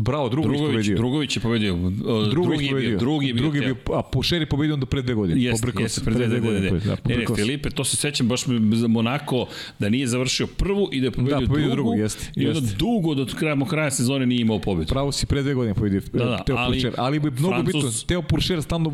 [0.00, 0.96] Bravo, Drugović, Drugović pobedio.
[0.96, 1.74] Drugović je pobedio.
[1.74, 2.88] Drugović drugi pobedio.
[2.88, 3.42] Bio, drugi je bio.
[3.42, 5.42] Drugi je bio, a Pušer je pobedio onda pre dve godine.
[5.42, 6.70] Jeste, jeste, pre dve, dve godine.
[6.70, 9.46] Da, ne, ne, Filipe, to se sećam baš za Monako
[9.78, 11.90] da nije završio prvu i da je pobedio, da, pobedio drugu.
[11.90, 14.88] drugu jeste, I onda dugo do kraja, kraja sezone nije imao pobedu.
[14.88, 16.94] Pravo si pre dve godine pobedio da, da, Teo ali, Pušer.
[16.96, 17.74] Ali bi mnogo Francus...
[17.74, 18.92] bitno, Teo Pušer stano,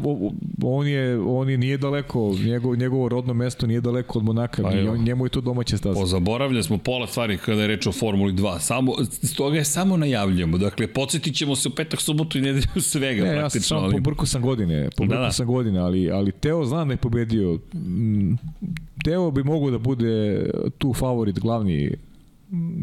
[0.62, 4.62] on je, on je nije daleko, njegov, njegovo rodno mesto nije daleko od Monaka.
[4.62, 6.00] Pa, on, njemu je to domaća staza.
[6.00, 8.58] Pozaboravlja smo pola stvari kada je reč o Formuli 2.
[8.58, 10.58] Samo, stoga je samo najavljamo.
[10.58, 13.24] Dakle, podsjetit ćemo se petak, subotu i nedelju svega.
[13.24, 13.92] Ne, ja sam samo ali...
[13.92, 15.32] pobrko sam godine, pobrko da, da.
[15.32, 17.58] sam godine, ali, ali Teo znam da je pobedio.
[17.74, 18.34] Mm,
[19.04, 20.46] Teo bi mogao da bude
[20.78, 21.96] tu favorit glavni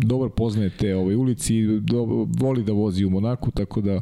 [0.03, 2.03] dobar poznaje te ove ulici do,
[2.39, 4.01] voli da vozi u Monaku, tako da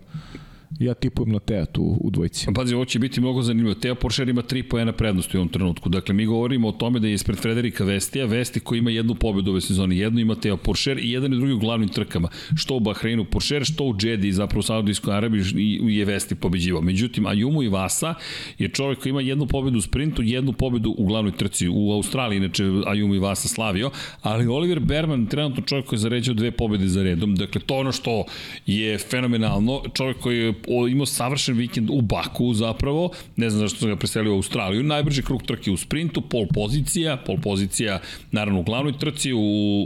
[0.79, 2.45] Ja tipujem na Teat u, u dvojci.
[2.45, 3.75] Pa pazi, ovo će biti mnogo zanimljivo.
[3.75, 5.89] Teo Porcher ima 3 poena prednosti u ovom trenutku.
[5.89, 9.51] Dakle, mi govorimo o tome da je ispred Frederika Vestija, Vesti koji ima jednu pobedu
[9.51, 9.97] ove sezone.
[9.97, 12.29] Jednu ima Teo Porcher i jedan i drugi u glavnim trkama.
[12.55, 15.43] Što u Bahreinu Porcher, što u Džedi, zapravo u Saudijskoj Arabiji
[15.81, 16.81] je Vesti pobeđivao.
[16.81, 18.13] Međutim, Ayumu Ivasa
[18.57, 21.67] je čovjek koji ima jednu pobedu u sprintu, jednu pobedu u glavnoj trci.
[21.69, 23.91] U Australiji, inače, Ayumu Ivasa slavio,
[24.21, 27.35] ali Oliver Berman, trenutno čovjek koji je zaređao dve pobede za redom.
[27.35, 28.23] Dakle, to ono što
[28.65, 29.81] je fenomenalno.
[29.93, 30.53] Čovjek koji je
[30.89, 35.23] imao savršen vikend u Baku zapravo, ne znam zašto sam ga preselio u Australiju, najbrži
[35.23, 37.99] krug trke u sprintu, pol pozicija, pol pozicija
[38.31, 39.39] naravno u glavnoj trci, u,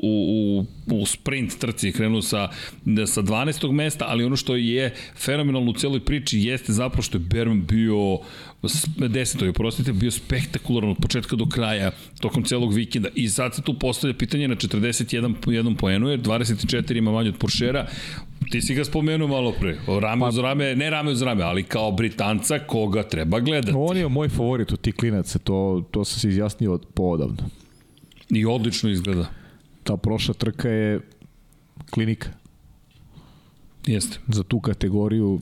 [0.04, 2.50] u, u, u sprint trci krenuo sa,
[3.08, 3.72] sa 12.
[3.72, 8.20] mesta, ali ono što je fenomenalno u celoj priči jeste zapravo što je Berman bio
[9.10, 13.80] desetoj, oprostite, bio spektakularan od početka do kraja tokom celog vikenda i sad se tu
[13.80, 17.88] postavlja pitanje na 41 jednom poenu, jer 24 ima manje od Porschera,
[18.52, 19.78] Ti si ga spomenuo malo pre.
[20.02, 23.74] Rame pa, uz rame, ne rame uz rame, ali kao Britanca koga treba gledati.
[23.78, 27.50] On je moj favorit od tih klinaca, to, to sam se izjasnio od poodavno.
[28.30, 29.30] I odlično izgleda.
[29.84, 31.00] Ta prošla trka je
[31.90, 32.30] klinika.
[33.86, 34.20] Jeste.
[34.28, 35.42] Za tu kategoriju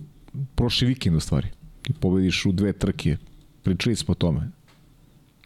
[0.55, 1.47] prošli vikend u stvari.
[1.99, 3.17] Pobediš u dve trke.
[3.63, 4.49] Pričali smo o tome.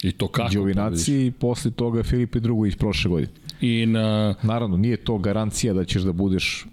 [0.02, 3.32] I to kako Đovinaci i posle toga Filipe drugo iz prošle godine.
[3.60, 4.34] I na...
[4.42, 6.66] Naravno, nije to garancija da ćeš da budeš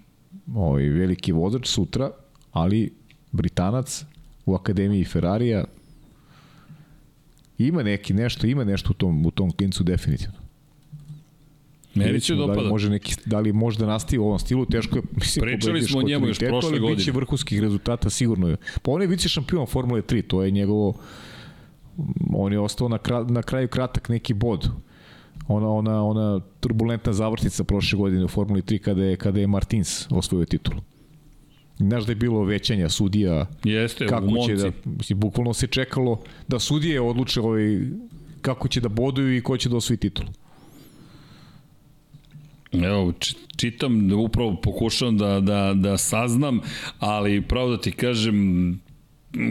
[0.54, 2.10] ovaj, veliki vozač sutra,
[2.52, 2.92] ali
[3.32, 4.04] Britanac
[4.46, 5.64] u Akademiji Ferrarija
[7.58, 10.43] ima neki nešto, ima nešto u tom, u tom klincu definitivno.
[11.94, 12.54] Meni će dopada.
[12.54, 15.02] Da li, može neki, da li može da nastavi u ovom stilu, teško je.
[15.16, 16.96] Mislim, Pričali smo o njemu još prošle godine.
[16.96, 18.48] Biće vrhunskih rezultata sigurno.
[18.48, 18.56] je.
[18.82, 20.94] Pa on je vice šampion Formule 3, to je njegovo
[22.34, 24.68] on je ostao na, kra, na kraju kratak neki bod
[25.48, 30.06] ona, ona, ona turbulentna završnica prošle godine u Formuli 3 kada je, kada je Martins
[30.10, 30.80] osvojio titulu.
[31.78, 36.20] Znaš da je bilo većanja sudija Jeste, kako u će da, mislim, bukvalno se čekalo
[36.48, 37.80] da sudije odluče ovaj,
[38.40, 40.28] kako će da boduju i ko će da osvoji titulu.
[42.82, 43.12] Evo,
[43.56, 46.60] čitam, upravo pokušavam da, da, da saznam,
[46.98, 48.80] ali pravo da ti kažem,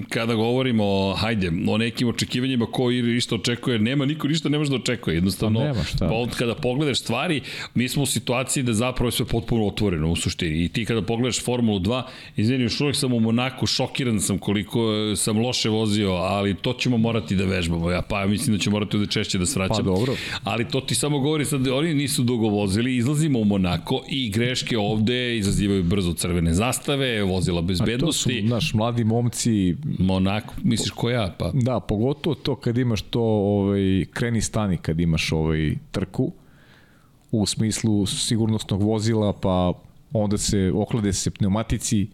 [0.09, 4.75] kada govorimo, hajde, o nekim očekivanjima ko ništa očekuje, nema niko ništa ne može da
[4.75, 5.15] očekuje.
[5.15, 6.07] Jednostavno, pa nema šta.
[6.07, 7.41] Pa kada pogledaš stvari,
[7.75, 10.63] mi smo u situaciji da zapravo je sve potpuno otvoreno u suštini.
[10.63, 12.03] I ti kada pogledaš Formulu 2,
[12.37, 14.81] izvini, još uvijek sam u Monaku, šokiran sam koliko
[15.15, 17.91] sam loše vozio, ali to ćemo morati da vežbamo.
[17.91, 19.77] Ja pa mislim da ćemo morati da češće da svraćamo.
[19.77, 20.15] Pa dobro.
[20.43, 24.77] Ali to ti samo govori sad, oni nisu dugo vozili, izlazimo u Monako i greške
[24.77, 28.29] ovde izazivaju brzo crvene zastave, vozila bezbednosti.
[28.29, 31.35] A to su, naš, mladi momci Monako, misliš koja?
[31.39, 31.51] Pa?
[31.53, 36.31] Da, pogotovo to kad imaš to ovaj, kreni stani kad imaš ovaj, trku
[37.31, 39.73] u smislu sigurnosnog vozila, pa
[40.13, 42.07] onda se oklade se pneumatici,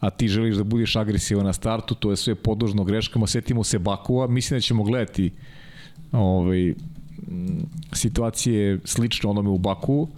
[0.00, 3.78] a ti želiš da budeš agresivan na startu, to je sve podložno greškama, setimo se
[3.78, 5.30] Bakua, mislim da ćemo gledati
[6.12, 6.74] ovaj,
[7.92, 10.08] situacije slične onome u Baku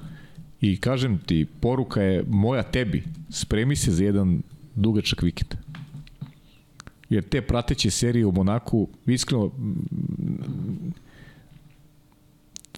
[0.60, 4.42] i kažem ti, poruka je moja tebi, spremi se za jedan
[4.74, 5.67] dugačak vikend
[7.10, 9.50] jer te prateće serije u Monaku, iskreno,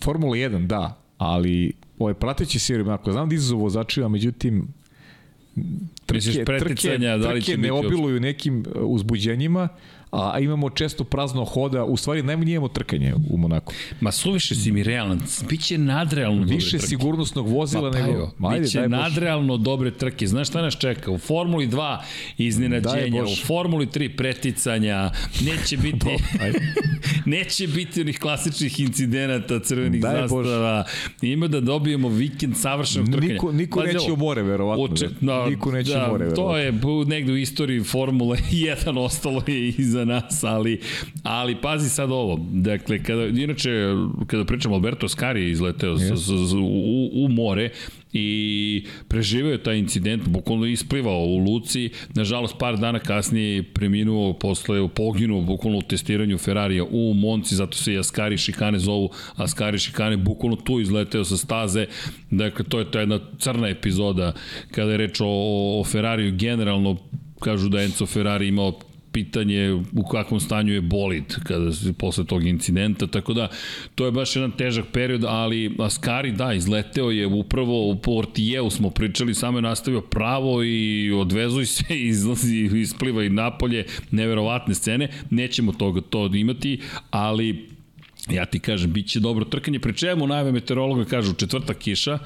[0.05, 4.69] Formula 1, da, ali ove prateće serije, ako znam da izazov vozačima, međutim,
[6.07, 9.69] trke, trke, da li trke ne obiluju nekim uzbuđenjima,
[10.11, 13.73] a imamo često prazno hoda, u stvari najmanje imamo trkanje u Monaku.
[14.01, 18.31] Ma suviše si mi realan, biće nadrealno Više dobre sigurnosnog vozila pa, nego...
[18.39, 20.27] Ma, ajde, biće nadrealno dobre trke.
[20.27, 21.11] Znaš šta nas čeka?
[21.11, 21.99] U Formuli 2
[22.39, 25.11] iznenađenja, u Formuli 3 preticanja,
[25.45, 26.07] neće biti...
[27.27, 30.85] neće biti onih klasičnih incidenata crvenih Daj zastava.
[31.21, 31.31] Bož.
[31.31, 33.33] Ima da dobijemo vikend savršenog trkanja.
[33.33, 34.85] Niko, niko pa, neće u more, verovatno.
[34.85, 36.45] Oče, da, niko neće da, u more, verovatno.
[36.45, 36.73] To je
[37.07, 40.81] negde u istoriji Formule 1 ostalo je iza za nas, ali,
[41.23, 42.47] ali pazi sad ovo.
[42.53, 43.71] Dakle, kada, inače,
[44.27, 46.17] kada pričamo, Alberto Scari je izleteo yes.
[46.17, 47.71] s, s, u, u more
[48.13, 55.41] i preživeo taj incident, bukvalno isplivao u Luci, nažalost par dana kasnije preminuo posle poginuo
[55.41, 60.57] bukvalno u testiranju Ferrarija u Monci, zato se i Ascari šikane zovu Ascari šikane, bukvalno
[60.57, 61.87] tu izleteo sa staze,
[62.31, 64.33] dakle to je to jedna crna epizoda
[64.71, 65.27] kada je reč o,
[65.81, 66.97] o Ferrariju generalno
[67.41, 68.79] kažu da Enzo Ferrari imao
[69.13, 73.49] pitanje u kakvom stanju je bolid kada se posle tog incidenta, tako da
[73.95, 78.91] to je baš jedan težak period, ali Askari da, izleteo je upravo u Portijeu smo
[78.91, 85.73] pričali, samo je nastavio pravo i odvezuj se, izlazi, ispliva i napolje, neverovatne scene, nećemo
[85.73, 86.81] toga to imati,
[87.11, 87.69] ali
[88.29, 92.19] ja ti kažem, bit će dobro trkanje, pri čemu najve meteorologa kažu četvrta kiša,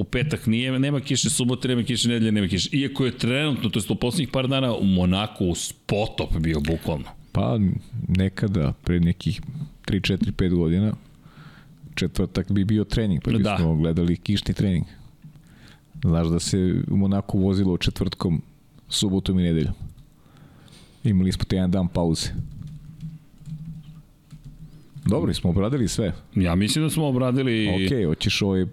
[0.00, 2.68] u petak nije, nema kiše, subote nema kiše, nedelje nema kiše.
[2.72, 5.54] Iako je trenutno, to je u poslednjih par dana, u Monaku
[5.86, 7.04] potop bio bukvalno.
[7.32, 7.58] Pa
[8.08, 9.40] nekada, pre nekih
[9.86, 10.92] 3, 4, 5 godina,
[11.94, 13.74] četvrtak bi bio trening, pa bismo da.
[13.80, 14.84] gledali kišni trening.
[16.04, 18.42] Znaš da se u Monaku vozilo četvrtkom,
[18.88, 19.74] subotom i nedeljom.
[21.04, 22.30] Imali smo te jedan dan pauze.
[25.06, 26.12] Dobro, smo obradili sve.
[26.34, 27.68] Ja mislim da smo obradili...
[27.68, 28.66] Ok, hoćeš ovaj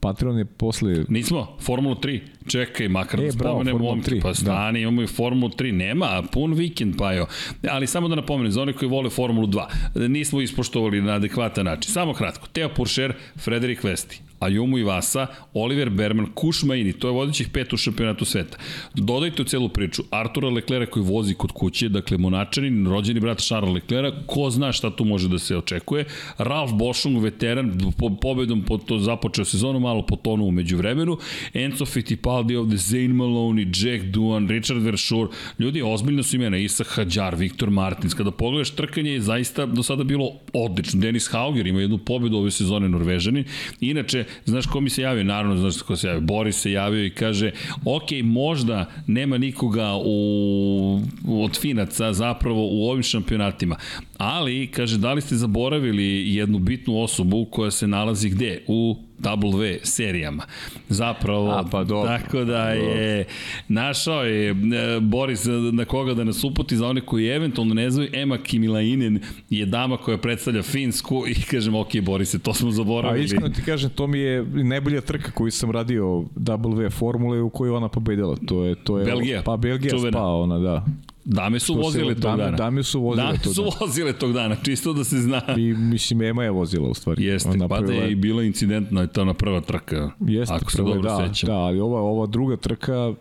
[0.00, 1.04] Patreon je posle...
[1.08, 2.20] Nismo, Formula 3.
[2.46, 4.20] Čekaj, makar e, da spomenemo momke.
[4.22, 4.34] Pa da.
[4.34, 4.82] stani, da.
[4.82, 5.72] imamo i Formulu 3.
[5.72, 7.26] Nema, pun vikend, pa jo.
[7.70, 11.92] Ali samo da napomenem, za one koji vole Formulu 2, nismo ispoštovali na adekvatan način.
[11.92, 12.48] Samo kratko.
[12.52, 14.29] Teo Puršer, Frederik Vesti.
[14.40, 18.58] Ayumu Ivasa, Oliver Berman, Kuš Maini, to je vodećih pet u šampionatu sveta.
[18.94, 23.74] Dodajte u celu priču Artura Leclera koji vozi kod kuće, dakle Monačanin, rođeni brat Charles
[23.74, 26.04] Leclera, ko zna šta tu može da se očekuje.
[26.38, 31.18] Ralf Boschung, veteran, po, pobedom po to započeo sezonu, malo potonu umeđu vremenu.
[31.54, 35.28] Enzo Fittipaldi ovde, Zane Maloney, Jack Duan, Richard Verschur,
[35.58, 38.14] ljudi, ozbiljno su imena, Isa Hadjar, Viktor Martins.
[38.14, 41.00] Kada pogledaš trkanje je zaista do sada bilo odlično.
[41.00, 43.44] Denis Hauger ima jednu pobedu ove sezone Norvežanin.
[43.80, 45.24] Inače, Znaš ko mi se javio?
[45.24, 46.20] Naravno, znaš ko se javio.
[46.20, 47.50] Boris se javio i kaže,
[47.84, 53.76] ok, možda nema nikoga u, od Finaca zapravo u ovim šampionatima,
[54.16, 58.64] ali, kaže, da li ste zaboravili jednu bitnu osobu koja se nalazi gde?
[58.66, 60.42] U W serijama.
[60.88, 63.24] Zapravo, A, pa dobro, tako da je
[63.68, 64.54] našao je e,
[65.00, 69.66] Boris na koga da nas uputi za one koji eventualno ne znaju, Ema Kimilainen je
[69.66, 73.22] dama koja predstavlja Finsku i kažem, ok, Borise, to smo zaboravili.
[73.22, 76.04] A iskreno ti kažem, to mi je najbolja trka koju sam radio
[76.36, 78.36] W formule u kojoj ona pobedila.
[78.46, 79.42] To je, to je, Belgija.
[79.42, 80.18] Pa Belgija Čuvena.
[80.18, 80.84] spa ona, da.
[81.32, 82.56] Dame su vozile tog dame, dana.
[82.56, 83.76] Dame su vozile dame tog su dana.
[83.80, 85.42] vozile tog dana, čisto da se zna.
[85.56, 87.24] I mislim, Ema je vozila u stvari.
[87.24, 90.10] Jeste, pa da je i bila incidentna, to na prva trka.
[90.20, 91.46] Jeste, ako se dobro da, sećam.
[91.46, 93.14] Da, ali ova, ova druga trka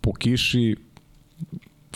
[0.00, 0.76] po kiši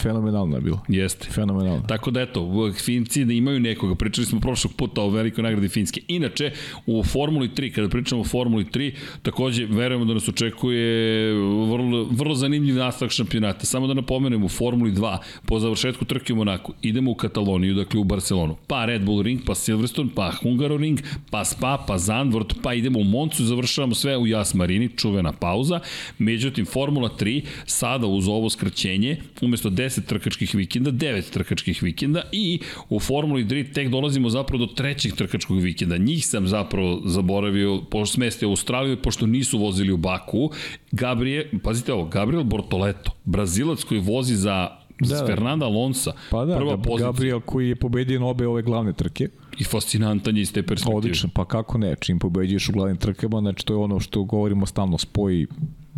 [0.01, 0.81] Fenomenalno je bilo.
[0.89, 1.29] Jeste.
[1.31, 1.83] Fenomenalno.
[1.89, 6.01] Tako da eto, Finci da imaju nekoga, pričali smo prošlog puta o velikoj nagradi Finske.
[6.09, 6.53] Inače,
[6.87, 11.33] u Formuli 3, kada pričamo o Formuli 3, takođe verujemo da nas očekuje
[11.71, 13.67] vrlo, vrlo zanimljiv nastavak šampionata.
[13.67, 18.01] Samo da napomenem, u Formuli 2, po završetku trke u Monaku, idemo u Kataloniju, dakle
[18.01, 21.01] u Barcelonu, pa Red Bull Ring, pa Silverstone, pa Hungaroring,
[21.31, 25.81] pa Spa, pa Zandvoort, pa idemo u Moncu završavamo sve u Jas Marini, čuvena pauza.
[26.19, 32.61] Međutim, Formula 3, sada uz ovo skraćenje, umesto 10 trkačkih vikenda, 9 trkačkih vikenda i
[32.89, 35.97] u Formuli 3 tek dolazimo zapravo do trećeg trkačkog vikenda.
[35.97, 40.51] Njih sam zapravo zaboravio, pošto smestio u Australiju, pošto nisu vozili u Baku.
[40.93, 46.13] Gabriel, pazite ovo, Gabriel Bortoleto, Brazilac koji vozi za da, Fernanda Alonso.
[46.31, 47.13] Pa da, prva pozicija.
[47.13, 49.29] Gabriel koji je pobedio na obe ove glavne trke.
[49.59, 50.97] I fascinantan je iz te perspektive.
[50.97, 54.67] Odlično, pa kako ne, čim pobeđuješ u glavnim trkama, znači to je ono što govorimo
[54.67, 55.47] stalno, spoji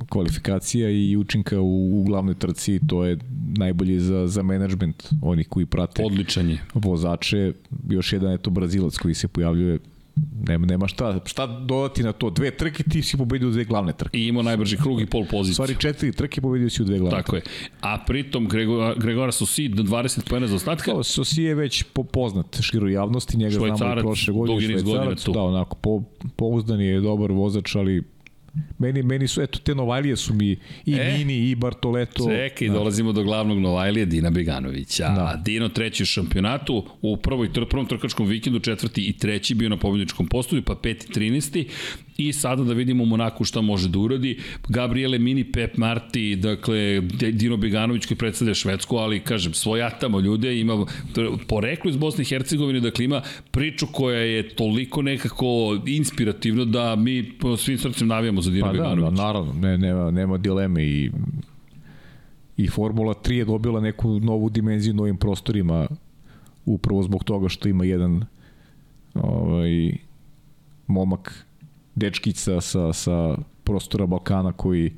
[0.09, 3.19] kvalifikacija i učinka u, u glavnoj trci, to je
[3.57, 6.59] najbolje za, za management, oni koji prate Odličan je.
[6.75, 7.53] vozače.
[7.89, 9.79] Još jedan je to Brazilac koji se pojavljuje
[10.49, 12.31] nema, nema šta, šta dodati na to.
[12.31, 14.19] Dve trke ti si pobedio u dve glavne trke.
[14.19, 15.55] I imao najbrži krug i pol poziciju.
[15.55, 17.51] Stvari četiri trke pobedio si u dve glavne Tako trke.
[17.51, 17.69] je.
[17.81, 20.93] A pritom Gregora, Gregora Sosi 20 pojena za ostatka.
[20.93, 24.79] To, Sosi je već po, poznat široj javnosti, njega švajcarac, znamo i prošle godine.
[24.79, 26.03] Švajcarac, da, onako, po,
[26.37, 28.03] pouzdan je dobar vozač, ali
[28.79, 32.31] Meni, meni su, eto, te Novajlije su mi i e, Mini i Bartoleto.
[32.31, 32.75] Čekaj, da.
[32.75, 35.09] dolazimo do glavnog Novajlije, Dina Beganovića.
[35.09, 35.43] Da.
[35.45, 40.27] Dino treći u šampionatu, u prvoj, prvom trkačkom vikendu, četvrti i treći bio na pobjedničkom
[40.27, 41.67] postoju, pa peti, 13
[42.17, 44.39] i sada da vidimo Monaku šta može da uradi.
[44.69, 47.01] Gabriele Mini, Pep Marti, dakle,
[47.33, 50.87] Dino Beganović koji predstavlja Švedsku, ali kažem, svojatamo ljude, ima
[51.49, 57.33] poreklo iz Bosne i Hercegovine, dakle ima priču koja je toliko nekako inspirativna da mi
[57.59, 59.05] svim srcem navijamo za Dino pa Beganović.
[59.05, 61.11] Da, da, naravno, ne, nema, nema dileme i
[62.57, 65.87] i Formula 3 je dobila neku novu dimenziju novim prostorima
[66.65, 68.25] upravo zbog toga što ima jedan
[69.15, 69.93] ovaj
[70.87, 71.46] momak
[71.97, 74.93] dečkica sa, sa prostora Balkana koji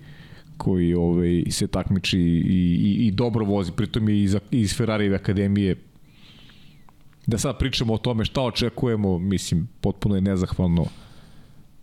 [0.59, 5.77] koji ovaj, se takmiči i, i, i dobro vozi, pritom je iz, iz Ferrarijeve akademije.
[7.27, 10.86] Da sad pričamo o tome šta očekujemo, mislim, potpuno je nezahvalno.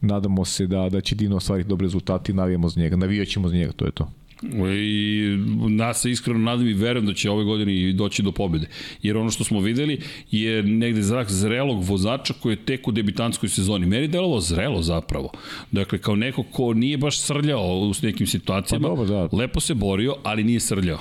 [0.02, 3.56] Nadamo se da, da će Dino ostvariti dobre rezultati i navijamo za njega, navijaćemo za
[3.56, 4.12] njega, to je to.
[4.44, 5.38] I
[5.70, 8.68] nas se iskreno nadam i verujem da će ove godine doći do pobede.
[9.02, 13.50] Jer ono što smo videli je negde zrak zrelog vozača koji je tek u debitanskoj
[13.50, 13.86] sezoni.
[13.86, 15.32] Meni delovo zrelo zapravo.
[15.72, 19.38] Dakle, kao neko ko nije baš srljao u nekim situacijama, pa dobro, da.
[19.38, 21.00] lepo se borio, ali nije srljao.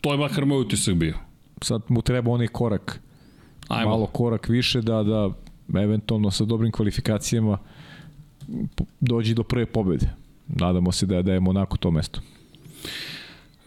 [0.00, 1.14] To je makar moj utisak bio.
[1.62, 3.00] Sad mu treba onaj korak,
[3.68, 3.90] Ajmo.
[3.90, 5.30] malo korak više da, da
[5.80, 7.58] eventualno sa dobrim kvalifikacijama
[9.00, 10.06] dođi do prve pobede.
[10.48, 12.20] Nadamo se da, da je Monako to mesto.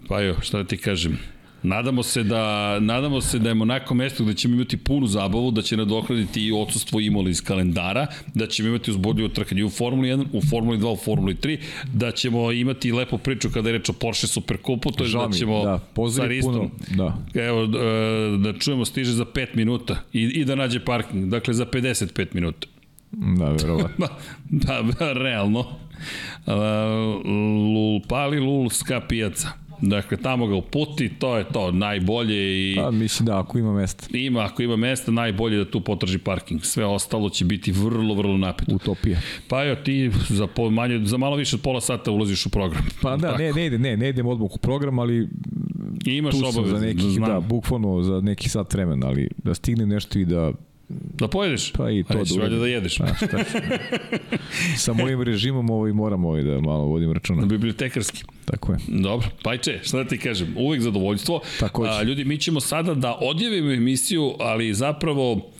[0.07, 1.19] Pa jo, šta da ti kažem.
[1.65, 5.61] Nadamo se da nadamo se da je Monako mesto gde ćemo imati punu zabavu, da
[5.61, 10.25] će nadoknaditi i odsustvo Imola iz kalendara, da ćemo imati uzbudljivo trkanje u Formuli 1,
[10.33, 11.57] u Formuli 2, u Formuli 3,
[11.93, 15.63] da ćemo imati lepu priču kada je reč o Porsche Superkupu, to je da ćemo
[15.63, 15.79] da,
[16.11, 17.17] sa Ristom, da.
[17.33, 21.65] Evo, e, da čujemo stiže za 5 minuta i, i da nađe parking, dakle za
[21.65, 22.67] 55 minuta.
[23.37, 24.07] Da, verovatno.
[24.65, 25.59] da, da, realno.
[25.59, 26.55] Uh,
[27.73, 29.49] lul, pali lulska pijaca.
[29.81, 32.75] Dakle, tamo ga uputi, to je to, najbolje i...
[32.75, 34.17] Pa, mislim da, ako ima mesta.
[34.17, 36.63] Ima, ako ima mesta, najbolje da tu potraži parking.
[36.63, 38.75] Sve ostalo će biti vrlo, vrlo napeto.
[38.75, 39.19] Utopija.
[39.47, 42.85] Pa jo, ti za, po, manje, za malo više od pola sata ulaziš u program.
[43.01, 45.29] Pa da, ne, ne, ide, ne, ne idem odmah u program, ali
[46.05, 47.29] I imaš obavez, za nekih, znam.
[47.29, 50.51] da, bukvalno za neki sat vremena, ali da stignem nešto i da
[50.89, 51.71] Da pojedeš?
[51.71, 52.97] Pa i to da da, da jedeš.
[52.97, 53.37] Pa, šta
[54.83, 57.41] Sa mojim režimom ovaj, moram ovaj da malo vodim računa.
[57.41, 58.23] Na bibliotekarski.
[58.45, 58.77] Tako je.
[58.87, 61.41] Dobro, pajče, šta da ti kažem, uvek zadovoljstvo.
[61.59, 65.51] Tako A, ljudi, mi ćemo sada da odjavimo emisiju, ali zapravo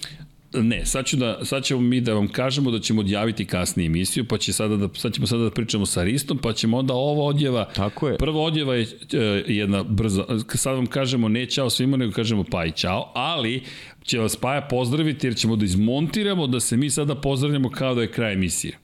[0.61, 4.25] Ne, sad, ću da, sad ćemo mi da vam kažemo da ćemo odjaviti kasnije emisiju,
[4.25, 7.27] pa će sada da, sad ćemo sada da pričamo sa Ristom, pa ćemo onda ovo
[7.27, 7.65] odjeva.
[7.75, 8.17] Tako je.
[8.17, 8.81] Prva odjeva je
[9.13, 13.63] e, jedna brza, sad vam kažemo ne čao svima, nego kažemo pa i čao, ali
[14.05, 18.01] će vas Paja pozdraviti jer ćemo da izmontiramo da se mi sada pozdravljamo kao da
[18.01, 18.77] je kraj emisije.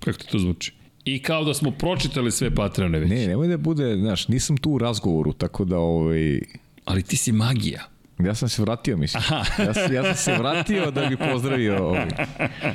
[0.00, 0.72] Kako ti to zvuči?
[1.04, 3.10] I kao da smo pročitali sve Patreone već.
[3.10, 6.40] Ne, nemoj da bude, znaš, nisam tu u razgovoru, tako da ovaj...
[6.84, 7.82] Ali ti si magija.
[8.18, 9.22] Ja sam se vratio, mislim.
[9.26, 9.62] Aha.
[9.62, 12.06] Ja, sam, ja sam se vratio da bi pozdravio ovaj.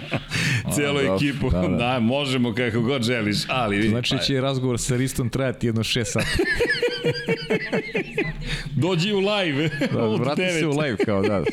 [0.74, 1.50] Cijelu ekipu.
[1.50, 1.68] Da, da.
[1.68, 3.90] da, možemo kako god želiš, ali...
[3.90, 6.28] Znači će razgovor sa Ristom trajati jedno 6 sati.
[8.84, 9.70] Dođi u live.
[9.94, 11.44] Da, vrati se u live kao da.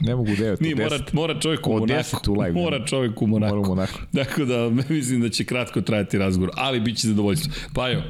[0.00, 2.32] Ne mogu 9, Nije, mora, mora čovjek u Monaku.
[2.32, 2.52] u live.
[2.52, 3.56] Mora čovjek u Monaku.
[3.56, 3.98] Mora u Monaku.
[4.12, 7.52] Dakle da, mislim da će kratko trajati razgovor, ali bit će zadovoljstvo.
[7.74, 8.02] Pa jo,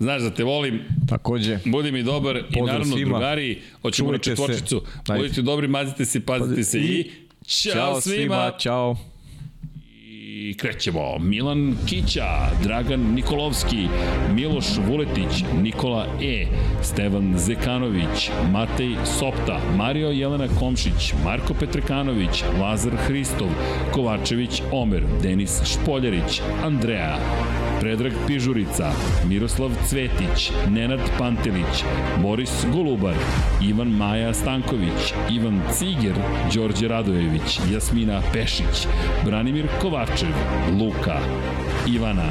[0.00, 0.80] Znaš da te volim.
[1.08, 1.58] Takođe.
[1.64, 3.10] Budi mi dobar Pozdrav i naravno svima.
[3.10, 4.82] drugari, hoćemo na četvorčicu.
[5.16, 7.10] Budite dobri, mazite se, pazite se i
[7.46, 8.52] Ćao, svima.
[8.58, 8.96] Ćao.
[10.40, 11.18] I krećemo.
[11.18, 12.26] Milan Kića,
[12.62, 13.88] Dragan Nikolovski,
[14.34, 16.46] Miloš Vuletić, Nikola E,
[16.82, 23.48] Stevan Zekanović, Matej Sopta, Mario Jelena Komšić, Marko Petrekanović, Lazar Hristov,
[23.92, 27.18] Kovačević Omer, Denis Špoljarić, Andreja,
[27.80, 28.92] Predrag Pižurica,
[29.28, 31.84] Miroslav Cvetić, Nenad Pantelić,
[32.22, 33.14] Boris Golubar,
[33.62, 36.14] Ivan Maja Stanković, Ivan Ciger,
[36.54, 38.86] Đorđe Radojević, Jasmina Pešić,
[39.24, 40.34] Branimir Kovačev,
[40.80, 41.18] Luka,
[41.94, 42.30] Ivana,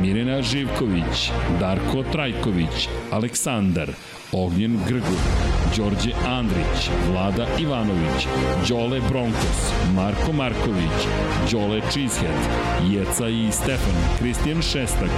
[0.00, 3.90] Mirena Živković, Darko Trajković, Aleksandar,
[4.32, 5.18] Ognjen Grgur,
[5.76, 8.26] Đorđe Andrić, Vlada Ivanović,
[8.68, 10.98] Đole Bronkos, Marko Marković,
[11.52, 12.40] Đole Cheesehead,
[12.90, 15.10] Jeca i Stefan, Kristijan Šestak,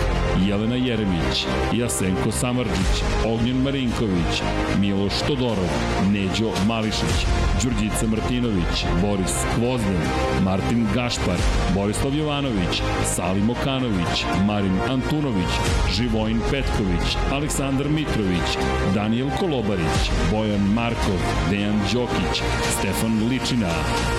[0.46, 4.42] Jelena Jeremić, Jasenko Samarđić, Ognjen Marinković,
[4.80, 5.70] Miloš Todorov,
[6.12, 7.26] Neđo Mališić,
[7.62, 10.02] Đurđica Martinović, Boris Kvozden,
[10.44, 11.38] Martin Gašpar,
[11.74, 15.52] Borislav Jovanović, Salim Okanović, Marin Antunović,
[15.96, 18.48] Živojin Petković, Aleksandar Mitrović,
[18.96, 22.42] Daniel Kolobarić, Bojan Markov, Dejan Đokić,
[22.78, 23.68] Stefan Ličina,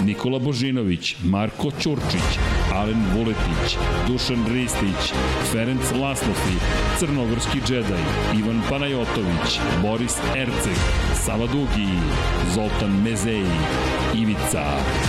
[0.05, 2.37] Nikola Božinović, Marko Ćurčić,
[2.73, 5.13] Alen Vuletić, Dušan Ristić,
[5.51, 6.57] Ferenc Laslofi,
[6.99, 8.03] Crnogorski džedaj,
[8.39, 10.77] Ivan Panajotović, Boris Erceg,
[11.25, 11.89] Sava Dugi,
[12.55, 13.57] Zoltan Mezeji,
[14.15, 14.65] Ivica,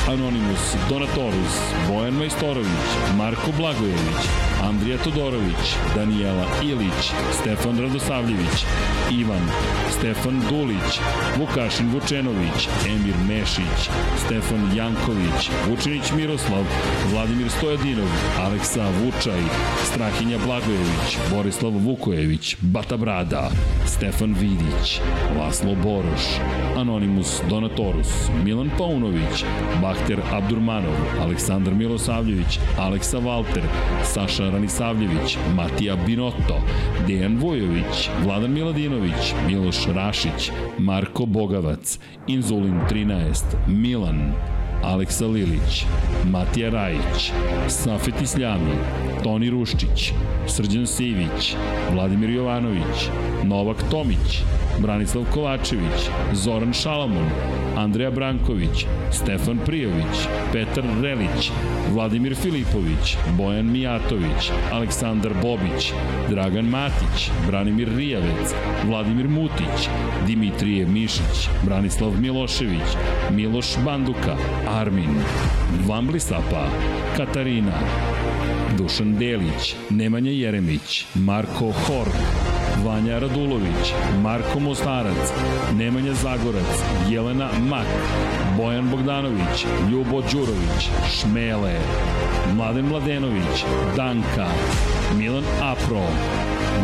[0.09, 1.55] Anonimus, Donatorus,
[1.89, 4.23] Bojan Majstorović, Marko Blagojević,
[4.63, 8.65] Andrija Todorović, Danijela Ilić, Stefan Radosavljević,
[9.11, 9.51] Ivan,
[9.99, 11.01] Stefan Dulić,
[11.39, 13.91] Vukašin Vučenović, Emir Mešić,
[14.25, 16.65] Stefan Janković, Vučinić Miroslav,
[17.13, 19.41] Vladimir Stojadinov, Aleksa Vučaj,
[19.85, 23.51] Strahinja Blagojević, Borislav Vukojević, Bata Brada,
[23.87, 25.01] Stefan Vidić,
[25.39, 26.25] Laslo Boroš,
[26.77, 28.09] Anonimus Donatorus,
[28.45, 29.45] Milan Paunović,
[29.83, 33.63] Bahter Abdurmanov, Aleksandar Milosavljević, Aleksa Valter,
[34.05, 36.61] Saša Ranisavljević, Matija Binotto,
[37.07, 44.33] Dejan Vojović, Vladan Miladinović, Miloš Rašić, Marko Bogavac, Inzulin 13, Milan,
[44.83, 45.85] Aleksa Lilić,
[46.25, 47.33] Matija Rajić,
[47.69, 48.75] Safet Isljami,
[49.25, 50.13] Toni Ruščić,
[50.47, 51.57] Srđan Sivić,
[51.93, 53.09] Vladimir Jovanović,
[53.45, 54.43] Novak Tomić,
[54.83, 57.31] Branislav Kovačević, Zoran Šalamon,
[57.77, 61.51] Andreja Branković, Stefan Prijović, Petar Relić,
[61.93, 65.93] Vladimir Filipović, Bojan Mijatović, Aleksandar Bobić,
[66.31, 68.55] Dragan Matić, Branimir Rijavec,
[68.87, 69.89] Vladimir Mutić,
[70.27, 72.97] Dimitrije Mišić, Branislav Milošević,
[73.31, 74.37] Miloš Banduka,
[74.69, 75.15] Armin,
[75.87, 76.69] Vamblisapa,
[77.17, 77.79] Katarina,
[78.79, 82.48] Dušan Delić, Nemanja Jeremić, Marko Hork,
[82.85, 83.93] Vanja Radulović,
[84.23, 85.33] Marko Mostarac,
[85.75, 87.87] Nemanja Zagorac, Jelena Mak,
[88.57, 91.79] Bojan Bogdanović, Ljubo Đurović, Šmele,
[92.55, 93.65] Mladen Mladenović,
[93.97, 94.47] Danka,
[95.17, 96.07] Milan Apro,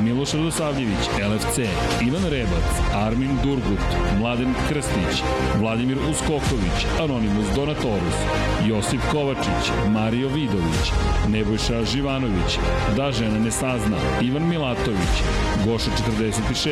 [0.02, 1.58] Miloš Radosavljević, LFC,
[2.06, 3.84] Ivan Rebac, Armin Durgut,
[4.18, 5.22] Mladen Krstić,
[5.60, 8.18] Vladimir Uskoković, Anonimus Donatorus,
[8.66, 10.92] Josip Kovačić, Mario Vidović,
[11.28, 12.58] Nebojša Živanović,
[12.96, 15.14] Da žena ne sazna, Ivan Milatović,
[15.66, 16.68] Goša 46,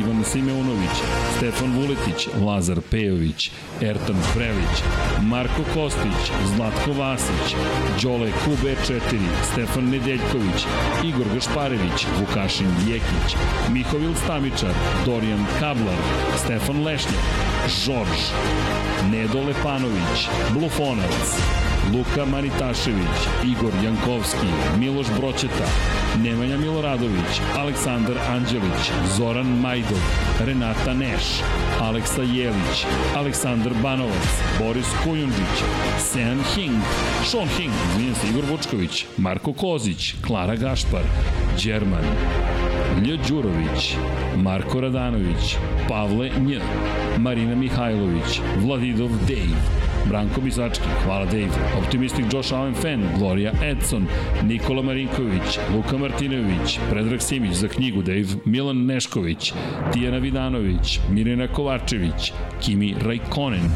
[0.00, 0.96] Ivan Simeunović,
[1.36, 4.82] Stefan Vuletić, Lazar Pejović, Ertan Prelić,
[5.22, 7.56] Marko Kostić, Zlatko Vasić,
[8.02, 9.18] Đole QB4,
[9.52, 10.66] Stefan Nedeljković,
[11.04, 13.36] Igor Gašparević, Vukašin Jekić,
[13.72, 14.74] Mihovil Stamičar,
[15.06, 15.98] Dorijan Kablar,
[16.36, 17.24] Stefan Lešnjak,
[17.84, 18.20] Žorž,
[19.10, 21.36] Nedo Lepanović, Blufonac,
[21.90, 24.46] Luka Manitašević, Igor Jankovski,
[24.78, 25.66] Miloš Broćeta,
[26.22, 29.98] Nemanja Miloradović, Aleksandar Anđelić, Zoran Majdov,
[30.40, 31.24] Renata Neš,
[31.80, 32.86] Aleksa Jelić,
[33.16, 34.28] Aleksandar Banovac,
[34.58, 35.56] Boris Kujundžić,
[35.98, 36.76] Sean Hing,
[37.24, 41.02] Sean Hing, izvinjam se, Igor Vučković, Marko Kozić, Klara Gašpar,
[41.64, 42.04] Đerman,
[43.00, 43.16] Lj.
[43.28, 43.96] Đurović,
[44.36, 45.56] Marko Radanović,
[45.88, 46.58] Pavle Nj,
[47.18, 54.06] Marina Mihajlović, Vladidov Dave, Branko Bisački, hvala Dave, Optimistic Josh Allen Fan, Gloria Edson,
[54.42, 59.52] Nikola Marinković, Luka Martinović, Predrag Simić za knjigu Dave, Milan Nešković,
[59.92, 63.70] Tijana Vidanović, Mirjana Kovačević, Kimi Rajkonen,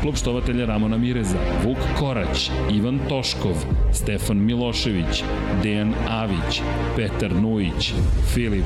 [0.00, 5.22] klub štovatelja Ramona Mireza, Vuk Korać, Ivan Toškov, Stefan Milošević,
[5.62, 6.62] Dejan Avić,
[6.96, 7.92] Petar Nujić,
[8.34, 8.64] Filip,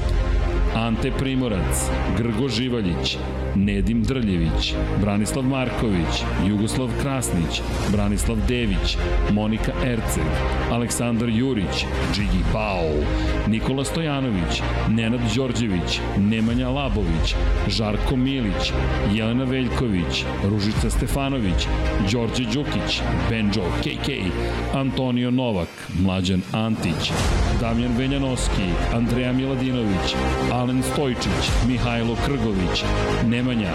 [0.75, 3.19] Ante Primorac, Grgo Živaljić,
[3.55, 8.97] Nedim Drljević, Branislav Marković, Jugoslav Krasnić, Branislav Dević,
[9.33, 10.25] Monika Erceg,
[10.71, 11.85] Aleksandar Jurić,
[12.15, 12.91] Džigi Pao,
[13.49, 17.35] Nikola Stojanović, Nenad Đorđević, Nemanja Labović,
[17.69, 18.73] Žarko Milić,
[19.15, 21.67] Jelena Veljković, Ružica Stefanović,
[22.13, 24.09] Đorđe Đukić, Benjo KK,
[24.75, 25.69] Antonio Novak,
[26.05, 27.13] Mlađan Antić,
[27.61, 28.63] Damjan Venjanovski,
[28.95, 30.15] Andreja Miladinović,
[30.63, 32.85] Alen Stojčić, Mihajlo Krgović,
[33.27, 33.73] Nemanja,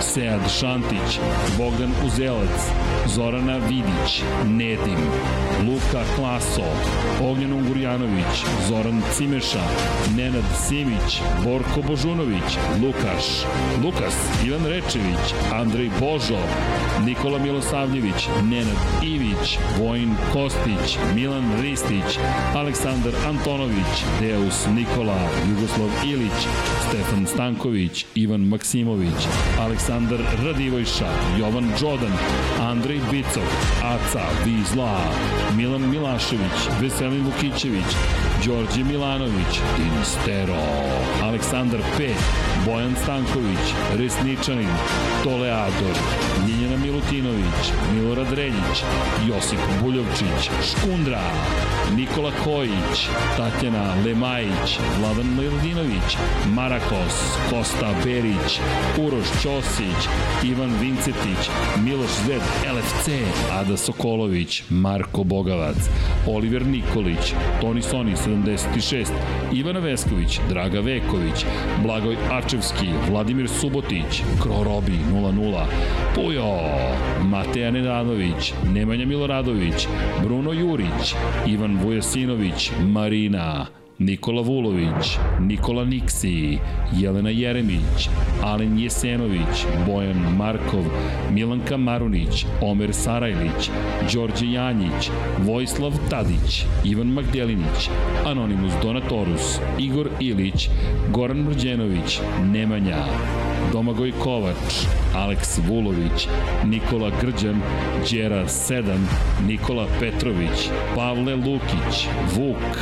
[0.00, 1.18] Sead Šantić,
[1.58, 2.60] Bogdan Uzelac,
[3.06, 4.98] Zorana Vidić, Nedim,
[5.66, 6.64] Luka Klaso,
[7.22, 9.64] Ognjen Ungurjanović, Zoran Cimeša,
[10.16, 13.24] Nenad Simić, Borko Božunović, Lukaš,
[13.84, 14.14] Lukas,
[14.46, 16.38] Ivan Rečević, Andrej Božo,
[17.06, 22.18] Nikola Milosavljević, Nenad Ivić, Vojin Kostić, Milan Ristić,
[22.54, 26.23] Aleksandar Antonović, Deus Nikola, Jugoslav Ilić,
[26.88, 29.20] Stefan Stanković, Ivan Maksimović,
[29.60, 32.12] Aleksandar Radivojša, Jovan Đodan,
[32.60, 33.48] Andrej Bicov,
[33.82, 35.00] Aca Vizla,
[35.56, 37.90] Milan Milašević, Veselin Vukićević,
[38.46, 40.62] Đorđe Milanović, Dinistero,
[41.22, 42.14] Aleksandar P,
[42.66, 43.64] Bojan Stanković,
[43.98, 44.70] Resničanin,
[45.24, 45.96] Toleador,
[46.46, 46.63] Ljiljana
[46.94, 48.78] Milutinović, Milorad Reljić,
[49.28, 51.22] Josip Buljovčić, Škundra,
[51.96, 56.16] Nikola Kojić, Tatjana Lemajić, Vladan Miladinović,
[56.54, 57.14] Marakos,
[57.50, 58.60] Kosta Berić,
[58.98, 60.08] Uroš Ćosić,
[60.44, 61.50] Ivan Vincetić,
[61.84, 62.42] Miloš Zved,
[62.76, 63.08] LFC,
[63.52, 65.76] Ada Sokolović, Marko Bogavac,
[66.26, 69.12] Oliver Nikolić, Toni Soni 76,
[69.52, 71.44] Ivana Vesković, Draga Veković,
[71.82, 75.64] Blagoj Arčevski, Vladimir Subotić, Krorobi 00,
[76.14, 76.83] Pujo,
[77.22, 79.88] Mateja Nedanović, Nemanja Miloradović,
[80.24, 81.14] Bruno Jurić,
[81.46, 83.66] Ivan Vujasinović, Marina,
[83.98, 86.58] Nikola Vulović, Nikola Niksi,
[86.92, 88.08] Jelena Jeremić,
[88.42, 90.84] Alen Jesenović, Bojan Markov,
[91.30, 93.70] Milanka Marunić, Omer Sarajlić,
[94.12, 97.88] Đorđe Janjić, Vojislav Tadić, Ivan Magdelinić,
[98.26, 100.68] Anonimus Donatorus, Igor Ilić,
[101.12, 102.20] Goran Mrđenović,
[102.52, 103.04] Nemanja,
[103.72, 104.84] Domagoj Kovač,
[105.16, 106.28] Aleks Vulović,
[106.64, 107.60] Nikola Grđan,
[108.10, 108.98] Đera 7,
[109.46, 112.78] Nikola Petrović, Pavle Lukić, Vuk,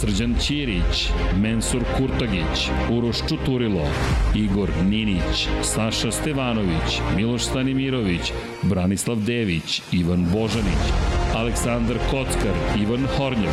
[0.00, 3.86] Srđan Ćirić, Mensur Kurtagić, Uroš Čuturilo,
[4.34, 10.84] Igor Ninić, Saša Stevanović, Miloš Stanimirović, Branislav Dević, Ivan Božanić,
[11.36, 13.50] Aleksandar Kockar, Ivan Hornjev,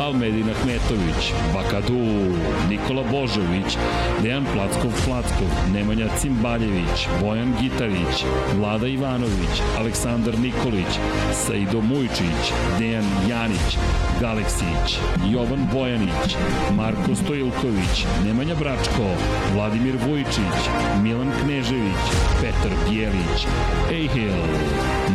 [0.00, 2.34] Almedin Ahmetović, Bakadu,
[2.70, 3.76] Nikola Božović,
[4.22, 8.24] Dejan Plackov Plackov, Nemanja Cimbaljević, Bojan Gitarić,
[8.56, 10.92] Vlada Ivanović, Aleksandar Nikolić,
[11.32, 13.78] Saido Mujčić, Dejan Janić,
[14.20, 14.98] Galeksić,
[15.32, 16.36] Jovan Bojanić,
[16.76, 19.06] Marko Stojilković, Nemanja Bračko,
[19.54, 20.60] Vladimir Vujčić,
[21.02, 22.04] Milan Knežević,
[22.40, 23.46] Petar Bjelić,
[23.92, 24.32] Ejhil,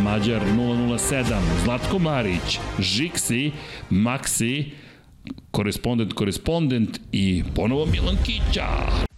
[0.03, 3.51] Mađar 007, Zlatko Marić, Žiksi,
[3.89, 4.71] Maksi,
[5.51, 9.08] korespondent, korespondent i ponovo Milan Kića.